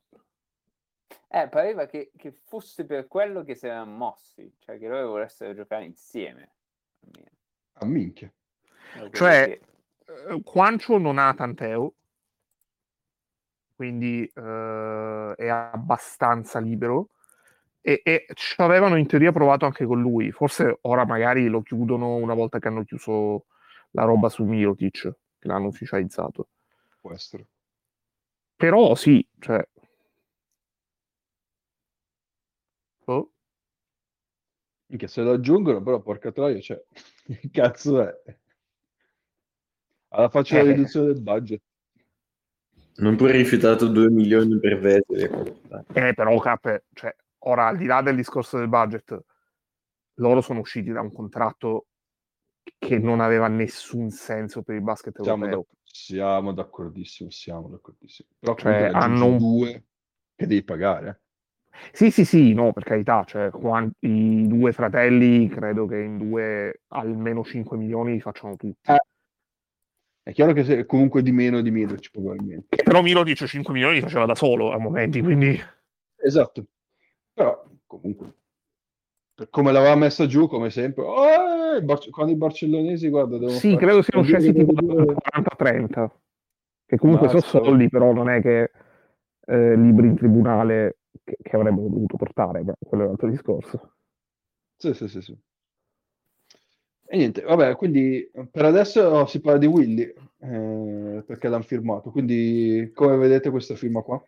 Eh, 1.33 1.47
pareva 1.47 1.85
che, 1.85 2.11
che 2.17 2.35
fosse 2.45 2.85
per 2.85 3.07
quello 3.07 3.43
che 3.43 3.55
si 3.55 3.65
erano 3.65 3.91
mossi, 3.91 4.53
cioè 4.59 4.77
che 4.77 4.87
loro 4.87 5.09
volessero 5.09 5.53
giocare 5.53 5.85
insieme. 5.85 6.51
a 7.73 7.85
minchia. 7.85 8.31
Da 8.91 8.99
quello 8.99 9.09
Cioè, 9.11 9.59
che- 10.05 10.33
eh, 10.33 10.41
Quancio 10.43 10.97
non 10.97 11.17
ha 11.17 11.33
Tanteo, 11.33 11.93
quindi 13.75 14.29
eh, 14.31 15.33
è 15.37 15.47
abbastanza 15.47 16.59
libero. 16.59 17.09
E, 17.83 18.01
e 18.03 18.25
ci 18.35 18.53
avevano 18.61 18.95
in 18.95 19.07
teoria 19.07 19.31
provato 19.31 19.65
anche 19.65 19.85
con 19.85 19.99
lui. 19.99 20.31
Forse 20.31 20.77
ora 20.81 21.03
magari 21.03 21.47
lo 21.47 21.61
chiudono 21.63 22.15
una 22.15 22.35
volta 22.35 22.59
che 22.59 22.67
hanno 22.67 22.83
chiuso 22.83 23.45
la 23.91 24.03
roba 24.03 24.29
su 24.29 24.43
Mirotic, 24.43 25.11
che 25.41 25.47
l'hanno 25.47 25.67
ufficializzato. 25.67 26.49
Può 27.01 27.11
essere. 27.11 27.47
Però 28.55 28.93
sì, 28.93 29.27
cioè... 29.39 29.67
Oh. 33.05 33.31
Minchia, 34.85 35.07
se 35.07 35.23
lo 35.23 35.31
aggiungono, 35.31 35.81
però 35.81 35.99
porca 35.99 36.31
troia, 36.31 36.61
cioè, 36.61 36.81
che 37.25 37.49
cazzo 37.51 38.01
è? 38.07 38.37
Alla 40.09 40.29
faccia 40.29 40.57
della 40.57 40.69
Eh. 40.69 40.73
riduzione 40.73 41.07
del 41.07 41.21
budget. 41.21 41.61
Non 42.97 43.15
pure 43.15 43.31
rifiutato 43.31 43.87
2 43.87 44.09
milioni 44.11 44.59
per 44.59 44.77
Vettel. 44.79 45.85
Eh, 45.93 46.13
però, 46.13 46.37
Cap, 46.39 46.83
cioè, 46.93 47.15
ora 47.39 47.67
al 47.67 47.77
di 47.77 47.85
là 47.85 48.01
del 48.03 48.15
discorso 48.15 48.59
del 48.59 48.67
budget, 48.67 49.19
loro 50.15 50.41
sono 50.41 50.59
usciti 50.59 50.91
da 50.91 51.01
un 51.01 51.11
contratto 51.11 51.87
che 52.77 52.97
non 52.99 53.19
aveva 53.19 53.47
nessun 53.47 54.09
senso 54.09 54.61
per 54.61 54.75
il 54.75 54.81
basket 54.81 55.21
Siamo, 55.21 55.45
europeo. 55.45 55.65
d'ac- 55.69 55.91
siamo 55.95 56.53
d'accordissimo, 56.53 57.29
siamo 57.29 57.67
d'accordissimo. 57.69 58.29
Però 58.39 58.55
Cioè, 58.55 58.89
hanno 58.93 59.25
un- 59.25 59.37
due 59.37 59.83
che 60.35 60.47
devi 60.47 60.63
pagare. 60.63 61.09
eh. 61.09 61.29
Sì, 61.93 62.11
sì, 62.11 62.25
sì, 62.25 62.53
no, 62.53 62.73
per 62.73 62.83
carità, 62.83 63.23
cioè, 63.25 63.49
quan- 63.49 63.91
i 63.99 64.45
due 64.47 64.71
fratelli 64.73 65.47
credo 65.47 65.85
che 65.85 65.99
in 65.99 66.17
due 66.17 66.81
almeno 66.89 67.43
5 67.43 67.77
milioni 67.77 68.13
li 68.13 68.21
facciano 68.21 68.55
tutti. 68.55 68.91
Eh. 68.91 68.99
È 70.23 70.33
chiaro 70.33 70.53
che 70.53 70.63
se, 70.63 70.85
comunque 70.85 71.23
di 71.23 71.31
meno 71.31 71.61
di 71.61 71.71
ci 71.99 72.11
probabilmente. 72.11 72.75
Che 72.75 72.83
però 72.83 73.01
Mirotic 73.01 73.43
5 73.45 73.73
milioni 73.73 73.95
li 73.95 74.01
faceva 74.01 74.25
da 74.25 74.35
solo 74.35 74.71
a 74.71 74.77
momenti, 74.77 75.21
quindi... 75.21 75.59
Esatto. 76.17 76.65
Però 77.33 77.65
comunque, 77.87 78.33
come 79.49 79.71
l'aveva 79.71 79.95
messa 79.95 80.25
giù, 80.27 80.47
come 80.47 80.69
sempre, 80.69 81.03
oh, 81.03 81.75
eh, 81.75 81.81
Bar- 81.81 82.09
quando 82.09 82.31
i 82.31 82.35
barcellonesi, 82.35 83.09
guarda, 83.09 83.37
devono 83.37 83.57
Sì, 83.57 83.73
fare- 83.73 83.85
credo 83.85 84.01
siano 84.01 84.23
scesi 84.25 84.53
tipo 84.53 84.73
devono 84.73 85.01
dire- 85.05 85.13
40-30, 85.15 86.11
che 86.85 86.97
comunque 86.97 87.27
Basta. 87.27 87.41
sono 87.49 87.63
soldi, 87.63 87.89
però 87.89 88.11
non 88.13 88.29
è 88.29 88.41
che 88.41 88.71
eh, 89.47 89.75
libri 89.75 90.07
in 90.07 90.15
tribunale 90.15 90.97
che, 91.23 91.37
che 91.41 91.55
avrebbero 91.55 91.87
dovuto 91.87 92.17
portare, 92.17 92.63
ma 92.63 92.73
quello 92.79 93.03
è 93.03 93.05
un 93.07 93.11
altro 93.13 93.29
discorso. 93.29 93.93
Sì, 94.77 94.93
sì, 94.93 95.07
sì, 95.07 95.21
sì. 95.21 95.37
E 97.13 97.17
niente, 97.17 97.41
vabbè, 97.41 97.75
quindi 97.75 98.31
per 98.49 98.63
adesso 98.65 99.25
si 99.25 99.41
parla 99.41 99.59
di 99.59 99.65
Willy, 99.65 100.13
eh, 100.39 101.23
perché 101.25 101.49
l'hanno 101.49 101.63
firmato. 101.63 102.09
Quindi 102.09 102.91
come 102.93 103.17
vedete 103.17 103.49
questa 103.49 103.75
firma 103.75 104.01
qua? 104.01 104.23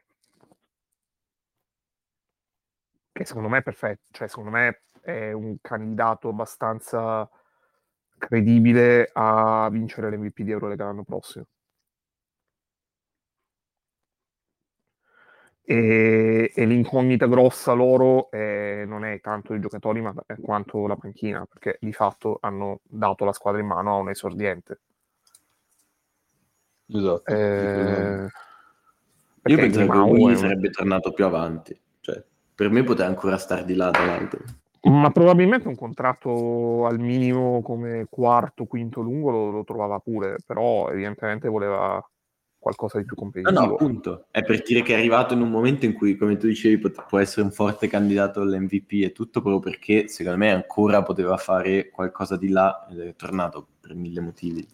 Che 3.11 3.25
secondo 3.25 3.47
me 3.47 3.59
è 3.59 3.63
perfetto, 3.63 4.01
cioè 4.11 4.27
secondo 4.27 4.49
me 4.49 4.81
è 5.03 5.31
un 5.33 5.57
candidato 5.61 6.29
abbastanza 6.29 7.29
credibile 8.17 9.09
a 9.13 9.67
vincere 9.69 10.09
l'MVP 10.09 10.41
di 10.41 10.51
Eurolega 10.51 10.85
l'anno 10.85 11.03
prossimo. 11.03 11.45
E, 15.65 16.51
e 16.53 16.65
l'incognita 16.65 17.25
grossa 17.27 17.71
loro 17.71 18.29
eh, 18.31 18.83
non 18.85 19.05
è 19.05 19.19
tanto 19.21 19.53
i 19.53 19.59
giocatori, 19.61 20.01
ma 20.01 20.13
è 20.25 20.35
quanto 20.41 20.87
la 20.87 20.95
panchina, 20.95 21.45
perché 21.45 21.77
di 21.79 21.93
fatto 21.93 22.37
hanno 22.41 22.79
dato 22.83 23.23
la 23.25 23.33
squadra 23.33 23.61
in 23.61 23.67
mano 23.67 23.95
a 23.95 23.99
un 23.99 24.09
esordiente. 24.09 24.79
Esatto. 26.87 27.33
Eh, 27.33 28.27
Io 29.45 29.57
pensavo 29.57 29.91
che 29.91 29.97
è 29.97 30.01
un- 30.01 30.37
sarebbe 30.37 30.69
tornato 30.69 31.11
più 31.11 31.25
avanti. 31.25 31.79
Cioè, 32.01 32.21
per 32.55 32.69
me 32.69 32.83
poteva 32.83 33.07
ancora 33.07 33.37
star 33.37 33.63
di 33.63 33.75
là, 33.75 33.89
tra 33.89 34.05
l'altro. 34.05 34.43
Ma 34.85 35.11
probabilmente 35.11 35.69
un 35.69 35.75
contratto 35.75 36.85
al 36.85 36.99
minimo 36.99 37.61
come 37.61 38.05
quarto, 38.09 38.65
quinto 38.65 38.99
lungo 39.01 39.31
lo, 39.31 39.49
lo 39.49 39.63
trovava 39.63 39.99
pure, 39.99 40.35
però 40.45 40.89
evidentemente 40.89 41.47
voleva 41.47 42.05
qualcosa 42.57 42.97
di 42.99 43.05
più 43.05 43.15
No, 43.15 43.21
competitivo. 43.21 43.65
no, 43.65 43.73
appunto. 43.75 44.25
È 44.29 44.43
per 44.43 44.61
dire 44.61 44.81
che 44.81 44.93
è 44.93 44.97
arrivato 44.97 45.33
in 45.33 45.41
un 45.41 45.49
momento 45.49 45.85
in 45.85 45.93
cui, 45.93 46.17
come 46.17 46.35
tu 46.35 46.47
dicevi, 46.47 46.79
pot- 46.79 47.05
può 47.07 47.19
essere 47.19 47.43
un 47.43 47.51
forte 47.51 47.87
candidato 47.87 48.41
all'MVP 48.41 49.03
e 49.03 49.11
tutto, 49.13 49.41
proprio 49.41 49.59
perché 49.71 50.09
secondo 50.09 50.37
me 50.39 50.51
ancora 50.51 51.01
poteva 51.01 51.37
fare 51.37 51.89
qualcosa 51.89 52.35
di 52.35 52.49
là 52.49 52.85
ed 52.89 52.99
è 52.99 53.15
tornato 53.15 53.67
per 53.79 53.95
mille 53.95 54.19
motivi. 54.19 54.67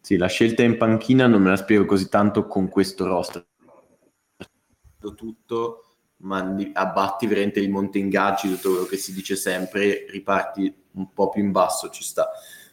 Sì, 0.00 0.16
la 0.16 0.26
scelta 0.26 0.62
in 0.62 0.76
panchina 0.76 1.26
non 1.26 1.40
me 1.42 1.50
la 1.50 1.56
spiego 1.56 1.84
così 1.84 2.08
tanto 2.08 2.46
con 2.46 2.68
questo 2.68 3.06
roster. 3.06 3.46
Tutto, 5.10 5.84
mandi, 6.18 6.70
abbatti 6.72 7.26
veramente 7.26 7.60
il 7.60 7.70
monte 7.70 7.98
ingaggi, 7.98 8.48
tutto 8.48 8.70
quello 8.70 8.84
che 8.86 8.96
si 8.96 9.12
dice 9.12 9.36
sempre, 9.36 10.06
riparti 10.08 10.82
un 10.92 11.12
po' 11.12 11.28
più 11.28 11.42
in 11.42 11.50
basso, 11.50 11.90
ci 11.90 12.02
sta. 12.02 12.30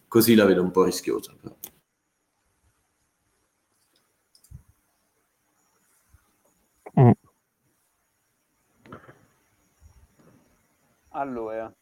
Così 0.07 0.35
la 0.35 0.45
vedo 0.45 0.61
un 0.61 0.71
po' 0.71 0.83
rischiosa. 0.83 1.33
Però. 1.39 1.55
Mm. 6.99 7.11
Allora, 11.11 11.73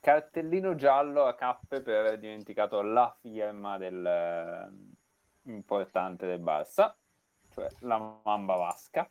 cartellino 0.00 0.74
giallo 0.74 1.24
a 1.24 1.34
cappe 1.34 1.80
per 1.80 1.96
aver 2.00 2.18
dimenticato 2.18 2.82
la 2.82 3.14
firma 3.20 3.78
del 3.78 4.04
eh, 4.04 5.50
importante 5.50 6.26
del 6.26 6.40
Barça, 6.40 6.94
cioè 7.52 7.68
la 7.80 8.20
Mamba 8.22 8.56
Vasca. 8.56 9.08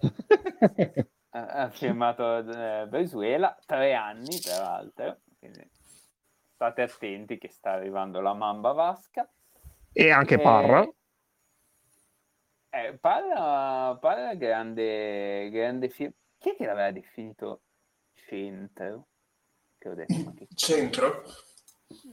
Ha 1.32 1.70
firmato 1.70 2.38
eh, 2.38 2.86
Venezuela, 2.88 3.56
tre 3.64 3.94
anni 3.94 4.40
tra 4.40 4.58
l'altro, 4.58 5.20
quindi 5.38 5.64
state 6.54 6.82
attenti 6.82 7.38
che 7.38 7.48
sta 7.48 7.70
arrivando 7.70 8.20
la 8.20 8.34
Mamba 8.34 8.72
Vasca. 8.72 9.30
E 9.92 10.10
anche 10.10 10.34
Eh, 10.34 10.40
Parra. 10.40 10.88
Eh, 12.70 12.98
Parra, 12.98 13.96
Parra 13.96 14.34
grande, 14.34 15.48
grande 15.50 15.88
firma. 15.88 16.14
Chi 16.36 16.50
è 16.50 16.56
che 16.56 16.66
l'aveva 16.66 16.90
definito 16.90 17.62
centro? 18.12 19.06
Che 19.78 19.88
ho 19.88 19.94
detto, 19.94 20.22
ma 20.24 20.34
che 20.34 20.48
Centro? 20.54 21.22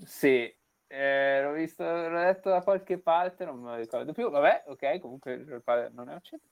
Sì, 0.06 0.56
eh, 0.88 1.42
l'ho 1.42 1.54
visto, 1.54 1.84
l'ho 1.84 2.10
letto 2.10 2.50
da 2.50 2.62
qualche 2.62 3.00
parte, 3.00 3.46
non 3.46 3.60
me 3.60 3.72
lo 3.72 3.76
ricordo 3.78 4.14
più. 4.14 4.30
Vabbè, 4.30 4.66
ok, 4.68 5.00
comunque 5.00 5.38
non 5.92 6.10
è 6.10 6.14
un 6.14 6.22
centro. 6.22 6.50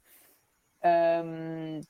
Ehm, 0.86 1.82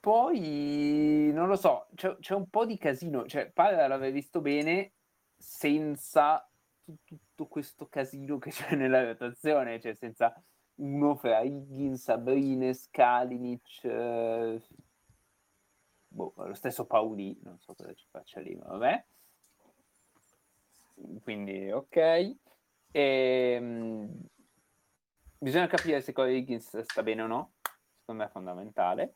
poi 0.00 1.30
non 1.32 1.48
lo 1.48 1.56
so, 1.56 1.88
c'è, 1.94 2.16
c'è 2.18 2.34
un 2.34 2.48
po' 2.48 2.64
di 2.66 2.78
casino. 2.78 3.26
Cioè, 3.26 3.50
pare 3.50 3.86
l'aver 3.88 4.12
visto 4.12 4.40
bene 4.40 4.92
senza 5.36 6.46
tu- 6.84 6.96
tutto 7.04 7.46
questo 7.46 7.86
casino 7.88 8.38
che 8.38 8.50
c'è 8.50 8.74
nella 8.76 9.04
rotazione, 9.04 9.80
cioè 9.80 9.94
senza 9.94 10.34
uno 10.76 11.14
fra 11.16 11.40
Higgins, 11.40 12.02
Sabrines, 12.02 12.88
Kalinic, 12.90 13.84
eh, 13.84 14.60
boh, 16.08 16.32
lo 16.36 16.54
stesso 16.54 16.84
Pauli, 16.86 17.38
non 17.42 17.58
so 17.58 17.74
cosa 17.74 17.92
ci 17.94 18.06
faccia 18.10 18.40
lì, 18.40 18.54
ma 18.54 18.66
vabbè. 18.66 19.04
Quindi, 21.22 21.70
ok. 21.70 22.36
Ehm, 22.92 24.08
bisogna 25.40 25.66
capire 25.66 26.02
se 26.02 26.12
Corey 26.12 26.36
Higgins 26.36 26.80
sta 26.80 27.02
bene 27.02 27.22
o 27.22 27.26
no, 27.26 27.52
secondo 27.98 28.22
me 28.22 28.28
è 28.28 28.32
fondamentale, 28.32 29.14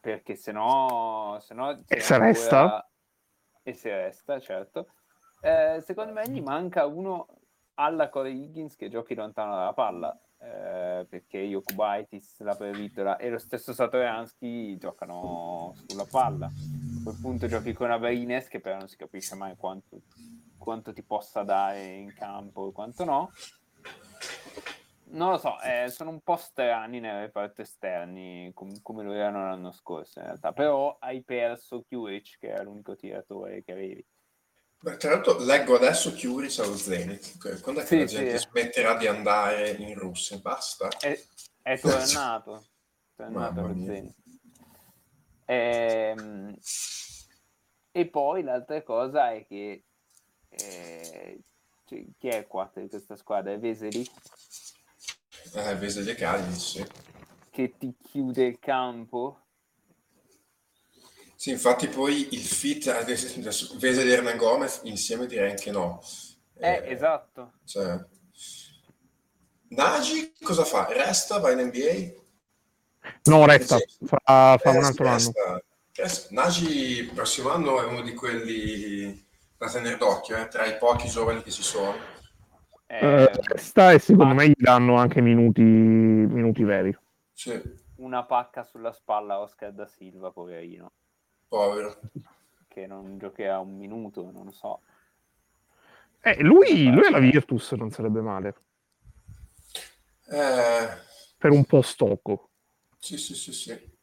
perché 0.00 0.34
se 0.34 0.50
no... 0.50 1.38
Se 1.40 1.54
no 1.54 1.70
E 1.86 2.00
se 2.00 2.18
resta? 2.18 2.90
E 3.62 3.74
se 3.74 3.94
resta, 3.94 4.40
certo. 4.40 4.94
Eh, 5.42 5.82
secondo 5.84 6.12
me 6.12 6.28
gli 6.28 6.40
manca 6.40 6.86
uno 6.86 7.28
alla 7.74 8.08
Corey 8.08 8.44
Higgins 8.44 8.76
che 8.76 8.88
giochi 8.88 9.14
lontano 9.14 9.54
dalla 9.54 9.74
palla, 9.74 10.18
eh, 10.38 11.06
perché 11.08 11.38
Jokubaitis, 11.38 12.40
la 12.40 12.54
Previtola 12.54 13.16
e 13.16 13.28
lo 13.28 13.38
stesso 13.38 13.74
Satoransky 13.74 14.78
giocano 14.78 15.74
sulla 15.86 16.06
palla. 16.10 16.46
A 16.46 17.02
quel 17.02 17.18
punto 17.20 17.46
giochi 17.46 17.72
con 17.74 17.90
Averines 17.90 18.48
che 18.48 18.60
però 18.60 18.78
non 18.78 18.88
si 18.88 18.96
capisce 18.96 19.34
mai 19.34 19.56
quanto, 19.56 20.00
quanto 20.58 20.92
ti 20.92 21.02
possa 21.02 21.42
dare 21.42 21.86
in 21.86 22.12
campo 22.14 22.68
e 22.68 22.72
quanto 22.72 23.04
no. 23.04 23.30
Non 25.12 25.30
lo 25.30 25.38
so, 25.38 25.60
eh, 25.60 25.88
sono 25.88 26.10
un 26.10 26.20
po' 26.20 26.36
strani 26.36 27.00
nei 27.00 27.20
reparti 27.22 27.62
esterni, 27.62 28.52
com- 28.54 28.80
come 28.82 29.02
lo 29.02 29.12
erano 29.12 29.44
l'anno 29.44 29.72
scorso 29.72 30.20
in 30.20 30.26
realtà, 30.26 30.52
però 30.52 30.96
hai 31.00 31.22
perso 31.22 31.84
Kuric 31.88 32.38
che 32.38 32.48
era 32.48 32.62
l'unico 32.62 32.94
tiratore 32.94 33.62
che 33.64 33.72
avevi. 33.72 34.06
Beh, 34.82 34.96
tra 34.96 35.10
l'altro 35.10 35.38
leggo 35.44 35.74
adesso 35.74 36.14
Curic 36.14 36.58
allo 36.60 36.76
Zenit. 36.76 37.60
Quando 37.60 37.80
è 37.80 37.84
che 37.84 37.88
Sì, 37.88 37.98
la 37.98 38.04
gente 38.06 38.38
sì. 38.38 38.48
smetterà 38.48 38.96
di 38.96 39.06
andare 39.06 39.70
in 39.72 39.94
Russia? 39.98 40.38
Basta. 40.38 40.88
È, 40.88 41.20
è 41.62 41.78
tornato, 41.78 42.56
è 42.56 43.14
tornato 43.16 43.54
Mamma 43.54 43.68
lo 43.68 43.74
mia. 43.74 43.92
Zenit. 43.92 44.14
Ehm, 45.44 46.56
e 47.90 48.06
poi 48.08 48.42
l'altra 48.42 48.82
cosa 48.82 49.32
è 49.32 49.44
che 49.44 49.84
eh, 50.48 51.40
cioè, 51.84 52.04
chi 52.16 52.28
è 52.28 52.36
il 52.36 52.46
quarto 52.46 52.80
di 52.80 52.88
questa 52.88 53.16
squadra? 53.16 53.52
È 53.52 53.58
Veseli 53.58 54.08
Eh, 55.54 55.74
Veseli 55.76 56.10
e 56.10 56.14
Cagliari, 56.14 56.54
sì. 56.54 56.84
che 57.50 57.74
ti 57.76 57.94
chiude 58.02 58.44
il 58.44 58.58
campo. 58.58 59.38
Sì, 61.34 61.50
infatti 61.50 61.88
poi 61.88 62.34
il 62.34 62.40
fit, 62.42 62.92
Veseli 63.04 64.10
e 64.10 64.12
Hernan 64.12 64.36
Gomez 64.36 64.80
insieme 64.84 65.26
direi 65.26 65.50
anche 65.50 65.70
no. 65.70 66.02
Eh, 66.58 66.82
esatto. 66.86 67.54
Cioè, 67.64 67.98
Nagy 69.68 70.34
cosa 70.42 70.64
fa? 70.64 70.86
Resta? 70.90 71.38
Va 71.38 71.50
in 71.52 71.60
NBA? 71.66 72.18
No, 73.24 73.46
resta, 73.46 73.78
fa, 74.04 74.58
fa 74.58 74.70
Eh, 74.70 74.76
un 74.76 74.84
altro 74.84 75.06
anno. 75.06 75.14
resta. 75.16 75.62
Resta. 75.94 76.28
Nagy 76.34 76.98
il 76.98 77.10
prossimo 77.12 77.50
anno 77.50 77.80
è 77.80 77.86
uno 77.86 78.02
di 78.02 78.14
quelli 78.14 79.26
da 79.56 79.70
tenere 79.70 79.96
d'occhio, 79.96 80.36
eh, 80.36 80.48
tra 80.48 80.66
i 80.66 80.76
pochi 80.76 81.08
giovani 81.08 81.42
che 81.42 81.50
ci 81.50 81.62
sono. 81.62 82.09
Eh, 82.98 83.24
Eh, 83.24 83.30
resta 83.52 83.92
e 83.92 83.98
secondo 84.00 84.34
me 84.34 84.48
gli 84.48 84.54
danno 84.56 84.96
anche 84.96 85.20
minuti, 85.20 85.62
minuti 85.62 86.64
veri. 86.64 86.94
Sì, 87.32 87.60
una 87.96 88.24
pacca 88.24 88.62
sulla 88.62 88.92
spalla 88.92 89.34
a 89.34 89.40
Oscar 89.40 89.72
da 89.72 89.86
Silva, 89.86 90.30
poverino, 90.30 90.92
povero. 91.48 91.98
che 92.68 92.86
non 92.86 93.18
giocherà 93.18 93.58
un 93.58 93.76
minuto, 93.76 94.30
non 94.30 94.44
lo 94.46 94.52
so. 94.52 94.80
Eh, 96.22 96.42
lui, 96.42 96.90
lui 96.90 97.06
alla 97.06 97.18
Virtus 97.18 97.72
non 97.72 97.90
sarebbe 97.90 98.20
male. 98.20 98.54
Eh, 100.30 100.88
Per 101.38 101.50
un 101.50 101.64
po' 101.64 101.82
stocco. 101.82 102.50
sì, 102.98 103.16
sì, 103.18 103.34
sì, 103.34 103.52
sì. 103.52 103.98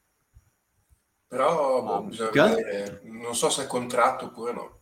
Però 1.27 1.83
boh, 1.83 1.93
Ah, 1.95 2.01
bisogna 2.01 2.53
vedere, 2.55 3.01
non 3.05 3.33
so 3.35 3.49
se 3.49 3.63
è 3.63 3.67
contratto 3.67 4.25
oppure 4.25 4.51
no. 4.53 4.81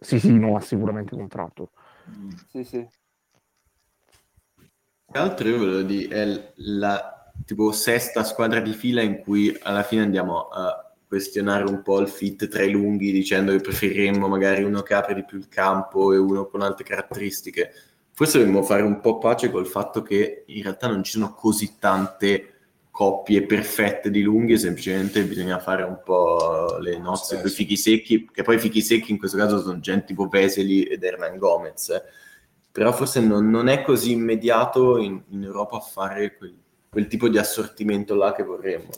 Sì, 0.00 0.18
sì, 0.18 0.32
no, 0.38 0.56
ha 0.56 0.60
sicuramente 0.60 1.14
contratto. 1.14 1.72
Sì, 2.50 2.64
sì. 2.64 2.88
Tra 5.10 5.24
l'altro 5.24 5.48
io 5.48 5.58
volevo 5.58 5.82
dire, 5.82 6.14
è 6.14 6.52
la 6.56 7.32
tipo 7.44 7.72
sesta 7.72 8.22
squadra 8.22 8.60
di 8.60 8.72
fila 8.72 9.02
in 9.02 9.20
cui 9.20 9.56
alla 9.62 9.82
fine 9.82 10.02
andiamo 10.02 10.48
a 10.48 10.92
questionare 11.08 11.64
un 11.64 11.82
po' 11.82 11.98
il 11.98 12.08
fit 12.08 12.46
tra 12.46 12.62
i 12.62 12.70
lunghi 12.70 13.10
dicendo 13.10 13.50
che 13.50 13.60
preferiremmo 13.60 14.28
magari 14.28 14.62
uno 14.62 14.82
che 14.82 14.94
apre 14.94 15.14
di 15.14 15.24
più 15.24 15.38
il 15.38 15.48
campo 15.48 16.12
e 16.12 16.18
uno 16.18 16.46
con 16.46 16.62
altre 16.62 16.84
caratteristiche. 16.84 17.72
Forse 18.12 18.38
dovremmo 18.38 18.62
fare 18.62 18.82
un 18.82 19.00
po' 19.00 19.18
pace 19.18 19.50
col 19.50 19.66
fatto 19.66 20.02
che 20.02 20.44
in 20.46 20.62
realtà 20.62 20.86
non 20.86 21.02
ci 21.02 21.12
sono 21.12 21.34
così 21.34 21.78
tante 21.80 22.49
coppie 23.00 23.46
perfette 23.46 24.10
di 24.10 24.20
lunghi, 24.20 24.58
semplicemente 24.58 25.24
bisogna 25.24 25.58
fare 25.58 25.84
un 25.84 26.02
po' 26.04 26.76
le 26.80 26.98
nozze 26.98 27.36
Sì, 27.36 27.40
con 27.40 27.50
i 27.50 27.54
fichi 27.54 27.76
secchi, 27.78 28.28
che 28.30 28.42
poi 28.42 28.56
i 28.56 28.58
fichi 28.58 28.82
secchi 28.82 29.10
in 29.10 29.18
questo 29.18 29.38
caso 29.38 29.58
sono 29.62 29.80
gente 29.80 30.04
tipo 30.08 30.28
Veseli 30.28 30.82
ed 30.82 31.02
Hernan 31.02 31.38
Gomez. 31.38 31.88
eh 31.88 32.02
però 32.70 32.92
forse 32.92 33.20
non, 33.20 33.48
non 33.48 33.68
è 33.68 33.82
così 33.82 34.12
immediato 34.12 34.98
in, 34.98 35.18
in 35.30 35.42
Europa 35.42 35.80
fare 35.80 36.36
quel, 36.36 36.54
quel 36.90 37.06
tipo 37.06 37.28
di 37.28 37.38
assortimento 37.38 38.14
là 38.14 38.34
che 38.34 38.42
vorremmo. 38.42 38.90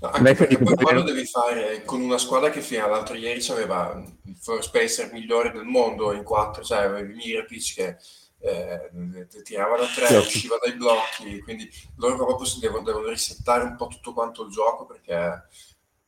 No, 0.00 0.08
anche 0.08 0.34
perché 0.34 0.58
poi 0.58 0.74
quello 0.74 1.02
devi 1.02 1.24
fare 1.24 1.84
con 1.84 2.00
una 2.00 2.18
squadra 2.18 2.50
che 2.50 2.60
fino 2.60 2.84
all'altro 2.84 3.14
ieri 3.14 3.44
aveva 3.50 4.02
il 4.24 4.36
first 4.36 4.72
pacer 4.72 5.12
migliore 5.12 5.52
del 5.52 5.64
mondo 5.64 6.12
in 6.12 6.24
quattro, 6.24 6.64
cioè 6.64 6.78
avevi 6.78 7.14
Mirapic 7.14 7.74
che 7.74 7.96
eh, 8.44 9.26
tirava 9.42 9.78
da 9.78 9.86
tre, 9.86 10.06
Certo. 10.06 10.26
usciva 10.26 10.58
dai 10.62 10.74
blocchi, 10.76 11.40
quindi 11.40 11.68
loro 11.96 12.16
proprio 12.16 12.46
si 12.46 12.60
devono, 12.60 12.82
devono 12.84 13.08
risettare 13.08 13.64
un 13.64 13.74
po' 13.76 13.86
tutto 13.86 14.12
quanto 14.12 14.44
il 14.44 14.50
gioco 14.50 14.84
perché, 14.84 15.44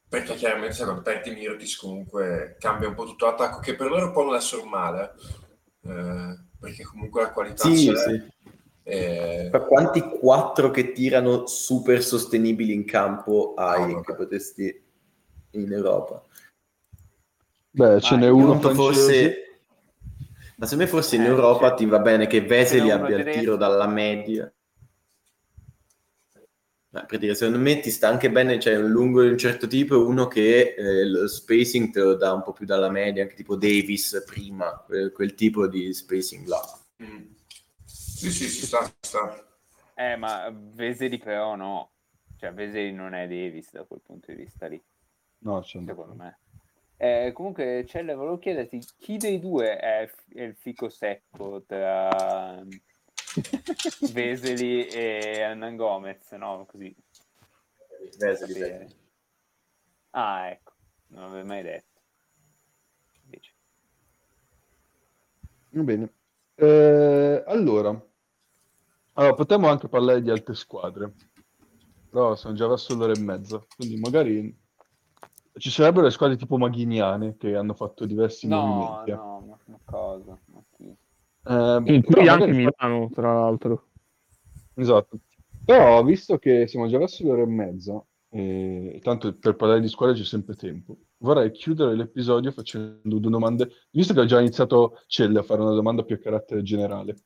perché 0.07 0.35
chiaramente 0.35 0.75
se 0.75 0.85
quando 0.85 1.01
perdi 1.01 1.31
Mirapic 1.31 1.79
comunque 1.79 2.57
cambia 2.61 2.89
un 2.89 2.95
po' 2.95 3.07
tutto 3.07 3.25
l'attacco, 3.25 3.61
che 3.61 3.75
per 3.75 3.89
loro 3.89 4.13
può 4.13 4.25
non 4.25 4.35
essere 4.35 4.65
male, 4.65 5.15
eh, 5.83 6.39
perché 6.61 6.85
comunque 6.85 7.23
la 7.23 7.33
qualità 7.33 7.65
Sì, 7.65 7.87
c'è. 7.91 7.97
sì. 7.97 8.23
eh, 8.83 9.49
Ma 9.51 9.61
quanti 9.61 10.01
quattro 10.03 10.71
che 10.71 10.93
tirano 10.93 11.47
super 11.47 12.03
sostenibili 12.03 12.75
in 12.75 12.85
campo 12.85 13.55
hai 13.57 13.81
No, 13.87 13.93
vabbè. 13.95 14.05
che 14.05 14.15
potresti 14.15 14.85
in 15.53 15.73
Europa? 15.73 16.23
Beh, 17.71 18.01
ce 18.01 18.15
Ah, 18.15 18.19
n'è 18.19 18.29
uno 18.29 18.59
francese. 18.61 18.75
forse... 18.75 19.46
Ma 20.57 20.67
se 20.67 20.77
me 20.77 20.87
forse 20.87 21.17
in 21.17 21.25
Eh, 21.25 21.25
Europa 21.25 21.73
c'è- 21.73 21.75
ti 21.75 21.87
va 21.87 21.99
bene 22.01 22.27
che 22.27 22.43
Veseli 22.43 22.91
abbia 22.91 23.17
il 23.17 23.29
tiro 23.29 23.57
dalla 23.57 23.87
media. 23.87 24.53
Ma 26.91 27.05
per 27.05 27.19
dire, 27.21 27.35
secondo 27.37 27.61
me 27.61 27.79
ti 27.81 27.91
sta 27.93 28.09
anche 28.09 28.29
bene, 28.31 28.59
cioè 28.59 28.77
un 28.77 28.91
lungo 28.91 29.23
di 29.23 29.29
un 29.29 29.39
certo 29.39 29.67
tipo 29.69 29.95
e 29.95 29.99
uno 29.99 30.27
che 30.27 30.75
eh, 30.77 31.05
lo 31.05 31.29
spacing 31.29 31.91
te 31.93 32.01
lo 32.01 32.15
dà 32.17 32.33
un 32.33 32.43
po' 32.43 32.53
più 32.53 32.65
dalla 32.67 32.91
media, 32.91 33.23
anche 33.23 33.35
tipo 33.37 33.55
Davis 33.57 34.23
prima, 34.27 34.83
quel, 34.85 35.13
quel 35.13 35.35
tipo 35.35 35.69
di 35.69 35.93
spacing 35.93 36.47
là. 36.47 36.61
Mm. 37.03 37.23
Sì, 37.85 38.31
sì, 38.31 38.49
ci 38.49 38.67
sta, 38.67 38.91
sta. 39.01 39.45
Eh, 39.95 40.17
ma 40.17 40.49
Veseli 40.53 41.19
però 41.19 41.55
no. 41.57 41.93
Cioè, 42.37 42.53
Veseli 42.53 42.93
non 42.93 43.15
è 43.15 43.27
Davis 43.27 43.71
da 43.73 43.85
quel 43.85 44.01
punto 44.03 44.31
di 44.33 44.37
vista 44.39 44.67
lì, 44.69 44.81
No, 45.41 45.63
secondo 45.63 46.15
me. 46.15 46.39
Eh, 46.99 47.33
comunque, 47.35 47.85
Celle, 47.87 48.15
volevo 48.15 48.39
chiederti 48.39 48.79
chi 48.99 49.19
dei 49.19 49.39
due 49.39 49.77
è, 49.77 50.11
è 50.33 50.43
il 50.43 50.55
fico 50.57 50.89
secco 50.89 51.63
tra 51.67 52.65
Veseli 54.13 54.87
e 54.87 55.21
Hernan 55.37 55.77
Gomez, 55.77 56.31
no? 56.33 56.65
Così. 56.67 56.95
Vesely, 58.19 58.53
sapere. 58.53 58.89
Ah, 60.11 60.49
ecco, 60.49 60.73
non 61.09 61.25
l'avevo 61.25 61.47
mai 61.47 61.63
detto. 61.63 62.01
Invece. 63.25 63.53
Va 65.71 65.83
bene. 65.83 66.13
Eh, 66.55 67.45
allora, 67.47 68.03
allora, 69.13 69.35
potremmo 69.35 69.69
anche 69.69 69.89
parlare 69.89 70.23
di 70.23 70.31
altre 70.31 70.55
squadre, 70.55 71.13
però 72.09 72.35
sono 72.37 72.55
già 72.55 72.67
verso 72.67 72.95
l'ora 72.95 73.13
e 73.13 73.19
mezza, 73.19 73.63
quindi 73.77 73.99
magari 73.99 74.65
ci 75.59 75.71
sarebbero 75.71 76.05
le 76.05 76.11
squadre 76.11 76.37
tipo 76.37 76.57
maghiniane 76.59 77.37
che 77.37 77.55
hanno 77.57 77.75
fatto 77.75 78.05
diversi 78.07 78.47
No, 78.47 78.61
movimenti. 78.65 79.11
no, 79.13 79.41
ma, 79.49 79.59
ma 79.67 79.79
cosa? 79.85 80.39
Ma 80.47 80.63
chi? 80.77 80.85
Eh, 81.49 81.95
In 81.95 82.03
cui 82.03 82.29
anche 82.29 82.47
magari- 82.47 82.53
Milano, 82.53 83.11
tra 83.13 83.33
l'altro. 83.33 83.87
Esatto. 84.75 85.19
Però, 85.65 86.03
visto 86.05 86.39
che 86.39 86.67
siamo 86.67 86.87
già 86.89 86.99
verso 86.99 87.25
l'ora 87.25 87.43
e 87.43 87.47
mezza, 87.47 88.03
e 88.29 89.01
tanto 89.03 89.35
per 89.35 89.57
parlare 89.57 89.81
di 89.81 89.89
squadre 89.89 90.15
c'è 90.17 90.25
sempre 90.25 90.55
tempo, 90.55 90.97
vorrei 91.19 91.51
chiudere 91.53 91.95
l'episodio 91.97 92.53
facendo 92.53 93.19
due 93.19 93.31
domande, 93.31 93.71
visto 93.91 94.13
che 94.13 94.21
ho 94.21 94.27
già 94.27 94.39
iniziato 94.41 95.01
Celle 95.07 95.39
a 95.39 95.43
fare 95.43 95.63
una 95.63 95.73
domanda 95.75 96.03
più 96.03 96.15
a 96.17 96.19
carattere 96.19 96.63
generale. 96.63 97.17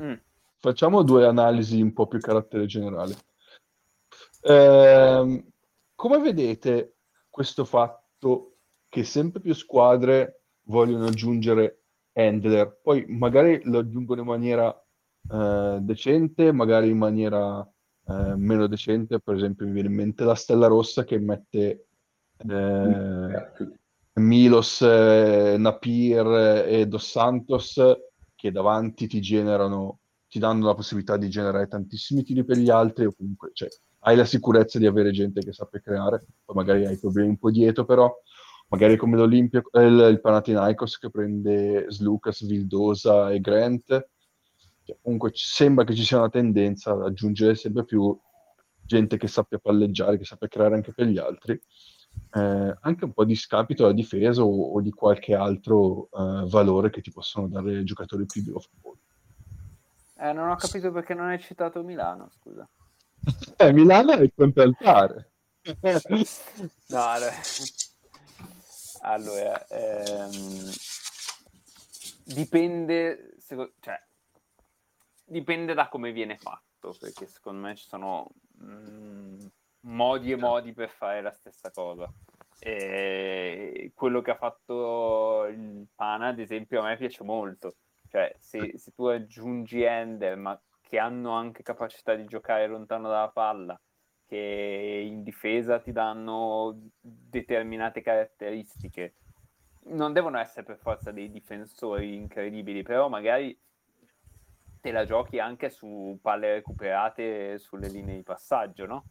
Mm. 0.00 0.14
Facciamo 0.58 1.02
due 1.02 1.26
analisi 1.26 1.80
un 1.82 1.92
po' 1.92 2.06
più 2.06 2.18
a 2.18 2.22
carattere 2.22 2.66
generale. 2.66 3.14
Ehm, 4.42 5.44
come 6.02 6.18
vedete 6.18 6.96
questo 7.30 7.64
fatto 7.64 8.56
che 8.88 9.04
sempre 9.04 9.40
più 9.40 9.54
squadre 9.54 10.46
vogliono 10.64 11.06
aggiungere 11.06 11.84
handler, 12.14 12.80
poi 12.82 13.04
magari 13.06 13.60
lo 13.66 13.78
aggiungono 13.78 14.22
in 14.22 14.26
maniera 14.26 14.84
eh, 15.30 15.78
decente, 15.80 16.50
magari 16.50 16.88
in 16.88 16.98
maniera 16.98 17.64
eh, 18.08 18.34
meno 18.34 18.66
decente, 18.66 19.20
per 19.20 19.36
esempio 19.36 19.64
mi 19.64 19.74
viene 19.74 19.90
in 19.90 19.94
mente 19.94 20.24
la 20.24 20.34
Stella 20.34 20.66
Rossa 20.66 21.04
che 21.04 21.20
mette 21.20 21.86
eh, 22.48 23.52
Milos, 24.14 24.82
eh, 24.82 25.54
Napir 25.56 26.26
eh, 26.26 26.80
e 26.80 26.86
Dos 26.88 27.08
Santos 27.08 27.80
che 28.34 28.50
davanti 28.50 29.06
ti 29.06 29.20
generano, 29.20 30.00
ti 30.26 30.40
danno 30.40 30.66
la 30.66 30.74
possibilità 30.74 31.16
di 31.16 31.30
generare 31.30 31.68
tantissimi 31.68 32.24
tiri 32.24 32.44
per 32.44 32.56
gli 32.56 32.70
altri 32.70 33.04
o 33.04 33.12
comunque 33.16 33.50
cioè, 33.52 33.68
hai 34.04 34.16
la 34.16 34.24
sicurezza 34.24 34.78
di 34.78 34.86
avere 34.86 35.10
gente 35.10 35.42
che 35.42 35.52
sappia 35.52 35.80
creare, 35.80 36.24
poi 36.44 36.56
magari 36.56 36.86
hai 36.86 36.98
problemi 36.98 37.28
un 37.28 37.38
po' 37.38 37.50
dietro 37.50 37.84
però, 37.84 38.12
magari 38.68 38.96
come 38.96 39.16
l'Olimpia, 39.16 39.62
eh, 39.72 39.86
il, 39.86 40.20
Panathinaikos 40.20 40.98
che 40.98 41.10
prende 41.10 41.86
Slucas, 41.88 42.44
Vildosa 42.44 43.30
e 43.30 43.40
Grant, 43.40 44.08
Cioè, 44.84 44.96
comunque 45.00 45.30
sembra 45.34 45.84
che 45.84 45.94
ci 45.94 46.04
sia 46.04 46.18
una 46.18 46.30
tendenza 46.30 46.92
ad 46.92 47.02
aggiungere 47.02 47.54
sempre 47.54 47.84
più 47.84 48.18
gente 48.84 49.16
che 49.16 49.28
sappia 49.28 49.58
palleggiare, 49.58 50.18
che 50.18 50.24
sappia 50.24 50.48
creare 50.48 50.74
anche 50.74 50.92
per 50.92 51.06
gli 51.06 51.18
altri, 51.18 51.52
eh, 51.52 52.76
anche 52.80 53.04
un 53.04 53.12
po' 53.12 53.24
di 53.24 53.36
scapito 53.36 53.84
alla 53.84 53.94
difesa 53.94 54.42
o, 54.42 54.72
o 54.72 54.80
di 54.80 54.90
qualche 54.90 55.34
altro 55.34 56.06
eh, 56.06 56.48
valore 56.48 56.90
che 56.90 57.02
ti 57.02 57.12
possono 57.12 57.46
dare 57.46 57.84
giocatori 57.84 58.26
più 58.26 58.42
di 58.42 58.50
off-ball. 58.50 58.96
Eh, 60.18 60.32
non 60.32 60.48
ho 60.48 60.56
capito 60.56 60.90
perché 60.90 61.14
non 61.14 61.26
hai 61.26 61.38
citato 61.38 61.82
Milano, 61.84 62.30
scusa. 62.30 62.68
Eh, 63.56 63.72
Milano 63.72 64.12
è 64.12 64.20
il 64.20 64.32
contraltare. 64.34 65.32
No, 66.88 67.06
allora, 69.02 69.66
ehm, 69.68 70.70
dipende, 72.24 73.34
seco- 73.38 73.72
cioè, 73.80 74.00
dipende 75.24 75.74
da 75.74 75.88
come 75.88 76.12
viene 76.12 76.36
fatto, 76.36 76.94
perché 76.98 77.26
secondo 77.26 77.68
me 77.68 77.76
ci 77.76 77.86
sono 77.86 78.28
mm, 78.62 79.46
modi 79.80 80.32
e 80.32 80.36
modi 80.36 80.72
per 80.72 80.90
fare 80.90 81.22
la 81.22 81.32
stessa 81.32 81.70
cosa. 81.70 82.12
E 82.58 83.90
quello 83.94 84.20
che 84.20 84.30
ha 84.30 84.36
fatto 84.36 85.46
il 85.46 85.86
Pana, 85.94 86.28
ad 86.28 86.38
esempio, 86.38 86.80
a 86.80 86.84
me 86.84 86.96
piace 86.96 87.24
molto. 87.24 87.76
Cioè, 88.08 88.36
se, 88.38 88.76
se 88.76 88.92
tu 88.92 89.06
aggiungi 89.06 89.82
Ender, 89.82 90.36
ma 90.36 90.60
che 90.92 90.98
hanno 90.98 91.30
anche 91.30 91.62
capacità 91.62 92.14
di 92.14 92.26
giocare 92.26 92.66
lontano 92.66 93.08
dalla 93.08 93.30
palla, 93.30 93.80
che 94.26 95.02
in 95.02 95.22
difesa 95.22 95.80
ti 95.80 95.90
danno 95.90 96.90
determinate 97.00 98.02
caratteristiche. 98.02 99.14
Non 99.84 100.12
devono 100.12 100.38
essere 100.38 100.64
per 100.66 100.76
forza 100.76 101.10
dei 101.10 101.30
difensori 101.30 102.14
incredibili, 102.14 102.82
però 102.82 103.08
magari 103.08 103.58
te 104.82 104.90
la 104.90 105.06
giochi 105.06 105.38
anche 105.38 105.70
su 105.70 106.18
palle 106.20 106.56
recuperate 106.56 107.58
sulle 107.58 107.88
linee 107.88 108.16
di 108.16 108.22
passaggio, 108.22 108.84
no? 108.84 109.06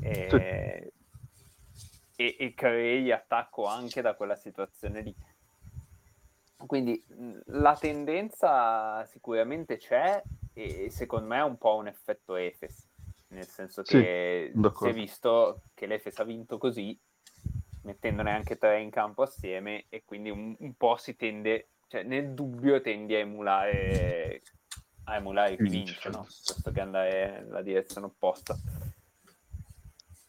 E, 0.00 0.92
e, 2.14 2.36
e 2.38 2.54
crei 2.54 3.10
attacco 3.10 3.66
anche 3.66 4.00
da 4.00 4.14
quella 4.14 4.36
situazione 4.36 5.00
lì. 5.00 5.14
Quindi 6.64 7.04
mh, 7.04 7.38
la 7.46 7.74
tendenza 7.74 9.04
sicuramente 9.06 9.76
c'è 9.76 10.22
e 10.58 10.88
secondo 10.90 11.26
me 11.28 11.38
è 11.38 11.42
un 11.42 11.58
po' 11.58 11.74
un 11.76 11.86
effetto 11.86 12.34
Efes, 12.34 12.88
nel 13.28 13.46
senso 13.46 13.84
Sì, 13.84 13.98
che 13.98 14.50
si 14.50 14.60
d'accordo. 14.60 14.88
è 14.88 14.94
visto 14.94 15.62
che 15.74 15.86
l'Efes 15.86 16.18
ha 16.18 16.24
vinto 16.24 16.56
così, 16.56 16.98
mettendone 17.82 18.32
anche 18.32 18.56
tre 18.56 18.80
in 18.80 18.88
campo 18.90 19.22
assieme 19.22 19.84
e 19.90 20.02
quindi 20.04 20.30
un, 20.30 20.56
un 20.58 20.74
po' 20.74 20.96
si 20.96 21.14
tende, 21.14 21.68
cioè 21.88 22.04
nel 22.04 22.32
dubbio 22.32 22.80
tendi 22.80 23.14
a 23.14 23.18
emulare, 23.18 24.42
a 25.04 25.16
emulare 25.16 25.60
chi 25.60 25.68
vince, 25.68 26.08
no? 26.08 26.24
piuttosto 26.24 26.72
che 26.72 26.80
andare 26.80 27.42
nella 27.42 27.60
direzione 27.62 28.06
opposta. 28.06 28.56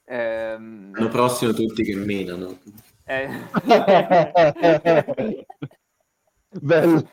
Ehm, 0.09 0.91
L'anno 0.93 1.09
prossimo 1.09 1.53
tutti 1.53 1.83
che 1.83 1.95
menano. 1.95 2.59
eh, 3.07 3.29
Bella. 6.61 7.03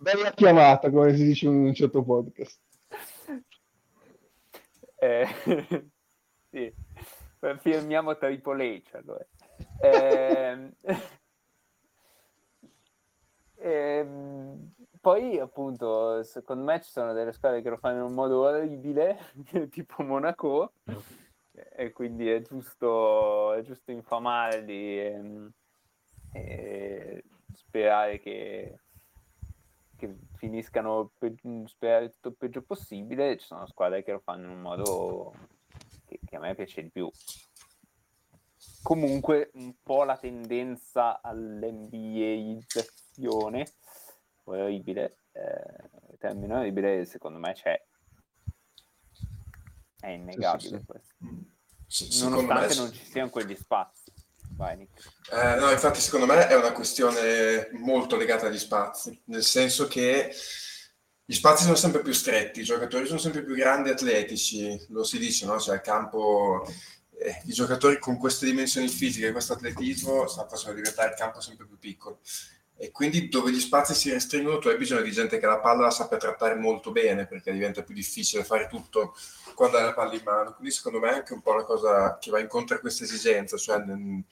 Bella 0.00 0.30
chiamata, 0.30 0.90
come 0.90 1.14
si 1.14 1.24
dice 1.24 1.44
in 1.44 1.66
un 1.66 1.74
certo 1.74 2.02
podcast. 2.02 2.58
Eh, 5.02 5.26
sì, 6.50 6.70
firmiamo 7.58 8.18
Triple 8.18 8.82
H 8.82 8.96
allora. 8.96 9.26
Ehm, 9.80 10.74
ehm, 13.56 14.74
poi 15.00 15.38
appunto 15.38 16.22
secondo 16.22 16.64
me 16.64 16.82
ci 16.82 16.90
sono 16.90 17.14
delle 17.14 17.32
squadre 17.32 17.62
che 17.62 17.70
lo 17.70 17.78
fanno 17.78 17.96
in 17.96 18.04
un 18.04 18.12
modo 18.12 18.40
orribile 18.40 19.18
tipo 19.70 20.02
Monaco 20.02 20.74
e 21.52 21.92
quindi 21.92 22.30
è 22.30 22.42
giusto, 22.42 23.54
è 23.54 23.62
giusto 23.62 23.90
infamarli 23.90 24.98
e, 24.98 25.50
e 26.32 27.24
sperare 27.54 28.20
che, 28.20 28.80
che 30.00 30.16
finiscano 30.36 31.12
pe- 31.18 31.34
sperare 31.66 32.10
tutto 32.10 32.28
il 32.28 32.36
peggio 32.36 32.62
possibile 32.62 33.36
ci 33.36 33.44
sono 33.46 33.66
squadre 33.66 34.02
che 34.02 34.12
lo 34.12 34.20
fanno 34.20 34.46
in 34.46 34.52
un 34.52 34.60
modo 34.60 35.34
che, 36.06 36.18
che 36.24 36.36
a 36.36 36.40
me 36.40 36.54
piace 36.54 36.82
di 36.82 36.88
più 36.90 37.10
comunque 38.82 39.50
un 39.54 39.74
po' 39.82 40.04
la 40.04 40.16
tendenza 40.16 41.20
all'NBAizzazione 41.20 43.70
orribile 44.44 45.18
eh, 45.32 46.16
termine 46.18 46.54
orribile 46.54 47.04
secondo 47.04 47.38
me 47.38 47.52
c'è 47.52 47.78
è 50.00 50.08
innegabile 50.08 50.78
sì. 50.78 50.84
questo 50.86 51.14
S- 51.86 52.08
secondo 52.08 52.40
me 52.40 52.46
nonostante 52.46 52.74
sì. 52.74 52.80
non 52.80 52.90
ci 52.92 53.04
siano 53.04 53.28
quegli 53.30 53.54
spazi 53.54 54.10
vai 54.60 54.76
Eh, 55.32 55.54
no, 55.58 55.70
infatti 55.70 56.00
secondo 56.00 56.26
me 56.26 56.46
è 56.46 56.54
una 56.54 56.72
questione 56.72 57.70
molto 57.72 58.16
legata 58.16 58.46
agli 58.46 58.58
spazi, 58.58 59.18
nel 59.24 59.42
senso 59.42 59.88
che 59.88 60.32
gli 61.24 61.34
spazi 61.34 61.62
sono 61.62 61.76
sempre 61.76 62.02
più 62.02 62.12
stretti, 62.12 62.60
i 62.60 62.64
giocatori 62.64 63.06
sono 63.06 63.18
sempre 63.18 63.42
più 63.42 63.54
grandi 63.54 63.88
e 63.88 63.92
atletici, 63.92 64.86
lo 64.90 65.02
si 65.02 65.18
dice, 65.18 65.46
no? 65.46 65.58
Cioè 65.58 65.76
il 65.76 65.80
campo, 65.80 66.66
eh, 67.18 67.42
i 67.46 67.52
giocatori 67.52 67.98
con 67.98 68.18
queste 68.18 68.44
dimensioni 68.44 68.88
fisiche, 68.88 69.32
questo 69.32 69.54
atletismo 69.54 70.26
stanno 70.26 70.48
facendo 70.48 70.76
diventare 70.76 71.10
il 71.10 71.16
campo 71.16 71.40
sempre 71.40 71.66
più 71.66 71.78
piccolo. 71.78 72.18
E 72.76 72.90
quindi 72.90 73.28
dove 73.28 73.52
gli 73.52 73.60
spazi 73.60 73.94
si 73.94 74.10
restringono, 74.10 74.58
tu 74.58 74.68
hai 74.68 74.76
bisogno 74.78 75.02
di 75.02 75.12
gente 75.12 75.38
che 75.38 75.46
la 75.46 75.60
palla 75.60 75.82
la 75.82 75.90
sappia 75.90 76.16
trattare 76.16 76.54
molto 76.54 76.90
bene, 76.92 77.26
perché 77.26 77.52
diventa 77.52 77.82
più 77.82 77.94
difficile 77.94 78.42
fare 78.42 78.68
tutto 78.68 79.14
quando 79.54 79.76
hai 79.76 79.84
la 79.84 79.92
palla 79.94 80.14
in 80.14 80.22
mano. 80.24 80.54
Quindi 80.54 80.72
secondo 80.74 80.98
me 80.98 81.10
è 81.10 81.14
anche 81.14 81.34
un 81.34 81.42
po' 81.42 81.52
una 81.52 81.64
cosa 81.64 82.18
che 82.18 82.30
va 82.30 82.40
incontro 82.40 82.76
a 82.76 82.80
questa 82.80 83.04
esigenza, 83.04 83.56
cioè 83.58 83.84
nel, 83.84 84.24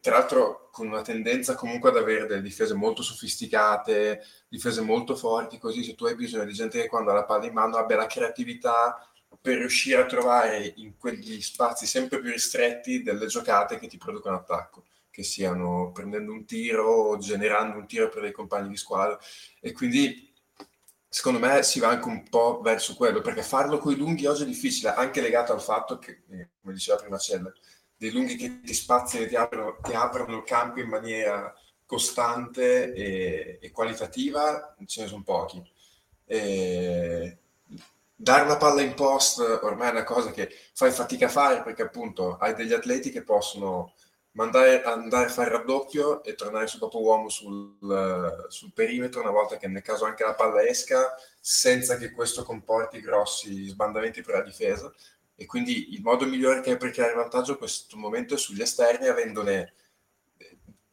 tra 0.00 0.18
l'altro 0.18 0.68
con 0.70 0.86
una 0.86 1.02
tendenza 1.02 1.54
comunque 1.54 1.90
ad 1.90 1.96
avere 1.96 2.26
delle 2.26 2.42
difese 2.42 2.74
molto 2.74 3.02
sofisticate, 3.02 4.22
difese 4.48 4.80
molto 4.80 5.16
forti, 5.16 5.58
così 5.58 5.82
se 5.82 5.94
tu 5.94 6.04
hai 6.04 6.14
bisogno 6.14 6.44
di 6.44 6.52
gente 6.52 6.80
che 6.80 6.88
quando 6.88 7.10
ha 7.10 7.14
la 7.14 7.24
palla 7.24 7.46
in 7.46 7.52
mano 7.52 7.76
abbia 7.76 7.96
la 7.96 8.06
creatività 8.06 9.08
per 9.40 9.58
riuscire 9.58 10.02
a 10.02 10.06
trovare 10.06 10.72
in 10.76 10.96
quegli 10.96 11.40
spazi 11.40 11.86
sempre 11.86 12.20
più 12.20 12.30
ristretti 12.30 13.02
delle 13.02 13.26
giocate 13.26 13.78
che 13.78 13.88
ti 13.88 13.98
producono 13.98 14.36
attacco 14.36 14.84
che 15.18 15.24
siano 15.24 15.90
prendendo 15.92 16.30
un 16.30 16.44
tiro 16.44 16.84
o 16.84 17.18
generando 17.18 17.76
un 17.76 17.88
tiro 17.88 18.08
per 18.08 18.22
dei 18.22 18.30
compagni 18.30 18.68
di 18.68 18.76
squadra. 18.76 19.18
E 19.60 19.72
quindi 19.72 20.32
secondo 21.08 21.40
me 21.40 21.64
si 21.64 21.80
va 21.80 21.88
anche 21.88 22.06
un 22.06 22.28
po' 22.28 22.60
verso 22.62 22.94
quello 22.94 23.20
perché 23.20 23.42
farlo 23.42 23.78
con 23.78 23.92
i 23.92 23.96
lunghi 23.96 24.26
oggi 24.26 24.42
è 24.42 24.46
difficile 24.46 24.94
anche 24.94 25.20
legato 25.20 25.52
al 25.52 25.60
fatto 25.60 25.98
che 25.98 26.22
eh, 26.30 26.50
come 26.60 26.74
diceva 26.74 26.98
prima 26.98 27.18
Cella 27.18 27.52
dei 27.98 28.10
lunghi 28.12 28.36
che 28.36 28.60
ti 28.60 28.72
spaziano 28.72 29.26
e 29.26 29.28
ti 29.28 29.34
aprono, 29.34 29.76
ti 29.82 29.92
aprono 29.92 30.36
il 30.36 30.44
campo 30.44 30.80
in 30.80 30.88
maniera 30.88 31.52
costante 31.84 32.92
e, 32.94 33.58
e 33.60 33.70
qualitativa 33.70 34.74
ce 34.86 35.02
ne 35.02 35.08
sono 35.08 35.22
pochi. 35.22 35.62
E 36.24 37.38
dare 38.14 38.44
una 38.44 38.56
palla 38.56 38.82
in 38.82 38.94
post 38.94 39.38
ormai 39.38 39.88
è 39.88 39.92
una 39.92 40.04
cosa 40.04 40.30
che 40.30 40.48
fai 40.74 40.90
fatica 40.90 41.26
a 41.26 41.30
fare 41.30 41.62
perché 41.62 41.82
appunto 41.82 42.36
hai 42.36 42.54
degli 42.54 42.72
atleti 42.72 43.10
che 43.10 43.22
possono 43.22 43.94
mandare, 44.32 44.82
andare 44.82 45.26
a 45.26 45.30
fare 45.30 45.50
raddoppio 45.50 46.22
e 46.22 46.34
tornare 46.34 46.66
su 46.66 46.78
dopo 46.78 47.00
uomo 47.00 47.28
sul, 47.28 47.76
sul, 48.48 48.72
perimetro 48.72 49.20
una 49.20 49.30
volta 49.30 49.56
che 49.56 49.68
nel 49.68 49.82
caso 49.82 50.04
anche 50.04 50.24
la 50.24 50.34
palla 50.34 50.62
esca 50.62 51.14
senza 51.40 51.96
che 51.96 52.10
questo 52.12 52.44
comporti 52.44 53.00
grossi 53.00 53.68
sbandamenti 53.68 54.22
per 54.22 54.34
la 54.34 54.42
difesa 54.42 54.92
e 55.40 55.46
quindi 55.46 55.94
il 55.94 56.02
modo 56.02 56.26
migliore 56.26 56.60
che 56.60 56.72
hai 56.72 56.76
per 56.76 56.90
creare 56.90 57.14
vantaggio 57.14 57.52
in 57.52 57.58
questo 57.58 57.96
momento 57.96 58.34
è 58.34 58.36
sugli 58.36 58.60
esterni 58.60 59.06
avendone 59.06 59.72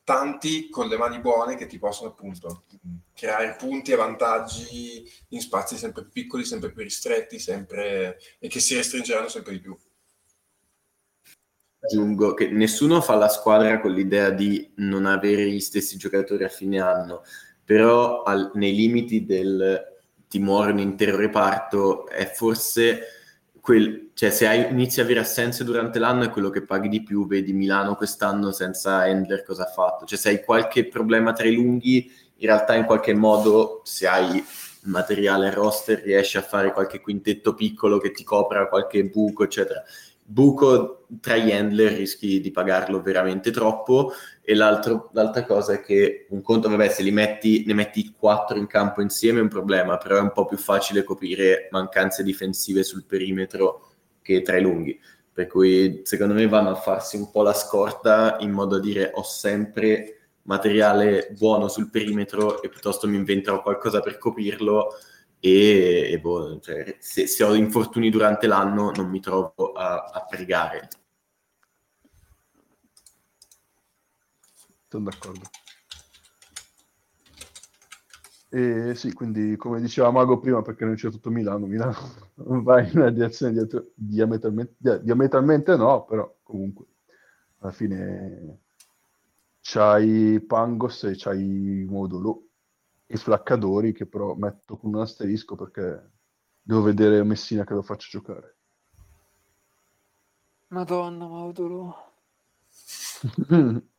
tanti 0.04 0.70
con 0.70 0.88
le 0.88 0.98
mani 0.98 1.20
buone 1.20 1.56
che 1.56 1.66
ti 1.66 1.80
possono 1.80 2.12
appunto 2.12 2.66
creare 3.16 3.56
punti 3.58 3.92
e 3.92 3.96
vantaggi 3.96 5.04
in 5.30 5.42
spazi 5.42 5.78
sempre 5.78 6.04
più 6.04 6.12
piccoli, 6.12 6.46
sempre 6.46 6.72
più 6.72 6.84
ristretti 6.84 7.40
sempre... 7.40 8.20
e 8.38 8.48
che 8.48 8.60
si 8.60 8.76
restringeranno 8.76 9.30
sempre 9.30 9.54
di 9.54 9.60
più. 9.62 9.76
Aggiungo 11.80 12.36
che 12.36 12.48
nessuno 12.48 13.02
fa 13.02 13.16
la 13.16 13.30
squadra 13.30 13.82
con 13.82 13.94
l'idea 13.94 14.30
di 14.30 14.74
non 14.76 15.08
avere 15.08 15.50
gli 15.50 15.60
stessi 15.60 15.98
giocatori 15.98 16.44
a 16.44 16.50
fine 16.50 16.80
anno, 16.80 17.24
però 17.64 18.22
al, 18.22 18.52
nei 18.54 18.76
limiti 18.76 19.26
del 19.26 19.94
ti 20.28 20.38
muore 20.38 20.72
un 20.72 20.80
intero 20.80 21.18
reparto 21.18 22.08
è 22.08 22.30
forse 22.32 23.02
quel, 23.60 24.05
cioè 24.16 24.30
se 24.30 24.48
hai, 24.48 24.72
inizi 24.72 25.02
a 25.02 25.04
avere 25.04 25.20
assenze 25.20 25.66
durante 25.66 26.00
l'anno 26.00 26.24
è 26.24 26.30
quello 26.30 26.50
che 26.50 26.64
paghi 26.64 26.88
di 26.88 27.04
più, 27.04 27.28
vedi 27.28 27.52
Milano 27.52 27.96
quest'anno 27.96 28.54
senza 28.54 29.06
Endler 29.06 29.44
cosa 29.44 29.64
ha 29.64 29.70
fatto, 29.70 30.06
cioè 30.06 30.18
se 30.18 30.30
hai 30.30 30.42
qualche 30.42 30.88
problema 30.88 31.34
tra 31.34 31.46
i 31.46 31.54
lunghi, 31.54 32.10
in 32.38 32.48
realtà 32.48 32.76
in 32.76 32.86
qualche 32.86 33.14
modo 33.14 33.82
se 33.84 34.08
hai 34.08 34.42
materiale 34.84 35.52
roster 35.52 36.02
riesci 36.02 36.38
a 36.38 36.42
fare 36.42 36.72
qualche 36.72 37.02
quintetto 37.02 37.56
piccolo 37.56 37.98
che 37.98 38.12
ti 38.12 38.24
copra 38.24 38.70
qualche 38.70 39.04
buco 39.04 39.44
eccetera. 39.44 39.84
Buco 40.28 41.08
tra 41.20 41.36
gli 41.36 41.52
handler 41.52 41.92
rischi 41.92 42.40
di 42.40 42.52
pagarlo 42.52 43.02
veramente 43.02 43.52
troppo. 43.52 44.14
E 44.42 44.56
l'altra 44.56 45.46
cosa 45.46 45.74
è 45.74 45.82
che 45.82 46.26
un 46.30 46.42
conto, 46.42 46.70
vabbè, 46.70 46.88
se 46.88 47.04
li 47.04 47.12
metti, 47.12 47.64
ne 47.68 47.74
metti 47.74 48.14
quattro 48.18 48.58
in 48.58 48.66
campo 48.66 49.02
insieme 49.02 49.40
è 49.40 49.42
un 49.44 49.50
problema, 49.50 49.98
però 49.98 50.18
è 50.18 50.22
un 50.22 50.32
po' 50.32 50.46
più 50.46 50.58
facile 50.58 51.04
coprire 51.04 51.68
mancanze 51.70 52.24
difensive 52.24 52.84
sul 52.84 53.04
perimetro 53.06 53.95
che 54.26 54.42
tra 54.42 54.58
i 54.58 54.62
lunghi. 54.62 55.00
Per 55.32 55.46
cui 55.46 56.02
secondo 56.04 56.34
me 56.34 56.48
vanno 56.48 56.72
a 56.72 56.76
farsi 56.76 57.16
un 57.16 57.30
po' 57.30 57.44
la 57.44 57.54
scorta 57.54 58.38
in 58.40 58.52
modo 58.52 58.78
da 58.78 58.82
dire 58.82 59.12
ho 59.14 59.22
sempre 59.22 60.30
materiale 60.44 61.30
buono 61.38 61.68
sul 61.68 61.90
perimetro 61.92 62.62
e 62.62 62.70
piuttosto 62.70 63.08
mi 63.08 63.18
inventerò 63.18 63.62
qualcosa 63.62 64.00
per 64.00 64.18
coprirlo 64.18 64.96
e, 65.40 66.12
e 66.12 66.20
boh, 66.20 66.60
cioè, 66.60 66.98
se, 67.00 67.28
se, 67.28 67.44
ho 67.44 67.54
infortuni 67.54 68.10
durante 68.10 68.48
l'anno 68.48 68.92
non 68.96 69.10
mi 69.10 69.20
trovo 69.20 69.74
a, 69.74 70.06
a 70.06 70.26
pregare. 70.26 70.88
Sono 74.88 75.04
d'accordo. 75.04 75.50
E 78.50 78.96
sì, 78.96 79.12
quindi 79.14 79.56
come 79.58 79.82
diceva 79.82 80.12
Mago 80.12 80.40
prima, 80.40 80.62
perché 80.62 80.86
non 80.86 80.96
c'è 80.96 81.10
tutto 81.10 81.30
Milano, 81.30 81.66
Milano 81.66 81.96
va 82.64 82.82
in 82.82 82.98
una 82.98 83.10
direzione 83.10 83.68
diametralmente, 83.94 85.02
diametralmente 85.02 85.76
no, 85.76 86.06
però 86.06 86.34
comunque 86.44 86.86
alla 87.60 87.72
fine 87.72 88.60
c'hai 89.62 90.40
Pangos 90.42 91.04
e 91.04 91.16
c'hai 91.18 91.86
Modulo 91.90 92.46
i 93.08 93.18
flaccadori 93.18 93.94
che 93.94 94.06
però 94.06 94.36
metto 94.36 94.78
con 94.78 94.94
un 94.94 95.02
asterisco 95.02 95.56
perché 95.56 96.12
devo 96.62 96.82
vedere 96.82 97.24
Messina 97.24 97.64
che 97.64 97.74
lo 97.74 97.82
faccio 97.82 98.08
giocare. 98.10 98.56
Madonna, 100.68 101.28
Maudolo. 101.28 101.96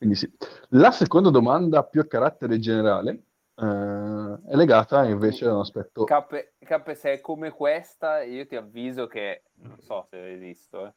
Quindi 0.00 0.16
sì. 0.16 0.32
La 0.70 0.92
seconda 0.92 1.28
domanda 1.28 1.84
più 1.84 2.00
a 2.00 2.06
carattere 2.06 2.58
generale 2.58 3.24
eh, 3.54 4.38
è 4.46 4.56
legata 4.56 5.04
invece 5.04 5.44
a 5.44 5.52
un 5.52 5.60
aspetto... 5.60 6.04
Cappe, 6.04 6.54
cappe, 6.58 6.94
se 6.94 7.12
è 7.12 7.20
come 7.20 7.50
questa, 7.50 8.22
io 8.22 8.46
ti 8.46 8.56
avviso 8.56 9.06
che 9.06 9.42
non 9.56 9.78
so 9.78 10.06
se 10.08 10.32
esisto. 10.32 10.86
Eh. 10.86 10.94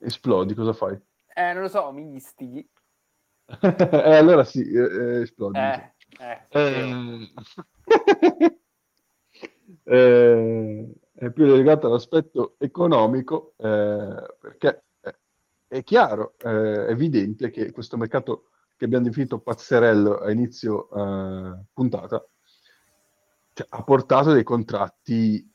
Esplodi, 0.00 0.52
cosa 0.52 0.74
fai? 0.74 1.00
Eh, 1.34 1.52
non 1.54 1.62
lo 1.62 1.68
so, 1.68 1.90
mi 1.90 2.14
istighi. 2.14 2.68
eh, 3.58 4.16
allora 4.16 4.44
sì, 4.44 4.70
eh, 4.70 4.82
eh 4.82 5.20
esplodi. 5.22 5.58
Eh, 5.58 5.92
eh, 6.50 7.32
eh, 9.84 10.92
è 11.14 11.30
più 11.30 11.46
legato 11.46 11.86
all'aspetto 11.86 12.56
economico, 12.58 13.54
eh, 13.56 14.36
perché 14.38 14.87
è 15.68 15.84
chiaro, 15.84 16.34
è 16.38 16.88
evidente 16.88 17.50
che 17.50 17.70
questo 17.70 17.96
mercato 17.96 18.48
che 18.76 18.86
abbiamo 18.86 19.04
definito 19.04 19.40
pazzerello 19.40 20.18
a 20.18 20.30
inizio 20.30 20.88
puntata 21.72 22.26
cioè, 23.58 23.66
ha 23.70 23.82
portato 23.82 24.32
dei 24.32 24.44
contratti 24.44 25.50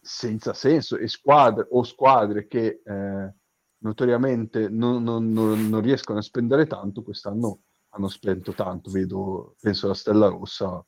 senza 0.00 0.54
senso 0.54 0.96
e 0.96 1.08
squadre 1.08 1.66
o 1.70 1.82
squadre 1.82 2.46
che 2.46 2.80
eh, 2.84 3.34
notoriamente 3.78 4.68
non, 4.68 5.02
non, 5.02 5.32
non, 5.32 5.68
non, 5.68 5.80
riescono 5.80 6.20
a 6.20 6.22
spendere 6.22 6.66
tanto, 6.66 7.02
quest'anno 7.02 7.62
hanno 7.88 8.08
spento 8.08 8.52
tanto, 8.52 8.90
vedo, 8.90 9.56
penso 9.60 9.86
alla 9.86 9.94
Stella 9.96 10.28
Rossa 10.28 10.68
o 10.68 10.86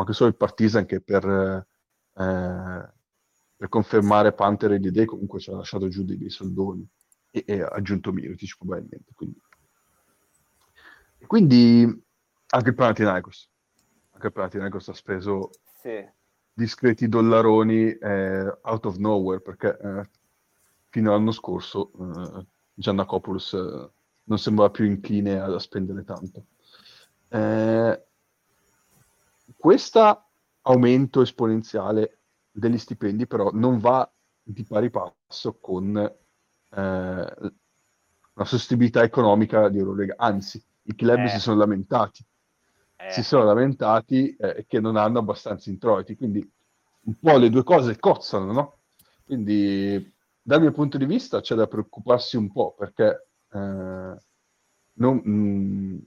anche 0.00 0.12
solo 0.12 0.30
il 0.30 0.36
Partizan 0.36 0.84
che 0.84 1.00
per, 1.00 1.24
eh, 1.24 2.92
per 3.56 3.68
confermare 3.68 4.32
Panther 4.32 4.72
e 4.72 4.78
l'idea 4.78 5.04
comunque 5.04 5.38
ci 5.38 5.50
ha 5.50 5.56
lasciato 5.56 5.86
giù 5.86 6.02
dei 6.02 6.28
soldoni 6.28 6.84
e, 7.34 7.42
e 7.44 7.62
ha 7.62 7.66
aggiunto 7.66 8.12
Mirotic 8.12 8.56
probabilmente. 8.56 9.12
Quindi. 9.12 9.40
quindi 11.26 12.02
anche 12.46 12.68
il 12.68 12.74
Panathinaikos, 12.76 13.50
anche 14.12 14.26
il 14.28 14.32
Panathinaikos 14.32 14.88
ha 14.88 14.94
speso 14.94 15.50
sì. 15.80 16.08
discreti 16.52 17.08
dollaroni 17.08 17.90
eh, 17.90 18.58
out 18.62 18.86
of 18.86 18.96
nowhere 18.98 19.40
perché 19.40 19.76
eh, 19.76 20.08
fino 20.90 21.10
all'anno 21.10 21.32
scorso 21.32 21.90
eh, 21.98 22.46
Giannakopoulos 22.74 23.52
eh, 23.54 23.90
non 24.24 24.38
sembrava 24.38 24.70
più 24.70 24.84
incline 24.84 25.40
a, 25.40 25.46
a 25.46 25.58
spendere 25.58 26.04
tanto. 26.04 26.46
Eh, 27.28 28.04
questo 29.56 30.24
aumento 30.62 31.20
esponenziale 31.20 32.18
degli 32.52 32.78
stipendi 32.78 33.26
però 33.26 33.50
non 33.52 33.78
va 33.78 34.08
di 34.40 34.62
pari 34.62 34.88
passo 34.88 35.58
con 35.58 36.22
la 36.74 38.44
sostenibilità 38.44 39.02
economica 39.02 39.68
di 39.68 39.78
Eurolega, 39.78 40.14
anzi 40.16 40.62
i 40.82 40.94
club 40.94 41.20
eh. 41.20 41.28
si 41.28 41.38
sono 41.38 41.58
lamentati, 41.58 42.24
Eh. 42.96 43.10
si 43.10 43.22
sono 43.22 43.44
lamentati 43.44 44.34
eh, 44.36 44.64
che 44.66 44.80
non 44.80 44.96
hanno 44.96 45.18
abbastanza 45.18 45.70
introiti, 45.70 46.16
quindi 46.16 46.48
un 47.06 47.14
po' 47.18 47.36
le 47.36 47.50
due 47.50 47.62
cose 47.62 47.98
cozzano, 47.98 48.52
no? 48.52 48.78
Quindi 49.24 50.12
dal 50.42 50.60
mio 50.60 50.72
punto 50.72 50.98
di 50.98 51.06
vista 51.06 51.40
c'è 51.40 51.54
da 51.54 51.66
preoccuparsi 51.66 52.36
un 52.36 52.52
po' 52.52 52.74
perché 52.76 53.28
eh, 53.52 54.16
non, 54.96 55.16
mh, 55.16 55.30
mm, 55.30 55.98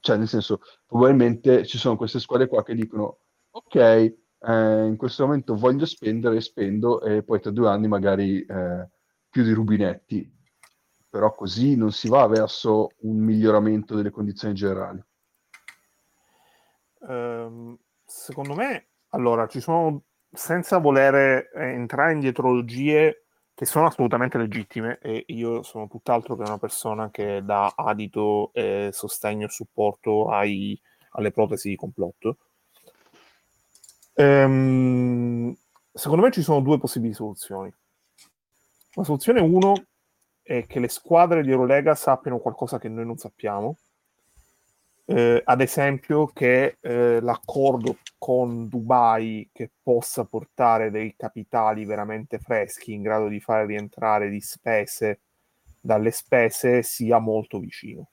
cioè 0.00 0.16
nel 0.16 0.28
senso 0.28 0.60
probabilmente 0.86 1.64
ci 1.64 1.78
sono 1.78 1.96
queste 1.96 2.18
squadre 2.18 2.48
qua 2.48 2.64
che 2.64 2.74
dicono 2.74 3.18
ok 3.50 3.74
eh, 3.76 4.14
in 4.86 4.96
questo 4.96 5.26
momento 5.26 5.54
voglio 5.54 5.84
spendere 5.86 6.40
spendo 6.40 7.02
e 7.02 7.22
poi 7.22 7.40
tra 7.40 7.50
due 7.50 7.68
anni 7.68 7.86
magari 7.86 8.44
eh, 9.30 9.32
chiudi 9.32 9.50
i 9.50 9.54
rubinetti 9.54 10.38
però 11.10 11.34
così 11.34 11.74
non 11.74 11.90
si 11.90 12.08
va 12.08 12.26
verso 12.28 12.92
un 13.00 13.18
miglioramento 13.18 13.96
delle 13.96 14.10
condizioni 14.10 14.54
generali. 14.54 15.04
Ehm, 17.08 17.76
secondo 18.04 18.54
me, 18.54 18.90
allora, 19.08 19.48
ci 19.48 19.58
sono, 19.60 20.04
senza 20.30 20.78
voler 20.78 21.50
eh, 21.52 21.72
entrare 21.72 22.12
in 22.12 22.20
dietrologie 22.20 23.24
che 23.52 23.66
sono 23.66 23.86
assolutamente 23.86 24.38
legittime 24.38 24.98
e 25.02 25.24
io 25.26 25.62
sono 25.64 25.88
tutt'altro 25.88 26.36
che 26.36 26.42
una 26.42 26.58
persona 26.58 27.10
che 27.10 27.42
dà 27.44 27.72
adito 27.74 28.52
e 28.52 28.90
sostegno 28.92 29.46
e 29.46 29.50
supporto 29.50 30.30
ai, 30.30 30.80
alle 31.10 31.32
protesi 31.32 31.70
di 31.70 31.76
complotto. 31.76 32.38
Ehm, 34.14 35.54
secondo 35.92 36.22
me 36.22 36.30
ci 36.30 36.42
sono 36.42 36.60
due 36.60 36.78
possibili 36.78 37.12
soluzioni. 37.12 37.74
La 38.94 39.04
soluzione 39.04 39.40
1 39.40 39.84
è 40.42 40.66
che 40.66 40.80
le 40.80 40.88
squadre 40.88 41.42
di 41.42 41.50
Eurolega 41.50 41.94
sappiano 41.94 42.38
qualcosa 42.38 42.78
che 42.80 42.88
noi 42.88 43.06
non 43.06 43.16
sappiamo, 43.16 43.76
eh, 45.04 45.40
ad 45.44 45.60
esempio 45.60 46.26
che 46.26 46.78
eh, 46.80 47.20
l'accordo 47.20 47.98
con 48.18 48.68
Dubai 48.68 49.48
che 49.52 49.70
possa 49.80 50.24
portare 50.24 50.90
dei 50.90 51.14
capitali 51.16 51.84
veramente 51.84 52.38
freschi 52.38 52.92
in 52.92 53.02
grado 53.02 53.28
di 53.28 53.40
fare 53.40 53.66
rientrare 53.66 54.28
di 54.28 54.40
spese 54.40 55.20
dalle 55.80 56.10
spese 56.10 56.82
sia 56.82 57.18
molto 57.18 57.58
vicino. 57.58 58.08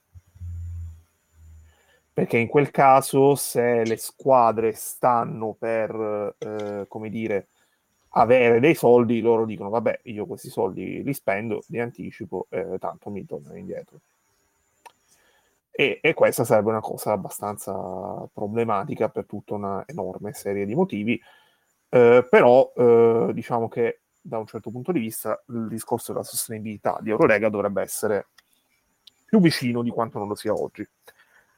Perché 2.12 2.38
in 2.38 2.48
quel 2.48 2.70
caso, 2.70 3.34
se 3.34 3.84
le 3.84 3.96
squadre 3.96 4.72
stanno 4.72 5.54
per, 5.58 6.34
eh, 6.38 6.84
come 6.88 7.10
dire, 7.10 7.48
avere 8.10 8.60
dei 8.60 8.74
soldi, 8.74 9.20
loro 9.20 9.44
dicono, 9.44 9.68
vabbè, 9.68 10.00
io 10.04 10.26
questi 10.26 10.48
soldi 10.48 11.02
li 11.02 11.14
spendo, 11.14 11.62
li 11.68 11.80
anticipo, 11.80 12.46
eh, 12.50 12.76
tanto 12.78 13.10
mi 13.10 13.24
tornano 13.26 13.56
indietro. 13.56 14.00
E, 15.70 15.98
e, 16.02 16.14
questa 16.14 16.44
sarebbe 16.44 16.70
una 16.70 16.80
cosa 16.80 17.12
abbastanza 17.12 17.72
problematica 18.32 19.08
per 19.10 19.26
tutta 19.26 19.54
una 19.54 19.84
enorme 19.86 20.32
serie 20.32 20.66
di 20.66 20.74
motivi, 20.74 21.20
eh, 21.90 22.26
però 22.28 22.72
eh, 22.74 23.30
diciamo 23.32 23.68
che 23.68 24.00
da 24.20 24.38
un 24.38 24.46
certo 24.46 24.70
punto 24.70 24.90
di 24.92 24.98
vista 24.98 25.40
il 25.48 25.68
discorso 25.68 26.12
della 26.12 26.24
sostenibilità 26.24 26.98
di 27.00 27.10
Eurolega 27.10 27.48
dovrebbe 27.48 27.80
essere 27.82 28.26
più 29.24 29.40
vicino 29.40 29.82
di 29.82 29.90
quanto 29.90 30.18
non 30.18 30.28
lo 30.28 30.34
sia 30.34 30.52
oggi. 30.52 30.86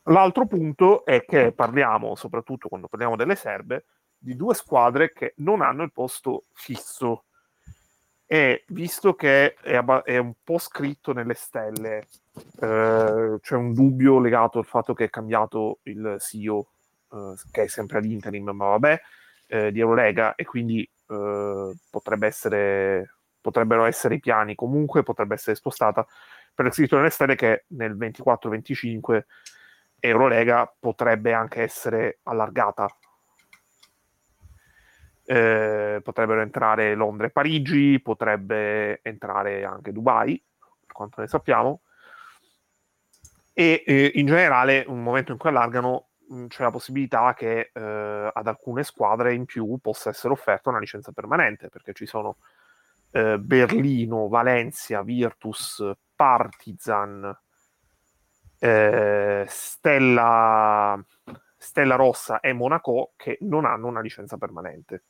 L'altro 0.05 0.47
punto 0.47 1.05
è 1.05 1.25
che 1.25 1.53
parliamo, 1.53 2.15
soprattutto 2.15 2.69
quando 2.69 2.89
parliamo 2.89 3.17
delle 3.17 3.37
serbe, 3.37 3.85
di 4.21 4.37
due 4.37 4.55
squadre 4.55 5.13
che 5.13 5.33
non 5.39 5.63
hanno 5.63 5.83
il 5.83 5.93
posto 5.93 6.45
fisso. 6.53 7.25
E 8.27 8.65
visto 8.69 9.15
che 9.15 9.55
è, 9.55 9.75
ab- 9.75 10.05
è 10.05 10.19
un 10.19 10.35
po' 10.45 10.59
scritto 10.59 11.13
nelle 11.13 11.35
stelle, 11.35 12.07
eh, 12.61 13.39
c'è 13.41 13.57
un 13.57 13.73
dubbio 13.73 14.21
legato 14.21 14.59
al 14.59 14.67
fatto 14.67 14.95
che 14.95 15.05
è 15.05 15.11
cambiato 15.11 15.81
il 15.85 16.17
CEO, 16.21 16.69
eh, 17.13 17.35
che 17.51 17.63
è 17.63 17.67
sempre 17.67 17.99
ad 17.99 18.05
ma 18.35 18.67
vabbè, 18.69 19.01
eh, 19.49 19.73
di 19.73 19.81
Eurolega 19.81 20.37
e 20.37 20.45
quindi 20.45 20.89
eh, 21.09 21.77
potrebbe 21.91 22.27
essere, 22.29 23.15
potrebbero 23.41 23.85
essere 23.85 24.15
i 24.17 24.21
piani, 24.21 24.55
comunque 24.55 25.03
potrebbe 25.03 25.35
essere 25.35 25.57
spostata 25.57 26.07
per 26.55 26.67
il 26.67 26.73
scritto 26.73 26.97
nelle 26.97 27.11
stelle 27.11 27.35
che 27.35 27.65
nel 27.69 27.97
24-25 27.97 29.23
Eurolega 29.99 30.73
potrebbe 30.79 31.33
anche 31.33 31.63
essere 31.63 32.21
allargata 32.25 32.89
eh, 35.31 36.01
potrebbero 36.03 36.41
entrare 36.41 36.97
Londra 36.97 37.29
e 37.29 37.31
Parigi, 37.31 38.01
potrebbe 38.01 39.01
entrare 39.03 39.63
anche 39.63 39.93
Dubai, 39.93 40.43
per 40.59 40.93
quanto 40.93 41.21
ne 41.21 41.29
sappiamo, 41.29 41.83
e 43.53 43.85
eh, 43.87 44.11
in 44.15 44.27
generale, 44.27 44.85
un 44.89 45.01
momento 45.01 45.31
in 45.31 45.39
cui 45.39 45.51
allargano, 45.51 46.09
c'è 46.49 46.65
la 46.65 46.73
possibilità 46.73 47.33
che 47.35 47.71
eh, 47.73 48.31
ad 48.33 48.47
alcune 48.49 48.83
squadre 48.83 49.33
in 49.33 49.45
più 49.45 49.79
possa 49.81 50.11
essere 50.11 50.33
offerta 50.33 50.69
una 50.69 50.81
licenza 50.81 51.13
permanente, 51.13 51.69
perché 51.69 51.93
ci 51.93 52.07
sono 52.07 52.39
eh, 53.13 53.39
Berlino, 53.39 54.27
Valencia, 54.27 55.03
Virtus, 55.03 55.93
Partizan, 56.17 57.39
eh, 58.59 59.45
Stella, 59.47 61.05
Stella 61.57 61.95
Rossa 61.95 62.41
e 62.41 62.53
Monaco 62.53 63.13
che 63.17 63.39
non 63.43 63.65
hanno 63.65 63.87
una 63.87 64.01
licenza 64.01 64.37
permanente 64.37 65.05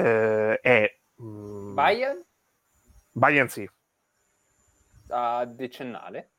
eh, 0.00 0.60
è... 0.60 0.98
Mh, 1.16 1.24
mm, 1.24 1.74
Bayern? 1.74 2.24
Bayern 3.12 3.48
sì. 3.48 3.68
A 5.08 5.44
decennale? 5.44 6.30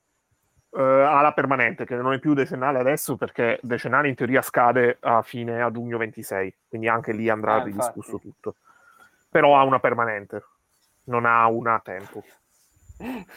Uh, 0.69 0.79
alla 0.79 1.33
permanente, 1.33 1.85
che 1.85 1.95
non 1.95 2.13
è 2.13 2.19
più 2.19 2.33
decennale 2.33 2.79
adesso 2.79 3.17
perché 3.17 3.59
decennale 3.61 4.07
in 4.07 4.15
teoria 4.15 4.41
scade 4.41 4.97
a 5.01 5.21
fine 5.21 5.61
a 5.61 5.69
giugno 5.69 5.97
26, 5.97 6.55
quindi 6.69 6.87
anche 6.87 7.11
lì 7.11 7.27
andrà 7.27 7.55
ah, 7.55 7.63
ridiscusso 7.63 8.19
tutto. 8.19 8.55
Però 9.29 9.57
ha 9.57 9.63
una 9.63 9.79
permanente, 9.81 10.43
non 11.05 11.25
ha 11.25 11.45
una 11.47 11.75
a 11.75 11.81
tempo. 11.81 12.23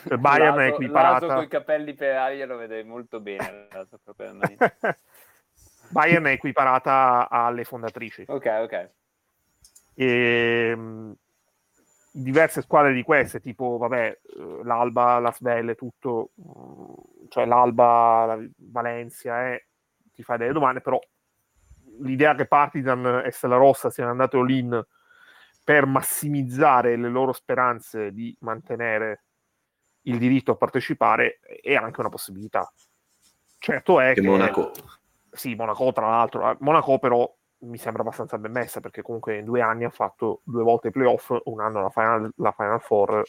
Cioè, 0.06 0.16
Bayern 0.16 0.56
laso, 0.56 0.60
è 0.60 0.66
equiparata... 0.68 1.34
con 1.34 1.42
i 1.42 1.48
capelli 1.48 1.94
per 1.94 2.16
aria 2.16 2.46
lo 2.46 2.56
vede 2.56 2.84
molto 2.84 3.18
bene. 3.18 3.66
Bayern 5.88 6.24
è 6.24 6.32
equiparata 6.32 7.28
alle 7.28 7.64
fondatrici. 7.64 8.24
Ok, 8.28 8.46
ok. 8.62 8.90
E, 9.94 10.06
ehm, 10.72 11.14
diverse 12.16 12.62
squadre 12.62 12.92
di 12.92 13.02
queste, 13.02 13.40
tipo 13.40 13.76
vabbè, 13.76 14.20
eh, 14.22 14.60
l'Alba, 14.62 15.18
la 15.18 15.32
Svelle, 15.32 15.74
tutto, 15.74 16.30
mm, 16.40 17.26
cioè 17.28 17.44
l'Alba, 17.44 18.24
la 18.26 18.48
Valencia, 18.56 19.52
eh, 19.52 19.66
ti 20.12 20.22
fai 20.22 20.38
delle 20.38 20.52
domande, 20.52 20.80
però 20.80 20.98
l'idea 22.00 22.34
che 22.34 22.46
Partizan 22.46 23.22
e 23.24 23.30
Stella 23.32 23.56
Rossa 23.56 23.90
siano 23.90 24.10
andate 24.10 24.36
all-in 24.36 24.84
per 25.64 25.86
massimizzare 25.86 26.96
le 26.96 27.08
loro 27.08 27.32
speranze 27.32 28.12
di 28.12 28.36
mantenere 28.40 29.24
il 30.02 30.18
diritto 30.18 30.52
a 30.52 30.56
partecipare 30.56 31.40
è 31.40 31.74
anche 31.74 32.00
una 32.00 32.10
possibilità. 32.10 32.70
Certo 33.58 33.98
è 33.98 34.12
che, 34.12 34.20
che 34.20 34.26
Monaco. 34.26 34.72
Sì, 35.30 35.54
Monaco 35.54 35.92
tra 35.92 36.08
l'altro, 36.08 36.56
Monaco 36.60 36.98
però 36.98 37.34
mi 37.64 37.78
sembra 37.78 38.02
abbastanza 38.02 38.38
ben 38.38 38.52
messa 38.52 38.80
perché 38.80 39.02
comunque 39.02 39.38
in 39.38 39.44
due 39.44 39.60
anni 39.60 39.84
ha 39.84 39.90
fatto 39.90 40.40
due 40.44 40.62
volte 40.62 40.88
i 40.88 40.90
playoff, 40.90 41.32
un 41.44 41.60
anno 41.60 41.82
la 41.82 41.90
Final, 41.90 42.32
la 42.36 42.52
final 42.52 42.80
Four 42.80 43.22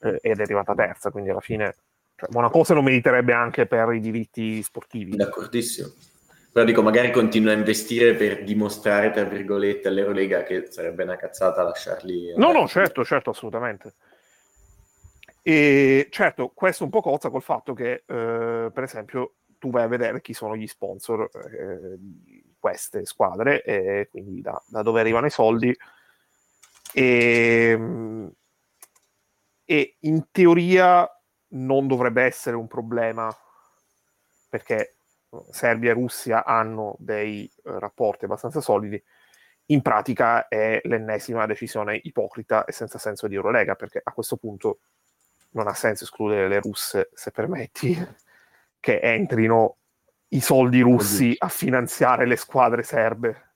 eh, 0.00 0.18
ed 0.20 0.38
è 0.38 0.42
arrivata 0.42 0.74
terza, 0.74 1.10
quindi 1.10 1.30
alla 1.30 1.40
fine 1.40 1.74
cioè, 2.16 2.28
Monaco 2.32 2.64
se 2.64 2.74
lo 2.74 2.82
meriterebbe 2.82 3.32
anche 3.32 3.66
per 3.66 3.92
i 3.92 4.00
diritti 4.00 4.62
sportivi. 4.62 5.16
D'accordissimo. 5.16 5.88
Però 6.52 6.66
dico, 6.66 6.82
magari 6.82 7.10
continua 7.10 7.52
a 7.52 7.56
investire 7.56 8.14
per 8.14 8.44
dimostrare, 8.44 9.10
tra 9.10 9.24
virgolette, 9.24 9.88
all'Eurolega 9.88 10.42
che 10.42 10.66
sarebbe 10.70 11.02
una 11.02 11.16
cazzata 11.16 11.62
lasciarli... 11.62 12.34
No, 12.36 12.52
no, 12.52 12.68
certo, 12.68 13.04
certo, 13.04 13.30
assolutamente. 13.30 13.94
E 15.40 16.08
certo, 16.10 16.52
questo 16.54 16.84
un 16.84 16.90
po' 16.90 17.00
cozza 17.00 17.30
col 17.30 17.42
fatto 17.42 17.72
che, 17.72 18.04
eh, 18.06 18.70
per 18.70 18.82
esempio, 18.82 19.36
tu 19.58 19.70
vai 19.70 19.84
a 19.84 19.88
vedere 19.88 20.20
chi 20.20 20.34
sono 20.34 20.54
gli 20.54 20.66
sponsor 20.66 21.28
eh, 21.32 21.98
queste 22.62 23.04
squadre 23.04 23.60
e 23.64 24.06
quindi 24.08 24.40
da, 24.40 24.62
da 24.68 24.82
dove 24.82 25.00
arrivano 25.00 25.26
i 25.26 25.30
soldi. 25.30 25.76
E, 26.94 27.70
ehm, 27.72 28.32
e, 29.64 29.96
in 30.00 30.26
teoria 30.30 31.08
non 31.54 31.88
dovrebbe 31.88 32.22
essere 32.22 32.54
un 32.54 32.68
problema 32.68 33.36
perché 34.48 34.98
Serbia 35.50 35.90
e 35.90 35.94
Russia 35.94 36.44
hanno 36.44 36.94
dei 36.98 37.50
uh, 37.64 37.78
rapporti 37.78 38.26
abbastanza 38.26 38.60
solidi. 38.60 39.02
In 39.66 39.82
pratica 39.82 40.46
è 40.46 40.80
l'ennesima 40.84 41.46
decisione 41.46 41.98
ipocrita 42.00 42.64
e 42.64 42.72
senza 42.72 42.98
senso 42.98 43.26
di 43.26 43.34
Eurolega 43.34 43.74
perché 43.74 44.00
a 44.04 44.12
questo 44.12 44.36
punto 44.36 44.78
non 45.50 45.66
ha 45.66 45.74
senso 45.74 46.04
escludere 46.04 46.46
le 46.46 46.60
russe 46.60 47.10
se 47.12 47.32
permetti 47.32 47.96
che 48.78 49.00
entrino 49.00 49.78
i 50.32 50.40
soldi 50.40 50.80
russi 50.80 51.34
a 51.36 51.48
finanziare 51.48 52.26
le 52.26 52.36
squadre 52.36 52.82
serbe. 52.82 53.50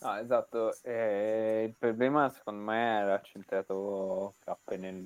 No, 0.00 0.16
esatto, 0.18 0.74
eh, 0.82 1.64
il 1.68 1.74
problema 1.78 2.28
secondo 2.28 2.62
me 2.62 2.98
era 2.98 3.20
centrato 3.20 4.34
nel, 4.76 5.00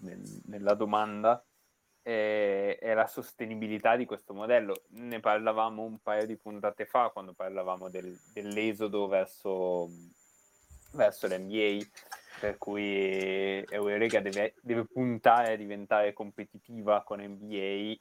nel, 0.00 0.42
nella 0.44 0.74
domanda 0.74 1.42
e, 2.02 2.78
e, 2.80 2.94
la 2.94 3.06
sostenibilità 3.06 3.96
di 3.96 4.04
questo 4.04 4.34
modello. 4.34 4.82
Ne 4.88 5.20
parlavamo 5.20 5.82
un 5.82 5.98
paio 6.00 6.26
di 6.26 6.36
puntate 6.36 6.84
fa 6.84 7.08
quando 7.10 7.32
parlavamo 7.32 7.88
del, 7.88 8.14
dell'esodo 8.34 9.08
verso, 9.08 9.88
verso 10.92 11.26
l'NBA 11.26 11.78
per 12.38 12.58
cui 12.58 13.62
Eureka 13.68 14.20
deve, 14.20 14.54
deve 14.60 14.84
puntare 14.84 15.52
a 15.52 15.56
diventare 15.56 16.12
competitiva 16.12 17.02
con 17.02 17.20
NBA 17.20 17.94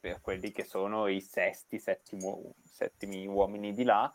per 0.00 0.20
quelli 0.20 0.50
che 0.52 0.64
sono 0.64 1.08
i 1.08 1.20
sesti, 1.20 1.78
settimo, 1.78 2.54
settimi 2.62 3.26
uomini 3.26 3.72
di 3.72 3.84
là, 3.84 4.10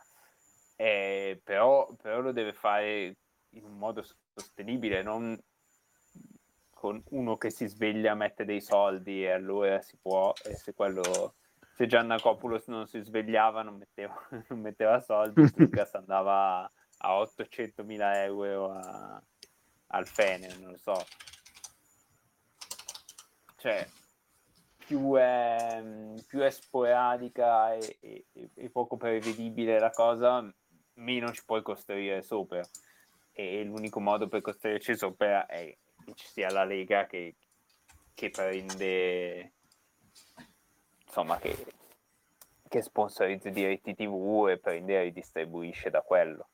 eh, 0.75 1.41
però, 1.43 1.93
però, 2.01 2.21
lo 2.21 2.31
deve 2.31 2.53
fare 2.53 3.17
in 3.49 3.63
un 3.65 3.77
modo 3.77 4.03
sostenibile, 4.34 5.03
non 5.03 5.38
con 6.69 7.01
uno 7.09 7.38
che 7.38 7.49
si 7.49 7.67
sveglia, 7.67 8.15
mette 8.15 8.45
dei 8.45 8.61
soldi 8.61 9.23
e 9.23 9.31
allora 9.31 9.81
si 9.81 9.97
può, 10.01 10.34
e 10.43 10.55
se 10.55 10.73
quello 10.73 11.35
se 11.75 11.88
Giannacopoulos 11.88 12.67
non 12.67 12.88
si 12.88 12.99
svegliava 12.99 13.63
non 13.63 13.77
metteva, 13.77 14.15
non 14.49 14.59
metteva 14.59 14.99
soldi, 14.99 15.41
Lucas 15.55 15.93
andava 15.95 16.69
a 17.05 17.19
800 17.19 17.84
mila 17.84 18.23
euro 18.23 18.71
a, 18.71 19.21
al 19.88 20.07
Fener, 20.07 20.57
non 20.59 20.71
lo 20.71 20.77
so. 20.77 21.05
Cioè, 23.57 23.88
più 24.77 25.13
è, 25.15 25.84
più 26.27 26.39
è 26.39 26.49
sporadica 26.49 27.73
e, 27.73 27.97
e, 27.99 28.25
e, 28.53 28.69
poco 28.69 28.97
prevedibile 28.97 29.80
la 29.80 29.91
cosa, 29.91 30.53
meno 30.95 31.31
ci 31.31 31.43
puoi 31.45 31.61
costruire 31.61 32.21
sopra. 32.21 32.61
E 33.31 33.63
l'unico 33.63 33.99
modo 33.99 34.27
per 34.27 34.41
costruirci 34.41 34.95
sopra 34.95 35.45
è 35.45 35.75
che 36.05 36.13
ci 36.15 36.27
sia 36.27 36.51
la 36.51 36.63
Lega 36.63 37.05
che, 37.05 37.35
che 38.13 38.30
prende 38.30 39.53
insomma 41.05 41.38
che, 41.38 41.65
che 42.67 42.81
sponsorizza 42.81 43.49
i 43.49 43.51
diritti 43.51 43.95
tv 43.95 44.47
e 44.49 44.59
prende 44.59 44.99
e 44.99 45.03
ridistribuisce 45.03 45.89
da 45.89 46.01
quello 46.01 46.49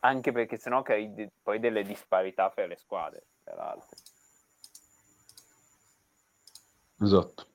anche 0.00 0.32
perché 0.32 0.56
sennò 0.56 0.82
crei 0.82 1.12
de- 1.14 1.30
poi 1.42 1.58
delle 1.58 1.82
disparità 1.82 2.50
fra 2.50 2.66
le 2.66 2.76
squadre 2.76 3.24
peraltro 3.42 3.96
esatto. 7.00 7.46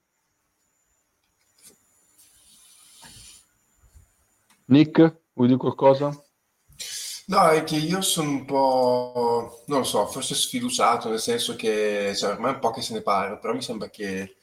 Nick 4.67 5.21
vuoi 5.33 5.47
dire 5.47 5.59
qualcosa? 5.59 6.09
No, 7.27 7.49
è 7.49 7.63
che 7.63 7.75
io 7.75 8.01
sono 8.01 8.29
un 8.29 8.45
po', 8.45 9.63
non 9.67 9.79
lo 9.79 9.83
so, 9.83 10.05
forse 10.05 10.35
sfiduciato, 10.35 11.09
nel 11.09 11.19
senso 11.19 11.55
che 11.55 12.13
cioè, 12.15 12.31
ormai 12.31 12.51
è 12.51 12.53
un 12.55 12.59
po' 12.59 12.69
che 12.71 12.81
se 12.81 12.93
ne 12.93 13.01
parla, 13.01 13.37
però 13.37 13.53
mi 13.53 13.63
sembra 13.63 13.89
che 13.89 14.37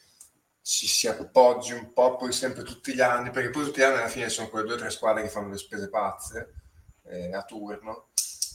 ci 0.63 0.87
si 0.89 1.07
appoggi 1.07 1.73
un 1.73 1.93
po' 1.93 2.17
poi 2.17 2.33
sempre 2.33 2.65
tutti 2.65 2.95
gli 2.95 3.01
anni, 3.01 3.31
perché 3.31 3.51
poi 3.51 3.65
tutti 3.65 3.81
gli 3.81 3.85
anni 3.85 3.99
alla 3.99 4.09
fine 4.09 4.29
sono 4.29 4.49
quelle 4.49 4.67
due 4.67 4.75
o 4.75 4.79
tre 4.79 4.91
squadre 4.91 5.23
che 5.23 5.29
fanno 5.29 5.51
le 5.51 5.59
spese 5.59 5.89
pazze 5.89 6.62
eh, 7.05 7.35
a 7.35 7.43
turno. 7.43 8.09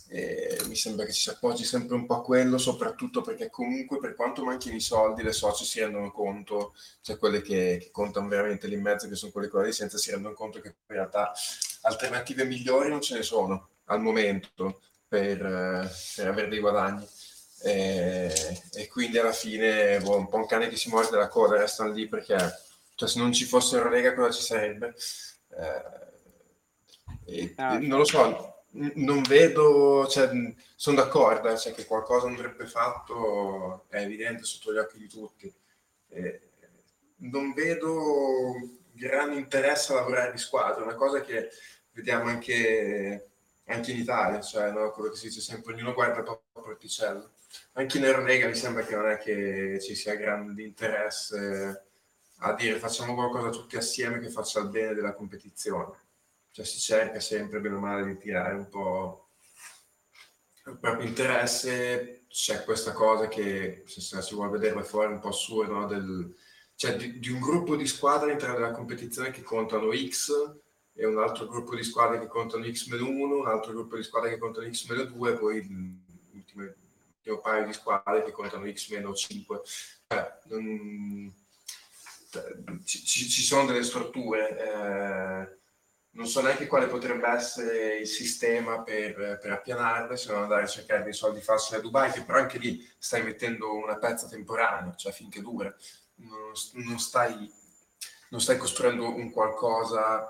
E 0.09 0.57
mi 0.67 0.75
sembra 0.75 1.05
che 1.05 1.11
ci 1.11 1.21
si 1.21 1.29
appoggi 1.29 1.65
sempre 1.65 1.95
un 1.95 2.05
po' 2.05 2.15
a 2.15 2.23
quello, 2.23 2.57
soprattutto 2.57 3.21
perché 3.21 3.49
comunque 3.49 3.99
per 3.99 4.15
quanto 4.15 4.45
manchino 4.45 4.75
i 4.75 4.79
soldi, 4.79 5.21
le 5.21 5.33
socie 5.33 5.65
si 5.65 5.79
rendono 5.81 6.11
conto, 6.11 6.73
cioè 7.01 7.17
quelle 7.17 7.41
che, 7.41 7.77
che 7.81 7.89
contano 7.91 8.29
veramente 8.29 8.67
lì 8.67 8.75
in 8.75 8.81
mezzo, 8.81 9.09
che 9.09 9.15
sono 9.15 9.33
quelle 9.33 9.49
con 9.49 9.61
la 9.61 9.67
licenza, 9.67 9.97
si 9.97 10.11
rendono 10.11 10.33
conto 10.33 10.61
che 10.61 10.67
in 10.67 10.95
realtà 10.95 11.33
alternative 11.81 12.45
migliori 12.45 12.89
non 12.89 13.01
ce 13.01 13.15
ne 13.15 13.23
sono 13.23 13.69
al 13.85 14.01
momento 14.01 14.81
per, 15.07 15.45
eh, 15.45 15.89
per 16.15 16.27
avere 16.27 16.47
dei 16.47 16.59
guadagni. 16.59 17.07
E, 17.63 18.61
e, 18.73 18.87
quindi 18.87 19.17
alla 19.17 19.31
fine 19.31 19.99
boh, 19.99 20.17
un 20.17 20.29
po' 20.29 20.37
un 20.37 20.45
cane 20.45 20.69
che 20.69 20.75
si 20.75 20.89
morde 20.89 21.17
la 21.17 21.27
coda 21.27 21.57
restano 21.57 21.91
lì 21.91 22.07
perché 22.07 22.37
cioè, 22.93 23.09
se 23.09 23.17
non 23.17 23.33
ci 23.33 23.45
fossero 23.45 23.89
Lega 23.89 24.13
cosa 24.13 24.29
ci 24.29 24.43
sarebbe 24.43 24.93
eh, 25.57 26.06
ah. 27.55 27.77
non 27.79 27.99
lo 27.99 28.05
so 28.05 28.53
non 28.71 29.21
vedo 29.23 30.07
cioè, 30.07 30.29
sono 30.75 30.97
d'accordo 30.97 31.49
eh, 31.49 31.57
cioè, 31.57 31.73
che 31.73 31.85
qualcosa 31.85 32.27
andrebbe 32.27 32.67
fatto 32.67 33.85
è 33.89 34.01
evidente 34.01 34.43
sotto 34.43 34.73
gli 34.73 34.77
occhi 34.77 34.97
di 34.97 35.07
tutti 35.07 35.53
eh, 36.09 36.41
non 37.17 37.53
vedo 37.53 38.53
grande 38.91 39.37
interesse 39.37 39.93
a 39.93 39.95
lavorare 39.95 40.31
di 40.31 40.37
squadra 40.37 40.83
una 40.83 40.95
cosa 40.95 41.21
che 41.21 41.49
vediamo 41.91 42.29
anche 42.29 43.29
anche 43.67 43.91
in 43.91 43.99
Italia, 43.99 44.41
cioè 44.41 44.71
no? 44.71 44.91
quello 44.91 45.09
che 45.09 45.17
si 45.17 45.27
dice 45.27 45.41
sempre, 45.41 45.73
ognuno 45.73 45.93
guarda 45.93 46.17
il 46.19 46.23
proprio 46.23 46.63
porticello. 46.63 47.31
Anche 47.73 47.97
in 47.97 48.05
Eurolega 48.05 48.47
mi 48.47 48.55
sembra 48.55 48.83
che 48.83 48.95
non 48.95 49.09
è 49.09 49.17
che 49.17 49.79
ci 49.81 49.95
sia 49.95 50.15
grande 50.15 50.63
interesse 50.63 51.85
a 52.39 52.53
dire 52.53 52.77
facciamo 52.77 53.13
qualcosa 53.13 53.49
tutti 53.49 53.77
assieme 53.77 54.19
che 54.19 54.29
faccia 54.29 54.59
il 54.59 54.69
bene 54.69 54.93
della 54.93 55.13
competizione. 55.13 56.05
Cioè 56.57 56.65
si 56.65 56.79
cerca 56.79 57.19
sempre, 57.19 57.59
bene 57.59 57.75
o 57.75 57.79
male, 57.79 58.03
di 58.03 58.17
tirare 58.17 58.55
un 58.55 58.67
po' 58.67 59.27
il 60.65 60.79
proprio 60.79 61.07
interesse. 61.07 62.23
C'è 62.27 62.63
questa 62.63 62.93
cosa 62.93 63.27
che, 63.27 63.83
se 63.85 64.01
si 64.01 64.33
vuole 64.33 64.57
vedere 64.57 64.83
fuori, 64.83 65.13
un 65.13 65.19
po' 65.19 65.27
assurdo, 65.27 65.73
no? 65.73 65.85
Del, 65.85 66.35
cioè 66.73 66.95
di, 66.95 67.19
di 67.19 67.29
un 67.29 67.41
gruppo 67.41 67.75
di 67.75 67.85
squadre 67.85 68.29
all'interno 68.29 68.55
della 68.55 68.71
competizione 68.71 69.29
che 69.29 69.43
contano 69.43 69.91
X 69.95 70.31
e 70.93 71.05
un 71.05 71.19
altro 71.19 71.45
gruppo 71.45 71.75
di 71.75 71.83
squadre 71.83 72.17
che 72.17 72.25
contano 72.25 72.65
X-1, 72.65 73.03
un 73.03 73.47
altro 73.47 73.73
gruppo 73.73 73.95
di 73.95 74.01
squadre 74.01 74.31
che 74.31 74.39
contano 74.39 74.67
X-2, 74.67 75.37
poi 75.37 75.63
l'ultimo, 76.31 76.63
l'ultimo 76.63 77.37
paio 77.39 77.67
di 77.67 77.73
squadre 77.73 78.23
che 78.23 78.31
contano 78.31 78.65
X-5. 78.65 79.59
Eh, 80.07 80.33
non, 80.45 81.35
ci, 82.83 83.05
ci, 83.05 83.43
sono 83.43 83.67
delle 83.67 83.83
strutture, 83.83 84.57
eh, 84.57 85.57
non 86.17 86.25
so 86.25 86.41
neanche 86.41 86.65
quale 86.65 86.87
potrebbe 86.87 87.27
essere 87.29 87.99
il 87.99 88.07
sistema 88.07 88.81
per, 88.81 89.37
per 89.39 89.51
appianarle, 89.51 90.17
se 90.17 90.31
non 90.31 90.41
andare 90.43 90.63
a 90.63 90.67
cercare 90.67 91.03
dei 91.03 91.13
soldi 91.13 91.41
facili 91.41 91.77
a 91.77 91.81
Dubai, 91.81 92.11
che 92.11 92.23
però 92.23 92.39
anche 92.39 92.57
lì 92.57 92.85
stai 92.97 93.23
mettendo 93.23 93.75
una 93.75 93.97
pezza 93.97 94.27
temporanea, 94.27 94.95
cioè 94.95 95.11
finché 95.11 95.41
dura, 95.41 95.73
non, 96.15 96.51
non, 96.85 96.99
stai, 96.99 97.51
non 98.29 98.41
stai 98.41 98.57
costruendo 98.57 99.13
un 99.13 99.29
qualcosa 99.31 100.27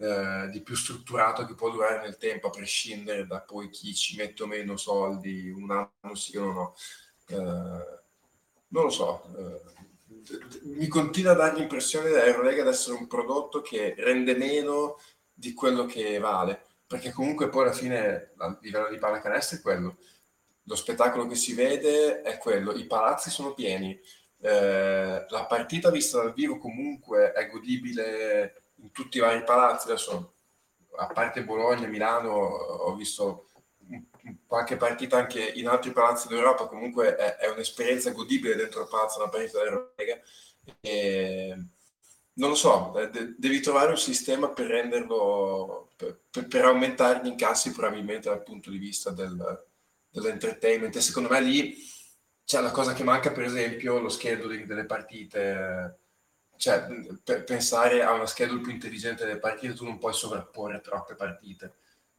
eh, 0.00 0.48
di 0.50 0.62
più 0.62 0.74
strutturato 0.74 1.46
che 1.46 1.54
può 1.54 1.70
durare 1.70 2.00
nel 2.00 2.16
tempo, 2.16 2.48
a 2.48 2.50
prescindere 2.50 3.24
da 3.24 3.40
poi 3.40 3.70
chi 3.70 3.94
ci 3.94 4.16
mette 4.16 4.42
o 4.42 4.46
meno 4.48 4.76
soldi, 4.76 5.48
un 5.48 5.70
anno 5.70 6.14
sì 6.16 6.36
o 6.36 6.52
no. 6.52 6.74
Eh, 7.28 7.36
non 8.72 8.84
lo 8.84 8.90
so, 8.90 9.22
eh, 9.38 9.60
mi 10.62 10.88
continua 10.88 11.32
a 11.32 11.36
dare 11.36 11.56
l'impressione 11.56 12.10
dell'Eurolega 12.10 12.64
di 12.64 12.68
essere 12.68 12.96
un 12.96 13.06
prodotto 13.06 13.60
che 13.60 13.94
rende 13.96 14.34
meno 14.34 14.98
di 15.40 15.54
quello 15.54 15.86
che 15.86 16.18
vale, 16.18 16.62
perché 16.86 17.12
comunque 17.12 17.48
poi 17.48 17.62
alla 17.62 17.72
fine 17.72 18.32
a 18.36 18.58
livello 18.60 18.88
di 18.90 18.98
pallacanestro 18.98 19.58
è 19.58 19.62
quello, 19.62 19.96
lo 20.64 20.76
spettacolo 20.76 21.26
che 21.26 21.34
si 21.34 21.54
vede 21.54 22.20
è 22.20 22.36
quello, 22.36 22.72
i 22.72 22.86
palazzi 22.86 23.30
sono 23.30 23.54
pieni, 23.54 23.98
eh, 24.42 25.26
la 25.28 25.46
partita 25.46 25.90
vista 25.90 26.18
dal 26.18 26.34
vivo 26.34 26.58
comunque 26.58 27.32
è 27.32 27.48
godibile 27.48 28.64
in 28.76 28.92
tutti 28.92 29.16
i 29.16 29.20
vari 29.20 29.42
palazzi, 29.42 29.90
adesso 29.90 30.34
a 30.98 31.06
parte 31.06 31.42
Bologna, 31.42 31.86
Milano, 31.86 32.32
ho 32.32 32.94
visto 32.94 33.48
qualche 34.46 34.76
partita 34.76 35.16
anche 35.16 35.42
in 35.42 35.68
altri 35.68 35.92
palazzi 35.92 36.28
d'Europa, 36.28 36.66
comunque 36.66 37.16
è, 37.16 37.36
è 37.36 37.48
un'esperienza 37.48 38.10
godibile 38.10 38.56
dentro 38.56 38.82
il 38.82 38.88
palazzo, 38.88 39.20
una 39.20 39.30
partita 39.30 39.58
dell'Eurolega. 39.58 40.20
E 40.80 41.56
non 42.40 42.48
lo 42.48 42.54
so, 42.54 42.92
de- 43.12 43.34
devi 43.36 43.60
trovare 43.60 43.90
un 43.90 43.98
sistema 43.98 44.48
per 44.48 44.66
renderlo, 44.66 45.90
per, 45.94 46.18
per, 46.30 46.46
per, 46.48 46.64
aumentare 46.64 47.20
gli 47.22 47.28
incassi 47.28 47.70
probabilmente 47.70 48.30
dal 48.30 48.42
punto 48.42 48.70
di 48.70 48.78
vista 48.78 49.10
del, 49.10 49.66
dell'entertainment. 50.08 50.96
E 50.96 51.00
secondo 51.02 51.28
me 51.28 51.40
lì 51.42 51.76
c'è 52.44 52.60
la 52.60 52.70
cosa 52.70 52.94
che 52.94 53.04
manca, 53.04 53.30
per 53.30 53.44
esempio, 53.44 54.00
lo 54.00 54.08
scheduling 54.08 54.66
delle 54.66 54.86
partite 54.86 55.98
cioè, 56.60 56.84
per 57.24 57.44
pensare 57.44 58.02
a 58.02 58.12
una 58.12 58.26
schedule 58.26 58.60
più 58.60 58.70
intelligente 58.70 59.24
delle 59.24 59.38
partite, 59.38 59.72
tu 59.72 59.84
non 59.84 59.96
puoi 59.96 60.12
sovrapporre 60.12 60.82
troppe 60.82 61.14
partite. 61.14 61.72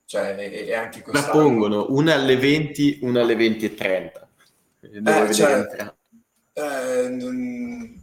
Cioè, 0.03 0.35
è, 0.35 0.65
è 0.65 0.73
anche 0.73 1.03
Ma 1.11 1.29
pongono 1.29 1.85
una 1.89 2.15
alle 2.15 2.37
20, 2.37 2.99
una 3.01 3.21
alle 3.21 3.35
20 3.35 3.65
e 3.65 3.73
30. 3.75 4.29
Eh, 4.79 5.33
cioè, 5.33 5.93
eh, 6.53 7.07
non, 7.09 8.00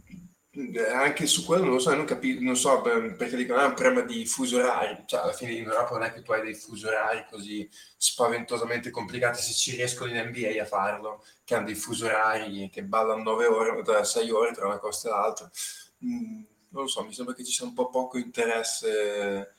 anche 0.91 1.27
su 1.27 1.45
quello 1.45 1.63
non 1.63 1.73
lo 1.73 1.79
so, 1.79 1.93
non, 1.93 2.05
capi, 2.05 2.39
non 2.41 2.55
so 2.55 2.81
perché 2.81 3.35
dicono 3.35 3.59
ah, 3.59 3.65
è 3.65 3.67
un 3.67 3.73
problema 3.75 4.01
di 4.01 4.25
fuso 4.25 4.57
orari. 4.57 5.03
Cioè, 5.05 5.21
alla 5.21 5.33
fine 5.33 5.51
in 5.53 5.63
Europa 5.65 5.93
non 5.93 6.03
è 6.03 6.11
che 6.11 6.21
tu 6.21 6.31
hai 6.31 6.41
dei 6.41 6.55
fuso 6.55 6.87
orari 6.87 7.25
così 7.29 7.69
spaventosamente 7.97 8.89
complicati 8.89 9.41
se 9.41 9.53
ci 9.53 9.75
riescono 9.75 10.11
in 10.11 10.17
NBA 10.17 10.61
a 10.61 10.65
farlo, 10.65 11.23
che 11.43 11.55
hanno 11.55 11.65
dei 11.65 11.75
fuso 11.75 12.05
orari 12.05 12.69
che 12.71 12.83
ballano 12.83 13.23
9 13.23 13.45
ore, 13.45 14.03
6 14.03 14.31
ore 14.31 14.53
tra 14.53 14.65
una 14.65 14.79
costa 14.79 15.07
e 15.09 15.11
l'altra 15.11 15.51
Mm, 16.05 16.43
non 16.69 16.83
lo 16.83 16.87
so, 16.87 17.03
mi 17.03 17.13
sembra 17.13 17.33
che 17.33 17.43
ci 17.43 17.51
sia 17.51 17.65
un 17.65 17.73
po' 17.73 17.89
poco 17.89 18.17
interesse 18.17 19.55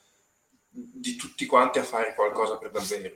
di 0.71 1.17
tutti 1.17 1.47
quanti 1.47 1.79
a 1.79 1.85
fare 1.85 2.15
qualcosa 2.15 2.57
per 2.57 2.71
davvero. 2.71 3.15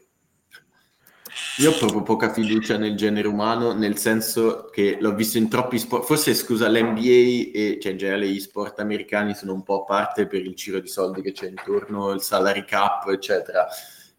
Io 1.58 1.70
ho 1.70 1.78
proprio 1.78 2.02
poca 2.02 2.32
fiducia 2.32 2.76
nel 2.76 2.96
genere 2.96 3.28
umano, 3.28 3.72
nel 3.72 3.96
senso 3.96 4.68
che 4.72 4.98
l'ho 5.00 5.14
visto 5.14 5.38
in 5.38 5.48
troppi 5.48 5.78
sport. 5.78 6.04
Forse 6.04 6.34
scusa, 6.34 6.68
l'NBA 6.68 7.50
e 7.52 7.78
cioè 7.80 7.92
in 7.92 7.98
generale 7.98 8.28
gli 8.28 8.40
sport 8.40 8.80
americani 8.80 9.34
sono 9.34 9.52
un 9.52 9.62
po' 9.62 9.82
a 9.82 9.84
parte 9.84 10.26
per 10.26 10.42
il 10.42 10.54
giro 10.54 10.80
di 10.80 10.88
soldi 10.88 11.22
che 11.22 11.32
c'è 11.32 11.48
intorno, 11.48 12.10
il 12.10 12.22
salary 12.22 12.64
cap, 12.64 13.08
eccetera. 13.08 13.66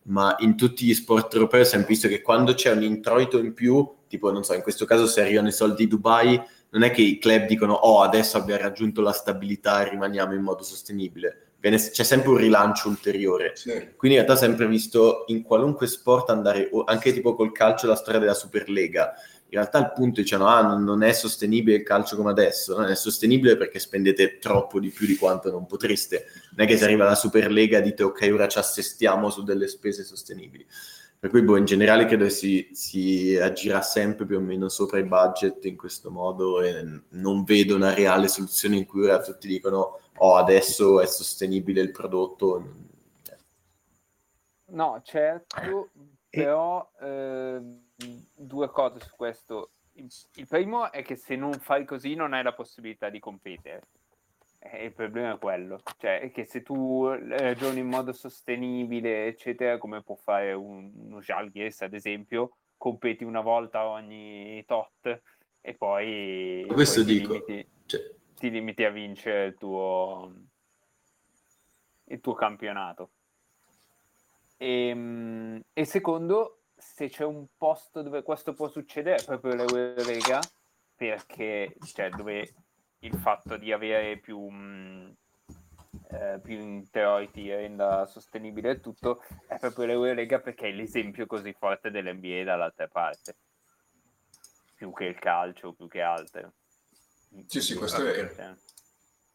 Ma 0.04 0.36
in 0.40 0.56
tutti 0.56 0.86
gli 0.86 0.94
sport 0.94 1.34
europei 1.34 1.62
ho 1.62 1.66
sempre 1.66 1.90
visto 1.90 2.08
che 2.08 2.22
quando 2.22 2.54
c'è 2.54 2.72
un 2.72 2.84
introito 2.84 3.38
in 3.40 3.54
più, 3.54 3.86
tipo, 4.08 4.32
non 4.32 4.44
so, 4.44 4.54
in 4.54 4.62
questo 4.62 4.86
caso 4.86 5.08
se 5.08 5.22
arrivano 5.22 5.48
i 5.48 5.54
soldi 5.54 5.84
di 5.84 5.90
Dubai, 5.90 6.40
non 6.70 6.84
è 6.84 6.92
che 6.92 7.02
i 7.02 7.18
club 7.18 7.46
dicono 7.46 7.74
oh 7.74 8.02
adesso 8.02 8.38
abbiamo 8.38 8.62
raggiunto 8.62 9.02
la 9.02 9.14
stabilità 9.14 9.86
e 9.86 9.90
rimaniamo 9.90 10.34
in 10.34 10.42
modo 10.42 10.62
sostenibile, 10.62 11.45
c'è 11.60 12.04
sempre 12.04 12.30
un 12.30 12.38
rilancio 12.38 12.90
ulteriore. 12.90 13.54
Sì. 13.56 13.72
Quindi 13.96 14.18
in 14.18 14.24
realtà 14.24 14.34
ho 14.34 14.36
sempre 14.36 14.68
visto 14.68 15.24
in 15.28 15.42
qualunque 15.42 15.88
sport 15.88 16.30
andare, 16.30 16.70
anche 16.86 17.12
tipo 17.12 17.36
col 17.36 17.52
calcio, 17.52 17.88
la 17.88 17.96
storia 17.96 18.20
della 18.20 18.34
Superlega. 18.34 19.14
In 19.50 19.62
realtà 19.62 19.80
il 19.80 19.92
punto 19.94 20.22
dicevano, 20.22 20.50
ah, 20.50 20.76
non, 20.76 21.04
è 21.04 21.12
sostenibile 21.14 21.78
il 21.78 21.84
calcio 21.84 22.16
come 22.16 22.32
adesso, 22.32 22.76
non 22.76 22.90
è 22.90 22.96
sostenibile 22.96 23.58
perché 23.58 23.80
spendete 23.80 24.38
troppo 24.38 24.80
di 24.80 24.90
più 24.90 25.08
di 25.08 25.16
quanto 25.16 25.50
non 25.50 25.66
potreste. 25.66 26.26
Non 26.56 26.66
è 26.66 26.70
che 26.70 26.78
se 26.78 26.84
arriva 26.84 27.06
la 27.06 27.16
Superlega 27.16 27.80
dite, 27.80 28.04
ok, 28.04 28.30
ora 28.32 28.48
ci 28.48 28.58
assestiamo 28.58 29.30
su 29.30 29.44
delle 29.44 29.68
spese 29.68 30.04
sostenibili. 30.04 30.66
Per 31.26 31.30
cui, 31.30 31.42
boh, 31.42 31.58
in 31.58 31.66
generale 31.66 32.06
credo 32.06 32.26
che 32.26 32.30
si, 32.30 32.70
si 32.74 33.36
agirà 33.36 33.82
sempre 33.82 34.28
più 34.28 34.38
o 34.38 34.42
meno 34.42 34.70
sopra 34.70 35.00
i 35.00 35.06
budget 35.06 35.66
in 35.66 35.76
questo 35.76 36.12
modo 36.12 36.62
e 36.62 36.86
non 37.10 37.44
vedo 37.44 37.76
una 37.76 37.96
reale 37.96 38.28
soluzione 38.28 38.76
in 38.76 38.86
cui 38.86 39.06
ora 39.06 39.20
tutti 39.20 39.48
dicono, 39.48 40.00
oh, 40.18 40.36
adesso 40.36 41.02
è 41.02 41.06
sostenibile 41.06 41.82
il 41.82 41.92
prodotto. 41.92 42.84
No, 44.68 45.02
certo, 45.04 45.90
però 46.30 46.90
ehm, 47.00 47.84
due 48.36 48.70
cose 48.70 49.00
su 49.00 49.16
questo. 49.16 49.72
Il, 49.94 50.10
il 50.36 50.48
primo 50.48 50.92
è 50.92 51.04
che 51.04 51.16
se 51.16 51.36
non 51.36 51.54
fai 51.54 51.86
così 51.86 52.16
non 52.16 52.34
hai 52.34 52.44
la 52.44 52.54
possibilità 52.54 53.10
di 53.10 53.20
competere. 53.20 53.82
E 54.60 54.86
il 54.86 54.94
problema 54.94 55.36
è 55.36 55.38
quello, 55.38 55.80
cioè 56.00 56.22
è 56.22 56.32
che 56.32 56.44
se 56.44 56.64
tu 56.64 57.08
ragioni 57.08 57.82
in 57.82 57.88
modo 57.88 58.12
sostenibile, 58.12 59.28
eccetera, 59.28 59.78
come 59.78 60.02
può 60.02 60.16
fare 60.16 60.54
un, 60.54 60.92
uno 60.96 61.20
Jalgiris, 61.20 61.84
ad 61.84 61.94
esempio, 61.94 62.58
competi 62.76 63.24
una 63.24 63.42
volta 63.42 63.86
ogni 63.88 64.64
tot 64.66 65.22
e 65.62 65.74
poi, 65.76 66.66
Questo 66.68 67.04
poi 67.04 67.14
dico, 67.14 67.46
cioè, 67.86 68.12
ti 68.36 68.50
limiti 68.50 68.84
a 68.84 68.92
vincere 68.92 69.46
il 69.46 69.56
tuo, 69.56 70.32
il 72.06 72.20
tuo 72.20 72.34
campionato. 72.34 73.10
E, 74.58 75.64
e 75.74 75.86
secondo, 75.86 76.60
se 76.76 77.10
c'è 77.10 77.26
un 77.26 77.46
posto 77.58 78.02
dove 78.02 78.24
questo 78.24 78.54
può 78.54 78.68
succedere, 78.68 79.18
è 79.18 79.26
proprio 79.26 79.56
l'Eurolega, 79.56 80.40
perché 80.96 81.76
cioè, 81.86 82.10
dove 82.10 82.54
il 83.00 83.16
fatto 83.16 83.58
di 83.58 83.72
avere 83.72 84.18
più, 84.18 84.40
mh, 84.40 85.16
eh, 86.10 86.40
più 86.42 86.58
introiti 86.58 87.54
renda 87.54 88.06
sostenibile 88.06 88.72
il 88.72 88.80
tutto, 88.80 89.24
è 89.48 89.58
proprio 89.58 89.86
l'Eurolega 89.86 90.40
perché 90.40 90.70
è 90.70 90.72
l'esempio 90.72 91.26
così 91.26 91.54
forte 91.54 91.92
dell'NBA 91.92 92.44
dall'altra 92.44 92.88
parte, 92.88 93.36
più 94.76 94.92
che 94.94 95.06
il 95.06 95.20
calcio, 95.20 95.74
più 95.74 95.88
che 95.88 96.02
altro. 96.02 96.54
Sì, 97.46 97.62
sì, 97.62 97.76
questo 97.76 98.06
è 98.06 98.30
vero. 98.30 98.56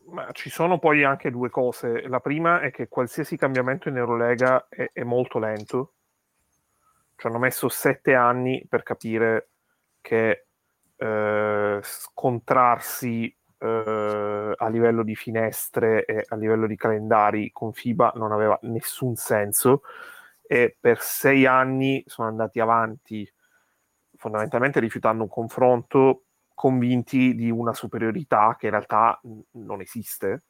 Ma 0.06 0.30
ci 0.32 0.50
sono 0.50 0.78
poi 0.78 1.04
anche 1.04 1.30
due 1.30 1.50
cose. 1.50 2.06
La 2.08 2.20
prima 2.20 2.60
è 2.60 2.70
che 2.70 2.88
qualsiasi 2.88 3.36
cambiamento 3.36 3.88
in 3.88 3.96
Eurolega 3.96 4.66
è, 4.68 4.90
è 4.92 5.02
molto 5.02 5.38
lento. 5.38 5.92
Ci 7.16 7.26
hanno 7.26 7.38
messo 7.38 7.68
sette 7.68 8.14
anni 8.14 8.64
per 8.68 8.82
capire 8.82 9.50
che 10.00 10.46
eh, 10.96 11.80
scontrarsi 11.82 13.34
eh, 13.58 14.54
a 14.56 14.68
livello 14.68 15.02
di 15.02 15.14
finestre 15.14 16.04
e 16.06 16.24
a 16.26 16.36
livello 16.36 16.66
di 16.66 16.76
calendari 16.76 17.50
con 17.52 17.72
FIBA 17.72 18.12
non 18.16 18.32
aveva 18.32 18.58
nessun 18.62 19.16
senso 19.16 19.82
e 20.42 20.76
per 20.80 21.00
sei 21.00 21.46
anni 21.46 22.02
sono 22.06 22.28
andati 22.28 22.58
avanti 22.58 23.30
fondamentalmente 24.16 24.80
rifiutando 24.80 25.22
un 25.22 25.28
confronto 25.28 26.24
convinti 26.60 27.34
di 27.34 27.50
una 27.50 27.72
superiorità 27.72 28.54
che 28.58 28.66
in 28.66 28.72
realtà 28.72 29.18
non 29.52 29.80
esiste 29.80 30.42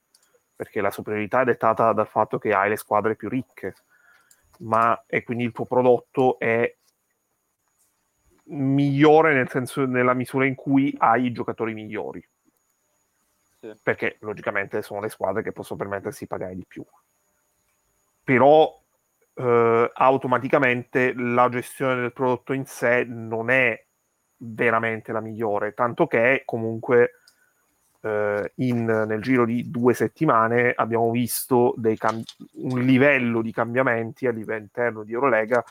perché 0.56 0.80
la 0.80 0.90
superiorità 0.90 1.42
è 1.42 1.44
dettata 1.44 1.92
dal 1.92 2.08
fatto 2.08 2.36
che 2.36 2.52
hai 2.52 2.68
le 2.68 2.76
squadre 2.76 3.14
più 3.14 3.28
ricche 3.28 3.74
ma 4.58 5.04
e 5.06 5.22
quindi 5.22 5.44
il 5.44 5.52
tuo 5.52 5.66
prodotto 5.66 6.36
è 6.40 6.74
migliore 8.46 9.34
nel 9.34 9.48
senso 9.48 9.86
nella 9.86 10.14
misura 10.14 10.46
in 10.46 10.56
cui 10.56 10.92
hai 10.98 11.26
i 11.26 11.32
giocatori 11.32 11.74
migliori 11.74 12.28
Sì. 13.60 13.70
perché 13.80 14.16
logicamente 14.22 14.82
sono 14.82 15.00
le 15.00 15.10
squadre 15.10 15.42
che 15.42 15.52
possono 15.52 15.78
permettersi 15.78 16.20
di 16.20 16.28
pagare 16.28 16.54
di 16.54 16.64
più. 16.66 16.82
Però 18.24 18.82
eh, 19.34 19.90
automaticamente 19.92 21.12
la 21.14 21.48
gestione 21.50 22.00
del 22.00 22.12
prodotto 22.12 22.54
in 22.54 22.64
sé 22.64 23.04
non 23.04 23.50
è 23.50 23.86
veramente 24.42 25.12
la 25.12 25.20
migliore, 25.20 25.74
tanto 25.74 26.06
che 26.06 26.42
comunque 26.44 27.14
eh, 28.02 28.52
in- 28.56 29.04
nel 29.06 29.20
giro 29.20 29.44
di 29.44 29.70
due 29.70 29.92
settimane 29.92 30.72
abbiamo 30.74 31.10
visto 31.10 31.74
cam- 31.98 32.22
un 32.54 32.80
livello 32.80 33.42
di 33.42 33.52
cambiamenti 33.52 34.26
a 34.26 34.30
livello 34.32 34.62
interno 34.62 35.02
di 35.02 35.12
Eurolega 35.12 35.62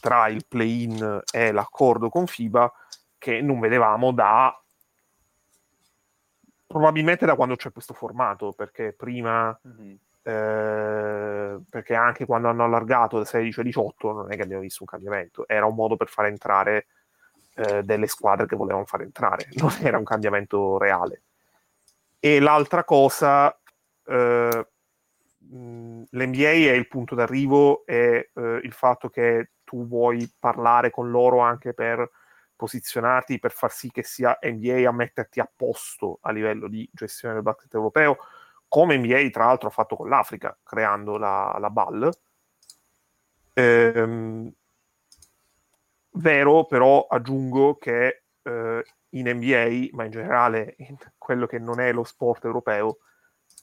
tra 0.00 0.26
il 0.28 0.44
play-in 0.48 1.20
e 1.30 1.52
l'accordo 1.52 2.08
con 2.08 2.26
FIBA 2.26 2.72
che 3.18 3.40
non 3.40 3.60
vedevamo 3.60 4.10
da 4.12 4.52
probabilmente 6.66 7.26
da 7.26 7.34
quando 7.34 7.56
c'è 7.56 7.72
questo 7.72 7.94
formato, 7.94 8.52
perché 8.52 8.92
prima, 8.92 9.56
Mhm. 9.62 9.98
eh, 10.22 11.58
perché 11.68 11.94
anche 11.94 12.26
quando 12.26 12.48
hanno 12.48 12.64
allargato 12.64 13.18
da 13.18 13.24
16 13.24 13.60
a 13.60 13.62
18 13.64 14.12
non 14.12 14.32
è 14.32 14.36
che 14.36 14.42
abbiamo 14.42 14.62
visto 14.62 14.82
un 14.82 14.88
cambiamento, 14.88 15.48
era 15.48 15.66
un 15.66 15.74
modo 15.74 15.96
per 15.96 16.08
far 16.08 16.26
entrare 16.26 16.86
eh, 17.54 17.82
delle 17.82 18.06
squadre 18.06 18.46
che 18.46 18.56
volevano 18.56 18.84
far 18.84 19.02
entrare, 19.02 19.48
non 19.60 19.72
era 19.80 19.98
un 19.98 20.04
cambiamento 20.04 20.78
reale. 20.78 21.22
E 22.18 22.38
l'altra 22.40 22.84
cosa, 22.84 23.58
eh, 24.04 24.68
l'NBA 25.38 26.48
è 26.48 26.72
il 26.72 26.88
punto 26.88 27.14
d'arrivo 27.14 27.84
e 27.86 28.30
eh, 28.34 28.60
il 28.62 28.72
fatto 28.72 29.08
che 29.08 29.52
tu 29.64 29.86
vuoi 29.86 30.30
parlare 30.38 30.90
con 30.90 31.10
loro 31.10 31.38
anche 31.40 31.72
per 31.72 32.10
posizionarti 32.60 33.38
per 33.38 33.52
far 33.52 33.72
sì 33.72 33.90
che 33.90 34.02
sia 34.02 34.38
NBA 34.42 34.86
a 34.86 34.92
metterti 34.92 35.40
a 35.40 35.50
posto 35.54 36.18
a 36.20 36.30
livello 36.30 36.68
di 36.68 36.86
gestione 36.92 37.32
del 37.32 37.42
basket 37.42 37.72
europeo, 37.72 38.18
come 38.68 38.98
NBA 38.98 39.30
tra 39.30 39.46
l'altro 39.46 39.68
ha 39.68 39.72
fatto 39.72 39.96
con 39.96 40.08
l'Africa, 40.10 40.56
creando 40.62 41.16
la, 41.16 41.56
la 41.58 41.70
BAL. 41.70 42.10
Ehm, 43.54 44.52
vero, 46.12 46.66
però 46.66 47.06
aggiungo 47.06 47.76
che 47.76 48.22
eh, 48.42 48.84
in 49.10 49.28
NBA, 49.28 49.88
ma 49.92 50.04
in 50.04 50.10
generale 50.10 50.74
in 50.78 50.96
quello 51.18 51.46
che 51.46 51.58
non 51.58 51.80
è 51.80 51.92
lo 51.92 52.04
sport 52.04 52.44
europeo, 52.44 52.98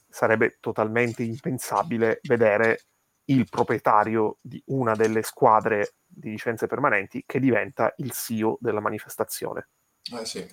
sarebbe 0.10 0.58
totalmente 0.60 1.24
impensabile 1.24 2.20
vedere 2.24 2.82
il 3.26 3.48
proprietario 3.50 4.38
di 4.42 4.62
una 4.68 4.96
delle 4.96 5.22
squadre 5.22 5.96
di 6.06 6.30
licenze 6.30 6.68
permanenti 6.68 7.24
che 7.26 7.40
diventa 7.40 7.94
il 7.98 8.12
CEO 8.12 8.58
della 8.60 8.80
manifestazione. 8.80 9.70
Eh 10.18 10.26
sì. 10.26 10.48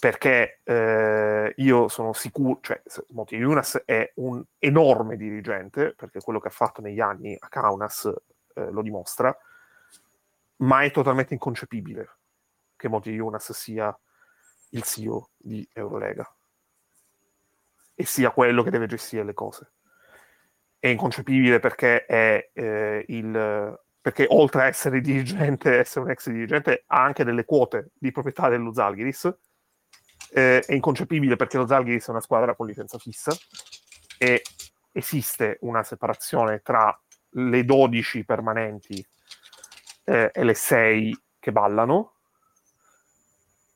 Perché 0.00 0.60
eh, 0.62 1.52
io 1.56 1.88
sono 1.88 2.12
sicuro, 2.12 2.60
cioè 2.62 2.80
Moti 3.08 3.34
Yunas 3.34 3.82
è 3.84 4.12
un 4.16 4.42
enorme 4.58 5.16
dirigente, 5.16 5.92
perché 5.94 6.20
quello 6.20 6.38
che 6.38 6.48
ha 6.48 6.52
fatto 6.52 6.80
negli 6.80 7.00
anni 7.00 7.36
a 7.38 7.48
Kaunas 7.48 8.10
eh, 8.54 8.70
lo 8.70 8.80
dimostra, 8.80 9.36
ma 10.58 10.82
è 10.82 10.90
totalmente 10.90 11.34
inconcepibile 11.34 12.18
che 12.76 12.88
Moti 12.88 13.10
Yunas 13.10 13.52
sia 13.52 13.96
il 14.70 14.82
CEO 14.82 15.30
di 15.36 15.68
Eurolega 15.72 16.30
e 17.94 18.04
sia 18.04 18.30
quello 18.30 18.62
che 18.62 18.70
deve 18.70 18.86
gestire 18.86 19.24
le 19.24 19.34
cose. 19.34 19.72
È 20.78 20.86
inconcepibile 20.86 21.58
perché 21.58 22.06
è 22.06 22.50
eh, 22.52 23.04
il 23.08 23.76
perché 24.00 24.26
oltre 24.28 24.62
a 24.62 24.66
essere 24.66 25.00
dirigente, 25.00 25.78
essere 25.78 26.04
un 26.04 26.10
ex 26.10 26.30
dirigente, 26.30 26.84
ha 26.86 27.02
anche 27.02 27.24
delle 27.24 27.44
quote 27.44 27.90
di 27.94 28.10
proprietà 28.10 28.48
dello 28.48 28.72
Zalgiris. 28.72 29.36
Eh, 30.30 30.60
è 30.60 30.72
inconcepibile 30.72 31.36
perché 31.36 31.58
lo 31.58 31.66
Zalgiris 31.66 32.06
è 32.06 32.10
una 32.10 32.20
squadra 32.20 32.54
con 32.54 32.66
licenza 32.66 32.96
fissa 32.98 33.32
e 34.16 34.42
esiste 34.92 35.58
una 35.62 35.82
separazione 35.82 36.60
tra 36.60 36.98
le 37.30 37.64
12 37.64 38.24
permanenti 38.24 39.06
eh, 40.08 40.30
e 40.32 40.44
le 40.44 40.54
6 40.54 41.16
che 41.38 41.52
ballano. 41.52 42.14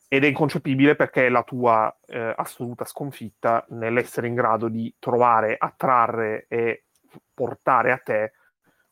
Ed 0.08 0.24
è 0.24 0.26
inconcepibile 0.26 0.94
perché 0.94 1.26
è 1.26 1.28
la 1.28 1.42
tua 1.42 1.94
eh, 2.06 2.34
assoluta 2.36 2.84
sconfitta 2.84 3.64
nell'essere 3.70 4.26
in 4.26 4.34
grado 4.34 4.68
di 4.68 4.94
trovare, 4.98 5.56
attrarre 5.58 6.46
e 6.48 6.84
portare 7.32 7.92
a 7.92 7.98
te 7.98 8.32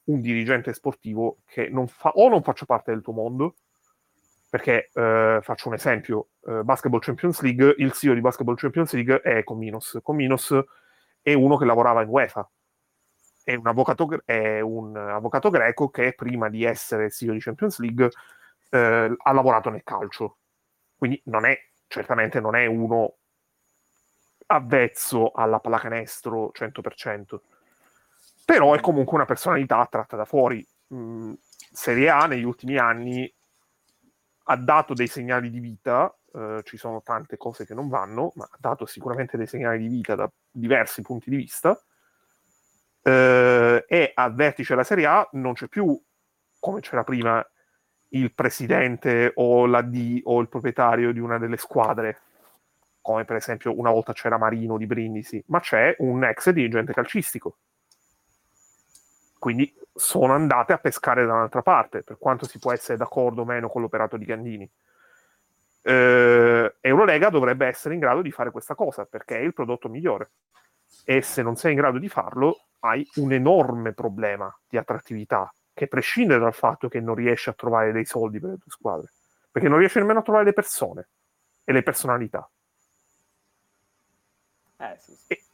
un 0.05 0.21
dirigente 0.21 0.73
sportivo 0.73 1.39
che 1.47 1.69
non 1.69 1.89
fa 1.89 2.11
o 2.11 2.29
non 2.29 2.43
faccia 2.43 2.65
parte 2.65 2.91
del 2.91 3.03
tuo 3.03 3.13
mondo 3.13 3.55
perché 4.49 4.91
eh, 4.93 5.39
faccio 5.43 5.69
un 5.69 5.75
esempio 5.75 6.31
eh, 6.47 6.63
Basketball 6.65 7.01
Champions 7.01 7.41
League 7.43 7.75
il 7.79 7.93
CEO 7.93 8.15
di 8.15 8.21
Basketball 8.21 8.57
Champions 8.57 8.93
League 8.95 9.21
è 9.21 9.45
Cominos. 9.45 9.99
Cominos 10.03 10.59
è 11.21 11.35
uno 11.35 11.57
che 11.57 11.67
lavorava 11.67 12.03
in 12.03 12.09
UEFA 12.09 12.51
è 13.43 13.55
un 13.55 13.67
avvocato, 13.67 14.09
è 14.25 14.61
un 14.61 14.97
avvocato 14.97 15.51
greco 15.51 15.89
che 15.91 16.15
prima 16.15 16.49
di 16.49 16.65
essere 16.65 17.11
CEO 17.11 17.33
di 17.33 17.41
Champions 17.41 17.79
League 17.79 18.11
eh, 18.71 19.15
ha 19.17 19.33
lavorato 19.33 19.71
nel 19.71 19.83
calcio 19.83 20.37
quindi 21.01 21.19
non 21.25 21.47
è 21.47 21.59
certamente 21.87 22.41
non 22.41 22.55
è 22.55 22.67
uno 22.67 23.15
avvezzo 24.49 25.31
alla 25.31 25.59
pallacanestro 25.59 26.51
100%, 26.53 27.41
però 28.45 28.75
è 28.75 28.81
comunque 28.81 29.15
una 29.15 29.25
personalità 29.25 29.87
tratta 29.91 30.17
da 30.17 30.27
fuori. 30.27 30.67
Mm, 30.93 31.33
Serie 31.73 32.11
A 32.11 32.27
negli 32.27 32.45
ultimi 32.45 32.77
anni 32.77 33.33
ha 34.45 34.57
dato 34.57 34.93
dei 34.93 35.07
segnali 35.07 35.49
di 35.49 35.59
vita, 35.59 36.15
eh, 36.35 36.61
ci 36.65 36.77
sono 36.77 37.01
tante 37.03 37.39
cose 37.39 37.65
che 37.65 37.73
non 37.73 37.89
vanno, 37.89 38.33
ma 38.35 38.45
ha 38.45 38.59
dato 38.59 38.85
sicuramente 38.85 39.39
dei 39.39 39.47
segnali 39.47 39.79
di 39.79 39.89
vita 39.89 40.15
da 40.15 40.31
diversi 40.51 41.01
punti 41.01 41.31
di 41.31 41.37
vista. 41.37 41.83
Eh, 43.03 43.85
e 43.89 44.13
al 44.15 44.35
vertice 44.35 44.75
della 44.75 44.85
Serie 44.85 45.07
A 45.07 45.29
non 45.33 45.55
c'è 45.55 45.69
più, 45.69 45.99
come 46.59 46.81
c'era 46.81 47.05
prima, 47.05 47.45
il 48.09 48.33
presidente 48.35 49.33
o 49.37 49.67
la 49.67 49.83
D 49.83 50.21
o 50.25 50.41
il 50.41 50.49
proprietario 50.49 51.13
di 51.13 51.21
una 51.21 51.39
delle 51.39 51.57
squadre, 51.57 52.21
come 53.01 53.25
per 53.25 53.37
esempio 53.37 53.79
una 53.79 53.91
volta 53.91 54.13
c'era 54.13 54.39
Marino 54.39 54.77
di 54.77 54.87
Brindisi, 54.87 55.43
ma 55.47 55.61
c'è 55.61 55.97
un 55.99 56.25
ex 56.25 56.51
dirigente 56.51 56.93
calcistico. 56.93 57.59
Quindi 59.39 59.75
sono 59.95 60.35
andate 60.35 60.73
a 60.73 60.79
pescare 60.79 61.25
da 61.25 61.33
un'altra 61.33 61.63
parte, 61.63 62.03
per 62.03 62.19
quanto 62.19 62.47
si 62.47 62.59
può 62.59 62.73
essere 62.73 62.99
d'accordo 62.99 63.43
o 63.43 63.45
meno 63.45 63.69
con 63.69 63.81
l'operato 63.81 64.17
di 64.17 64.25
Gandini. 64.27 64.71
Eh, 65.83 66.75
Eurolega 66.81 67.31
dovrebbe 67.31 67.67
essere 67.67 67.95
in 67.95 68.01
grado 68.01 68.21
di 68.21 68.31
fare 68.31 68.51
questa 68.51 68.75
cosa 68.75 69.07
perché 69.07 69.39
è 69.39 69.41
il 69.43 69.55
prodotto 69.55 69.89
migliore. 69.89 70.33
E 71.05 71.23
se 71.23 71.43
non 71.43 71.57
sei 71.57 71.73
in 71.73 71.79
grado 71.79 71.99
di 71.99 72.09
farlo, 72.09 72.67
hai 72.81 73.07
un 73.17 73.33
enorme 73.33 73.93
problema 73.93 74.53
di 74.69 74.77
attrattività 74.77 75.53
che 75.73 75.87
prescinde 75.89 76.39
dal 76.39 76.55
fatto 76.55 76.89
che 76.89 77.01
non 77.01 77.15
riesci 77.15 77.49
a 77.49 77.55
trovare 77.55 77.93
dei 77.93 78.05
soldi 78.05 78.41
per 78.41 78.51
le 78.51 78.59
tue 78.59 78.71
squadre, 78.71 79.13
perché 79.51 79.69
non 79.69 79.79
riesci 79.79 79.99
nemmeno 79.99 80.21
a 80.21 80.23
trovare 80.23 80.45
le 80.45 80.53
persone 80.53 81.09
e 81.65 81.73
le 81.73 81.83
personalità. 81.83 82.49
Eh, 84.79 84.97
sì, 84.99 85.15
sì. 85.15 85.25
E- 85.29 85.45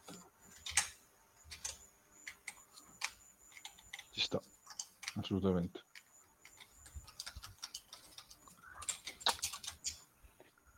Ci 4.13 4.21
sta, 4.21 4.41
assolutamente. 5.19 5.85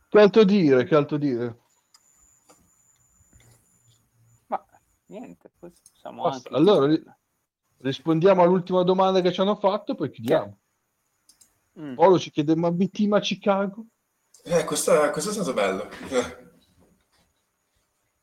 Che 0.09 0.19
altro 0.19 0.43
dire? 0.43 0.83
Che 0.83 0.93
altro 0.93 1.15
dire? 1.17 1.55
Ma 4.47 4.59
niente, 5.07 5.49
poi 5.57 5.71
siamo 5.99 6.23
Basta. 6.23 6.49
anche... 6.49 6.59
Allora, 6.59 6.87
ri- 6.87 7.03
rispondiamo 7.77 8.41
all'ultima 8.41 8.83
domanda 8.83 9.21
che 9.21 9.31
ci 9.31 9.41
hanno 9.41 9.55
fatto, 9.55 9.95
poi 9.95 10.09
chiudiamo. 10.09 10.57
Mm. 11.79 11.95
Polo 11.95 12.19
ci 12.19 12.31
chiede, 12.31 12.55
ma 12.55 12.73
team 12.91 13.13
a 13.13 13.19
Chicago? 13.19 13.85
Eh, 14.43 14.63
questa, 14.63 15.09
questa 15.11 15.29
è 15.29 15.33
stata 15.33 15.53
bella. 15.53 15.87
Eh. 16.09 16.47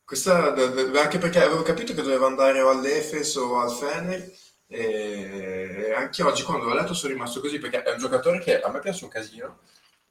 Questa, 0.05 0.55
anche 0.55 1.19
perché 1.19 1.43
avevo 1.43 1.63
capito 1.63 1.93
che 1.93 2.03
doveva 2.03 2.27
andare 2.27 2.61
o 2.61 2.71
all'Efes 2.71 3.35
o 3.37 3.59
al 3.59 3.73
Fener 3.73 4.33
e 4.69 5.93
anche 5.97 6.23
oggi 6.23 6.43
quando 6.43 6.67
l'ho 6.67 6.75
letto 6.75 6.95
sono 6.95 7.13
rimasto 7.13 7.41
così 7.41 7.59
perché 7.59 7.83
è 7.83 7.93
un 7.93 7.99
giocatore 7.99 8.41
che 8.41 8.61
a 8.61 8.71
me 8.71 8.81
piace 8.81 9.05
un 9.05 9.11
casino 9.11 9.61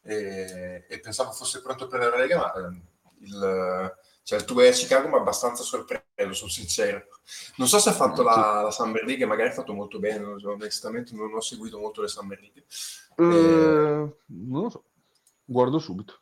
e, 0.02 0.86
e 0.88 1.00
pensavo 1.00 1.32
fosse 1.32 1.62
pronto 1.62 1.88
per 1.88 2.00
la 2.00 2.16
Lega 2.16 2.38
ma 2.38 2.54
ehm, 2.54 2.82
il, 3.20 3.96
cioè, 4.26 4.40
il 4.40 4.46
tuo 4.46 4.62
è 4.62 4.70
a 4.70 4.72
Chicago 4.72 5.08
mi 5.08 5.14
ha 5.14 5.18
abbastanza 5.18 5.62
sorpreso, 5.62 6.34
sono 6.34 6.50
sincero. 6.50 7.06
Non 7.58 7.68
so 7.68 7.78
se 7.78 7.90
ha 7.90 7.94
fatto 7.94 8.24
la, 8.24 8.62
la 8.64 8.72
Summer 8.72 9.04
League, 9.04 9.24
magari 9.28 9.50
ha 9.50 9.54
fatto 9.54 9.72
molto 9.72 10.00
bene, 10.00 10.40
so, 10.40 10.50
onestamente 10.50 11.14
non 11.14 11.32
ho 11.32 11.42
seguito 11.42 11.78
molto 11.78 12.02
le 12.02 12.08
Summer 12.08 12.40
League. 12.40 12.64
Eh, 13.18 14.16
non 14.26 14.64
lo 14.64 14.70
so, 14.72 14.86
guardo 15.46 15.78
subito. 15.78 16.22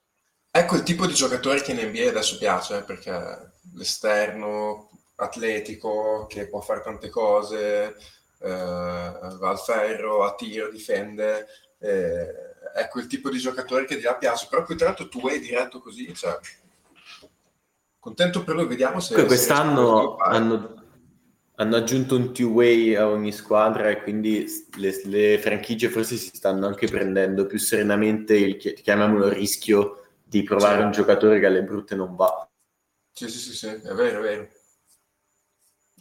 Ecco 0.51 0.75
il 0.75 0.83
tipo 0.83 1.05
di 1.07 1.13
giocatore 1.13 1.61
che 1.61 1.71
in 1.71 1.79
NBA 1.79 2.09
adesso 2.09 2.37
piace, 2.37 2.79
eh, 2.79 2.83
perché 2.83 3.53
l'esterno 3.75 4.89
atletico 5.15 6.25
che 6.27 6.49
può 6.49 6.59
fare 6.59 6.81
tante 6.81 7.07
cose, 7.07 7.95
eh, 8.39 8.49
va 8.49 9.49
al 9.49 9.59
ferro, 9.59 10.25
a 10.25 10.35
tiro, 10.35 10.69
difende. 10.69 11.47
eh, 11.79 12.27
ecco 12.75 12.99
il 12.99 13.07
tipo 13.07 13.29
di 13.29 13.37
giocatore 13.39 13.85
che 13.85 13.95
di 13.95 14.01
là 14.01 14.15
piace. 14.15 14.47
Però 14.49 14.63
poi 14.63 14.75
tra 14.75 14.87
l'altro 14.87 15.07
tu 15.07 15.25
hai 15.25 15.39
diretto 15.39 15.79
così, 15.79 16.13
cioè, 16.13 16.37
contento 18.03 18.43
per 18.43 18.55
lui, 18.55 18.67
vediamo 18.67 18.99
se... 18.99 19.15
Se 19.15 19.21
a 19.21 19.25
quest'anno 19.25 19.85
sviluppare. 19.97 20.35
hanno, 20.35 20.83
hanno 21.55 21.75
aggiunto 21.77 22.15
un 22.17 22.33
two-way 22.33 22.95
a 22.95 23.07
ogni 23.07 23.31
squadra 23.31 23.89
e 23.89 24.01
quindi 24.03 24.45
le, 24.77 25.01
le 25.05 25.39
franchigie 25.39 25.89
forse 25.89 26.17
si 26.17 26.31
stanno 26.33 26.67
anche 26.67 26.87
prendendo 26.87 27.45
più 27.45 27.57
serenamente 27.57 28.35
il, 28.35 28.57
chi- 28.57 28.73
chiamiamolo 28.73 29.29
rischio 29.29 30.07
di 30.23 30.43
provare 30.43 30.79
Sì. 30.79 30.83
un 30.83 30.91
giocatore 30.91 31.39
che 31.39 31.45
alle 31.45 31.63
brutte 31.63 31.95
non 31.95 32.15
va. 32.15 32.47
Sì, 33.13 33.29
sì, 33.29 33.39
sì, 33.39 33.53
sì, 33.55 33.67
è 33.67 33.93
vero, 33.93 34.19
è 34.19 34.21
vero. 34.21 34.49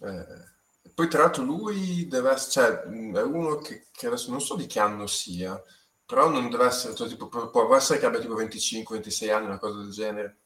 Eh, 0.01 0.91
poi 0.95 1.09
tra 1.09 1.21
l'altro 1.21 1.43
lui 1.45 2.07
deve 2.09 2.31
essere, 2.33 2.83
cioè, 2.83 3.21
è 3.21 3.23
uno 3.23 3.57
che, 3.59 3.87
che 3.93 4.07
adesso 4.09 4.31
non 4.31 4.41
so 4.41 4.57
di 4.57 4.67
che 4.67 4.81
anno 4.81 5.07
sia, 5.07 5.63
però 6.05 6.29
non 6.29 6.51
deve 6.51 6.67
essere, 6.67 6.95
cioè, 6.95 7.09
tipo, 7.09 7.29
può 7.29 7.75
essere 7.77 7.99
che 7.99 8.07
abbia 8.07 8.21
tipo 8.21 8.35
25-26 8.35 9.31
anni, 9.31 9.47
una 9.47 9.59
cosa 9.59 9.79
del 9.79 9.91
genere. 9.91 10.42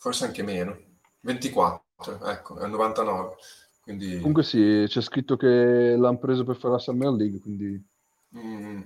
Forse 0.00 0.24
anche 0.24 0.42
meno. 0.42 0.78
24, 1.20 2.24
ecco, 2.24 2.58
è 2.58 2.64
il 2.64 2.70
99. 2.70 3.36
Quindi, 3.82 4.16
Comunque 4.16 4.42
sì, 4.42 4.86
c'è 4.88 5.02
scritto 5.02 5.36
che 5.36 5.94
l'hanno 5.94 6.18
preso 6.18 6.42
per 6.42 6.56
fare 6.56 6.72
la 6.72 6.78
Summer 6.78 7.10
League, 7.10 7.38
quindi 7.40 7.86
mm, 8.34 8.80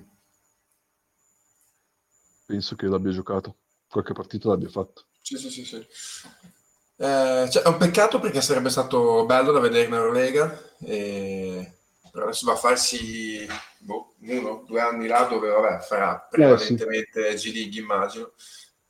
penso 2.46 2.74
che 2.74 2.86
l'abbia 2.86 3.12
giocato. 3.12 3.56
Qualche 3.88 4.12
partita 4.12 4.48
l'abbia 4.48 4.68
fatto. 4.68 5.04
Sì, 5.22 5.36
sì, 5.36 5.50
sì, 5.50 5.64
sì. 5.64 5.76
Eh, 5.76 7.48
cioè, 7.48 7.62
è 7.62 7.68
un 7.68 7.76
peccato 7.76 8.18
perché 8.18 8.40
sarebbe 8.40 8.70
stato 8.70 9.24
bello 9.24 9.52
da 9.52 9.60
vedere 9.60 9.86
in 9.86 9.94
Eurolega, 9.94 10.60
e... 10.80 11.78
però 12.10 12.24
adesso 12.24 12.46
va 12.46 12.54
a 12.54 12.56
farsi 12.56 13.46
boh, 13.78 14.14
uno, 14.18 14.64
due 14.66 14.80
anni 14.80 15.06
là 15.06 15.26
dove 15.30 15.48
vabbè, 15.48 15.80
farà 15.80 16.26
prevalentemente 16.28 17.34
G-League 17.34 17.80
immagino, 17.80 18.32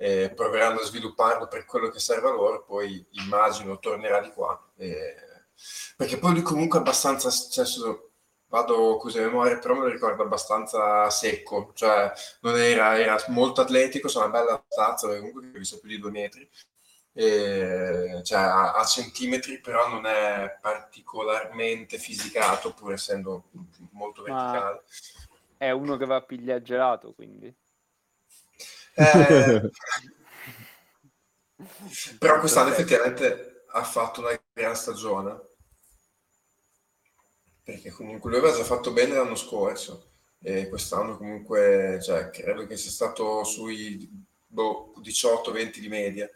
e 0.04 0.30
proveranno 0.34 0.80
a 0.80 0.84
svilupparlo 0.84 1.48
per 1.48 1.64
quello 1.64 1.88
che 1.88 1.98
serve 1.98 2.28
a 2.28 2.32
loro, 2.32 2.62
poi 2.64 3.04
immagino 3.12 3.78
tornerà 3.78 4.20
di 4.20 4.30
qua. 4.30 4.60
e- 4.76 5.14
Perché 5.96 6.18
poi 6.18 6.32
lui 6.32 6.42
comunque 6.42 6.78
è 6.78 6.80
abbastanza, 6.82 7.30
cioè, 7.30 7.64
vado 8.48 8.96
così 8.98 9.18
a 9.18 9.22
memoria, 9.22 9.58
però 9.58 9.74
me 9.74 9.80
lo 9.80 9.88
ricordo 9.88 10.22
abbastanza 10.22 11.08
secco, 11.08 11.70
cioè 11.74 12.12
non 12.40 12.56
era, 12.58 12.98
era 12.98 13.16
molto 13.28 13.62
atletico, 13.62 14.08
c'è 14.08 14.18
una 14.18 14.28
bella 14.28 14.62
stazza, 14.68 15.08
comunque 15.08 15.50
che 15.50 15.58
visto 15.58 15.78
più 15.78 15.88
di 15.88 15.98
due 15.98 16.10
metri, 16.10 16.46
e, 17.14 18.20
cioè 18.24 18.38
a, 18.40 18.72
a 18.74 18.84
centimetri, 18.84 19.60
però 19.60 19.88
non 19.88 20.04
è 20.06 20.58
particolarmente 20.60 21.96
fisicato, 21.98 22.74
pur 22.74 22.92
essendo 22.92 23.44
molto 23.92 24.22
Ma- 24.26 24.52
verticale. 24.52 24.82
È 25.56 25.70
uno 25.70 25.96
che 25.96 26.04
va 26.04 26.16
gelato, 26.60 27.14
quindi. 27.14 27.54
Eh, 28.96 29.70
però 32.18 32.38
quest'anno 32.38 32.70
effettivamente 32.70 33.64
ha 33.72 33.82
fatto 33.82 34.20
una 34.20 34.38
gran 34.52 34.76
stagione, 34.76 35.40
perché 37.62 37.90
comunque 37.90 38.30
lui 38.30 38.38
aveva 38.38 38.56
già 38.56 38.62
fatto 38.64 38.92
bene 38.92 39.14
l'anno 39.14 39.34
scorso 39.34 40.12
e 40.40 40.68
quest'anno 40.68 41.16
comunque 41.16 41.98
cioè, 42.02 42.30
credo 42.30 42.66
che 42.66 42.76
sia 42.76 42.90
stato 42.90 43.42
sui 43.44 44.08
boh, 44.46 44.92
18-20 45.00 45.78
di 45.78 45.88
media, 45.88 46.30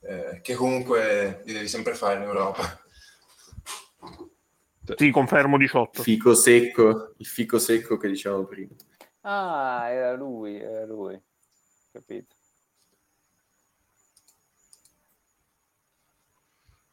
eh, 0.00 0.40
che 0.42 0.54
comunque 0.54 1.42
li 1.44 1.52
devi 1.52 1.68
sempre 1.68 1.94
fare 1.94 2.16
in 2.16 2.22
Europa. 2.22 2.82
Sì, 4.96 5.10
confermo 5.10 5.56
18. 5.56 6.02
Fico 6.02 6.34
secco, 6.34 7.14
il 7.16 7.26
fico 7.26 7.58
secco 7.58 7.96
che 7.96 8.08
dicevamo 8.08 8.44
prima. 8.44 8.74
Ah, 9.22 9.88
era 9.88 10.12
lui, 10.12 10.60
era 10.60 10.84
lui. 10.84 11.18
Capito. 11.94 12.34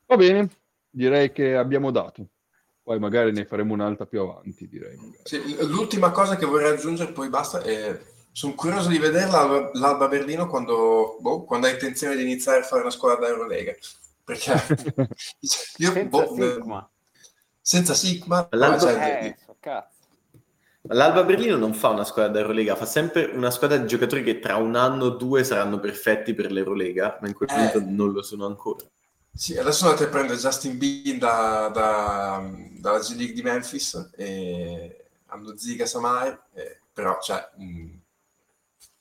Va 0.06 0.16
bene, 0.16 0.48
direi 0.92 1.32
che 1.32 1.56
abbiamo 1.56 1.90
dato. 1.90 2.28
Poi 2.84 3.00
magari 3.00 3.32
ne 3.32 3.46
faremo 3.46 3.74
un'altra 3.74 4.06
più 4.06 4.22
avanti, 4.22 4.68
direi. 4.68 4.96
Sì, 5.24 5.56
l'ultima 5.66 6.12
cosa 6.12 6.36
che 6.36 6.46
vorrei 6.46 6.72
aggiungere, 6.72 7.14
poi 7.14 7.30
basta, 7.30 7.62
è, 7.64 8.00
sono 8.32 8.54
curioso 8.54 8.90
di 8.90 9.00
vedere 9.00 9.32
l'Alba, 9.32 9.72
l'Alba 9.74 10.08
Berlino 10.08 10.48
quando, 10.48 11.18
boh, 11.20 11.46
quando 11.46 11.66
ha 11.66 11.72
intenzione 11.72 12.16
di 12.16 12.22
iniziare 12.22 12.60
a 12.60 12.64
fare 12.64 12.82
una 12.82 12.92
squadra 12.92 13.22
da 13.26 13.34
Eurolega. 13.34 13.74
Perché 14.24 14.52
io, 15.78 15.92
Senza 15.92 16.26
boh, 16.26 16.36
Sigma. 16.36 16.92
senza 17.60 17.94
Sigma, 17.96 18.48
L'Alba- 18.52 18.80
cioè, 18.80 19.20
Eh, 19.24 19.38
so 19.44 19.56
cazzo. 19.60 20.01
L'Alba 20.84 21.24
Berlino 21.24 21.58
non 21.58 21.74
fa 21.74 21.90
una 21.90 22.04
squadra 22.04 22.32
d'Eurolega, 22.32 22.76
fa 22.76 22.86
sempre 22.86 23.26
una 23.26 23.52
squadra 23.52 23.78
di 23.78 23.86
giocatori 23.88 24.24
che 24.24 24.40
tra 24.40 24.56
un 24.56 24.76
anno 24.76 25.06
o 25.06 25.10
due 25.12 25.44
saranno 25.44 25.80
perfetti 25.80 26.34
per 26.34 26.52
l'Eurolega, 26.52 27.20
ma 27.22 27.28
in 27.28 27.34
quel 27.36 27.50
Eh. 27.50 27.54
momento 27.56 27.84
non 27.86 28.12
lo 28.12 28.24
sono 28.24 28.46
ancora. 28.48 28.84
Sì, 29.34 29.58
adesso 29.58 29.86
andate 29.86 30.06
a 30.06 30.10
prendere 30.10 30.40
Justin 30.40 30.78
Bean 30.78 31.18
da, 31.20 31.70
da- 31.74 32.44
dalla 32.80 33.00
G 33.00 33.16
League 33.16 33.34
di 33.34 33.42
Memphis 33.44 34.10
e 34.18 35.06
hanno 35.28 35.56
Ziga 35.56 35.86
Samai, 35.86 36.36
eh, 36.56 36.80
però 36.92 37.18
cioè, 37.22 37.48
mh, 37.58 38.00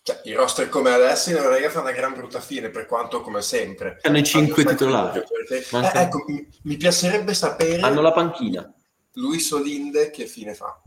Cioè, 0.02 0.20
i 0.24 0.32
roster 0.32 0.70
come 0.70 0.90
adesso 0.92 1.28
in 1.30 1.36
Eurolega 1.36 1.68
fa 1.68 1.80
una 1.80 1.92
gran 1.92 2.14
brutta 2.14 2.40
fine, 2.40 2.70
per 2.70 2.86
quanto 2.86 3.20
come 3.20 3.42
sempre. 3.42 3.98
Hanno 4.02 4.16
i 4.18 4.24
cinque 4.24 4.64
titolari. 4.64 5.18
Eh, 5.18 5.64
ecco, 5.94 6.24
mi, 6.26 6.48
mi 6.62 6.76
piacerebbe 6.78 7.34
sapere 7.34 7.82
Hanno 7.82 8.00
la 8.00 8.12
panchina. 8.12 8.72
Luis 9.14 9.50
Olinde 9.50 10.10
che 10.10 10.24
fine 10.26 10.54
fa, 10.54 10.80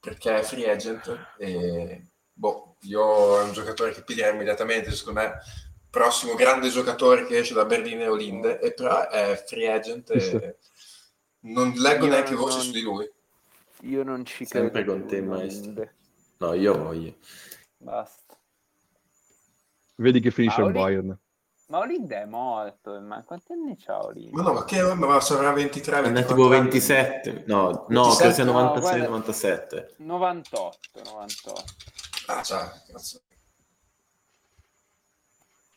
perché 0.00 0.36
è 0.38 0.42
free 0.42 0.70
agent 0.70 1.34
e 1.38 2.02
boh, 2.32 2.76
io 2.82 3.40
è 3.40 3.44
un 3.44 3.52
giocatore 3.52 3.92
che 3.92 4.02
piglierei 4.02 4.34
immediatamente, 4.34 4.92
secondo 4.92 5.20
me 5.20 5.38
prossimo 5.90 6.34
grande 6.34 6.68
giocatore 6.68 7.26
che 7.26 7.38
esce 7.38 7.54
da 7.54 7.64
Berlino 7.64 8.02
è 8.02 8.10
Olinde, 8.10 8.60
e 8.60 8.72
però 8.74 9.08
è 9.08 9.42
free 9.46 9.70
agent 9.72 10.10
e 10.10 10.58
non 11.40 11.72
leggo 11.72 12.04
Io 12.04 12.10
neanche 12.10 12.34
voci 12.34 12.56
non- 12.56 12.66
su 12.66 12.72
di 12.72 12.80
lui. 12.82 13.10
Io 13.82 14.02
non 14.02 14.24
ci 14.24 14.44
Sempre 14.44 14.82
credo. 14.82 14.92
con 14.92 15.06
te, 15.06 15.20
maestro. 15.22 15.90
No, 16.38 16.52
io 16.54 16.76
voglio. 16.76 17.14
Basta. 17.78 18.36
Vedi 19.96 20.20
che 20.20 20.30
finisce 20.30 20.60
Ah, 20.60 20.66
il 20.66 20.72
Bayern. 20.72 21.18
Ma 21.68 21.78
Olinde 21.80 22.22
è 22.22 22.24
morto, 22.24 22.98
ma 23.00 23.22
quanti 23.24 23.52
anni 23.52 23.76
c'ha 23.76 24.02
Olinde? 24.02 24.30
Ma 24.34 24.40
no, 24.42 24.52
ma 24.54 24.64
che 24.64 24.82
ma 24.94 25.20
sarà 25.20 25.52
23, 25.52 25.98
È 25.98 26.02
24 26.02 26.34
tipo 26.34 26.46
anni. 26.48 26.60
27. 26.62 27.44
No, 27.46 27.84
no, 27.88 28.04
27? 28.04 28.16
credo 28.16 28.34
sia 28.34 28.44
No, 28.44 28.52
96, 28.52 28.90
guarda. 28.90 29.08
97. 29.08 29.94
98, 29.98 30.78
98. 31.04 31.64
Ah, 32.28 32.42
ciao, 32.42 32.70
cazzo. 32.90 33.20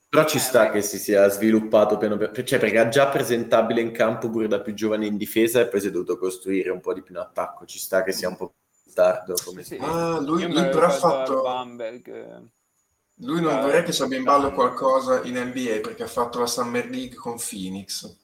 Però 0.08 0.26
ci 0.26 0.38
Eh, 0.38 0.40
sta 0.40 0.66
beh. 0.66 0.72
che 0.72 0.82
si 0.82 0.98
sia 0.98 1.28
sviluppato 1.30 1.98
piano 1.98 2.16
piano, 2.18 2.34
cioè 2.34 2.60
perché 2.60 2.76
era 2.78 2.90
già 2.90 3.08
presentabile 3.10 3.82
in 3.82 3.92
campo 3.92 4.30
pure 4.30 4.48
da 4.48 4.62
più 4.62 4.74
giovane 4.74 5.06
in 5.08 5.18
difesa 5.18 5.60
e 5.60 5.68
poi 5.68 5.82
si 5.82 5.88
è 5.88 5.92
dovuto 5.92 6.18
costruire 6.18 6.70
un 6.70 6.80
po' 6.80 6.94
di 6.94 7.02
più 7.02 7.14
in 7.16 7.20
attacco. 7.22 7.66
Ci 7.66 7.80
sta 7.80 8.02
che 8.04 8.14
sia 8.14 8.30
un 8.30 8.38
po' 8.38 8.54
tardo 8.94 9.34
come 9.44 9.64
Sì, 9.64 9.78
Ah, 9.82 10.20
lui- 10.20 10.50
lui 10.52 10.70
però 10.70 10.86
ha 10.86 10.90
fatto- 10.90 11.42
Bamberg, 11.42 12.50
Lui 13.22 13.40
non 13.42 13.58
Eh, 13.58 13.62
vorrei 13.62 13.84
che 13.84 13.94
ci 13.94 14.02
abbia 14.02 14.18
in 14.18 14.24
ballo 14.24 14.52
qualcosa 14.52 15.22
in 15.24 15.36
NBA 15.38 15.80
perché 15.82 16.04
ha 16.04 16.08
fatto 16.08 16.40
la 16.40 16.48
Summer 16.48 16.90
League 16.90 17.16
con 17.16 17.38
Phoenix. 17.38 18.18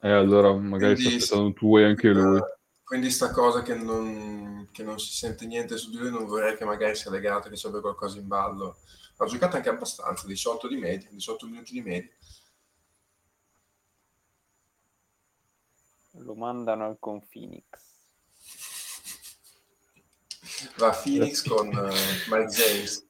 Eh, 0.00 0.10
allora 0.10 0.52
magari 0.54 0.94
sta 0.96 1.02
Quindi- 1.08 1.22
aspettando 1.22 1.52
tu 1.52 1.76
e 1.78 1.84
anche 1.84 2.08
lui. 2.08 2.38
Eh, 2.38 2.58
Quindi 2.82 3.10
sta 3.10 3.30
cosa 3.30 3.62
che 3.62 3.74
non, 3.74 4.68
che 4.72 4.82
non 4.82 4.98
si 4.98 5.12
sente 5.12 5.46
niente 5.46 5.76
su 5.76 5.90
di 5.90 5.98
lui, 5.98 6.10
non 6.10 6.24
vorrei 6.26 6.56
che 6.56 6.64
magari 6.64 6.94
sia 6.96 7.10
legato, 7.10 7.48
che 7.50 7.56
ci 7.56 7.66
abbia 7.66 7.80
qualcosa 7.80 8.18
in 8.18 8.26
ballo. 8.26 8.78
Ha 9.18 9.26
giocato 9.26 9.56
anche 9.56 9.68
abbastanza, 9.68 10.26
18 10.26 10.66
di 10.68 10.76
media, 10.76 11.08
18 11.10 11.46
minuti 11.46 11.72
di 11.72 11.82
media. 11.82 12.10
lo 16.22 16.34
mandano 16.34 16.84
al 16.84 16.96
con 16.98 17.26
Phoenix. 17.28 17.64
Va 20.76 20.88
a 20.90 20.92
Phoenix 21.02 21.42
con 21.46 21.68
eh, 21.68 21.94
Mike 22.28 22.46
James. 22.52 23.06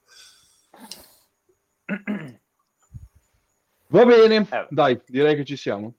Va 3.89 4.05
bene, 4.05 4.47
Eh. 4.51 4.67
dai, 4.71 5.01
direi 5.07 5.35
che 5.35 5.45
ci 5.45 5.57
siamo. 5.57 5.95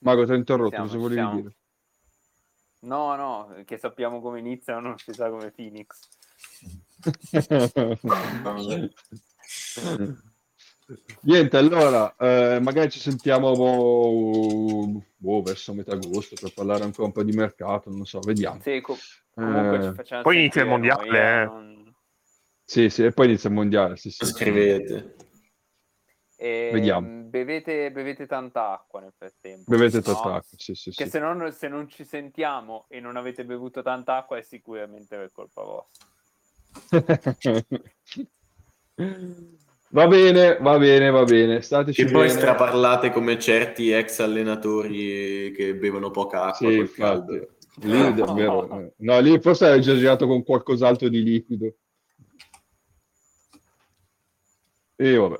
Mago, 0.00 0.24
ti 0.24 0.32
ho 0.32 0.34
interrotto, 0.34 0.70
Siamo, 0.70 0.86
cosa 0.86 0.98
volevi 0.98 1.20
siamo. 1.20 1.34
dire? 1.36 1.54
No, 2.80 3.16
no, 3.16 3.62
che 3.64 3.76
sappiamo 3.76 4.20
come 4.20 4.38
iniziano, 4.38 4.80
non 4.80 4.98
si 4.98 5.12
sa 5.12 5.28
come 5.28 5.50
Phoenix. 5.50 6.08
Niente, 11.22 11.56
allora, 11.56 12.14
eh, 12.16 12.60
magari 12.60 12.90
ci 12.90 13.00
sentiamo 13.00 13.54
boh, 13.56 15.02
boh, 15.16 15.42
verso 15.42 15.74
metà 15.74 15.92
agosto 15.92 16.36
per 16.40 16.54
parlare 16.54 16.84
ancora 16.84 17.08
un 17.08 17.12
po' 17.12 17.24
di 17.24 17.32
mercato, 17.32 17.90
non 17.90 18.06
so, 18.06 18.20
vediamo. 18.20 18.60
Sì, 18.62 18.80
co- 18.80 18.96
comunque 19.34 19.78
Eh, 19.78 19.82
ci 19.88 19.92
facciamo 19.94 20.22
poi 20.22 20.38
inizia 20.38 20.62
il 20.62 20.68
mondiale, 20.68 21.06
noi, 21.10 21.18
eh. 21.18 21.44
non- 21.44 21.77
Sì, 22.70 22.90
sì, 22.90 23.02
e 23.02 23.12
poi 23.12 23.28
inizia 23.28 23.48
il 23.48 23.54
mondiale, 23.54 23.96
sì, 23.96 24.10
sì. 24.10 24.26
scrivete. 24.26 25.16
E, 26.36 26.68
Vediamo. 26.70 27.06
mm, 27.08 27.30
Bevete, 27.30 27.90
bevete 27.90 28.26
tanta 28.26 28.72
acqua 28.72 29.00
nel 29.00 29.14
frattempo. 29.16 29.70
Bevete 29.70 29.96
no? 29.96 30.02
tanta 30.02 30.34
acqua, 30.34 30.58
sì, 30.58 30.74
sì, 30.74 30.90
Che 30.90 31.04
sì. 31.04 31.10
se 31.10 31.18
non, 31.18 31.50
se 31.50 31.66
non 31.68 31.88
ci 31.88 32.04
sentiamo 32.04 32.84
e 32.90 33.00
non 33.00 33.16
avete 33.16 33.46
bevuto 33.46 33.80
tanta 33.80 34.18
acqua 34.18 34.36
è 34.36 34.42
sicuramente 34.42 35.16
per 35.16 35.32
colpa 35.32 35.62
vostra. 35.62 36.06
Va 39.90 40.06
bene, 40.06 40.58
va 40.60 40.76
bene, 40.76 41.08
va 41.08 41.24
bene, 41.24 41.62
stateci 41.62 42.04
Che 42.04 42.10
poi 42.10 42.26
bene. 42.26 42.38
straparlate 42.38 43.10
come 43.10 43.38
certi 43.38 43.90
ex 43.92 44.18
allenatori 44.18 45.52
che 45.56 45.74
bevono 45.74 46.10
poca 46.10 46.42
acqua 46.42 46.68
Sì, 46.68 46.76
col 46.76 46.84
infatti. 46.84 47.00
caldo. 47.00 47.48
Lì 47.80 48.12
davvero, 48.12 48.78
eh. 48.78 48.92
no, 48.98 49.18
lì 49.20 49.40
forse 49.40 49.68
hai 49.68 49.78
esagerato 49.78 50.26
con 50.26 50.42
qualcos'altro 50.44 51.08
di 51.08 51.22
liquido. 51.22 51.74
E 55.00 55.14
vabbè. 55.16 55.38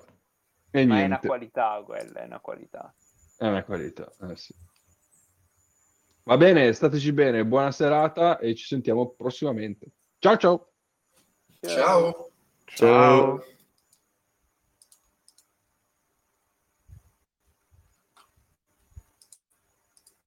E 0.71 0.87
Ma 0.87 0.95
è 0.95 0.99
una 0.99 1.07
niente, 1.07 1.27
qualità 1.27 1.83
quella, 1.85 2.21
è 2.21 2.25
una 2.27 2.39
qualità. 2.41 2.95
è 3.37 3.47
una 3.47 3.65
qualità. 3.65 4.13
eh 4.31 4.37
sì. 4.37 4.55
Va 6.25 6.37
bene, 6.37 6.73
stateci 6.73 7.13
bene, 7.13 7.45
buona 7.45 7.73
serata 7.73 8.39
e 8.39 8.55
ci 8.55 8.67
sentiamo 8.67 9.15
prossimamente. 9.15 9.87
Ciao 10.19 10.37
ciao! 10.37 10.73
Ciao. 11.61 12.31
Ciao. 12.67 13.43